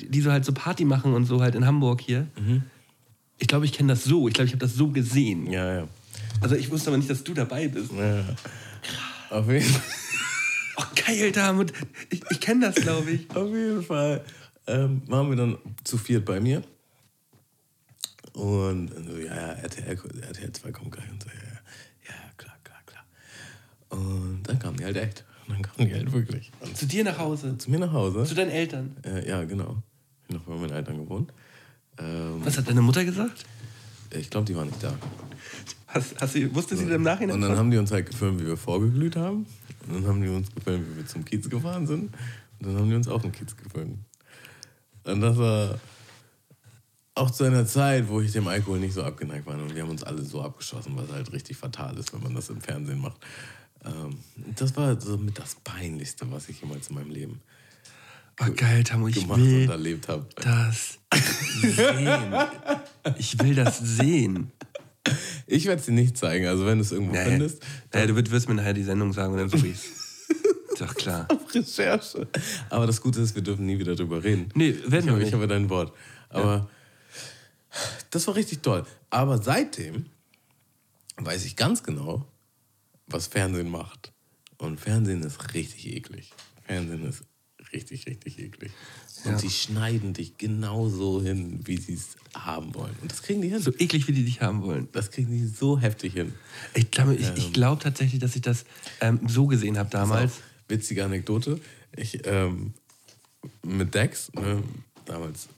die, 0.00 0.10
die 0.10 0.20
so 0.20 0.30
halt 0.30 0.44
so 0.44 0.52
Party 0.52 0.84
machen 0.84 1.14
und 1.14 1.24
so 1.24 1.40
halt 1.40 1.54
in 1.54 1.64
Hamburg 1.64 2.02
hier? 2.02 2.26
Ich 3.38 3.48
glaube, 3.48 3.64
ich 3.64 3.72
kenne 3.72 3.92
das 3.92 4.04
so. 4.04 4.28
Ich 4.28 4.34
glaube, 4.34 4.46
ich 4.46 4.52
habe 4.52 4.60
das 4.64 4.74
so 4.74 4.88
gesehen. 4.88 5.50
ja, 5.50 5.74
ja. 5.80 5.88
Also 6.40 6.56
ich 6.56 6.70
wusste 6.70 6.90
aber 6.90 6.96
nicht, 6.98 7.08
dass 7.08 7.22
du 7.24 7.32
dabei 7.34 7.68
bist. 7.68 7.92
ja. 7.92 8.24
Auf 9.30 9.48
jeden 9.50 9.64
Oh, 10.76 10.82
geil, 11.06 11.30
Damut. 11.32 11.72
Ich, 12.10 12.20
ich 12.30 12.40
kenne 12.40 12.66
das, 12.66 12.74
glaube 12.74 13.10
ich. 13.12 13.30
Auf 13.34 13.48
jeden 13.48 13.82
Fall 13.82 14.24
ähm, 14.66 15.02
waren 15.06 15.28
wir 15.30 15.36
dann 15.36 15.56
zu 15.84 15.96
viert 15.98 16.24
bei 16.24 16.40
mir. 16.40 16.62
Und 18.32 18.88
so, 19.06 19.16
ja, 19.18 19.34
ja, 19.34 19.52
RTL, 19.52 19.96
RTL 20.22 20.52
2 20.52 20.72
kommt 20.72 20.90
gleich 20.90 21.08
und 21.10 21.22
so, 21.22 21.28
ja, 21.28 21.34
ja, 21.44 21.50
ja, 22.08 22.30
klar, 22.36 22.56
klar, 22.64 22.80
klar. 22.86 23.04
Und 23.90 24.42
dann 24.42 24.58
kamen 24.58 24.76
die 24.76 24.84
halt 24.84 24.96
echt. 24.96 25.24
Und 25.46 25.54
dann 25.54 25.62
kamen 25.62 25.88
die 25.88 25.94
halt 25.94 26.12
wirklich. 26.12 26.50
Und 26.60 26.76
Zu 26.76 26.86
dir 26.86 27.04
nach 27.04 27.18
Hause. 27.18 27.56
zu 27.58 27.70
mir 27.70 27.78
nach 27.78 27.92
Hause. 27.92 28.24
Zu 28.24 28.34
deinen 28.34 28.50
Eltern. 28.50 28.96
Äh, 29.04 29.28
ja, 29.28 29.44
genau. 29.44 29.82
Ich 30.28 30.34
hab 30.34 30.46
noch 30.48 30.54
bei 30.54 30.60
meinen 30.60 30.72
Eltern 30.72 30.96
gewohnt. 30.98 31.32
Ähm, 31.98 32.40
Was 32.44 32.58
hat 32.58 32.68
deine 32.68 32.82
Mutter 32.82 33.04
gesagt? 33.04 33.44
ich 34.10 34.30
glaube, 34.30 34.46
die 34.46 34.54
waren 34.54 34.68
nicht 34.68 34.82
da. 34.82 34.94
Hast, 35.88 36.20
hast 36.20 36.32
sie, 36.32 36.52
wusste 36.54 36.76
sie 36.76 36.86
das 36.86 36.94
im 36.94 37.02
Nachhinein? 37.02 37.36
Und 37.36 37.42
dann 37.42 37.56
haben 37.56 37.70
die 37.70 37.76
uns 37.76 37.90
halt 37.90 38.10
gefilmt, 38.10 38.40
wie 38.40 38.46
wir 38.46 38.56
vorgeglüht 38.56 39.16
haben. 39.16 39.46
Und 39.86 39.94
dann 39.94 40.06
haben 40.06 40.22
die 40.22 40.28
uns 40.28 40.52
gefilmt, 40.54 40.86
wie 40.90 40.96
wir 40.96 41.06
zum 41.06 41.24
Kiez 41.24 41.48
gefahren 41.48 41.86
sind. 41.86 42.14
Und 42.60 42.66
dann 42.66 42.76
haben 42.76 42.88
die 42.88 42.96
uns 42.96 43.08
auf 43.08 43.22
dem 43.22 43.32
Kiez 43.32 43.56
gefilmt. 43.56 43.98
Und 45.04 45.20
das 45.20 45.36
war 45.36 45.78
auch 47.14 47.30
zu 47.30 47.44
einer 47.44 47.66
Zeit, 47.66 48.08
wo 48.08 48.20
ich 48.20 48.32
dem 48.32 48.48
Alkohol 48.48 48.80
nicht 48.80 48.94
so 48.94 49.02
abgeneigt 49.02 49.46
war. 49.46 49.54
Und 49.54 49.74
wir 49.74 49.82
haben 49.82 49.90
uns 49.90 50.02
alle 50.02 50.22
so 50.22 50.42
abgeschossen, 50.42 50.96
was 50.96 51.10
halt 51.12 51.32
richtig 51.32 51.56
fatal 51.56 51.96
ist, 51.96 52.12
wenn 52.12 52.22
man 52.22 52.34
das 52.34 52.48
im 52.48 52.60
Fernsehen 52.60 53.00
macht. 53.00 53.20
Ähm, 53.84 54.18
das 54.56 54.76
war 54.76 55.00
so 55.00 55.16
mit 55.16 55.38
das 55.38 55.56
Peinlichste, 55.62 56.30
was 56.30 56.48
ich 56.48 56.60
jemals 56.60 56.88
in 56.88 56.96
meinem 56.96 57.10
Leben 57.10 57.40
oh, 58.40 58.46
geil, 58.56 58.84
Tamu, 58.84 59.08
ich 59.08 59.16
gemacht 59.20 59.38
und 59.40 59.46
will 59.46 59.70
erlebt 59.70 60.08
habe. 60.08 60.26
das 60.36 60.98
sehen. 61.60 62.34
Ich 63.18 63.38
will 63.38 63.54
das 63.54 63.78
sehen. 63.78 64.52
Ich 65.46 65.66
werde 65.66 65.80
es 65.80 65.86
dir 65.86 65.92
nicht 65.92 66.16
zeigen, 66.16 66.46
also 66.46 66.64
wenn 66.66 66.78
du 66.78 66.84
es 66.84 66.92
irgendwo 66.92 67.12
Nee. 67.12 67.24
findest. 67.24 67.62
Naja, 67.92 68.06
du 68.06 68.16
wirst- 68.30 68.48
mir 68.48 68.54
nachher 68.54 68.72
die 68.72 68.82
Sendung 68.84 69.12
sagen 69.12 69.32
und 69.34 69.38
dann 69.38 69.48
suche 69.50 69.68
ich's. 69.68 69.84
Ist 70.72 70.80
doch 70.80 70.94
klar. 70.94 71.28
Recherche. 71.54 72.26
Aber 72.70 72.86
das 72.88 73.00
Gute 73.00 73.20
ist, 73.20 73.34
wir 73.36 73.42
dürfen 73.42 73.64
nie 73.66 73.78
wieder 73.78 73.94
drüber 73.94 74.24
reden. 74.24 74.48
Nee, 74.54 74.74
werden 74.86 75.04
ich 75.04 75.06
wir 75.06 75.12
nicht. 75.18 75.28
ich 75.28 75.34
habe 75.34 75.46
dein 75.46 75.70
Wort. 75.70 75.92
Aber 76.30 76.68
das 78.10 78.26
war 78.26 78.34
richtig 78.34 78.60
toll. 78.62 78.84
Aber 79.10 79.40
seitdem 79.40 80.06
weiß 81.18 81.44
ich 81.44 81.54
ganz 81.54 81.84
genau, 81.84 82.26
was 83.06 83.28
Fernsehen 83.28 83.70
macht. 83.70 84.12
Und 84.58 84.80
Fernsehen 84.80 85.22
ist 85.22 85.54
richtig 85.54 85.94
eklig. 85.94 86.32
Fernsehen 86.66 87.04
ist 87.06 87.22
richtig, 87.74 88.06
richtig 88.06 88.38
eklig. 88.38 88.70
Und 89.24 89.32
Ja. 89.32 89.38
sie 89.38 89.50
schneiden 89.50 90.12
dich 90.12 90.36
genauso 90.38 91.22
hin, 91.22 91.60
wie 91.64 91.76
sie 91.76 91.94
es 91.94 92.16
haben 92.34 92.74
wollen. 92.74 92.94
Und 93.02 93.10
das 93.10 93.22
kriegen 93.22 93.42
die 93.42 93.48
hin. 93.48 93.60
So 93.60 93.72
eklig, 93.78 94.06
wie 94.08 94.12
die 94.12 94.24
dich 94.24 94.40
haben 94.40 94.62
wollen. 94.62 94.88
Das 94.92 95.10
kriegen 95.10 95.30
die 95.30 95.46
so 95.46 95.78
heftig 95.78 96.14
hin. 96.14 96.32
Ich 96.74 96.90
glaube 96.90 97.14
ich, 97.14 97.28
ich 97.36 97.52
glaub 97.52 97.80
tatsächlich, 97.80 98.20
dass 98.20 98.34
ich 98.36 98.42
das 98.42 98.64
ähm, 99.00 99.20
so 99.28 99.46
gesehen 99.46 99.78
habe 99.78 99.90
damals. 99.90 100.40
Witzige 100.68 101.04
Anekdote. 101.04 101.60
Ich 101.96 102.20
ähm, 102.26 102.72
mit 103.62 103.94
Dex, 103.94 104.32
ne, 104.34 104.62
damals, 105.04 105.48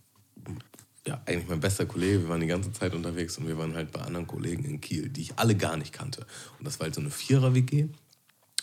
ja, 1.06 1.22
eigentlich 1.24 1.48
mein 1.48 1.60
bester 1.60 1.86
Kollege, 1.86 2.22
wir 2.22 2.28
waren 2.28 2.40
die 2.40 2.47
ganze 2.48 2.72
Zeit 2.72 2.94
unterwegs 2.94 3.38
und 3.38 3.47
wir 3.47 3.56
waren 3.56 3.74
halt 3.74 3.93
bei 3.93 4.01
anderen 4.01 4.26
Kollegen 4.26 4.64
in 4.64 4.80
Kiel, 4.80 5.09
die 5.09 5.22
ich 5.22 5.38
alle 5.38 5.55
gar 5.55 5.76
nicht 5.76 5.93
kannte. 5.93 6.26
Und 6.59 6.66
das 6.66 6.80
war 6.80 6.86
halt 6.86 6.94
so 6.97 7.01
eine 7.01 7.10
Vierer-WG 7.10 7.86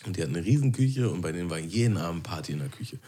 und 0.04 0.16
die 0.16 0.22
hatten 0.22 0.36
eine 0.36 0.44
Riesenküche 0.44 1.08
und 1.10 1.22
bei 1.22 1.32
denen 1.32 1.48
war 1.48 1.58
jeden 1.58 1.96
Abend 1.96 2.22
Party 2.22 2.52
in 2.52 2.58
der 2.58 2.68
Küche. 2.68 2.98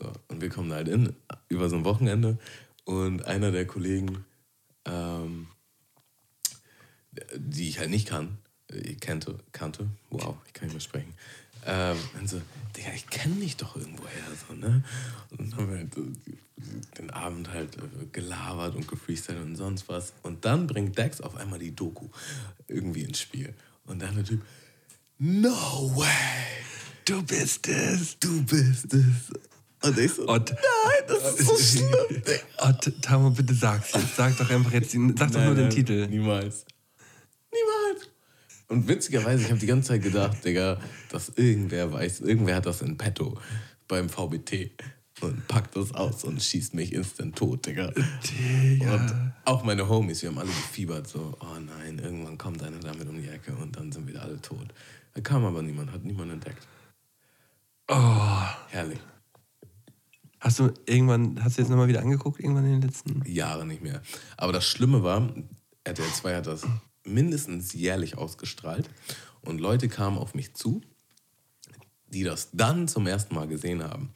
So, 0.00 0.12
und 0.28 0.40
wir 0.40 0.48
kommen 0.48 0.70
da 0.70 0.76
halt 0.76 0.88
in, 0.88 1.14
über 1.48 1.68
so 1.68 1.76
ein 1.76 1.84
Wochenende 1.84 2.38
und 2.84 3.24
einer 3.26 3.52
der 3.52 3.66
Kollegen, 3.66 4.24
ähm, 4.86 5.48
die 7.36 7.68
ich 7.68 7.78
halt 7.78 7.90
nicht 7.90 8.08
kann, 8.08 8.38
äh, 8.68 8.94
kannte, 8.94 9.38
kannte, 9.52 9.88
wow, 10.10 10.36
ich 10.46 10.52
kann 10.54 10.66
nicht 10.66 10.74
mehr 10.74 10.80
sprechen. 10.80 11.14
Ähm, 11.66 11.98
und 12.18 12.28
so, 12.28 12.40
Digga, 12.76 12.92
ich 12.94 13.06
kenne 13.08 13.34
dich 13.36 13.56
doch 13.56 13.76
irgendwoher, 13.76 14.10
so, 14.48 14.54
ne? 14.54 14.82
Und 15.30 15.40
dann 15.40 15.56
haben 15.56 15.70
wir 15.70 15.78
halt 15.78 15.94
so 15.94 16.02
den 16.98 17.10
Abend 17.10 17.50
halt 17.50 17.76
äh, 17.76 18.06
gelabert 18.12 18.74
und 18.76 18.88
gefreestylt 18.88 19.38
und 19.38 19.56
sonst 19.56 19.88
was. 19.88 20.14
Und 20.22 20.44
dann 20.46 20.66
bringt 20.66 20.96
Dex 20.96 21.20
auf 21.20 21.36
einmal 21.36 21.58
die 21.58 21.74
Doku 21.74 22.08
irgendwie 22.68 23.02
ins 23.02 23.20
Spiel. 23.20 23.54
Und 23.84 24.00
dann 24.00 24.14
der 24.14 24.24
Typ, 24.24 24.42
no 25.18 25.92
way, 25.94 26.06
Du 27.04 27.22
bist 27.22 27.66
es. 27.68 28.18
du 28.20 28.42
bist 28.44 28.94
es. 28.94 29.32
Und 29.82 29.98
ich 29.98 30.12
so, 30.12 30.26
Und, 30.26 30.50
nein, 30.50 31.04
das 31.08 31.34
ist 31.40 31.46
so 31.46 31.56
schlimm, 31.56 32.22
oh, 32.62 32.72
T- 32.80 32.90
Tamo, 33.00 33.30
bitte 33.30 33.54
sag's 33.54 33.92
jetzt. 33.94 34.16
Sag 34.16 34.36
doch 34.36 34.50
einfach 34.50 34.72
jetzt, 34.72 34.92
den- 34.92 35.16
sag 35.16 35.28
doch 35.30 35.38
Nein, 35.38 35.46
nur 35.46 35.54
den 35.54 35.64
nein, 35.68 35.74
Titel. 35.74 36.06
Niemals. 36.06 36.66
Niemals. 37.52 38.08
Und 38.68 38.86
witzigerweise, 38.86 39.42
ich 39.44 39.50
habe 39.50 39.58
die 39.58 39.66
ganze 39.66 39.88
Zeit 39.88 40.02
gedacht, 40.02 40.44
Digga, 40.44 40.78
dass 41.10 41.30
irgendwer 41.30 41.92
weiß, 41.92 42.20
irgendwer 42.20 42.56
hat 42.56 42.66
das 42.66 42.82
in 42.82 42.96
petto 42.98 43.36
beim 43.88 44.08
VBT 44.08 44.70
und 45.22 45.48
packt 45.48 45.74
das 45.76 45.92
aus 45.92 46.24
und 46.24 46.40
schießt 46.42 46.74
mich 46.74 46.92
instant 46.92 47.36
tot, 47.36 47.66
Digga. 47.66 47.90
Digga. 47.90 48.94
Und 48.94 49.32
auch 49.44 49.64
meine 49.64 49.88
Homies, 49.88 50.22
wir 50.22 50.28
haben 50.28 50.38
alle 50.38 50.46
gefiebert, 50.48 51.08
so, 51.08 51.36
oh 51.40 51.58
nein, 51.58 51.98
irgendwann 51.98 52.38
kommt 52.38 52.62
einer 52.62 52.78
damit 52.78 53.08
um 53.08 53.20
die 53.20 53.28
Ecke 53.28 53.52
und 53.56 53.76
dann 53.76 53.90
sind 53.90 54.06
wir 54.06 54.22
alle 54.22 54.40
tot. 54.40 54.68
Da 55.14 55.20
kam 55.22 55.44
aber 55.44 55.62
niemand, 55.62 55.90
hat 55.90 56.04
niemand 56.04 56.30
entdeckt. 56.32 56.66
Oh. 57.88 58.42
Herrlich. 58.68 59.00
Hast 60.40 60.58
du 60.58 60.72
irgendwann, 60.86 61.42
hast 61.44 61.58
du 61.58 61.62
jetzt 61.62 61.68
nochmal 61.68 61.88
wieder 61.88 62.00
angeguckt, 62.00 62.40
irgendwann 62.40 62.64
in 62.64 62.80
den 62.80 62.82
letzten? 62.82 63.22
Jahre 63.26 63.66
nicht 63.66 63.82
mehr. 63.82 64.00
Aber 64.38 64.52
das 64.52 64.66
Schlimme 64.66 65.02
war, 65.02 65.28
RTL 65.84 66.08
2 66.08 66.36
hat 66.36 66.46
das 66.46 66.62
mindestens 67.04 67.74
jährlich 67.74 68.16
ausgestrahlt 68.16 68.88
und 69.42 69.60
Leute 69.60 69.88
kamen 69.88 70.16
auf 70.16 70.34
mich 70.34 70.54
zu, 70.54 70.80
die 72.08 72.24
das 72.24 72.50
dann 72.52 72.88
zum 72.88 73.06
ersten 73.06 73.34
Mal 73.34 73.48
gesehen 73.48 73.82
haben, 73.82 74.12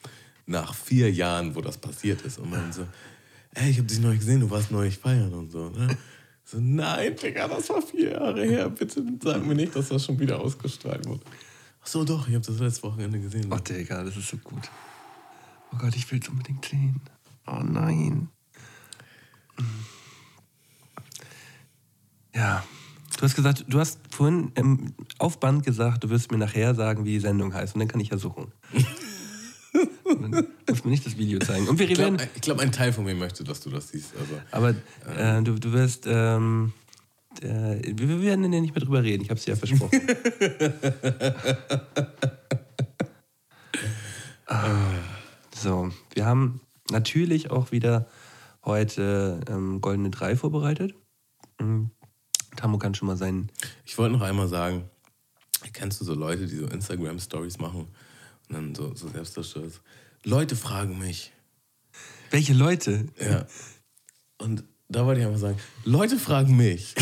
nach 0.47 0.75
vier 0.75 1.13
Jahren, 1.13 1.55
wo 1.55 1.61
das 1.61 1.79
passiert 1.79 2.23
ist 2.23 2.39
und 2.39 2.51
meinten 2.51 2.73
so, 2.73 2.87
ey, 3.55 3.71
ich 3.71 3.79
habe 3.79 3.87
dich 3.87 4.01
neu 4.01 4.17
gesehen, 4.17 4.41
du 4.41 4.51
warst 4.51 4.71
neu 4.71 4.91
feiern 4.91 5.33
und 5.33 5.51
so. 5.51 5.71
Ne? 5.71 5.97
So, 6.45 6.59
nein, 6.61 7.17
Digga, 7.17 7.49
das 7.49 7.69
war 7.71 7.81
vier 7.81 8.13
Jahre 8.13 8.45
her, 8.45 8.69
bitte 8.69 9.03
sag 9.23 9.45
mir 9.45 9.55
nicht, 9.55 9.75
dass 9.77 9.89
das 9.89 10.05
schon 10.05 10.19
wieder 10.19 10.41
ausgestrahlt 10.41 11.07
wurde. 11.07 11.23
Ach 11.83 11.87
so, 11.87 12.05
doch, 12.05 12.29
ich 12.29 12.35
habe 12.35 12.45
das 12.45 12.59
letzte 12.59 12.83
Wochenende 12.85 13.21
gesehen. 13.21 13.51
Oh, 13.51 13.59
Digga, 13.59 14.03
das 14.03 14.17
ist 14.17 14.29
so 14.29 14.37
gut. 14.39 14.71
Oh 15.73 15.77
Gott, 15.79 15.95
ich 15.97 16.11
will 16.11 16.21
es 16.21 16.29
unbedingt 16.29 16.65
sehen. 16.65 17.01
Oh 17.47 17.61
nein. 17.63 18.29
Ja. 22.35 22.65
Du 23.17 23.23
hast 23.23 23.37
gesagt, 23.37 23.65
du 23.69 23.79
hast 23.79 24.01
vorhin 24.11 24.51
im 24.55 24.93
Aufband 25.19 25.65
gesagt, 25.65 26.03
du 26.05 26.11
wirst 26.11 26.33
mir 26.33 26.39
nachher 26.39 26.75
sagen, 26.75 27.05
wie 27.05 27.13
die 27.13 27.21
Sendung 27.21 27.55
heißt. 27.55 27.75
Und 27.75 27.81
dann 27.81 27.89
kann 27.89 28.01
ich 28.01 28.11
ja 28.11 28.19
suchen. 28.19 28.53
Musst 30.69 30.85
mir 30.85 30.91
nicht 30.91 31.07
das 31.07 31.17
Video 31.17 31.39
zeigen. 31.39 31.69
Und 31.69 31.79
wir 31.79 31.89
Ich 31.89 31.97
glaube, 31.97 32.29
glaub, 32.41 32.59
ein 32.59 32.73
Teil 32.73 32.93
von 32.93 33.05
mir 33.05 33.15
möchte, 33.15 33.45
dass 33.45 33.61
du 33.61 33.71
das 33.71 33.89
siehst. 33.89 34.15
Also, 34.17 34.41
Aber 34.51 34.71
äh, 35.17 35.43
du, 35.43 35.59
du 35.59 35.73
wirst. 35.73 36.07
Ähm, 36.07 36.73
äh, 37.41 37.81
wir 37.97 38.09
wir 38.09 38.23
werden 38.23 38.53
ja 38.53 38.61
nicht 38.61 38.75
mehr 38.75 38.85
drüber 38.85 39.03
reden. 39.03 39.23
Ich 39.23 39.31
habe 39.31 39.39
es 39.39 39.45
dir 39.45 39.53
ja 39.53 39.57
versprochen. 39.57 40.01
Ah, 44.47 44.93
so, 45.65 45.91
wir 46.13 46.27
haben 46.27 46.61
natürlich 46.91 47.51
auch 47.51 47.73
wieder 47.73 48.07
heute 48.67 49.41
ähm, 49.49 49.81
Goldene 49.81 50.11
Drei 50.11 50.37
vorbereitet. 50.37 50.95
Mhm. 51.59 51.91
Tamo 52.55 52.77
kann 52.79 52.95
schon 52.95 53.09
mal 53.09 53.17
seinen. 53.17 53.51
Ich 53.87 53.97
wollte 53.97 54.15
noch 54.15 54.21
einmal 54.21 54.47
sagen, 54.47 54.85
kennst 55.73 56.01
du 56.01 56.05
so 56.05 56.15
Leute, 56.15 56.47
die 56.47 56.57
so 56.57 56.67
Instagram-Stories 56.67 57.59
machen 57.59 57.89
und 58.49 58.55
dann 58.55 58.75
so, 58.75 58.95
so 58.95 59.09
Selbstdarstellers? 59.09 59.81
Leute 60.23 60.55
fragen 60.55 60.99
mich. 60.99 61.33
Welche 62.31 62.53
Leute? 62.53 63.09
Ja. 63.19 63.47
Und 64.37 64.65
da 64.89 65.07
wollte 65.07 65.23
ich 65.23 65.27
einfach 65.27 65.41
sagen, 65.41 65.59
Leute 65.85 66.19
fragen 66.19 66.57
mich, 66.57 66.95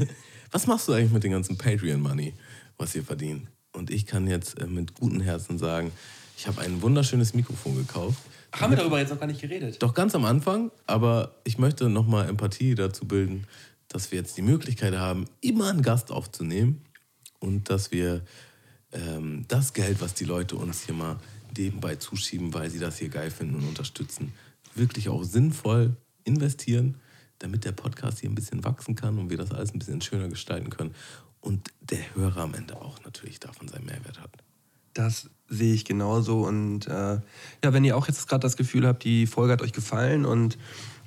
was 0.50 0.66
machst 0.66 0.88
du 0.88 0.92
eigentlich 0.92 1.12
mit 1.12 1.22
dem 1.22 1.32
ganzen 1.32 1.56
Patreon-Money, 1.56 2.34
was 2.78 2.96
ihr 2.96 3.04
verdient? 3.04 3.46
Und 3.72 3.90
ich 3.90 4.06
kann 4.06 4.26
jetzt 4.26 4.58
äh, 4.58 4.66
mit 4.66 4.94
gutem 4.94 5.20
Herzen 5.20 5.56
sagen, 5.56 5.92
ich 6.38 6.46
habe 6.46 6.60
ein 6.60 6.80
wunderschönes 6.82 7.34
Mikrofon 7.34 7.74
gekauft. 7.74 8.22
Ach, 8.52 8.60
haben 8.60 8.70
wir 8.70 8.76
darüber 8.76 9.00
jetzt 9.00 9.10
noch 9.10 9.18
gar 9.18 9.26
nicht 9.26 9.40
geredet? 9.40 9.82
Doch 9.82 9.92
ganz 9.92 10.14
am 10.14 10.24
Anfang, 10.24 10.70
aber 10.86 11.34
ich 11.42 11.58
möchte 11.58 11.88
nochmal 11.88 12.28
Empathie 12.28 12.76
dazu 12.76 13.06
bilden, 13.06 13.48
dass 13.88 14.12
wir 14.12 14.20
jetzt 14.20 14.36
die 14.36 14.42
Möglichkeit 14.42 14.94
haben, 14.94 15.24
immer 15.40 15.68
einen 15.68 15.82
Gast 15.82 16.12
aufzunehmen 16.12 16.84
und 17.40 17.70
dass 17.70 17.90
wir 17.90 18.24
ähm, 18.92 19.46
das 19.48 19.72
Geld, 19.72 20.00
was 20.00 20.14
die 20.14 20.24
Leute 20.24 20.54
uns 20.54 20.84
hier 20.84 20.94
mal 20.94 21.18
nebenbei 21.56 21.96
zuschieben, 21.96 22.54
weil 22.54 22.70
sie 22.70 22.78
das 22.78 22.98
hier 22.98 23.08
geil 23.08 23.32
finden 23.32 23.56
und 23.56 23.66
unterstützen, 23.66 24.32
wirklich 24.76 25.08
auch 25.08 25.24
sinnvoll 25.24 25.96
investieren, 26.22 27.00
damit 27.40 27.64
der 27.64 27.72
Podcast 27.72 28.20
hier 28.20 28.30
ein 28.30 28.36
bisschen 28.36 28.62
wachsen 28.62 28.94
kann 28.94 29.18
und 29.18 29.28
wir 29.28 29.38
das 29.38 29.50
alles 29.50 29.74
ein 29.74 29.80
bisschen 29.80 30.00
schöner 30.02 30.28
gestalten 30.28 30.70
können 30.70 30.94
und 31.40 31.72
der 31.80 32.14
Hörer 32.14 32.42
am 32.42 32.54
Ende 32.54 32.80
auch 32.80 33.02
natürlich 33.02 33.40
davon 33.40 33.66
seinen 33.66 33.86
Mehrwert 33.86 34.20
hat. 34.20 34.30
Das 34.94 35.30
sehe 35.48 35.74
ich 35.74 35.84
genauso. 35.84 36.42
Und 36.42 36.86
äh, 36.86 37.20
ja, 37.64 37.72
wenn 37.72 37.84
ihr 37.84 37.96
auch 37.96 38.08
jetzt 38.08 38.28
gerade 38.28 38.42
das 38.42 38.56
Gefühl 38.56 38.86
habt, 38.86 39.04
die 39.04 39.26
Folge 39.26 39.52
hat 39.52 39.62
euch 39.62 39.72
gefallen 39.72 40.24
und 40.24 40.58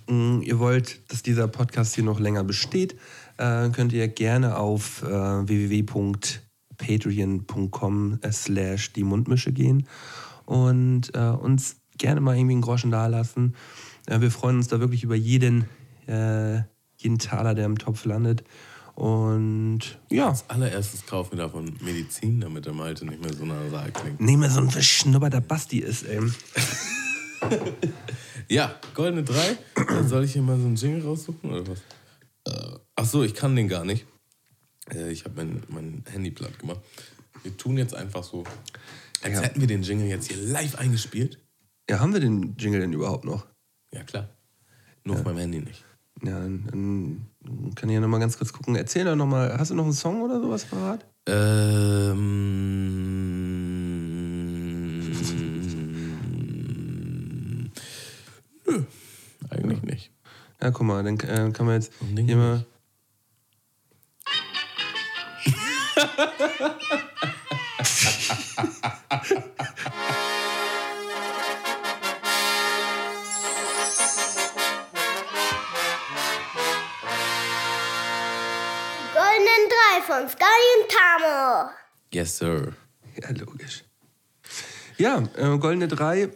mh, 0.08 0.44
ihr 0.44 0.60
wollt, 0.60 1.00
dass 1.12 1.24
dieser 1.24 1.48
Podcast 1.48 1.96
hier 1.96 2.04
noch 2.04 2.20
länger 2.20 2.44
besteht, 2.44 2.96
äh, 3.38 3.70
könnt 3.70 3.94
ihr 3.94 4.08
gerne 4.08 4.58
auf 4.58 5.04
äh, 5.04 5.84
patreon.com 6.78 8.20
slash 8.32 8.94
die 8.94 9.04
Mundmische 9.04 9.52
gehen 9.52 9.88
und 10.46 11.14
äh, 11.14 11.30
uns 11.30 11.78
gerne 11.98 12.22
mal 12.22 12.36
irgendwie 12.36 12.54
einen 12.54 12.62
Groschen 12.62 12.92
dalassen. 12.92 13.56
Äh, 14.08 14.22
wir 14.22 14.32
freuen 14.32 14.58
uns 14.58 14.68
da 14.68 14.80
wirklich 14.80 15.04
über 15.04 15.16
jeden, 15.16 15.66
äh, 16.08 16.62
jeden 16.98 17.20
Taler, 17.20 17.54
der 17.54 17.66
im 17.66 17.78
Topf 17.78 18.06
landet. 18.06 18.44
Und 19.02 19.80
ja, 20.12 20.28
Als 20.30 20.48
allererstes 20.48 21.08
kaufen 21.08 21.32
wir 21.32 21.40
davon 21.46 21.76
Medizin, 21.82 22.40
damit 22.40 22.68
der 22.68 22.74
Malte 22.74 23.04
nicht 23.08 23.20
mehr 23.20 23.34
so 23.34 23.46
nasal 23.46 23.92
klingt. 23.92 24.22
nehmen 24.22 24.44
wir 24.44 24.50
so 24.52 24.60
ein 24.60 24.70
verschnubberter 24.70 25.42
Basti 25.42 25.80
ist, 25.80 26.04
ey. 26.04 26.20
Ja, 28.48 28.76
goldene 28.94 29.24
3. 29.24 30.04
Soll 30.08 30.26
ich 30.26 30.34
hier 30.34 30.44
mal 30.44 30.60
so 30.60 30.68
einen 30.68 30.76
Jingle 30.76 31.02
raussuchen 31.04 31.50
oder 31.50 31.66
was? 31.68 31.80
Äh, 32.46 32.78
ach 32.96 33.06
so, 33.06 33.24
ich 33.24 33.34
kann 33.34 33.56
den 33.56 33.68
gar 33.68 33.86
nicht. 33.86 34.06
Äh, 34.94 35.12
ich 35.12 35.26
habe 35.26 35.36
mein, 35.38 35.64
mein 35.70 36.04
Handy 36.12 36.30
platt 36.30 36.60
gemacht. 36.60 36.82
Wir 37.42 37.58
tun 37.58 37.80
jetzt 37.80 37.96
einfach 37.96 38.24
so, 38.24 38.44
als 39.24 39.34
Ja. 39.34 39.42
hätten 39.42 39.62
wir 39.62 39.68
den 39.68 39.82
Jingle 39.82 40.08
jetzt 40.08 40.28
hier 40.28 40.38
live 40.38 40.76
eingespielt. 40.76 41.40
Ja, 41.90 42.00
haben 42.02 42.14
wir 42.14 42.20
den 42.20 42.56
Jingle 42.58 42.82
denn 42.82 42.94
überhaupt 42.94 43.26
noch? 43.26 43.48
Ja, 43.92 44.04
klar. 44.04 44.30
Nur 45.04 45.16
auf 45.16 45.24
meinem 45.24 45.40
Handy 45.40 45.60
nicht. 45.60 45.84
Ja, 46.24 46.40
dann, 46.40 47.26
kann 47.76 47.90
ich 47.90 47.96
ja 47.96 48.00
noch 48.00 48.08
mal 48.08 48.20
ganz 48.20 48.38
kurz 48.38 48.54
gucken. 48.54 48.76
Erzähl 48.76 49.06
doch 49.06 49.16
noch 49.16 49.26
mal, 49.26 49.58
hast 49.58 49.72
du 49.72 49.76
noch 49.76 49.86
einen 49.86 49.94
Song 49.94 50.22
oder 50.22 50.40
sowas 50.40 50.66
parat? 50.66 51.04
Ähm. 51.28 52.12
Nö, 58.68 58.84
eigentlich 59.50 59.82
nicht. 59.82 60.12
Ja, 60.62 60.70
guck 60.70 60.86
mal, 60.86 61.04
dann 61.04 61.20
äh, 61.20 61.52
kann 61.52 61.66
man 61.66 61.76
jetzt 61.76 61.92
hier 62.16 62.38
mal. 62.38 62.66
von 80.12 80.28
Sky 80.28 80.44
und 80.76 80.92
Tamo. 80.92 81.70
Yes, 82.12 82.38
sir. 82.38 82.74
Ja, 83.22 83.30
logisch. 83.30 83.86
Ja, 84.98 85.24
äh, 85.38 85.58
Goldene 85.58 85.88
Drei. 85.88 86.28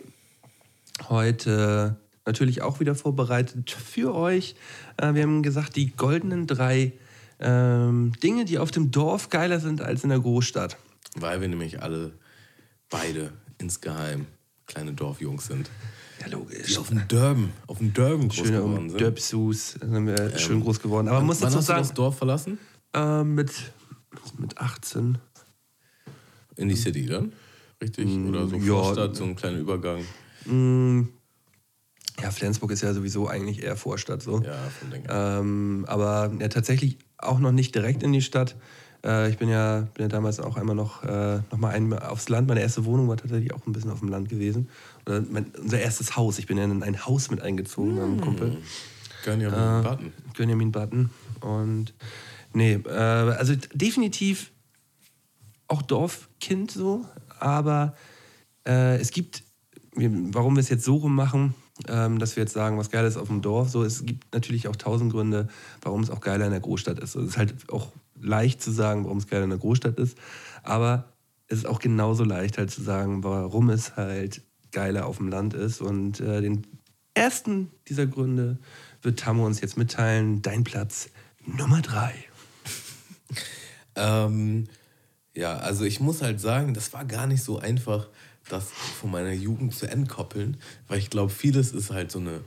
Heute 1.09 1.97
natürlich 2.25 2.61
auch 2.61 2.79
wieder 2.79 2.95
vorbereitet 2.95 3.69
für 3.71 4.15
euch. 4.15 4.55
Äh, 4.95 5.13
wir 5.13 5.23
haben 5.23 5.43
gesagt, 5.43 5.75
die 5.75 5.93
goldenen 5.93 6.47
drei 6.47 6.93
ähm, 7.41 8.13
Dinge, 8.23 8.45
die 8.45 8.59
auf 8.59 8.71
dem 8.71 8.91
Dorf 8.91 9.29
geiler 9.29 9.59
sind 9.59 9.81
als 9.81 10.03
in 10.03 10.09
der 10.09 10.19
Großstadt. 10.19 10.77
Weil 11.15 11.41
wir 11.41 11.49
nämlich 11.49 11.83
alle 11.83 12.13
beide 12.89 13.33
insgeheim 13.57 14.25
kleine 14.67 14.93
Dorfjungs 14.93 15.47
sind. 15.47 15.69
Ja, 16.21 16.27
logisch. 16.27 16.67
Die 16.67 16.77
auf 16.77 16.87
dem 16.87 17.05
Dörben, 17.09 17.51
auf 17.67 17.79
dem 17.79 17.93
Dörben 17.93 18.29
groß 18.29 18.37
Schöne 18.37 18.61
geworden 18.61 18.89
sind. 18.89 19.01
Döpsus 19.01 19.71
sind 19.71 20.07
wir 20.07 20.37
schön 20.39 20.61
groß 20.61 20.79
geworden. 20.79 21.09
Aber 21.09 21.17
man 21.17 21.25
muss 21.25 21.39
dazu 21.39 21.57
hast 21.57 21.67
du 21.67 21.73
sagen, 21.73 21.81
das 21.81 21.93
Dorf 21.93 22.17
verlassen? 22.17 22.57
Äh, 22.95 23.23
mit, 23.23 23.51
mit 24.37 24.57
18. 24.57 25.17
In 26.55 26.69
die 26.69 26.75
City 26.75 27.05
dann? 27.05 27.33
Richtig? 27.81 28.17
Oder 28.17 28.47
so 28.47 28.55
ja. 28.55 28.65
Vorstadt, 28.65 29.15
so 29.15 29.25
ein 29.25 29.35
kleiner 29.35 29.57
Übergang. 29.57 30.03
Ja, 32.21 32.31
Flensburg 32.31 32.71
ist 32.71 32.81
ja 32.81 32.93
sowieso 32.93 33.27
eigentlich 33.27 33.63
eher 33.63 33.75
Vorstadt 33.75 34.21
so. 34.21 34.41
Ja, 34.41 34.55
von 34.79 34.89
den 34.89 35.03
ganzen. 35.03 35.39
Ähm, 35.39 35.85
aber 35.87 36.31
ja, 36.39 36.47
tatsächlich 36.47 36.97
auch 37.17 37.39
noch 37.39 37.51
nicht 37.51 37.75
direkt 37.75 38.03
in 38.03 38.13
die 38.13 38.21
Stadt. 38.21 38.55
Äh, 39.03 39.29
ich 39.29 39.37
bin 39.37 39.49
ja, 39.49 39.81
bin 39.93 40.03
ja 40.03 40.07
damals 40.07 40.39
auch 40.39 40.55
einmal 40.55 40.75
noch, 40.75 41.03
äh, 41.03 41.39
noch 41.51 41.57
mal 41.57 41.69
ein, 41.69 41.91
aufs 41.93 42.29
Land. 42.29 42.47
Meine 42.47 42.61
erste 42.61 42.85
Wohnung 42.85 43.09
war 43.09 43.17
tatsächlich 43.17 43.53
auch 43.53 43.65
ein 43.67 43.73
bisschen 43.73 43.91
auf 43.91 43.99
dem 43.99 44.09
Land 44.09 44.29
gewesen. 44.29 44.69
Oder 45.05 45.21
mein, 45.29 45.47
unser 45.61 45.79
erstes 45.79 46.15
Haus. 46.15 46.39
Ich 46.39 46.47
bin 46.47 46.57
ja 46.57 46.63
in 46.63 46.83
ein 46.83 47.05
Haus 47.05 47.29
mit 47.29 47.41
eingezogen, 47.41 47.95
mit 47.95 48.03
einem 48.03 48.21
Kumpel. 48.21 48.57
Können 49.23 49.41
ja 49.41 49.49
mal 49.49 49.81
Button. 49.81 50.13
Gönjamin 50.35 50.71
Button. 50.71 51.09
Und 51.41 51.93
nee, 52.55 52.73
äh, 52.73 52.89
also 52.89 53.53
definitiv 53.73 54.51
auch 55.67 55.81
Dorfkind 55.81 56.71
so, 56.71 57.05
aber 57.39 57.95
äh, 58.67 58.97
es 58.97 59.11
gibt, 59.11 59.43
warum 59.95 60.55
wir 60.55 60.61
es 60.61 60.69
jetzt 60.69 60.85
so 60.85 60.95
rum 60.95 61.15
machen, 61.15 61.55
ähm, 61.87 62.19
dass 62.19 62.35
wir 62.35 62.43
jetzt 62.43 62.53
sagen, 62.53 62.77
was 62.77 62.89
geil 62.89 63.05
ist 63.05 63.17
auf 63.17 63.27
dem 63.27 63.41
Dorf, 63.41 63.69
so, 63.69 63.83
es 63.83 64.05
gibt 64.05 64.33
natürlich 64.33 64.67
auch 64.67 64.75
tausend 64.75 65.11
Gründe, 65.11 65.47
warum 65.81 66.01
es 66.01 66.09
auch 66.09 66.21
geiler 66.21 66.45
in 66.45 66.51
der 66.51 66.61
Großstadt 66.61 66.99
ist. 66.99 67.15
Und 67.15 67.23
es 67.23 67.31
ist 67.31 67.37
halt 67.37 67.69
auch 67.69 67.91
leicht 68.19 68.61
zu 68.61 68.71
sagen, 68.71 69.03
warum 69.03 69.17
es 69.17 69.27
geiler 69.27 69.43
in 69.43 69.49
der 69.49 69.59
Großstadt 69.59 69.99
ist, 69.99 70.17
aber 70.63 71.11
es 71.47 71.59
ist 71.59 71.65
auch 71.65 71.79
genauso 71.79 72.23
leicht 72.23 72.57
halt 72.57 72.71
zu 72.71 72.81
sagen, 72.81 73.23
warum 73.23 73.69
es 73.69 73.95
halt 73.95 74.41
geiler 74.71 75.05
auf 75.05 75.17
dem 75.17 75.27
Land 75.27 75.53
ist. 75.53 75.81
Und 75.81 76.19
äh, 76.19 76.41
den 76.41 76.65
ersten 77.13 77.69
dieser 77.87 78.07
Gründe 78.07 78.57
wird 79.01 79.19
Tammo 79.19 79.45
uns 79.45 79.61
jetzt 79.61 79.77
mitteilen. 79.77 80.41
Dein 80.41 80.63
Platz 80.63 81.09
Nummer 81.45 81.81
drei. 81.81 82.13
Ähm, 83.95 84.67
ja, 85.33 85.57
also 85.57 85.83
ich 85.83 85.99
muss 85.99 86.21
halt 86.21 86.39
sagen, 86.39 86.73
das 86.73 86.93
war 86.93 87.05
gar 87.05 87.27
nicht 87.27 87.43
so 87.43 87.59
einfach, 87.59 88.07
das 88.49 88.69
von 88.71 89.11
meiner 89.11 89.33
Jugend 89.33 89.75
zu 89.75 89.87
entkoppeln, 89.87 90.57
weil 90.87 90.99
ich 90.99 91.09
glaube, 91.09 91.31
vieles 91.31 91.71
ist 91.71 91.91
halt 91.91 92.11
so 92.11 92.19
eine 92.19 92.41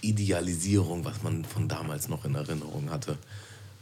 Idealisierung, 0.00 1.04
was 1.04 1.22
man 1.22 1.44
von 1.44 1.68
damals 1.68 2.08
noch 2.08 2.24
in 2.24 2.34
Erinnerung 2.34 2.90
hatte. 2.90 3.18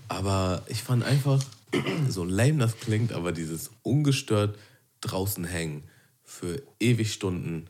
Aber 0.09 0.63
ich 0.69 0.83
fand 0.83 1.05
einfach, 1.05 1.43
so 2.09 2.25
lame 2.25 2.59
das 2.59 2.79
klingt, 2.79 3.13
aber 3.13 3.33
dieses 3.33 3.71
ungestört 3.83 4.59
draußen 5.01 5.45
hängen 5.45 5.85
für 6.25 6.63
ewig 6.81 7.13
Stunden 7.13 7.69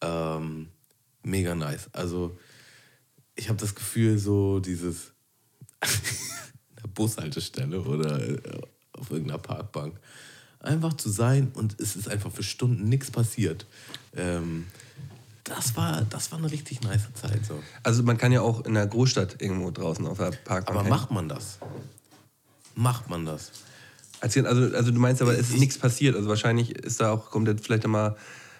ähm, 0.00 0.68
mega 1.22 1.54
nice. 1.54 1.90
Also 1.92 2.38
ich 3.34 3.48
habe 3.48 3.58
das 3.58 3.74
Gefühl, 3.74 4.18
so 4.18 4.60
dieses 4.60 5.12
Bushaltestelle 6.94 7.80
oder 7.80 8.20
äh, 8.28 8.38
auf 8.92 9.10
irgendeiner 9.10 9.38
Parkbank. 9.38 9.94
Einfach 10.60 10.92
zu 10.94 11.08
sein 11.08 11.50
und 11.54 11.80
es 11.80 11.96
ist 11.96 12.08
einfach 12.08 12.30
für 12.30 12.42
Stunden 12.42 12.88
nichts 12.88 13.10
passiert. 13.10 13.64
Ähm, 14.14 14.66
das, 15.44 15.74
war, 15.76 16.02
das 16.02 16.30
war 16.32 16.38
eine 16.38 16.50
richtig 16.50 16.82
nice 16.82 17.08
Zeit. 17.14 17.44
So. 17.46 17.62
Also 17.82 18.02
man 18.02 18.18
kann 18.18 18.30
ja 18.30 18.42
auch 18.42 18.64
in 18.66 18.74
der 18.74 18.86
Großstadt 18.86 19.40
irgendwo 19.40 19.70
draußen 19.70 20.06
auf 20.06 20.18
der 20.18 20.32
Parkbank 20.32 20.68
Aber 20.68 20.80
hängen. 20.80 20.90
macht 20.90 21.10
man 21.10 21.28
das? 21.28 21.58
Macht 22.74 23.08
man 23.08 23.24
das? 23.26 23.52
Also, 24.20 24.40
also, 24.44 24.90
du 24.90 25.00
meinst 25.00 25.22
aber, 25.22 25.32
es 25.32 25.48
ist 25.48 25.54
Ich- 25.54 25.60
nichts 25.60 25.78
passiert. 25.78 26.14
Also 26.14 26.28
wahrscheinlich 26.28 26.72
ist 26.76 27.00
da 27.00 27.10
auch, 27.12 27.30
kommt 27.30 27.48
jetzt 27.48 27.64
vielleicht 27.64 27.86
mal 27.86 28.16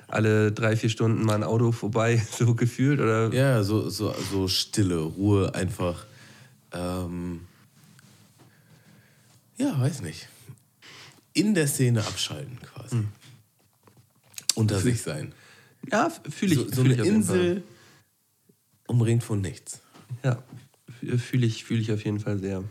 alle 0.08 0.52
drei, 0.52 0.74
vier 0.74 0.88
Stunden 0.88 1.22
mal 1.22 1.34
ein 1.34 1.44
Auto 1.44 1.70
vorbei, 1.70 2.20
so 2.38 2.54
gefühlt, 2.54 2.98
oder? 2.98 3.30
Ja, 3.34 3.62
so, 3.62 3.90
so, 3.90 4.14
so 4.32 4.48
Stille, 4.48 4.98
Ruhe, 5.00 5.54
einfach. 5.54 6.06
Ähm, 6.72 7.42
ja, 9.60 9.78
weiß 9.80 10.02
nicht. 10.02 10.28
In 11.32 11.54
der 11.54 11.66
Szene 11.68 12.00
abschalten 12.00 12.58
quasi. 12.60 13.04
Unter 14.54 14.80
sich 14.80 15.00
sein. 15.02 15.32
Ja, 15.90 16.10
fühle 16.10 16.54
ich. 16.54 16.58
So, 16.60 16.68
so 16.68 16.82
fühl 16.84 16.92
eine. 16.94 17.04
Insel 17.04 17.62
umringt 18.86 19.22
von 19.22 19.40
nichts. 19.40 19.80
Ja, 20.24 20.42
fühle 21.18 21.46
ich, 21.46 21.64
fühl 21.64 21.80
ich 21.80 21.92
auf 21.92 22.04
jeden 22.04 22.20
Fall 22.20 22.38
sehr. 22.38 22.64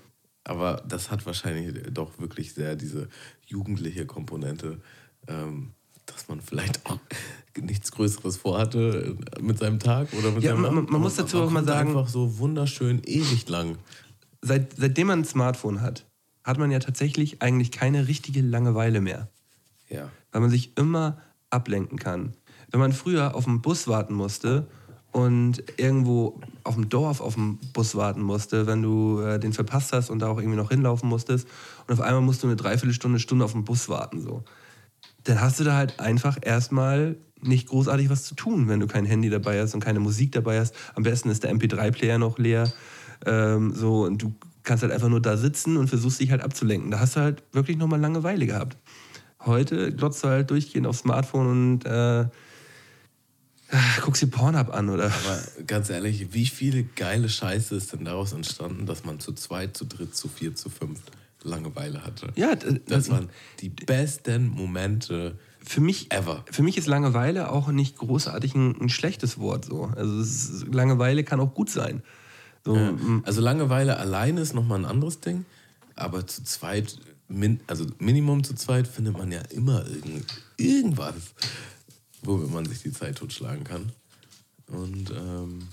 Aber 0.44 0.84
das 0.88 1.10
hat 1.11 1.26
wahrscheinlich 1.26 1.84
doch 1.94 2.20
wirklich 2.20 2.53
sehr 2.53 2.76
diese 2.76 3.07
jugendliche 3.45 4.06
Komponente, 4.06 4.82
ähm, 5.28 5.72
dass 6.06 6.28
man 6.28 6.41
vielleicht 6.41 6.86
auch 6.86 6.99
nichts 7.60 7.91
Größeres 7.91 8.38
vorhatte 8.38 9.16
mit 9.40 9.57
seinem 9.60 9.80
Tag 9.80 10.11
oder 10.14 10.32
mit 10.32 10.44
Ja, 10.44 10.52
seinem 10.52 10.61
man- 10.64 10.78
Abend. 10.78 10.90
man 10.91 11.02
muss 11.02 11.16
dazu 11.16 11.41
auch 11.41 11.49
mal 11.49 11.64
sagen- 11.66 11.90
einfach 11.90 12.10
so 12.10 12.38
wunderschön 12.40 13.02
ewig 13.06 13.48
lang. 13.48 13.78
Seit, 14.41 14.76
seitdem 14.78 15.07
man 15.07 15.20
ein 15.20 15.26
Smartphone 15.26 15.82
hat, 15.82 16.06
hat 16.44 16.57
man 16.57 16.72
ja 16.72 16.80
tatsächlich 16.80 17.41
eigentlich 17.41 17.72
keine 17.72 18.07
richtige 18.07 18.41
Langeweile 18.41 19.02
mehr. 19.02 19.30
Ja. 19.90 20.10
weil 20.32 20.41
man 20.41 20.52
sich 20.52 20.78
immer 20.78 21.18
ablenken 21.49 21.98
kann. 21.98 22.34
Wenn 22.72 22.80
man 22.80 22.94
früher 22.94 23.36
auf 23.36 23.45
den 23.45 23.61
Bus 23.61 23.88
warten 23.88 24.14
musste 24.14 24.68
und 25.11 25.64
irgendwo 25.78 26.40
auf 26.64 26.76
dem 26.76 26.90
Dorf 26.90 27.22
auf 27.22 27.36
den 27.36 27.57
Bus 27.74 27.95
warten 27.95 28.22
musste, 28.22 28.68
wenn 28.68 28.84
du 28.84 29.20
äh, 29.22 29.40
den 29.40 29.53
verpasst 29.53 29.91
hast 29.91 30.11
und 30.11 30.20
da 30.20 30.28
auch 30.28 30.38
irgendwie 30.38 30.57
noch 30.57 30.70
hinlaufen 30.70 31.10
musstest 31.10 31.48
und 31.88 31.94
auf 31.94 32.02
einmal 32.02 32.22
musst 32.22 32.44
du 32.44 32.48
eine 32.48 32.56
Dreiviertelstunde, 32.56 33.20
Stunde 33.20 33.45
auf 33.45 33.53
den 33.53 33.64
Bus 33.64 33.90
warten, 33.90 34.22
so. 34.22 34.44
Dann 35.24 35.41
hast 35.41 35.60
du 35.60 35.64
da 35.64 35.76
halt 35.76 35.99
einfach 35.99 36.38
erstmal 36.41 37.18
nicht 37.41 37.68
großartig 37.68 38.10
was 38.10 38.24
zu 38.24 38.36
tun, 38.36 38.68
wenn 38.68 38.80
du 38.80 38.88
kein 38.88 39.06
Handy 39.06 39.30
dabei 39.30 39.61
hast 39.61 39.74
und 39.74 39.84
keine 39.84 39.99
Musik 39.99 40.32
dabei 40.32 40.60
hast. 40.60 40.76
Am 40.95 41.03
besten 41.03 41.30
ist 41.30 41.44
der 41.44 41.53
MP3-Player 41.53 42.18
noch 42.18 42.38
leer. 42.38 42.72
Ähm, 43.26 43.74
so, 43.74 44.03
und 44.06 44.22
du 44.22 44.34
kannst 44.70 44.84
halt 44.84 44.94
einfach 44.94 45.10
nur 45.10 45.20
da 45.20 45.36
sitzen 45.36 45.78
und 45.78 45.88
versuchst 45.88 46.20
dich 46.22 46.30
halt 46.30 46.44
abzulenken. 46.44 46.91
Da 46.91 47.00
hast 47.00 47.16
du 47.16 47.22
halt 47.22 47.41
wirklich 47.54 47.76
nochmal 47.76 48.00
Langeweile 48.00 48.46
gehabt. 48.46 48.78
Heute 49.44 49.91
glotzt 49.91 50.24
du 50.24 50.28
halt 50.28 50.52
durchgehend 50.52 50.86
aufs 50.86 51.00
Smartphone 51.00 51.48
und 51.48 51.86
äh, 51.86 52.26
guckst 54.02 54.22
dir 54.22 54.28
Pornhub 54.28 54.72
an, 54.72 54.90
oder? 54.90 55.06
Aber 55.06 55.41
ganz 55.66 55.90
ehrlich, 55.90 56.34
wie 56.34 56.46
viele 56.46 56.84
geile 56.84 57.30
Scheiße 57.30 57.76
ist 57.76 57.94
denn 57.94 58.06
daraus 58.06 58.32
entstanden, 58.34 58.86
dass 58.86 59.06
man 59.06 59.20
zu 59.20 59.34
zweit, 59.34 59.76
zu 59.76 59.86
dritt, 59.86 60.16
zu 60.16 60.28
vier, 60.28 60.54
zu 60.54 60.70
fünft 60.70 61.12
Langeweile 61.41 62.06
hatte. 62.06 62.28
Ja, 62.36 62.54
das 62.56 63.10
waren 63.10 63.30
die 63.62 63.70
besten 63.70 64.50
Momente. 64.50 65.40
für 65.64 65.82
mich, 65.82 66.12
Ever. 66.12 66.46
für 66.52 66.62
mich 66.62 66.78
ist 66.78 66.86
Langeweile 66.86 67.52
auch 67.52 67.70
nicht 67.70 67.98
großartig 67.98 68.54
ein, 68.54 68.80
ein 68.80 68.90
schlechtes 68.90 69.40
Wort. 69.40 69.66
So. 69.66 69.86
Also 69.96 70.20
ist, 70.20 70.68
Langeweile 70.72 71.24
kann 71.24 71.40
auch 71.40 71.56
gut 71.56 71.72
sein. 71.72 72.04
So, 72.65 72.76
m- 72.76 73.23
Also 73.26 73.41
Langeweile 73.41 73.98
alleine 73.98 74.41
ist 74.41 74.53
nochmal 74.53 74.80
ein 74.80 74.86
anderes 74.86 75.19
Ding, 75.19 75.45
aber 75.95 76.26
zu 76.27 76.44
zweit, 76.44 76.98
min, 77.27 77.60
also 77.68 77.86
Minimum 77.99 78.44
zu 78.44 78.53
zweit, 78.56 78.88
findet 78.88 79.18
man 79.18 79.31
ja 79.31 79.41
immer 79.52 79.86
irgend, 79.88 80.26
irgendwas, 80.57 81.15
womit 82.22 82.52
man 82.52 82.65
sich 82.65 82.81
die 82.81 82.91
Zeit 82.91 83.18
totschlagen 83.18 83.64
kann. 83.64 83.91
Und 84.68 85.10
ähm, 85.11 85.68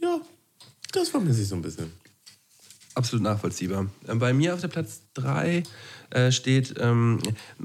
ja, 0.00 0.20
das 0.92 1.10
vermisse 1.10 1.42
ich 1.42 1.48
so 1.48 1.54
ein 1.54 1.62
bisschen. 1.62 1.92
Absolut 2.94 3.22
nachvollziehbar. 3.22 3.86
Ähm, 4.08 4.18
Bei 4.18 4.32
mir 4.34 4.52
auf 4.52 4.60
der 4.60 4.68
Platz 4.68 5.00
3 5.14 5.62
äh, 6.10 6.30
steht, 6.30 6.74
ähm, 6.78 7.20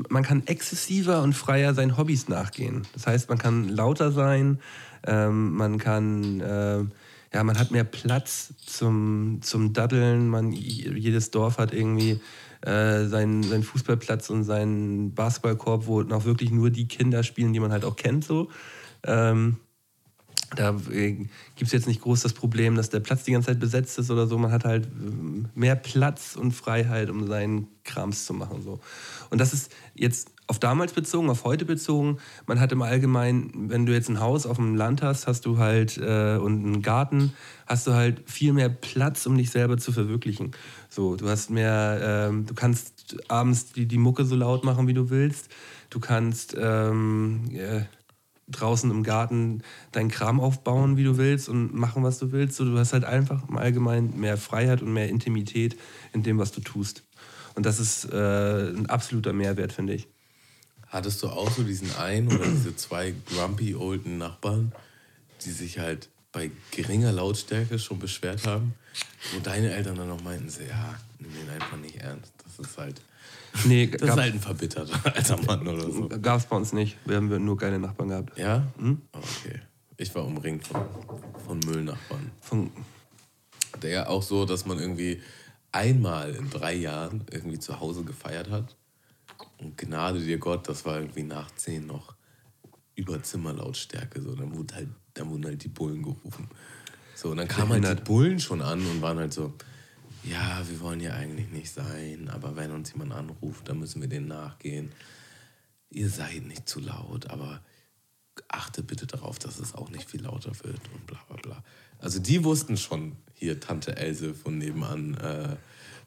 man 0.09 0.23
kann 0.23 0.45
exzessiver 0.47 1.21
und 1.21 1.33
freier 1.33 1.73
seinen 1.73 1.97
Hobbys 1.97 2.29
nachgehen. 2.29 2.87
Das 2.93 3.07
heißt, 3.07 3.27
man 3.27 3.37
kann 3.37 3.67
lauter 3.67 4.11
sein, 4.13 4.59
ähm, 5.05 5.53
man 5.55 5.79
kann, 5.79 6.39
äh, 6.39 6.85
ja, 7.33 7.43
man 7.43 7.59
hat 7.59 7.71
mehr 7.71 7.83
Platz 7.83 8.53
zum, 8.65 9.39
zum 9.41 9.73
Daddeln. 9.73 10.29
Man, 10.29 10.51
jedes 10.51 11.31
Dorf 11.31 11.57
hat 11.57 11.73
irgendwie 11.73 12.19
äh, 12.61 13.05
seinen, 13.05 13.43
seinen 13.43 13.63
Fußballplatz 13.63 14.29
und 14.29 14.43
seinen 14.43 15.13
Basketballkorb, 15.13 15.87
wo 15.87 16.01
noch 16.03 16.25
wirklich 16.25 16.51
nur 16.51 16.69
die 16.69 16.87
Kinder 16.87 17.23
spielen, 17.23 17.53
die 17.53 17.59
man 17.59 17.71
halt 17.71 17.85
auch 17.85 17.95
kennt. 17.95 18.23
So. 18.23 18.49
Ähm, 19.03 19.57
da 20.55 20.75
äh, 20.91 21.11
gibt 21.11 21.67
es 21.67 21.71
jetzt 21.71 21.87
nicht 21.87 22.01
groß 22.01 22.21
das 22.21 22.33
Problem, 22.33 22.75
dass 22.75 22.89
der 22.89 23.01
Platz 23.01 23.25
die 23.25 23.33
ganze 23.33 23.47
Zeit 23.47 23.59
besetzt 23.59 23.99
ist 23.99 24.09
oder 24.09 24.27
so. 24.27 24.37
Man 24.37 24.51
hat 24.51 24.63
halt 24.63 24.85
ähm, 24.85 25.49
mehr 25.55 25.75
Platz 25.75 26.37
und 26.37 26.53
Freiheit, 26.53 27.09
um 27.09 27.27
seinen 27.27 27.67
Krams 27.83 28.25
zu 28.25 28.33
machen. 28.33 28.61
So. 28.61 28.79
Und 29.29 29.39
das 29.39 29.53
ist 29.53 29.71
jetzt 29.93 30.31
auf 30.47 30.59
damals 30.59 30.93
bezogen, 30.93 31.29
auf 31.29 31.43
heute 31.43 31.65
bezogen. 31.65 32.17
Man 32.45 32.59
hat 32.59 32.71
im 32.71 32.81
Allgemeinen, 32.81 33.69
wenn 33.69 33.85
du 33.85 33.93
jetzt 33.93 34.09
ein 34.09 34.19
Haus 34.19 34.45
auf 34.45 34.55
dem 34.55 34.75
Land 34.75 35.01
hast, 35.01 35.27
hast 35.27 35.45
du 35.45 35.57
halt 35.57 35.97
äh, 35.97 36.37
und 36.37 36.65
einen 36.65 36.81
Garten, 36.81 37.33
hast 37.65 37.85
du 37.85 37.93
halt 37.93 38.29
viel 38.29 38.53
mehr 38.53 38.69
Platz, 38.69 39.25
um 39.25 39.37
dich 39.37 39.51
selber 39.51 39.77
zu 39.77 39.91
verwirklichen. 39.91 40.51
So, 40.89 41.17
du 41.17 41.27
hast 41.27 41.49
mehr, 41.49 42.27
ähm, 42.29 42.45
du 42.45 42.53
kannst 42.53 43.17
abends 43.27 43.73
die, 43.73 43.85
die 43.85 43.97
Mucke 43.97 44.23
so 44.23 44.35
laut 44.35 44.63
machen, 44.63 44.87
wie 44.87 44.93
du 44.93 45.09
willst. 45.09 45.49
Du 45.89 45.99
kannst 45.99 46.55
ähm, 46.57 47.49
äh, 47.53 47.81
draußen 48.49 48.89
im 48.89 49.03
Garten 49.03 49.63
deinen 49.91 50.09
Kram 50.09 50.39
aufbauen, 50.39 50.95
wie 50.95 51.03
du 51.03 51.17
willst 51.17 51.49
und 51.49 51.73
machen, 51.73 52.03
was 52.03 52.19
du 52.19 52.31
willst. 52.31 52.55
So, 52.55 52.63
du 52.63 52.77
hast 52.77 52.93
halt 52.93 53.03
einfach 53.03 53.47
im 53.49 53.57
Allgemeinen 53.57 54.17
mehr 54.17 54.37
Freiheit 54.37 54.81
und 54.81 54.93
mehr 54.93 55.09
Intimität 55.09 55.77
in 56.13 56.23
dem, 56.23 56.37
was 56.37 56.53
du 56.53 56.61
tust. 56.61 57.03
Und 57.55 57.65
das 57.65 57.79
ist 57.79 58.05
äh, 58.05 58.69
ein 58.69 58.85
absoluter 58.85 59.33
Mehrwert, 59.33 59.73
finde 59.73 59.95
ich. 59.95 60.07
Hattest 60.89 61.21
du 61.23 61.27
auch 61.27 61.51
so 61.51 61.63
diesen 61.63 61.93
einen 61.95 62.27
oder 62.27 62.45
diese 62.45 62.75
zwei 62.75 63.13
grumpy 63.33 63.75
olden 63.75 64.17
Nachbarn, 64.17 64.71
die 65.43 65.51
sich 65.51 65.79
halt 65.79 66.09
bei 66.31 66.51
geringer 66.71 67.11
Lautstärke 67.11 67.79
schon 67.79 67.99
beschwert 67.99 68.45
haben, 68.45 68.73
wo 69.33 69.39
deine 69.39 69.71
Eltern 69.71 69.97
dann 69.97 70.07
noch 70.07 70.23
meinten, 70.23 70.49
so, 70.49 70.61
ja, 70.61 70.95
nimm 71.19 71.31
den 71.33 71.49
einfach 71.49 71.77
nicht 71.77 71.95
ernst. 71.97 72.33
Das 72.43 72.65
ist 72.65 72.77
halt, 72.77 73.01
Nee, 73.65 73.87
das 73.87 74.01
ist 74.01 74.07
gab 74.07 74.17
halt 74.19 74.33
ein 74.33 74.39
verbitterter 74.39 74.99
alter 75.15 75.41
Mann 75.43 75.67
oder 75.67 75.91
so. 75.91 76.09
es 76.09 76.45
bei 76.45 76.55
uns 76.55 76.73
nicht. 76.73 76.97
Wir 77.05 77.17
haben 77.17 77.43
nur 77.43 77.57
geile 77.57 77.79
Nachbarn 77.79 78.09
gehabt. 78.09 78.37
Ja? 78.37 78.67
Okay. 79.11 79.61
Ich 79.97 80.13
war 80.13 80.25
umringt 80.25 80.67
von, 80.67 80.85
von 81.45 81.59
Müllnachbarn. 81.59 82.31
Von, 82.39 82.71
Der 83.81 83.89
ja 83.89 84.07
auch 84.07 84.21
so, 84.21 84.45
dass 84.45 84.65
man 84.65 84.79
irgendwie 84.79 85.21
einmal 85.71 86.35
in 86.35 86.49
drei 86.49 86.75
Jahren 86.75 87.25
irgendwie 87.31 87.59
zu 87.59 87.79
Hause 87.79 88.03
gefeiert 88.03 88.49
hat. 88.49 88.75
Und 89.59 89.77
Gnade 89.77 90.19
dir 90.19 90.37
Gott, 90.37 90.67
das 90.67 90.85
war 90.85 90.99
irgendwie 90.99 91.23
nach 91.23 91.49
zehn 91.55 91.85
noch 91.85 92.15
über 92.95 93.21
Zimmerlautstärke. 93.21 94.21
So, 94.21 94.35
dann, 94.35 94.55
wurde 94.55 94.75
halt, 94.75 94.89
dann 95.13 95.29
wurden 95.29 95.45
halt 95.45 95.63
die 95.63 95.69
Bullen 95.69 96.03
gerufen. 96.03 96.49
So, 97.15 97.31
und 97.31 97.37
dann 97.37 97.47
kamen 97.47 97.85
halt 97.85 97.99
die. 97.99 98.03
Bullen 98.03 98.39
schon 98.39 98.61
an 98.61 98.85
und 98.85 99.01
waren 99.01 99.17
halt 99.17 99.33
so, 99.33 99.53
ja, 100.23 100.61
wir 100.67 100.79
wollen 100.81 100.99
hier 100.99 101.15
eigentlich 101.15 101.49
nicht 101.49 101.71
sein, 101.71 102.29
aber 102.29 102.55
wenn 102.55 102.71
uns 102.71 102.91
jemand 102.91 103.13
anruft, 103.13 103.69
dann 103.69 103.79
müssen 103.79 104.01
wir 104.01 104.09
denen 104.09 104.27
nachgehen. 104.27 104.91
Ihr 105.89 106.09
seid 106.09 106.43
nicht 106.45 106.67
zu 106.67 106.79
laut, 106.79 107.29
aber 107.29 107.61
achte 108.49 108.83
bitte 108.83 109.07
darauf, 109.07 109.39
dass 109.39 109.59
es 109.59 109.73
auch 109.73 109.89
nicht 109.89 110.09
viel 110.09 110.21
lauter 110.21 110.51
wird 110.63 110.81
und 110.93 111.07
bla 111.07 111.19
bla 111.27 111.37
bla. 111.37 111.63
Also 111.99 112.19
die 112.19 112.43
wussten 112.43 112.77
schon, 112.77 113.15
hier 113.33 113.59
Tante 113.59 113.95
Else 113.95 114.33
von 114.33 114.57
nebenan 114.57 115.15
äh, 115.15 115.55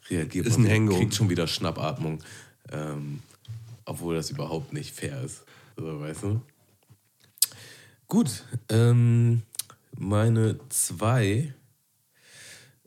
reagiert 0.08 0.46
Ist 0.46 0.58
ein 0.58 0.66
Hängo. 0.66 0.96
kriegt 0.96 1.14
schon 1.14 1.30
wieder 1.30 1.46
Schnappatmung, 1.46 2.22
ähm, 2.70 3.20
obwohl 3.84 4.14
das 4.14 4.30
überhaupt 4.30 4.72
nicht 4.72 4.94
fair 4.94 5.22
ist. 5.22 5.44
So, 5.76 6.00
weißt 6.00 6.22
du? 6.24 6.42
Gut, 8.06 8.44
ähm, 8.68 9.42
meine 9.96 10.58
zwei 10.68 11.54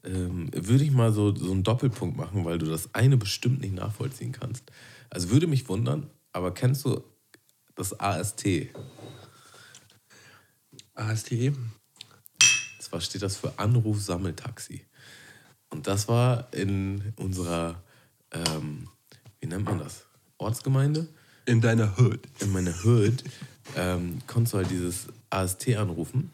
ähm, 0.04 0.50
würde 0.54 0.84
ich 0.84 0.92
mal 0.92 1.14
so, 1.14 1.34
so 1.34 1.52
einen 1.52 1.64
Doppelpunkt 1.64 2.18
machen, 2.18 2.46
weil 2.46 2.58
du 2.58 2.66
das 2.66 2.94
eine 2.94 3.18
bestimmt 3.18 3.62
nicht 3.62 3.74
nachvollziehen 3.74 4.32
kannst. 4.32 4.72
Also 5.10 5.30
würde 5.30 5.48
mich 5.48 5.70
wundern, 5.70 6.10
aber 6.32 6.54
kennst 6.54 6.86
du 6.86 7.04
das 7.76 8.00
AST? 8.00 8.46
ASTE? 10.96 11.54
Zwar 12.80 13.02
steht 13.02 13.22
das 13.22 13.38
für 13.38 13.58
Anruf-Sammeltaxi. 13.58 14.86
Und 15.70 15.88
das 15.88 16.08
war 16.08 16.54
in 16.54 17.14
unserer, 17.16 17.82
ähm, 18.32 18.90
wie 19.40 19.48
nennt 19.48 19.66
man 19.66 19.80
das? 19.80 20.06
Ortsgemeinde? 20.44 21.08
In 21.46 21.62
deiner 21.62 21.98
Hood. 21.98 22.20
in 22.40 22.52
meine 22.52 22.74
Hood 22.84 23.24
ähm, 23.76 24.20
konntest 24.28 24.54
du 24.54 24.58
halt 24.58 24.72
dieses 24.72 25.08
AST 25.30 25.76
anrufen. 25.76 26.32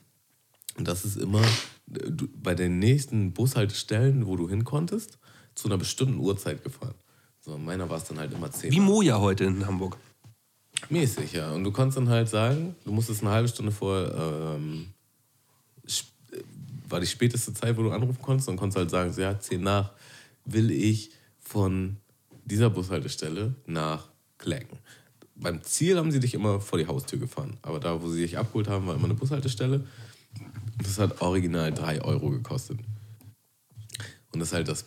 Und 0.77 0.87
das 0.87 1.05
ist 1.05 1.17
immer 1.17 1.41
du, 1.87 2.27
bei 2.41 2.55
den 2.55 2.79
nächsten 2.79 3.33
Bushaltestellen, 3.33 4.27
wo 4.27 4.35
du 4.35 4.49
hin 4.49 4.63
konntest, 4.63 5.17
zu 5.55 5.67
einer 5.67 5.77
bestimmten 5.77 6.19
Uhrzeit 6.19 6.63
gefahren. 6.63 6.95
So, 7.41 7.55
in 7.55 7.65
meiner 7.65 7.89
war 7.89 7.97
es 7.97 8.03
dann 8.05 8.19
halt 8.19 8.33
immer 8.33 8.51
10 8.51 8.71
Wie 8.71 8.79
Moja 8.79 9.19
heute 9.19 9.45
in 9.45 9.65
Hamburg. 9.65 9.97
Mäßig, 10.89 11.33
ja. 11.33 11.51
Und 11.51 11.63
du 11.63 11.71
konntest 11.71 11.97
dann 11.97 12.09
halt 12.09 12.29
sagen, 12.29 12.75
du 12.85 12.91
musstest 12.91 13.21
eine 13.21 13.31
halbe 13.31 13.49
Stunde 13.49 13.71
vor, 13.71 14.13
ähm, 14.13 14.87
äh, 15.85 16.37
war 16.87 16.99
die 16.99 17.07
späteste 17.07 17.53
Zeit, 17.53 17.77
wo 17.77 17.83
du 17.83 17.91
anrufen 17.91 18.21
konntest, 18.21 18.49
und 18.49 18.57
konntest 18.57 18.77
halt 18.77 18.89
sagen, 18.89 19.13
so, 19.13 19.21
ja, 19.21 19.39
10 19.39 19.61
nach 19.61 19.91
will 20.45 20.71
ich 20.71 21.11
von 21.39 21.97
dieser 22.49 22.69
Bushaltestelle 22.69 23.55
nach 23.65 24.09
Klecken. 24.37 24.77
Beim 25.35 25.63
Ziel 25.63 25.97
haben 25.97 26.11
sie 26.11 26.19
dich 26.19 26.33
immer 26.33 26.59
vor 26.59 26.79
die 26.79 26.87
Haustür 26.87 27.17
gefahren, 27.19 27.57
aber 27.61 27.79
da, 27.79 28.01
wo 28.01 28.09
sie 28.09 28.21
dich 28.21 28.37
abgeholt 28.37 28.67
haben, 28.67 28.87
war 28.87 28.95
immer 28.95 29.05
eine 29.05 29.13
Bushaltestelle. 29.13 29.85
Das 30.83 30.99
hat 30.99 31.21
original 31.21 31.71
3 31.73 32.01
Euro 32.01 32.29
gekostet. 32.29 32.79
Und 34.31 34.39
das 34.39 34.49
ist 34.49 34.53
halt 34.53 34.67
das 34.67 34.85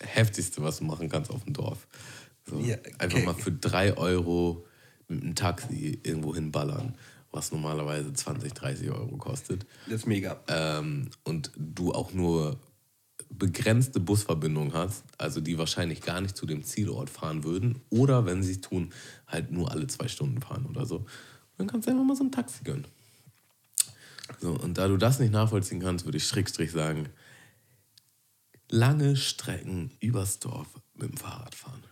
Heftigste, 0.00 0.62
was 0.62 0.78
du 0.78 0.84
machen 0.84 1.08
kannst 1.08 1.30
auf 1.30 1.44
dem 1.44 1.52
Dorf. 1.54 1.86
So, 2.48 2.58
Ja, 2.60 2.76
Einfach 2.98 3.18
okay. 3.18 3.26
mal 3.26 3.34
für 3.34 3.52
3 3.52 3.96
Euro 3.96 4.64
mit 5.08 5.22
einem 5.22 5.34
Taxi 5.34 5.98
irgendwo 6.02 6.34
hinballern, 6.34 6.94
was 7.30 7.50
normalerweise 7.50 8.12
20, 8.12 8.52
30 8.54 8.90
Euro 8.90 9.16
kostet. 9.16 9.66
Das 9.86 9.96
ist 10.00 10.06
mega. 10.06 10.40
Ähm, 10.48 11.10
und 11.24 11.50
du 11.56 11.92
auch 11.92 12.12
nur 12.12 12.58
begrenzte 13.30 14.00
Busverbindungen 14.00 14.72
hast, 14.72 15.04
also 15.18 15.40
die 15.40 15.58
wahrscheinlich 15.58 16.02
gar 16.02 16.20
nicht 16.20 16.36
zu 16.36 16.46
dem 16.46 16.64
Zielort 16.64 17.10
fahren 17.10 17.44
würden. 17.44 17.80
Oder 17.90 18.26
wenn 18.26 18.42
sie 18.42 18.52
es 18.52 18.60
tun, 18.60 18.92
halt 19.26 19.50
nur 19.50 19.70
alle 19.70 19.86
zwei 19.86 20.08
Stunden 20.08 20.40
fahren 20.40 20.66
oder 20.66 20.86
so. 20.86 20.96
Und 20.96 21.06
dann 21.58 21.66
kannst 21.66 21.86
du 21.86 21.92
einfach 21.92 22.04
mal 22.04 22.16
so 22.16 22.24
ein 22.24 22.32
Taxi 22.32 22.64
gönnen. 22.64 22.86
So, 24.40 24.52
und 24.52 24.78
da 24.78 24.88
du 24.88 24.96
das 24.96 25.18
nicht 25.18 25.32
nachvollziehen 25.32 25.80
kannst, 25.80 26.04
würde 26.04 26.18
ich 26.18 26.26
Schrägstrich 26.26 26.70
sagen, 26.70 27.08
lange 28.70 29.16
Strecken 29.16 29.90
übers 30.00 30.38
Dorf 30.38 30.68
mit 30.94 31.10
dem 31.10 31.16
Fahrrad 31.16 31.54
fahren. 31.54 31.82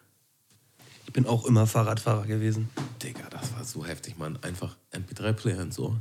Ich 1.06 1.12
bin 1.12 1.26
auch 1.26 1.46
immer 1.46 1.66
Fahrradfahrer 1.66 2.26
gewesen. 2.26 2.68
Digga, 3.02 3.28
das 3.30 3.52
war 3.54 3.64
so 3.64 3.86
heftig, 3.86 4.18
Mann. 4.18 4.38
Einfach 4.42 4.76
MP3-Player 4.92 5.62
ins 5.62 5.78
Ohr. 5.78 6.00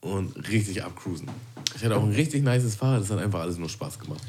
Und 0.00 0.48
richtig 0.48 0.82
abcruisen. 0.82 1.28
Ich 1.76 1.84
hatte 1.84 1.96
auch 1.96 2.02
ein 2.02 2.12
richtig 2.12 2.42
nices 2.42 2.74
Fahrrad, 2.74 3.02
das 3.02 3.10
hat 3.10 3.18
einfach 3.18 3.40
alles 3.40 3.58
nur 3.58 3.68
Spaß 3.68 3.98
gemacht. 3.98 4.22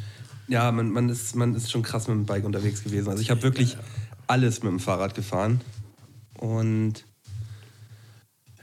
Ja, 0.47 0.71
man, 0.71 0.91
man, 0.91 1.07
ist, 1.09 1.35
man 1.35 1.55
ist 1.55 1.71
schon 1.71 1.81
krass 1.81 2.07
mit 2.07 2.17
dem 2.17 2.25
Bike 2.25 2.43
unterwegs 2.43 2.83
gewesen. 2.83 3.09
Also 3.09 3.21
ich 3.21 3.31
habe 3.31 3.41
wirklich 3.41 3.77
alles 4.27 4.63
mit 4.63 4.71
dem 4.71 4.79
Fahrrad 4.79 5.15
gefahren. 5.15 5.61
Und 6.37 7.05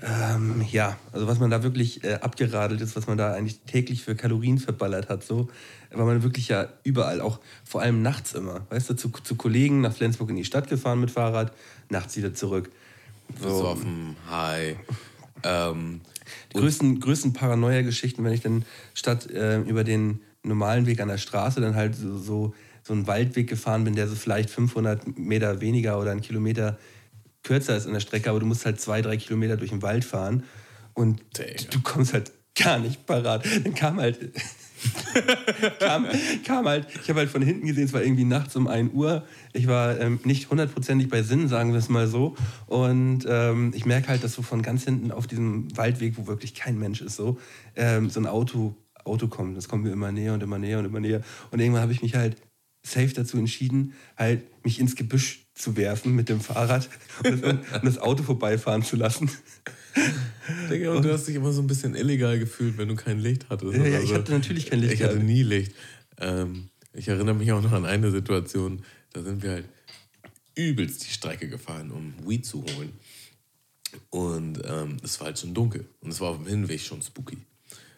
ähm, 0.00 0.64
ja, 0.70 0.96
also 1.12 1.26
was 1.26 1.40
man 1.40 1.50
da 1.50 1.62
wirklich 1.62 2.04
äh, 2.04 2.14
abgeradelt 2.14 2.80
ist, 2.80 2.94
was 2.94 3.06
man 3.06 3.18
da 3.18 3.32
eigentlich 3.32 3.60
täglich 3.60 4.04
für 4.04 4.14
Kalorien 4.14 4.58
verballert 4.58 5.08
hat, 5.08 5.24
so, 5.24 5.48
war 5.90 6.06
man 6.06 6.22
wirklich 6.22 6.48
ja 6.48 6.68
überall, 6.84 7.20
auch 7.20 7.40
vor 7.64 7.82
allem 7.82 8.02
nachts 8.02 8.34
immer. 8.34 8.66
Weißt 8.70 8.90
du, 8.90 8.94
zu, 8.94 9.08
zu 9.08 9.34
Kollegen 9.34 9.80
nach 9.80 9.92
Flensburg 9.92 10.30
in 10.30 10.36
die 10.36 10.44
Stadt 10.44 10.68
gefahren 10.68 11.00
mit 11.00 11.10
Fahrrad, 11.10 11.52
nachts 11.88 12.16
wieder 12.16 12.32
zurück. 12.32 12.70
So, 13.40 13.48
Besoffen, 13.48 14.16
high. 14.30 14.76
Ähm, 15.42 16.00
die 16.52 16.58
größten, 16.58 17.00
größten 17.00 17.32
Paranoia-Geschichten, 17.32 18.24
wenn 18.24 18.32
ich 18.32 18.42
dann 18.42 18.64
statt 18.94 19.30
äh, 19.30 19.60
über 19.60 19.84
den 19.84 20.20
normalen 20.42 20.86
Weg 20.86 21.00
an 21.00 21.08
der 21.08 21.18
Straße 21.18 21.60
dann 21.60 21.74
halt 21.74 21.94
so, 21.96 22.18
so, 22.18 22.54
so 22.82 22.92
einen 22.92 23.06
Waldweg 23.06 23.48
gefahren 23.48 23.84
bin, 23.84 23.94
der 23.94 24.08
so 24.08 24.14
vielleicht 24.14 24.50
500 24.50 25.18
Meter 25.18 25.60
weniger 25.60 26.00
oder 26.00 26.10
einen 26.10 26.20
Kilometer 26.20 26.78
kürzer 27.42 27.76
ist 27.76 27.86
in 27.86 27.92
der 27.92 28.00
Strecke, 28.00 28.30
aber 28.30 28.40
du 28.40 28.46
musst 28.46 28.64
halt 28.64 28.80
zwei, 28.80 29.02
drei 29.02 29.16
Kilometer 29.16 29.56
durch 29.56 29.70
den 29.70 29.82
Wald 29.82 30.04
fahren 30.04 30.44
und 30.94 31.20
Digga. 31.38 31.70
du 31.70 31.80
kommst 31.82 32.12
halt 32.12 32.32
gar 32.54 32.78
nicht 32.78 33.06
parat. 33.06 33.44
Dann 33.64 33.74
kam 33.74 34.00
halt, 34.00 34.18
kam, 35.78 36.06
kam 36.44 36.66
halt, 36.66 36.86
ich 37.02 37.08
habe 37.08 37.20
halt 37.20 37.30
von 37.30 37.42
hinten 37.42 37.66
gesehen, 37.66 37.84
es 37.84 37.92
war 37.92 38.02
irgendwie 38.02 38.24
nachts 38.24 38.56
um 38.56 38.68
1 38.68 38.92
Uhr. 38.92 39.24
Ich 39.52 39.66
war 39.66 39.98
ähm, 40.00 40.20
nicht 40.24 40.50
hundertprozentig 40.50 41.08
bei 41.08 41.22
Sinn, 41.22 41.48
sagen 41.48 41.72
wir 41.72 41.78
es 41.78 41.88
mal 41.88 42.06
so. 42.06 42.36
Und 42.66 43.26
ähm, 43.28 43.72
ich 43.74 43.86
merke 43.86 44.08
halt, 44.08 44.24
dass 44.24 44.34
so 44.34 44.42
von 44.42 44.62
ganz 44.62 44.84
hinten 44.84 45.10
auf 45.10 45.26
diesem 45.26 45.76
Waldweg, 45.76 46.14
wo 46.16 46.26
wirklich 46.26 46.54
kein 46.54 46.78
Mensch 46.78 47.00
ist, 47.00 47.16
so, 47.16 47.38
ähm, 47.76 48.10
so 48.10 48.20
ein 48.20 48.26
Auto, 48.26 48.74
Auto 49.04 49.28
kommt. 49.28 49.56
Das 49.56 49.68
kommt 49.68 49.84
mir 49.84 49.92
immer 49.92 50.12
näher 50.12 50.34
und 50.34 50.42
immer 50.42 50.58
näher 50.58 50.78
und 50.78 50.84
immer 50.84 51.00
näher. 51.00 51.22
Und 51.50 51.60
irgendwann 51.60 51.82
habe 51.82 51.92
ich 51.92 52.02
mich 52.02 52.14
halt 52.14 52.36
safe 52.84 53.12
dazu 53.12 53.38
entschieden, 53.38 53.94
halt 54.16 54.42
mich 54.64 54.80
ins 54.80 54.96
Gebüsch 54.96 55.46
zu 55.54 55.76
werfen 55.76 56.14
mit 56.14 56.28
dem 56.28 56.40
Fahrrad 56.40 56.88
und 57.24 57.42
das, 57.42 57.52
und 57.52 57.84
das 57.84 57.98
Auto 57.98 58.22
vorbeifahren 58.22 58.82
zu 58.82 58.96
lassen. 58.96 59.30
Digga, 60.70 60.94
und 60.94 61.04
du 61.04 61.12
hast 61.12 61.26
dich 61.26 61.34
immer 61.34 61.52
so 61.52 61.60
ein 61.60 61.66
bisschen 61.66 61.94
illegal 61.94 62.38
gefühlt, 62.38 62.78
wenn 62.78 62.88
du 62.88 62.96
kein 62.96 63.18
Licht 63.18 63.46
hattest. 63.48 63.76
Ja, 63.76 63.86
ja, 63.86 64.00
ich 64.00 64.12
hatte 64.14 64.32
natürlich 64.32 64.66
kein 64.66 64.80
Licht 64.80 64.94
Ich 64.94 65.02
hatte 65.02 65.18
nie 65.18 65.42
Licht. 65.42 65.74
Ähm, 66.18 66.70
ich 66.92 67.08
erinnere 67.08 67.34
mich 67.34 67.52
auch 67.52 67.62
noch 67.62 67.72
an 67.72 67.84
eine 67.84 68.10
Situation, 68.10 68.82
da 69.12 69.22
sind 69.22 69.42
wir 69.42 69.50
halt 69.50 69.68
übelst 70.54 71.06
die 71.06 71.10
Strecke 71.10 71.48
gefahren, 71.48 71.90
um 71.90 72.14
Weed 72.26 72.44
zu 72.44 72.64
holen. 72.64 72.92
Und 74.10 74.60
ähm, 74.64 74.96
es 75.02 75.18
war 75.20 75.26
halt 75.26 75.38
schon 75.38 75.54
dunkel. 75.54 75.86
Und 76.00 76.10
es 76.10 76.20
war 76.20 76.30
auf 76.30 76.38
dem 76.38 76.46
Hinweg 76.46 76.80
schon 76.80 77.00
spooky. 77.00 77.38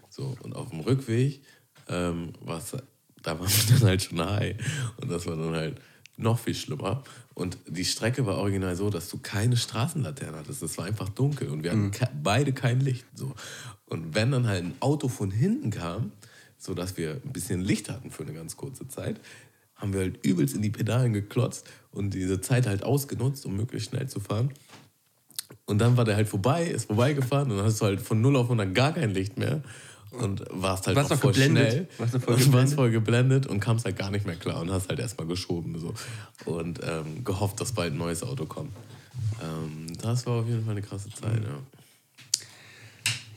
So, 0.09 0.37
und 0.43 0.55
auf 0.55 0.71
dem 0.71 0.81
Rückweg 0.81 1.41
ähm, 1.89 2.33
war's, 2.41 2.77
da 3.23 3.39
waren 3.39 3.49
wir 3.49 3.75
dann 3.79 3.89
halt 3.89 4.03
schon 4.03 4.21
high. 4.21 4.57
Und 4.99 5.11
das 5.11 5.27
war 5.27 5.37
dann 5.37 5.55
halt 5.55 5.81
noch 6.23 6.39
viel 6.39 6.55
schlimmer. 6.55 7.03
Und 7.35 7.59
die 7.67 7.85
Strecke 7.85 8.27
war 8.27 8.39
original 8.39 8.77
so, 8.77 8.91
dass 8.91 9.09
du 9.09 9.19
keine 9.19 9.57
Straßenlaterne 9.57 10.37
hattest. 10.37 10.63
Es 10.63 10.77
war 10.79 10.85
einfach 10.85 11.09
dunkel 11.09 11.49
und 11.49 11.63
wir 11.63 11.71
hatten 11.71 11.91
ke 11.91 12.09
beide 12.23 12.53
kein 12.53 12.81
Licht. 12.81 13.05
So. 13.15 13.35
Und 13.87 14.15
wenn 14.15 14.31
dann 14.31 14.47
halt 14.47 14.65
ein 14.65 14.75
Auto 14.81 15.09
von 15.09 15.31
hinten 15.31 15.71
kam, 15.71 16.13
so 16.59 16.75
dass 16.75 16.97
wir 16.97 17.21
ein 17.25 17.33
bisschen 17.33 17.63
Licht 17.63 17.89
hatten 17.89 18.11
für 18.11 18.23
eine 18.23 18.35
ganz 18.35 18.57
kurze 18.57 18.87
Zeit, 18.89 19.21
haben 19.75 19.95
wir 19.95 20.01
halt 20.01 20.25
übelst 20.25 20.55
in 20.55 20.63
die 20.63 20.71
Pedalen 20.71 21.13
geklotzt 21.13 21.67
und 21.91 22.13
diese 22.13 22.41
Zeit 22.41 22.67
halt 22.67 22.83
ausgenutzt, 22.83 23.47
um 23.47 23.57
möglichst 23.57 23.91
schnell 23.91 24.09
zu 24.09 24.21
fahren. 24.21 24.53
Und 25.65 25.79
dann 25.79 25.97
war 25.97 26.05
der 26.05 26.17
halt 26.17 26.29
vorbei, 26.29 26.67
ist 26.67 26.87
vorbeigefahren 26.87 27.51
und 27.51 27.57
dann 27.57 27.67
hast 27.67 27.81
du 27.81 27.87
halt 27.87 28.01
von 28.01 28.21
0 28.21 28.37
auf 28.37 28.47
100 28.47 28.75
gar 28.75 28.93
kein 28.93 29.15
Licht 29.15 29.39
mehr 29.39 29.63
und 30.12 30.45
warst 30.51 30.87
halt 30.87 30.97
Warst 30.97 31.11
auch 31.12 31.16
noch 31.16 31.23
voll 31.23 31.32
geblendet? 31.32 31.73
schnell. 31.73 31.89
Warst 31.99 32.15
noch 32.15 32.23
voll 32.23 32.35
und 32.35 32.41
warst 32.41 32.51
geblendet? 32.51 32.74
voll 32.74 32.91
geblendet 32.91 33.47
und 33.47 33.61
kamst 33.61 33.85
halt 33.85 33.97
gar 33.97 34.11
nicht 34.11 34.27
mehr 34.27 34.37
klar 34.37 34.61
und 34.61 34.70
hast 34.70 34.89
halt 34.89 34.99
erstmal 34.99 35.27
geschoben 35.27 35.78
so. 35.78 35.95
und 36.45 36.81
ähm, 36.82 37.24
gehofft, 37.24 37.61
dass 37.61 37.73
bald 37.73 37.93
ein 37.95 37.99
neues 37.99 38.23
Auto 38.23 38.47
kommt. 38.47 38.73
Ähm, 39.43 39.87
das 40.03 40.27
war 40.27 40.41
auf 40.41 40.47
jeden 40.47 40.62
Fall 40.65 40.73
eine 40.73 40.82
krasse 40.82 41.11
Zeit, 41.11 41.43
ja. 41.43 41.59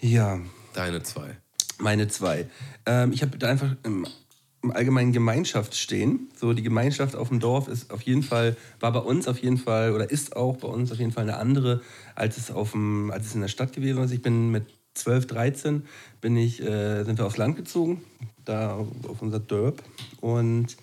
Ja, 0.02 0.40
Deine 0.74 1.02
zwei. 1.04 1.38
meine 1.80 2.08
zwei. 2.08 2.48
Ähm, 2.86 3.14
ich 3.14 3.22
habe 3.22 3.38
da 3.38 3.48
einfach 3.48 3.76
im, 3.84 4.06
im 4.62 4.72
allgemeinen 4.72 5.14
Gemeinschaft 5.14 5.76
stehen. 5.76 6.30
So 6.36 6.54
die 6.54 6.64
Gemeinschaft 6.64 7.16
auf 7.16 7.30
dem 7.30 7.40
Dorf 7.40 7.68
ist 7.68 7.92
auf 7.92 8.02
jeden 8.02 8.24
Fall, 8.24 8.58
war 8.80 8.92
bei 8.92 9.00
uns 9.00 9.28
auf 9.28 9.40
jeden 9.40 9.58
Fall 9.58 9.94
oder 9.94 10.10
ist 10.10 10.36
auch 10.36 10.58
bei 10.58 10.68
uns 10.68 10.92
auf 10.92 10.98
jeden 11.00 11.12
Fall 11.12 11.24
eine 11.24 11.38
andere, 11.38 11.82
als 12.16 12.38
es, 12.38 12.52
auf 12.52 12.72
dem, 12.72 13.12
als 13.12 13.28
es 13.28 13.36
in 13.36 13.42
der 13.42 13.48
Stadt 13.48 13.72
gewesen 13.74 14.04
ist. 14.04 14.12
Ich 14.12 14.22
bin 14.22 14.52
mit 14.52 14.66
12, 14.94 15.28
13 15.28 15.84
bin 16.22 16.38
ich, 16.38 16.62
äh, 16.62 17.04
sind 17.04 17.18
wir 17.18 17.26
aufs 17.26 17.38
Land 17.38 17.56
gezogen, 17.56 18.02
da 18.46 18.76
auf, 18.76 19.22
unser 19.22 19.40
Dörp. 19.40 19.82
Und 20.22 20.78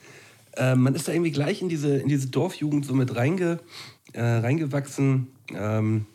äh, 0.56 0.74
man 0.74 0.94
ist 0.94 1.08
da 1.08 1.12
irgendwie 1.12 1.30
gleich 1.30 1.62
in 1.62 1.68
diese, 1.68 1.96
in 1.96 2.08
diese 2.08 2.28
Dorfjugend 2.28 2.84
so 2.84 2.94
mit 2.94 3.14
reinge, 3.14 3.60
äh, 4.12 4.22
reingewachsen. 4.22 5.28
Ähm, 5.54 6.06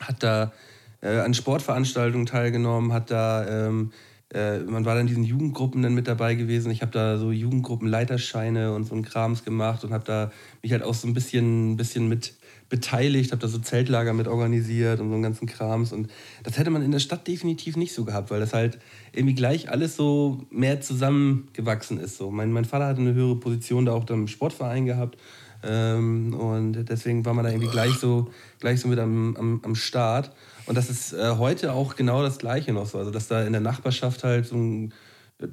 hat 0.00 0.22
da 0.22 0.52
äh, 1.00 1.20
an 1.20 1.34
Sportveranstaltungen 1.34 2.26
teilgenommen, 2.26 2.92
hat 2.92 3.10
da, 3.10 3.66
ähm, 3.66 3.92
äh, 4.32 4.58
man 4.58 4.84
war 4.84 4.94
dann 4.94 5.02
in 5.02 5.06
diesen 5.08 5.24
Jugendgruppen 5.24 5.82
dann 5.82 5.94
mit 5.94 6.08
dabei 6.08 6.34
gewesen. 6.34 6.70
Ich 6.70 6.82
habe 6.82 6.92
da 6.92 7.18
so 7.18 7.30
Jugendgruppenleiterscheine 7.30 8.74
und 8.74 8.84
so 8.84 8.94
ein 8.94 9.02
Krams 9.02 9.44
gemacht 9.44 9.84
und 9.84 9.92
habe 9.92 10.04
da 10.04 10.32
mich 10.62 10.72
halt 10.72 10.82
auch 10.82 10.94
so 10.94 11.06
ein 11.06 11.14
bisschen, 11.14 11.76
bisschen 11.76 12.08
mit 12.08 12.34
beteiligt, 12.74 13.30
habe 13.30 13.40
da 13.40 13.46
so 13.46 13.60
Zeltlager 13.60 14.12
mit 14.14 14.26
organisiert 14.26 14.98
und 14.98 15.08
so 15.08 15.14
einen 15.14 15.22
ganzen 15.22 15.46
Krams. 15.46 15.92
Und 15.92 16.10
das 16.42 16.58
hätte 16.58 16.70
man 16.70 16.82
in 16.82 16.90
der 16.90 16.98
Stadt 16.98 17.28
definitiv 17.28 17.76
nicht 17.76 17.94
so 17.94 18.04
gehabt, 18.04 18.32
weil 18.32 18.40
das 18.40 18.52
halt 18.52 18.80
irgendwie 19.12 19.36
gleich 19.36 19.70
alles 19.70 19.94
so 19.94 20.44
mehr 20.50 20.80
zusammengewachsen 20.80 22.00
ist. 22.00 22.16
So. 22.16 22.32
Mein, 22.32 22.50
mein 22.50 22.64
Vater 22.64 22.86
hatte 22.86 23.00
eine 23.00 23.14
höhere 23.14 23.36
Position 23.36 23.84
da 23.84 23.92
auch 23.92 24.10
im 24.10 24.26
Sportverein 24.26 24.86
gehabt. 24.86 25.16
Ähm, 25.62 26.34
und 26.34 26.84
deswegen 26.88 27.24
war 27.24 27.32
man 27.32 27.44
da 27.44 27.52
irgendwie 27.52 27.70
gleich 27.70 27.94
so, 27.94 28.32
gleich 28.58 28.80
so 28.80 28.88
mit 28.88 28.98
am, 28.98 29.36
am, 29.36 29.60
am 29.64 29.76
Start. 29.76 30.32
Und 30.66 30.76
das 30.76 30.90
ist 30.90 31.12
äh, 31.12 31.36
heute 31.38 31.74
auch 31.74 31.94
genau 31.94 32.22
das 32.22 32.38
Gleiche 32.38 32.72
noch 32.72 32.86
so. 32.86 32.98
Also, 32.98 33.12
dass 33.12 33.28
da 33.28 33.44
in 33.44 33.52
der 33.52 33.60
Nachbarschaft 33.60 34.24
halt 34.24 34.46
so 34.46 34.56
ein 34.56 34.92
äh, 35.38 35.46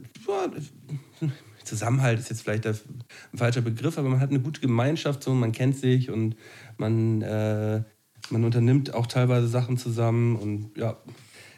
Zusammenhalt 1.64 2.20
ist 2.20 2.30
jetzt 2.30 2.42
vielleicht 2.42 2.66
ein 2.66 2.76
falscher 3.34 3.62
Begriff, 3.62 3.98
aber 3.98 4.10
man 4.10 4.20
hat 4.20 4.30
eine 4.30 4.40
gute 4.40 4.62
Gemeinschaft, 4.62 5.24
so, 5.24 5.34
man 5.34 5.52
kennt 5.52 5.78
sich 5.78 6.10
und 6.10 6.36
man, 6.78 7.22
äh, 7.22 7.84
man 8.30 8.44
unternimmt 8.44 8.94
auch 8.94 9.08
teilweise 9.08 9.48
Sachen 9.48 9.78
zusammen 9.78 10.36
und 10.36 10.72
ja, 10.78 10.98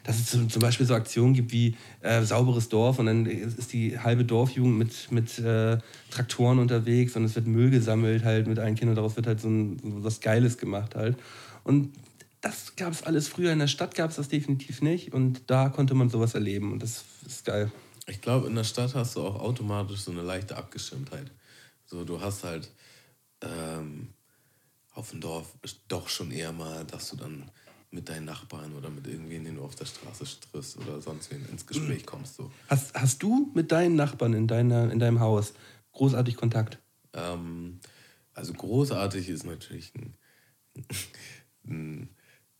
dass 0.04 0.18
es 0.18 0.26
zum 0.26 0.50
zum 0.50 0.60
Beispiel 0.60 0.86
so 0.86 0.94
Aktionen 0.94 1.32
gibt 1.32 1.50
wie 1.52 1.76
äh, 2.02 2.22
sauberes 2.22 2.68
Dorf 2.68 2.98
und 2.98 3.06
dann 3.06 3.26
ist 3.26 3.72
die 3.72 3.98
halbe 3.98 4.24
Dorfjugend 4.24 4.78
mit, 4.78 5.10
mit 5.10 5.38
äh, 5.38 5.78
Traktoren 6.10 6.58
unterwegs 6.58 7.16
und 7.16 7.24
es 7.24 7.34
wird 7.34 7.46
Müll 7.46 7.70
gesammelt 7.70 8.22
halt 8.22 8.46
mit 8.46 8.58
allen 8.58 8.74
Kindern, 8.74 8.96
daraus 8.96 9.16
wird 9.16 9.26
halt 9.26 9.40
so, 9.40 9.48
ein, 9.48 9.78
so 9.82 10.04
was 10.04 10.20
Geiles 10.20 10.58
gemacht 10.58 10.94
halt. 10.94 11.16
Und 11.64 11.94
das 12.42 12.76
gab 12.76 12.92
es 12.92 13.02
alles 13.02 13.26
früher, 13.28 13.52
in 13.52 13.58
der 13.58 13.66
Stadt 13.66 13.94
gab 13.94 14.10
es 14.10 14.16
das 14.16 14.28
definitiv 14.28 14.82
nicht 14.82 15.14
und 15.14 15.42
da 15.46 15.70
konnte 15.70 15.94
man 15.94 16.10
sowas 16.10 16.34
erleben 16.34 16.72
und 16.72 16.82
das 16.82 17.04
ist 17.26 17.46
geil. 17.46 17.72
Ich 18.06 18.20
glaube, 18.20 18.46
in 18.46 18.54
der 18.54 18.64
Stadt 18.64 18.94
hast 18.94 19.16
du 19.16 19.22
auch 19.22 19.40
automatisch 19.40 20.00
so 20.00 20.10
eine 20.10 20.22
leichte 20.22 20.56
Abgeschirmtheit. 20.56 21.30
So, 21.86 22.04
du 22.04 22.20
hast 22.20 22.44
halt 22.44 22.70
ähm, 23.40 24.12
auf 24.92 25.10
dem 25.10 25.20
Dorf 25.20 25.54
doch 25.88 26.08
schon 26.08 26.30
eher 26.30 26.52
mal, 26.52 26.84
dass 26.84 27.10
du 27.10 27.16
dann 27.16 27.50
mit 27.90 28.08
deinen 28.08 28.24
Nachbarn 28.24 28.74
oder 28.74 28.90
mit 28.90 29.06
irgendwen, 29.06 29.44
den 29.44 29.56
du 29.56 29.62
auf 29.62 29.76
der 29.76 29.86
Straße 29.86 30.24
triffst 30.50 30.76
oder 30.78 31.00
sonst 31.00 31.30
wen 31.30 31.46
ins 31.48 31.66
Gespräch 31.66 32.04
kommst. 32.04 32.36
So. 32.36 32.50
Hast, 32.68 32.94
hast 32.94 33.22
du 33.22 33.50
mit 33.54 33.70
deinen 33.72 33.94
Nachbarn 33.94 34.34
in, 34.34 34.48
deiner, 34.48 34.90
in 34.90 34.98
deinem 34.98 35.20
Haus 35.20 35.54
großartig 35.92 36.36
Kontakt? 36.36 36.78
Ähm, 37.12 37.80
also 38.34 38.52
großartig 38.52 39.28
ist 39.28 39.46
natürlich 39.46 39.92
ein, 39.94 40.16
ein 41.68 42.08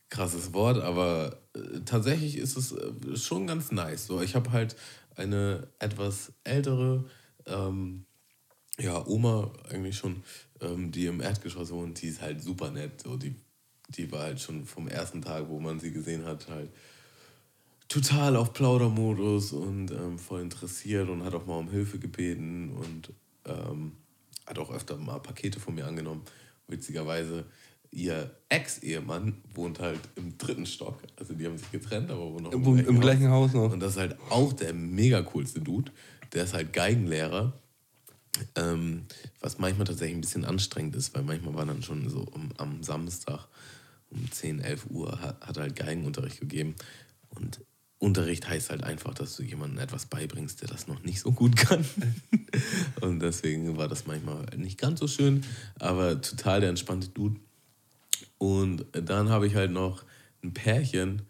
krasses 0.09 0.53
Wort, 0.53 0.81
aber 0.81 1.41
äh, 1.53 1.81
tatsächlich 1.85 2.37
ist 2.37 2.55
es 2.55 2.71
äh, 2.71 3.17
schon 3.17 3.45
ganz 3.45 3.71
nice. 3.71 4.07
So, 4.07 4.21
ich 4.21 4.35
habe 4.35 4.51
halt 4.53 4.77
eine 5.15 5.67
etwas 5.79 6.33
ältere 6.43 7.05
ähm, 7.45 8.05
ja, 8.79 9.05
Oma 9.07 9.51
eigentlich 9.69 9.97
schon, 9.97 10.23
ähm, 10.61 10.91
die 10.91 11.05
im 11.05 11.21
Erdgeschoss 11.21 11.71
wohnt, 11.71 12.01
die 12.01 12.07
ist 12.07 12.21
halt 12.21 12.41
super 12.41 12.71
nett. 12.71 13.01
So, 13.01 13.17
die, 13.17 13.35
die 13.89 14.11
war 14.11 14.23
halt 14.23 14.41
schon 14.41 14.65
vom 14.65 14.87
ersten 14.87 15.21
Tag, 15.21 15.49
wo 15.49 15.59
man 15.59 15.79
sie 15.79 15.91
gesehen 15.91 16.25
hat, 16.25 16.47
halt 16.49 16.69
total 17.87 18.35
auf 18.35 18.53
Plaudermodus 18.53 19.53
und 19.53 19.91
ähm, 19.91 20.17
voll 20.17 20.41
interessiert 20.41 21.07
und 21.09 21.23
hat 21.23 21.35
auch 21.35 21.45
mal 21.45 21.57
um 21.57 21.69
Hilfe 21.69 21.99
gebeten 21.99 22.71
und 22.71 23.13
ähm, 23.45 23.93
hat 24.45 24.57
auch 24.59 24.71
öfter 24.71 24.97
mal 24.97 25.19
Pakete 25.19 25.59
von 25.59 25.75
mir 25.75 25.85
angenommen. 25.85 26.23
Witzigerweise, 26.67 27.45
ihr 27.95 28.29
Ex-Ehemann 28.49 29.41
wohnt 29.53 29.79
halt 29.79 30.01
im 30.15 30.37
dritten 30.37 30.65
Stock. 30.65 31.01
Also 31.17 31.33
die 31.33 31.45
haben 31.45 31.57
sich 31.57 31.71
getrennt, 31.71 32.11
aber 32.11 32.33
wohnen 32.33 32.43
noch 32.43 32.51
Im, 32.51 32.77
im 32.77 32.99
gleichen 32.99 33.29
Haus 33.29 33.53
noch. 33.53 33.71
und 33.71 33.79
das 33.79 33.93
ist 33.93 33.97
halt 33.97 34.17
auch 34.29 34.53
der 34.53 34.73
mega 34.73 35.21
coolste 35.21 35.61
Dude. 35.61 35.91
Der 36.33 36.43
ist 36.43 36.53
halt 36.53 36.73
Geigenlehrer. 36.73 37.53
Ähm, 38.55 39.05
was 39.39 39.59
manchmal 39.59 39.87
tatsächlich 39.87 40.17
ein 40.17 40.21
bisschen 40.21 40.43
anstrengend 40.43 40.95
ist, 40.97 41.15
weil 41.15 41.23
manchmal 41.23 41.53
war 41.53 41.65
dann 41.65 41.81
schon 41.81 42.09
so 42.09 42.19
um, 42.33 42.49
am 42.57 42.83
Samstag 42.83 43.47
um 44.09 44.29
10, 44.29 44.59
11 44.59 44.87
Uhr 44.89 45.21
hat, 45.21 45.39
hat 45.39 45.55
er 45.55 45.63
halt 45.63 45.75
Geigenunterricht 45.77 46.41
gegeben. 46.41 46.75
Und 47.29 47.61
Unterricht 47.97 48.49
heißt 48.49 48.71
halt 48.71 48.83
einfach, 48.83 49.13
dass 49.13 49.37
du 49.37 49.43
jemandem 49.43 49.79
etwas 49.79 50.07
beibringst, 50.07 50.61
der 50.61 50.67
das 50.67 50.87
noch 50.87 51.01
nicht 51.03 51.21
so 51.21 51.31
gut 51.31 51.55
kann. 51.55 51.85
Und 53.01 53.21
deswegen 53.21 53.77
war 53.77 53.87
das 53.87 54.05
manchmal 54.05 54.45
nicht 54.57 54.77
ganz 54.77 54.99
so 54.99 55.07
schön, 55.07 55.45
aber 55.79 56.19
total 56.19 56.59
der 56.59 56.69
entspannte 56.69 57.07
Dude. 57.07 57.39
Und 58.37 58.85
dann 58.91 59.29
habe 59.29 59.47
ich 59.47 59.55
halt 59.55 59.71
noch 59.71 60.03
ein 60.43 60.53
Pärchen, 60.53 61.23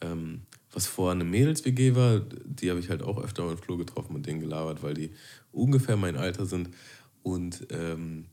ähm, 0.00 0.42
was 0.72 0.86
vor 0.86 1.12
eine 1.12 1.24
Mädels-WG 1.24 1.94
war. 1.94 2.20
Die 2.44 2.70
habe 2.70 2.80
ich 2.80 2.90
halt 2.90 3.02
auch 3.02 3.22
öfter 3.22 3.48
im 3.50 3.58
Flur 3.58 3.78
getroffen 3.78 4.14
und 4.14 4.26
denen 4.26 4.40
gelabert, 4.40 4.82
weil 4.82 4.94
die 4.94 5.10
ungefähr 5.52 5.96
mein 5.96 6.16
Alter 6.16 6.46
sind. 6.46 6.70
Und 7.22 7.66
ähm, 7.70 8.26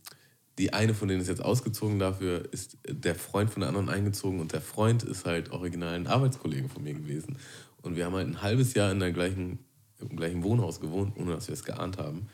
die 0.57 0.73
eine 0.73 0.93
von 0.93 1.07
denen 1.07 1.22
ist 1.22 1.27
jetzt 1.27 1.43
ausgezogen, 1.43 1.98
dafür 1.98 2.52
ist 2.52 2.77
der 2.88 3.15
Freund 3.15 3.49
von 3.49 3.61
der 3.61 3.69
anderen 3.69 3.89
eingezogen 3.89 4.39
und 4.39 4.53
der 4.53 4.61
Freund 4.61 5.03
ist 5.03 5.26
halt 5.26 5.52
original 5.52 5.93
ein 5.95 6.07
Arbeitskollege 6.07 6.68
von 6.69 6.84
mir 6.84 6.93
gewesen. 6.93 7.38
Und 7.81 7.95
wir 7.95 8.06
haben 8.06 8.15
halt 8.15 8.27
ein 8.27 8.41
halbes 8.41 8.73
Jahr 8.73 8.91
in 8.91 8.99
der 8.99 9.11
gleichen, 9.11 9.60
im 9.99 10.15
gleichen 10.15 10.43
Wohnhaus 10.43 10.80
gewohnt, 10.80 11.18
ohne 11.18 11.34
dass 11.34 11.48
wir 11.48 11.53
es 11.53 11.64
geahnt 11.64 11.98
haben. 11.98 12.27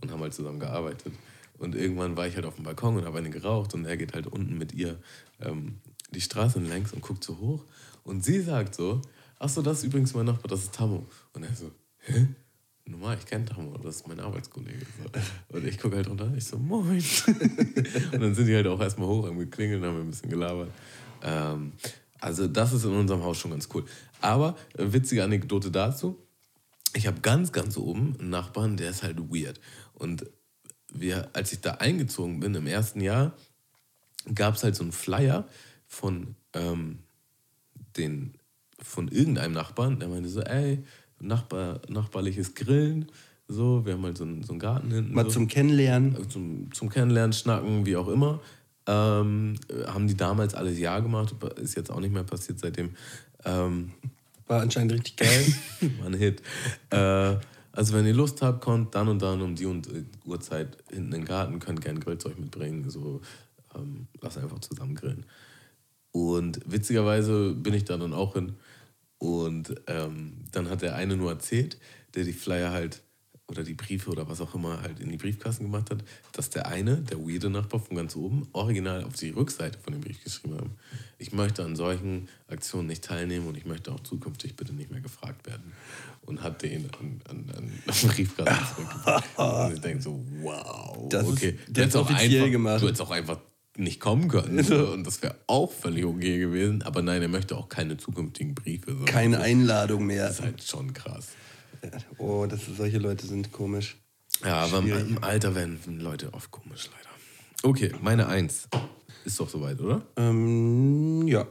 und 0.00 0.10
haben 0.10 0.20
halt 0.20 0.32
zusammen 0.32 0.58
gearbeitet. 0.58 1.12
Und 1.60 1.74
irgendwann 1.74 2.16
war 2.16 2.26
ich 2.26 2.36
halt 2.36 2.46
auf 2.46 2.54
dem 2.54 2.64
Balkon 2.64 2.96
und 2.96 3.04
habe 3.04 3.18
eine 3.18 3.28
geraucht 3.28 3.74
und 3.74 3.84
er 3.84 3.98
geht 3.98 4.14
halt 4.14 4.26
unten 4.26 4.56
mit 4.56 4.72
ihr 4.72 4.98
ähm, 5.40 5.76
die 6.10 6.22
Straße 6.22 6.58
längs 6.58 6.94
und 6.94 7.02
guckt 7.02 7.22
so 7.22 7.38
hoch. 7.38 7.66
Und 8.02 8.24
sie 8.24 8.40
sagt 8.40 8.74
so, 8.74 9.02
ach 9.38 9.50
so, 9.50 9.60
das 9.60 9.78
ist 9.78 9.84
übrigens 9.84 10.14
mein 10.14 10.24
Nachbar, 10.24 10.48
das 10.48 10.62
ist 10.62 10.74
Tammo. 10.74 11.06
Und 11.34 11.42
er 11.42 11.54
so, 11.54 11.70
hä? 11.98 12.28
Normal, 12.86 13.18
ich 13.20 13.26
kenne 13.26 13.44
Tammo, 13.44 13.76
das 13.76 13.96
ist 13.96 14.08
mein 14.08 14.20
Arbeitskollege. 14.20 14.86
Und 15.50 15.66
ich 15.66 15.78
gucke 15.78 15.96
halt 15.96 16.08
runter, 16.08 16.32
ich 16.34 16.46
so, 16.46 16.56
moin. 16.56 17.04
und 17.26 18.20
dann 18.20 18.34
sind 18.34 18.46
die 18.46 18.54
halt 18.54 18.66
auch 18.66 18.80
erstmal 18.80 19.08
hoch, 19.08 19.26
haben 19.26 19.38
geklingelt, 19.38 19.84
haben 19.84 20.00
ein 20.00 20.10
bisschen 20.10 20.30
gelabert. 20.30 20.70
Ähm, 21.22 21.74
also 22.20 22.48
das 22.48 22.72
ist 22.72 22.84
in 22.84 22.92
unserem 22.92 23.22
Haus 23.22 23.36
schon 23.36 23.50
ganz 23.50 23.68
cool. 23.74 23.84
Aber 24.22 24.56
äh, 24.78 24.90
witzige 24.94 25.22
Anekdote 25.24 25.70
dazu. 25.70 26.16
Ich 26.94 27.06
habe 27.06 27.20
ganz, 27.20 27.52
ganz 27.52 27.76
oben 27.76 28.16
einen 28.18 28.30
Nachbarn, 28.30 28.78
der 28.78 28.88
ist 28.88 29.02
halt 29.02 29.18
weird. 29.30 29.60
Und 29.92 30.24
wir, 30.92 31.30
als 31.32 31.52
ich 31.52 31.60
da 31.60 31.72
eingezogen 31.72 32.40
bin 32.40 32.54
im 32.54 32.66
ersten 32.66 33.00
Jahr, 33.00 33.32
gab 34.34 34.54
es 34.54 34.64
halt 34.64 34.76
so 34.76 34.82
einen 34.82 34.92
Flyer 34.92 35.46
von, 35.86 36.34
ähm, 36.52 37.00
den, 37.96 38.34
von 38.80 39.08
irgendeinem 39.08 39.52
Nachbarn, 39.52 39.98
der 39.98 40.08
meinte 40.08 40.28
so, 40.28 40.40
ey, 40.40 40.84
Nachbar, 41.22 41.82
nachbarliches 41.88 42.54
Grillen, 42.54 43.12
so, 43.50 43.84
wir 43.84 43.94
haben 43.94 44.04
halt 44.04 44.16
so 44.16 44.24
einen, 44.24 44.44
so 44.44 44.52
einen 44.52 44.60
Garten 44.60 44.90
hinten. 44.90 45.12
Mal 45.12 45.24
so. 45.24 45.32
zum 45.32 45.48
Kennenlernen. 45.48 46.30
Zum, 46.30 46.72
zum 46.72 46.88
Kennenlernen, 46.88 47.32
Schnacken, 47.32 47.84
wie 47.84 47.96
auch 47.96 48.08
immer. 48.08 48.40
Ähm, 48.86 49.56
haben 49.86 50.06
die 50.06 50.16
damals 50.16 50.54
alles 50.54 50.78
Ja 50.78 51.00
gemacht, 51.00 51.34
ist 51.56 51.76
jetzt 51.76 51.90
auch 51.90 52.00
nicht 52.00 52.12
mehr 52.12 52.22
passiert 52.22 52.60
seitdem. 52.60 52.94
Ähm, 53.44 53.90
War 54.46 54.62
anscheinend 54.62 54.92
richtig 54.92 55.16
geil. 55.16 55.46
war 55.98 56.06
ein 56.06 56.14
Hit. 56.14 56.42
Äh, 56.90 57.36
also 57.80 57.94
wenn 57.94 58.04
ihr 58.04 58.12
Lust 58.12 58.42
habt, 58.42 58.60
kommt 58.60 58.94
dann 58.94 59.08
und 59.08 59.22
dann 59.22 59.40
um 59.40 59.54
die 59.54 59.64
äh, 59.64 60.04
Uhrzeit 60.26 60.76
hinten 60.90 61.04
in 61.06 61.20
den 61.20 61.24
Garten, 61.24 61.60
könnt 61.60 61.80
gerne 61.80 61.98
Grillzeug 61.98 62.38
mitbringen, 62.38 62.90
so 62.90 63.22
ähm, 63.74 64.06
lass 64.20 64.36
einfach 64.36 64.58
zusammen 64.58 64.94
grillen. 64.94 65.24
Und 66.12 66.60
witzigerweise 66.70 67.54
bin 67.54 67.72
ich 67.72 67.86
da 67.86 67.96
dann 67.96 68.12
auch 68.12 68.34
hin 68.34 68.56
und 69.16 69.80
ähm, 69.86 70.44
dann 70.52 70.68
hat 70.68 70.82
der 70.82 70.94
eine 70.94 71.16
nur 71.16 71.30
erzählt, 71.30 71.78
der 72.14 72.24
die 72.24 72.34
Flyer 72.34 72.70
halt 72.70 73.02
oder 73.50 73.64
die 73.64 73.74
Briefe 73.74 74.10
oder 74.10 74.28
was 74.28 74.40
auch 74.40 74.54
immer 74.54 74.80
halt 74.80 75.00
in 75.00 75.10
die 75.10 75.16
Briefkasten 75.16 75.64
gemacht 75.64 75.90
hat, 75.90 76.04
dass 76.32 76.50
der 76.50 76.66
eine, 76.68 76.96
der 76.98 77.18
weirde 77.18 77.50
Nachbar 77.50 77.80
von 77.80 77.96
ganz 77.96 78.14
oben, 78.16 78.46
original 78.52 79.04
auf 79.04 79.14
die 79.14 79.30
Rückseite 79.30 79.78
von 79.78 79.92
dem 79.92 80.00
Brief 80.02 80.22
geschrieben 80.22 80.54
haben. 80.56 80.70
Ich 81.18 81.32
möchte 81.32 81.64
an 81.64 81.74
solchen 81.76 82.28
Aktionen 82.48 82.86
nicht 82.86 83.04
teilnehmen 83.04 83.46
und 83.48 83.56
ich 83.56 83.66
möchte 83.66 83.92
auch 83.92 84.00
zukünftig 84.00 84.56
bitte 84.56 84.72
nicht 84.72 84.90
mehr 84.90 85.00
gefragt 85.00 85.46
werden. 85.46 85.72
Und 86.26 86.42
hat 86.42 86.62
den 86.62 86.88
an, 87.00 87.20
an, 87.28 87.44
an 87.56 87.70
den 88.02 88.08
Briefkasten 88.08 88.74
zurückgebracht. 88.76 89.24
und 89.66 89.74
ich 89.74 89.80
denke 89.80 90.02
so, 90.02 90.24
wow. 90.42 91.08
Das 91.10 91.24
ist- 91.26 91.32
okay. 91.32 91.58
der 91.68 91.88
Du 91.88 91.98
auch 91.98 92.10
einfach, 92.10 92.50
gemacht. 92.50 92.82
Du 92.82 92.86
hättest 92.86 93.02
auch 93.02 93.10
einfach 93.10 93.38
nicht 93.76 93.98
kommen 94.00 94.28
können. 94.28 94.62
So. 94.62 94.92
Und 94.92 95.06
das 95.06 95.22
wäre 95.22 95.36
auch 95.46 95.72
völlig 95.72 96.04
okay 96.04 96.38
gewesen. 96.38 96.82
Aber 96.82 97.02
nein, 97.02 97.22
er 97.22 97.28
möchte 97.28 97.56
auch 97.56 97.68
keine 97.68 97.96
zukünftigen 97.96 98.54
Briefe. 98.54 98.96
So. 98.96 99.04
Keine 99.06 99.40
Einladung 99.40 100.06
mehr. 100.06 100.26
Das 100.28 100.38
ist 100.38 100.42
halt 100.42 100.62
schon 100.62 100.92
krass. 100.92 101.28
Oh, 102.18 102.46
das, 102.46 102.60
solche 102.76 102.98
Leute 102.98 103.26
sind 103.26 103.52
komisch. 103.52 103.96
Ja, 104.44 104.64
aber 104.64 104.78
im, 104.78 104.84
Schwierig. 104.84 105.08
im 105.10 105.24
Alter 105.24 105.54
werden 105.54 106.00
Leute 106.00 106.32
oft 106.32 106.50
komisch, 106.50 106.90
leider. 106.92 107.10
Okay, 107.62 107.92
meine 108.00 108.26
Eins. 108.26 108.68
Ist 109.24 109.38
doch 109.38 109.48
soweit, 109.48 109.80
oder? 109.80 110.02
Ähm, 110.16 111.26
ja. 111.28 111.46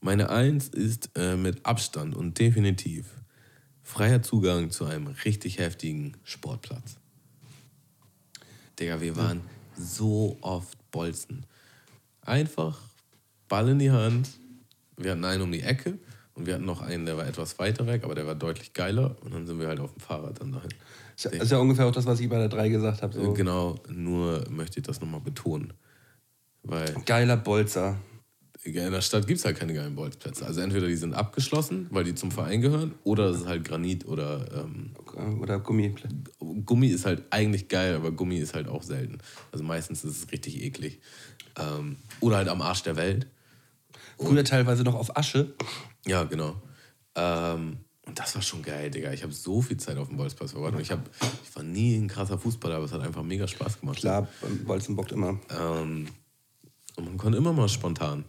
Meine 0.00 0.30
Eins 0.30 0.68
ist 0.68 1.10
äh, 1.14 1.36
mit 1.36 1.64
Abstand 1.66 2.16
und 2.16 2.38
definitiv 2.38 3.06
freier 3.82 4.22
Zugang 4.22 4.70
zu 4.70 4.86
einem 4.86 5.08
richtig 5.08 5.58
heftigen 5.58 6.16
Sportplatz. 6.24 6.96
Digga, 8.78 9.00
wir 9.00 9.16
waren 9.16 9.42
so 9.76 10.38
oft 10.40 10.78
Bolzen. 10.90 11.44
Einfach 12.22 12.80
Ball 13.48 13.68
in 13.68 13.78
die 13.78 13.90
Hand. 13.90 14.28
Wir 14.96 15.12
hatten 15.12 15.24
einen 15.24 15.42
um 15.42 15.52
die 15.52 15.62
Ecke 15.62 15.98
und 16.40 16.46
wir 16.46 16.54
hatten 16.54 16.64
noch 16.64 16.80
einen, 16.82 17.06
der 17.06 17.16
war 17.16 17.26
etwas 17.26 17.58
weiter 17.58 17.86
weg, 17.86 18.02
aber 18.04 18.14
der 18.14 18.26
war 18.26 18.34
deutlich 18.34 18.72
geiler. 18.72 19.16
Und 19.22 19.32
dann 19.34 19.46
sind 19.46 19.58
wir 19.60 19.68
halt 19.68 19.78
auf 19.80 19.92
dem 19.92 20.00
Fahrrad 20.00 20.40
dann 20.40 20.52
dahin. 20.52 20.70
Ist 21.16 21.24
ja- 21.26 21.30
ist 21.32 21.52
ja 21.52 21.58
ungefähr 21.58 21.86
auch 21.86 21.92
das, 21.92 22.06
was 22.06 22.18
ich 22.20 22.28
bei 22.28 22.38
der 22.38 22.48
3 22.48 22.68
gesagt 22.68 23.02
habe. 23.02 23.12
So. 23.14 23.32
Genau, 23.34 23.76
nur 23.88 24.44
möchte 24.50 24.80
ich 24.80 24.86
das 24.86 25.00
nochmal 25.00 25.20
betonen. 25.20 25.72
Weil 26.62 26.92
Geiler 27.06 27.36
Bolzer. 27.36 27.96
in 28.64 28.74
der 28.74 29.00
Stadt 29.00 29.26
gibt 29.26 29.38
es 29.38 29.44
halt 29.44 29.58
keine 29.58 29.72
geilen 29.72 29.94
Bolzplätze. 29.94 30.44
Also 30.44 30.60
entweder 30.60 30.86
die 30.86 30.96
sind 30.96 31.14
abgeschlossen, 31.14 31.86
weil 31.90 32.04
die 32.04 32.14
zum 32.14 32.30
Verein 32.30 32.60
gehören, 32.60 32.94
oder 33.04 33.26
es 33.30 33.38
ist 33.40 33.46
halt 33.46 33.64
Granit 33.64 34.06
oder 34.06 34.46
ähm, 34.64 34.90
Oder 35.40 35.58
Gummi. 35.60 35.94
Gummi 36.66 36.88
ist 36.88 37.06
halt 37.06 37.24
eigentlich 37.30 37.68
geil, 37.68 37.94
aber 37.94 38.12
Gummi 38.12 38.36
ist 38.38 38.54
halt 38.54 38.68
auch 38.68 38.82
selten. 38.82 39.18
Also 39.52 39.64
meistens 39.64 40.04
ist 40.04 40.22
es 40.24 40.32
richtig 40.32 40.62
eklig. 40.62 41.00
Ähm, 41.58 41.96
oder 42.20 42.36
halt 42.38 42.48
am 42.48 42.60
Arsch 42.62 42.82
der 42.82 42.96
Welt. 42.96 43.26
Früher 44.18 44.44
teilweise 44.44 44.82
noch 44.82 44.94
auf 44.94 45.16
Asche. 45.16 45.54
Ja, 46.06 46.24
genau. 46.24 46.60
Ähm, 47.14 47.78
und 48.06 48.18
das 48.18 48.34
war 48.34 48.42
schon 48.42 48.62
geil, 48.62 48.90
Digga. 48.90 49.12
Ich 49.12 49.22
habe 49.22 49.32
so 49.32 49.62
viel 49.62 49.76
Zeit 49.76 49.96
auf 49.96 50.08
dem 50.08 50.16
Bolzplatz 50.16 50.52
verbracht. 50.52 50.74
Und 50.74 50.80
ich, 50.80 50.90
hab, 50.90 51.08
ich 51.44 51.54
war 51.54 51.62
nie 51.62 51.96
ein 51.96 52.08
krasser 52.08 52.38
Fußballer, 52.38 52.76
aber 52.76 52.86
es 52.86 52.92
hat 52.92 53.02
einfach 53.02 53.22
mega 53.22 53.46
Spaß 53.46 53.80
gemacht. 53.80 53.98
Klar, 53.98 54.26
Bolzen 54.66 54.96
bockt 54.96 55.12
immer. 55.12 55.38
Ähm, 55.50 56.08
und 56.96 57.04
man 57.04 57.18
konnte 57.18 57.38
immer 57.38 57.52
mal 57.52 57.68
spontan. 57.68 58.24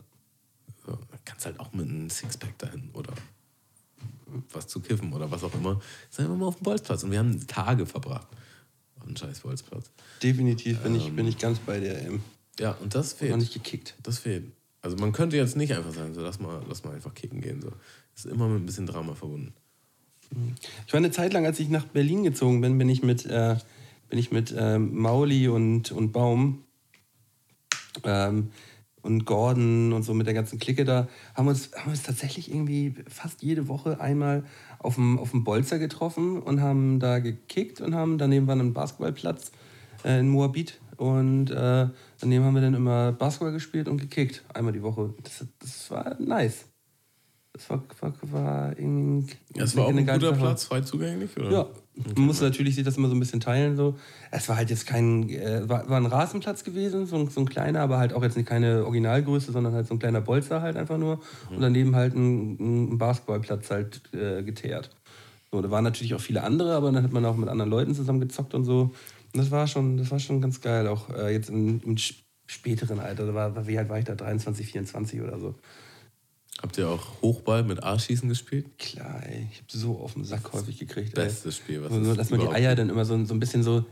So, 0.85 0.98
kannst 1.26 1.45
halt 1.45 1.60
auch 1.60 1.73
mit 1.73 1.88
einem 1.88 2.10
Sixpack 2.10 2.57
dahin 2.60 2.89
oder 2.93 3.14
was 4.53 4.68
zu 4.68 4.80
kiffen 4.80 5.14
oder 5.14 5.30
was 5.31 5.43
auch 5.43 5.53
immer. 5.53 5.81
Sind 6.10 6.30
wir 6.30 6.35
mal 6.35 6.48
auf 6.48 6.57
dem 6.57 6.64
Bolzplatz. 6.64 7.03
Und 7.03 7.11
wir 7.11 7.19
haben 7.19 7.48
Tage 7.48 7.85
verbracht 7.85 8.27
auf 8.98 9.06
dem 9.06 9.15
scheiß 9.15 9.39
Bolzplatz. 9.39 9.91
Definitiv 10.22 10.80
bin, 10.80 10.95
ich, 10.95 11.11
bin 11.11 11.27
ich 11.27 11.38
ganz 11.38 11.60
bei 11.60 11.80
dir. 11.80 11.98
Ey. 11.98 12.19
Ja, 12.60 12.72
und 12.73 12.93
das 12.93 13.14
fehlt. 13.14 13.31
Noch 13.31 13.38
nicht 13.38 13.53
gekickt. 13.53 13.95
Das 14.03 14.19
fehlt. 14.19 14.52
Also 14.82 14.98
man 14.98 15.12
könnte 15.12 15.38
jetzt 15.38 15.56
nicht 15.56 15.74
einfach 15.74 15.94
sagen, 15.94 16.14
so 16.14 16.22
lass 16.22 16.40
mal, 16.40 16.62
lass 16.68 16.84
mal 16.84 16.94
einfach 16.94 17.14
kicken 17.14 17.41
gehen. 17.41 17.62
So. 17.62 17.70
Das 18.16 18.26
ist 18.26 18.32
immer 18.32 18.48
mit 18.48 18.64
ein 18.64 18.66
bisschen 18.66 18.88
Drama 18.88 19.14
verbunden. 19.14 19.53
Ich 20.88 20.94
war 20.94 20.98
eine 20.98 21.12
Zeit 21.12 21.34
lang, 21.34 21.45
als 21.45 21.60
ich 21.60 21.70
nach 21.70 21.86
Berlin 21.86 22.24
gezogen 22.24 22.62
bin, 22.62 22.78
bin 22.78 22.90
ich 22.90 23.03
mit, 23.03 23.26
äh, 23.26 23.58
bin 24.10 24.18
ich 24.18 24.32
mit 24.32 24.53
ähm, 24.58 24.98
Mauli 24.98 25.48
und, 25.49 25.91
und 25.91 26.12
Baum 26.12 26.64
ähm, 28.03 28.49
und 29.02 29.26
Gordon 29.26 29.94
und 29.94 30.03
so 30.03 30.14
mit 30.14 30.28
der 30.28 30.34
ganzen 30.34 30.60
Clique 30.60 30.86
da, 30.86 31.08
haben 31.36 31.48
uns, 31.48 31.72
haben 31.76 31.91
uns 31.91 32.03
tatsächlich 32.03 32.49
irgendwie 32.49 32.94
fast 33.08 33.41
jede 33.44 33.68
Woche 33.68 33.99
einmal 33.99 34.44
auf 34.80 34.95
dem, 34.95 35.20
auf 35.20 35.32
dem 35.32 35.44
Bolzer 35.44 35.80
getroffen 35.80 36.41
und 36.41 36.62
haben 36.62 36.99
da 36.99 37.20
gekickt 37.20 37.82
und 37.82 37.95
haben, 37.95 38.18
daneben 38.18 38.48
war 38.48 38.56
ein 38.56 38.74
Basketballplatz 38.74 39.52
äh, 40.03 40.20
in 40.20 40.30
Moabit 40.30 40.80
und 40.97 41.51
äh, 41.51 41.88
daneben 42.19 42.45
haben 42.45 42.55
wir 42.55 42.61
dann 42.61 42.73
immer 42.73 43.11
Basketball 43.11 43.51
gespielt 43.51 43.88
und 43.88 43.97
gekickt, 43.97 44.43
einmal 44.53 44.73
die 44.73 44.81
Woche. 44.81 45.13
Das, 45.23 45.45
das 45.59 45.91
war 45.91 46.15
nice. 46.19 46.65
Das 47.53 47.69
war, 47.69 47.84
war, 47.99 48.13
war 48.31 48.80
irgendwie 48.80 49.35
Das 49.53 49.76
war 49.76 49.85
auch 49.85 49.89
ein 49.89 50.05
guter 50.05 50.30
Sache. 50.30 50.39
Platz, 50.39 50.63
frei 50.63 50.81
zugänglich? 50.81 51.35
Oder? 51.38 51.51
Ja, 51.51 51.68
man 52.15 52.26
muss 52.26 52.39
natürlich 52.39 52.76
sich 52.76 52.85
das 52.85 52.95
immer 52.95 53.09
so 53.09 53.13
ein 53.13 53.19
bisschen 53.19 53.41
teilen. 53.41 53.76
So. 53.76 53.97
Es 54.31 54.47
war 54.47 54.55
halt 54.55 54.69
jetzt 54.69 54.88
kein, 54.88 55.30
äh, 55.30 55.68
war, 55.68 55.89
war 55.89 55.97
ein 55.97 56.05
Rasenplatz 56.05 56.63
gewesen, 56.63 57.05
so 57.07 57.18
ein, 57.18 57.27
so 57.27 57.41
ein 57.41 57.49
kleiner, 57.49 57.81
aber 57.81 57.97
halt 57.97 58.13
auch 58.13 58.23
jetzt 58.23 58.38
nicht 58.38 58.47
keine 58.47 58.85
Originalgröße, 58.85 59.51
sondern 59.51 59.73
halt 59.73 59.85
so 59.85 59.95
ein 59.95 59.99
kleiner 59.99 60.22
Bolzer 60.22 60.61
halt 60.61 60.77
einfach 60.77 60.97
nur. 60.97 61.19
Und 61.49 61.59
daneben 61.61 61.93
halt 61.93 62.15
ein, 62.15 62.91
ein 62.93 62.97
Basketballplatz 62.97 63.69
halt 63.69 64.01
äh, 64.13 64.43
geteert. 64.43 64.89
So, 65.51 65.61
da 65.61 65.69
waren 65.69 65.84
natürlich 65.84 66.13
auch 66.13 66.22
viele 66.22 66.43
andere, 66.43 66.73
aber 66.76 66.93
dann 66.93 67.03
hat 67.03 67.11
man 67.11 67.26
auch 67.26 67.35
mit 67.35 67.49
anderen 67.49 67.69
Leuten 67.69 67.93
zusammen 67.93 68.22
gezockt 68.22 68.53
und 68.53 68.63
so. 68.63 68.91
Das 69.34 69.52
war 69.52 69.68
schon, 69.68 69.98
das 69.98 70.12
war 70.12 70.20
schon 70.20 70.41
ganz 70.41 70.60
geil, 70.62 70.88
auch 70.88 71.10
äh, 71.10 71.32
jetzt 71.34 71.49
im, 71.49 71.82
im 71.86 71.95
sp- 71.98 72.20
späteren 72.48 72.99
Alter. 72.99 73.26
Da 73.28 73.34
war, 73.34 73.68
wie 73.68 73.78
alt 73.78 73.88
war 73.90 73.98
ich 73.99 74.06
da? 74.06 74.16
23, 74.16 74.66
24 74.68 75.22
oder 75.22 75.40
so. 75.40 75.56
Habt 76.62 76.78
ihr 76.78 76.88
auch 76.90 77.22
Hochball 77.22 77.64
mit 77.64 77.82
A-Schießen 77.82 78.28
gespielt? 78.30 78.66
Klar, 78.78 79.22
ey, 79.26 79.48
ich 79.52 79.58
habe 79.60 79.68
so 79.70 79.98
auf 79.99 80.14
den 80.14 80.26
Sack 80.26 80.52
häufig 80.53 80.78
gekriegt. 80.78 81.16
Bestes 81.16 81.58
Spiel, 81.58 81.82
was 81.82 81.91
so, 81.94 82.14
dass 82.14 82.30
man 82.30 82.40
die 82.41 82.48
Eier 82.48 82.76
dann 82.76 82.90
immer 82.90 83.06
so, 83.06 83.24
so 83.26 83.34
ein 83.34 83.40
bisschen 83.40 83.64
so 83.64 83.86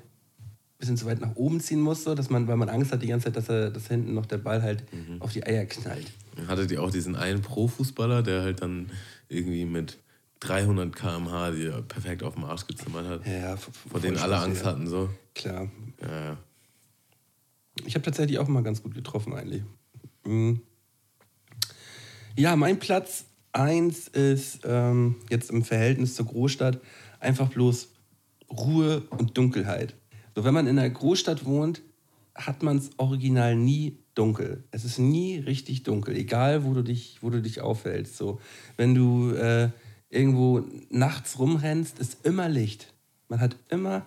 bisschen 0.78 0.95
zu 0.95 1.06
weit 1.07 1.20
nach 1.20 1.36
oben 1.36 1.60
ziehen 1.60 1.82
muss, 1.82 2.06
so, 2.06 2.16
dass 2.16 2.30
man, 2.30 2.48
weil 2.48 2.56
man 2.56 2.70
Angst 2.70 2.94
hat 2.94 3.02
die 3.02 3.07
ganze 3.07 3.26
Zeit, 3.26 3.36
dass, 3.36 3.49
er, 3.49 3.70
dass 3.70 3.88
hinten 3.90 4.14
noch 4.14 4.26
der 4.26 4.38
Ball 4.38 4.61
halt 4.61 4.84
Mhm. 4.94 5.22
auf 5.22 5.34
die 5.34 5.45
Eier 5.45 5.66
knallt. 5.66 6.10
Hattet 6.48 6.72
ihr 6.72 6.82
auch 6.82 6.90
diesen 6.90 7.18
einen 7.18 7.41
Pro-Fußballer, 7.41 8.24
der 8.24 8.44
halt 8.44 8.61
dann 8.61 8.90
irgendwie 9.28 9.66
mit 9.66 9.98
300 10.41 10.95
km/h 10.95 11.52
die 11.52 11.70
perfekt 11.88 12.24
auf 12.24 12.36
dem 12.36 12.45
Arsch 12.45 12.66
gezimmert 12.66 13.07
hat? 13.07 13.28
Ja, 13.28 13.57
Vor 13.57 13.99
denen 13.99 14.18
alle 14.18 14.38
Angst 14.38 14.64
ja. 14.64 14.70
hatten, 14.70 14.88
so. 14.88 15.10
Klar. 15.36 15.70
Ja, 16.02 16.26
ja. 16.26 16.38
Ich 17.86 17.95
habe 17.95 18.03
tatsächlich 18.03 18.40
auch 18.40 18.48
mal 18.48 18.64
ganz 18.64 18.82
gut 18.84 18.94
getroffen 18.94 19.34
eigentlich. 19.34 19.64
Mhm. 20.26 20.61
Ja, 22.38 22.56
mein 22.56 22.80
Platz 22.80 23.26
1 23.53 24.10
ist 24.10 24.61
ähm, 24.64 25.16
jetzt 25.30 25.49
im 25.49 25.64
Verhältnis 25.64 26.16
zur 26.16 26.28
Großstadt 26.28 26.80
einfach 27.20 27.49
bloß 27.49 27.90
Ruhe 28.49 29.03
und 29.18 29.38
Dunkelheit. 29.38 29.95
So, 30.36 30.44
wenn 30.44 30.53
man 30.53 30.68
in 30.68 30.80
einer 30.80 30.90
Großstadt 30.90 31.45
wohnt, 31.45 31.82
hat 32.36 32.64
man 32.64 32.78
es 32.78 32.91
original 32.98 33.56
nie 33.56 33.98
dunkel. 34.16 34.64
Es 34.72 34.86
ist 34.86 34.99
nie 34.99 35.38
richtig 35.38 35.84
dunkel, 35.84 36.16
egal 36.16 36.64
wo 36.64 36.74
du 36.74 36.84
dich, 36.84 37.18
wo 37.22 37.30
du 37.30 37.41
dich 37.41 37.61
aufhältst. 37.61 38.18
So, 38.18 38.40
wenn 38.78 38.95
du 38.95 39.32
äh, 39.32 39.70
irgendwo 40.10 40.64
nachts 40.90 41.40
rumrennst, 41.40 41.99
ist 41.99 42.26
immer 42.26 42.49
Licht. 42.49 42.94
Man 43.27 43.40
hat 43.40 43.56
immer 43.69 44.06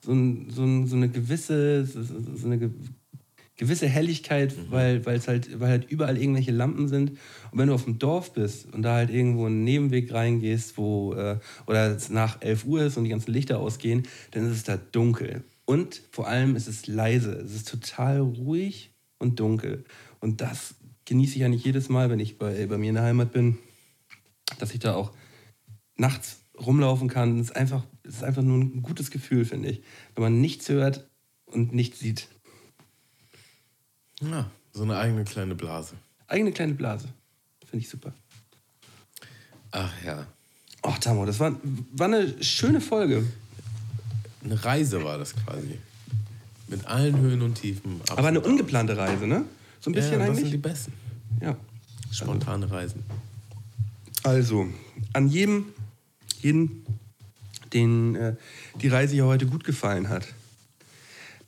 so, 0.00 0.12
ein, 0.12 0.50
so, 0.50 0.64
ein, 0.64 0.86
so 0.86 0.96
eine 0.96 1.08
gewisse, 1.08 1.86
so, 1.86 2.02
so 2.02 2.46
eine 2.46 2.58
ge 2.58 2.70
gewisse 3.56 3.86
Helligkeit, 3.86 4.54
weil, 4.70 5.06
weil's 5.06 5.28
halt, 5.28 5.60
weil 5.60 5.68
halt 5.68 5.90
überall 5.90 6.16
irgendwelche 6.16 6.50
Lampen 6.50 6.88
sind. 6.88 7.10
Und 7.52 7.58
wenn 7.58 7.68
du 7.68 7.74
auf 7.74 7.84
dem 7.84 7.98
Dorf 7.98 8.32
bist 8.32 8.72
und 8.74 8.82
da 8.82 8.94
halt 8.94 9.10
irgendwo 9.10 9.46
einen 9.46 9.62
Nebenweg 9.62 10.12
reingehst, 10.12 10.76
wo 10.78 11.14
äh, 11.14 11.38
oder 11.66 11.94
es 11.94 12.08
nach 12.08 12.40
11 12.40 12.64
Uhr 12.64 12.82
ist 12.82 12.96
und 12.96 13.04
die 13.04 13.10
ganzen 13.10 13.30
Lichter 13.30 13.60
ausgehen, 13.60 14.04
dann 14.32 14.50
ist 14.50 14.56
es 14.56 14.64
da 14.64 14.76
dunkel. 14.76 15.44
Und 15.64 16.02
vor 16.10 16.26
allem 16.26 16.56
ist 16.56 16.66
es 16.66 16.88
leise. 16.88 17.32
Es 17.32 17.54
ist 17.54 17.68
total 17.68 18.20
ruhig 18.20 18.90
und 19.18 19.38
dunkel. 19.38 19.84
Und 20.18 20.40
das 20.40 20.74
genieße 21.04 21.36
ich 21.36 21.44
eigentlich 21.44 21.64
jedes 21.64 21.88
Mal, 21.88 22.10
wenn 22.10 22.20
ich 22.20 22.38
bei, 22.38 22.66
bei 22.66 22.78
mir 22.78 22.88
in 22.88 22.96
der 22.96 23.04
Heimat 23.04 23.32
bin, 23.32 23.58
dass 24.58 24.74
ich 24.74 24.80
da 24.80 24.94
auch 24.94 25.12
nachts 26.02 26.40
rumlaufen 26.58 27.08
kann. 27.08 27.38
Es 27.38 27.46
ist 27.46 27.56
einfach, 27.56 27.84
es 28.02 28.16
ist 28.16 28.24
einfach 28.24 28.42
nur 28.42 28.58
ein 28.58 28.82
gutes 28.82 29.10
Gefühl, 29.10 29.44
finde 29.44 29.70
ich. 29.70 29.82
Wenn 30.14 30.24
man 30.24 30.40
nichts 30.40 30.68
hört 30.68 31.08
und 31.46 31.72
nichts 31.72 32.00
sieht. 32.00 32.28
Ja, 34.20 34.50
so 34.72 34.82
eine 34.82 34.96
eigene 34.96 35.24
kleine 35.24 35.54
Blase. 35.54 35.94
Eigene 36.26 36.52
kleine 36.52 36.74
Blase. 36.74 37.08
Finde 37.64 37.84
ich 37.84 37.88
super. 37.88 38.12
Ach 39.70 39.92
ja. 40.04 40.26
Oh, 40.82 40.94
Tamo, 41.00 41.24
das 41.24 41.38
war, 41.38 41.56
war 41.92 42.06
eine 42.06 42.42
schöne 42.42 42.80
Folge. 42.80 43.24
Eine 44.44 44.62
Reise 44.64 45.02
war 45.04 45.18
das 45.18 45.34
quasi. 45.36 45.78
Mit 46.66 46.84
allen 46.86 47.16
Höhen 47.18 47.42
und 47.42 47.54
Tiefen. 47.54 48.00
Ups 48.00 48.10
Aber 48.10 48.28
eine 48.28 48.40
ungeplante 48.40 48.96
Reise, 48.96 49.26
ne? 49.26 49.44
So 49.80 49.90
ein 49.90 49.94
bisschen 49.94 50.20
ja, 50.20 50.26
das 50.26 50.36
sind 50.36 50.46
die 50.46 50.54
eigentlich. 50.54 50.62
besten. 50.62 50.92
Ja. 51.40 51.56
Spontane 52.10 52.70
Reisen. 52.70 53.04
Also, 54.24 54.66
an 55.12 55.28
jedem, 55.28 55.66
jeden, 56.42 56.84
den 57.72 58.14
äh, 58.16 58.36
die 58.80 58.88
Reise 58.88 59.14
hier 59.14 59.26
heute 59.26 59.46
gut 59.46 59.64
gefallen 59.64 60.08
hat, 60.08 60.26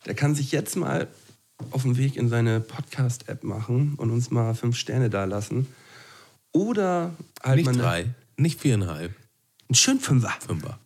der 0.07 0.15
kann 0.15 0.35
sich 0.35 0.53
jetzt 0.53 0.77
mal 0.77 1.09
auf 1.71 1.83
den 1.83 1.97
Weg 1.97 2.17
in 2.17 2.29
seine 2.29 2.61
Podcast-App 2.61 3.45
machen 3.45 3.95
und 3.97 4.11
uns 4.11 4.31
mal 4.31 4.55
fünf 4.55 4.77
Sterne 4.77 5.09
dalassen. 5.11 5.67
Oder 6.53 7.15
halt 7.43 7.57
Nicht 7.57 7.67
mal 7.67 7.73
eine- 7.73 7.83
drei, 7.83 8.15
nicht 8.37 8.61
viereinhalb, 8.61 9.15
einen 9.69 9.75
schönen 9.75 10.01
Fünfer. 10.01 10.33
Fünfer. 10.47 10.79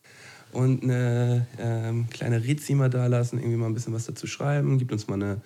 und 0.53 0.83
eine 0.83 1.47
ähm, 1.59 2.09
kleine 2.11 2.43
Rezi 2.45 2.75
mal 2.75 2.89
da 2.89 3.07
lassen, 3.07 3.39
irgendwie 3.39 3.57
mal 3.57 3.67
ein 3.67 3.75
bisschen 3.75 3.93
was 3.93 4.07
dazu 4.07 4.27
schreiben, 4.27 4.79
gibt 4.79 4.93
uns 4.93 5.07
mal 5.09 5.15
eine, 5.15 5.41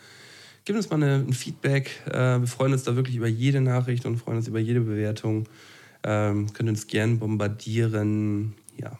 gibt 0.65 0.77
uns 0.77 0.91
mal 0.91 0.97
eine, 1.03 1.25
ein 1.27 1.33
Feedback. 1.33 1.91
Äh, 2.07 2.41
wir 2.41 2.47
freuen 2.47 2.73
uns 2.73 2.85
da 2.85 2.95
wirklich 2.95 3.17
über 3.17 3.27
jede 3.27 3.61
Nachricht 3.61 4.07
und 4.07 4.19
freuen 4.19 4.37
uns 4.39 4.47
über 4.49 4.61
jede 4.61 4.81
Bewertung. 4.81 5.47
Ähm, 6.05 6.53
könnt 6.53 6.69
uns 6.69 6.87
gern 6.87 7.19
bombardieren. 7.19 8.55
Ja. 8.77 8.99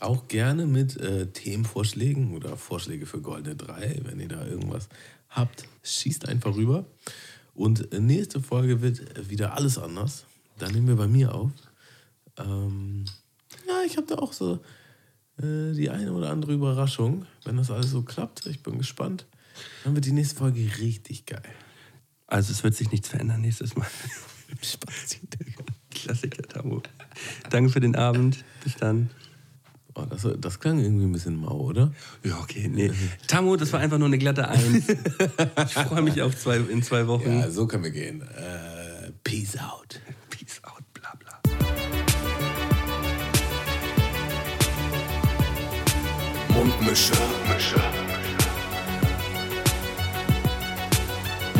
Auch 0.00 0.28
gerne 0.28 0.66
mit 0.66 0.96
äh, 0.96 1.26
Themenvorschlägen 1.28 2.34
oder 2.34 2.56
Vorschläge 2.56 3.06
für 3.06 3.20
Goldene 3.20 3.56
3. 3.56 4.00
Wenn 4.04 4.20
ihr 4.20 4.28
da 4.28 4.44
irgendwas 4.46 4.88
habt, 5.28 5.66
schießt 5.82 6.28
einfach 6.28 6.54
rüber. 6.54 6.84
Und 7.54 7.92
nächste 7.98 8.40
Folge 8.40 8.82
wird 8.82 9.30
wieder 9.30 9.54
alles 9.54 9.78
anders. 9.78 10.26
Da 10.58 10.68
nehmen 10.68 10.88
wir 10.88 10.96
bei 10.96 11.08
mir 11.08 11.34
auf. 11.34 11.50
Ähm, 12.38 13.06
ja, 13.66 13.82
ich 13.86 13.96
habe 13.96 14.06
da 14.06 14.16
auch 14.16 14.32
so 14.32 14.60
äh, 15.38 15.72
die 15.72 15.90
eine 15.90 16.12
oder 16.12 16.30
andere 16.30 16.52
Überraschung. 16.52 17.26
Wenn 17.44 17.56
das 17.56 17.70
alles 17.70 17.90
so 17.90 18.02
klappt, 18.02 18.46
ich 18.46 18.62
bin 18.62 18.78
gespannt. 18.78 19.26
Dann 19.84 19.94
wird 19.94 20.04
die 20.04 20.12
nächste 20.12 20.36
Folge 20.36 20.60
richtig 20.78 21.26
geil. 21.26 21.42
Also 22.26 22.52
es 22.52 22.62
wird 22.64 22.74
sich 22.74 22.90
nichts 22.90 23.08
verändern 23.08 23.40
nächstes 23.40 23.76
Mal. 23.76 23.86
Spaß. 24.62 25.18
Klassiker, 26.02 26.42
Tamo. 26.42 26.82
Danke 27.50 27.70
für 27.70 27.80
den 27.80 27.96
Abend. 27.96 28.44
Bis 28.62 28.76
dann. 28.76 29.10
Oh, 29.94 30.04
das, 30.04 30.28
das 30.38 30.60
klang 30.60 30.78
irgendwie 30.78 31.06
ein 31.06 31.12
bisschen 31.12 31.36
mau, 31.36 31.58
oder? 31.58 31.90
Ja, 32.22 32.38
okay, 32.38 32.68
nee. 32.68 32.90
Tamo, 33.28 33.56
das 33.56 33.72
war 33.72 33.80
einfach 33.80 33.96
nur 33.96 34.08
eine 34.08 34.18
glatte 34.18 34.46
Eins. 34.46 34.88
ich 34.88 35.72
freue 35.72 36.02
mich 36.02 36.20
auf 36.20 36.36
zwei, 36.36 36.58
in 36.58 36.82
zwei 36.82 37.06
Wochen. 37.06 37.40
Ja, 37.40 37.50
so 37.50 37.66
können 37.66 37.84
wir 37.84 37.90
gehen. 37.90 38.20
Äh, 38.20 39.12
peace 39.24 39.56
out. 39.58 40.00
Peace 40.28 40.60
out, 40.64 40.82
bla 40.92 41.12
bla. 41.18 41.40
Mundmische. 46.48 47.12
Mundmische. 47.14 47.80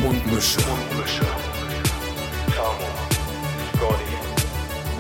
Mundmische. 0.02 0.60
Mundmische. 0.68 1.26
Tamo. 2.54 2.88
Scotty. 3.76 4.05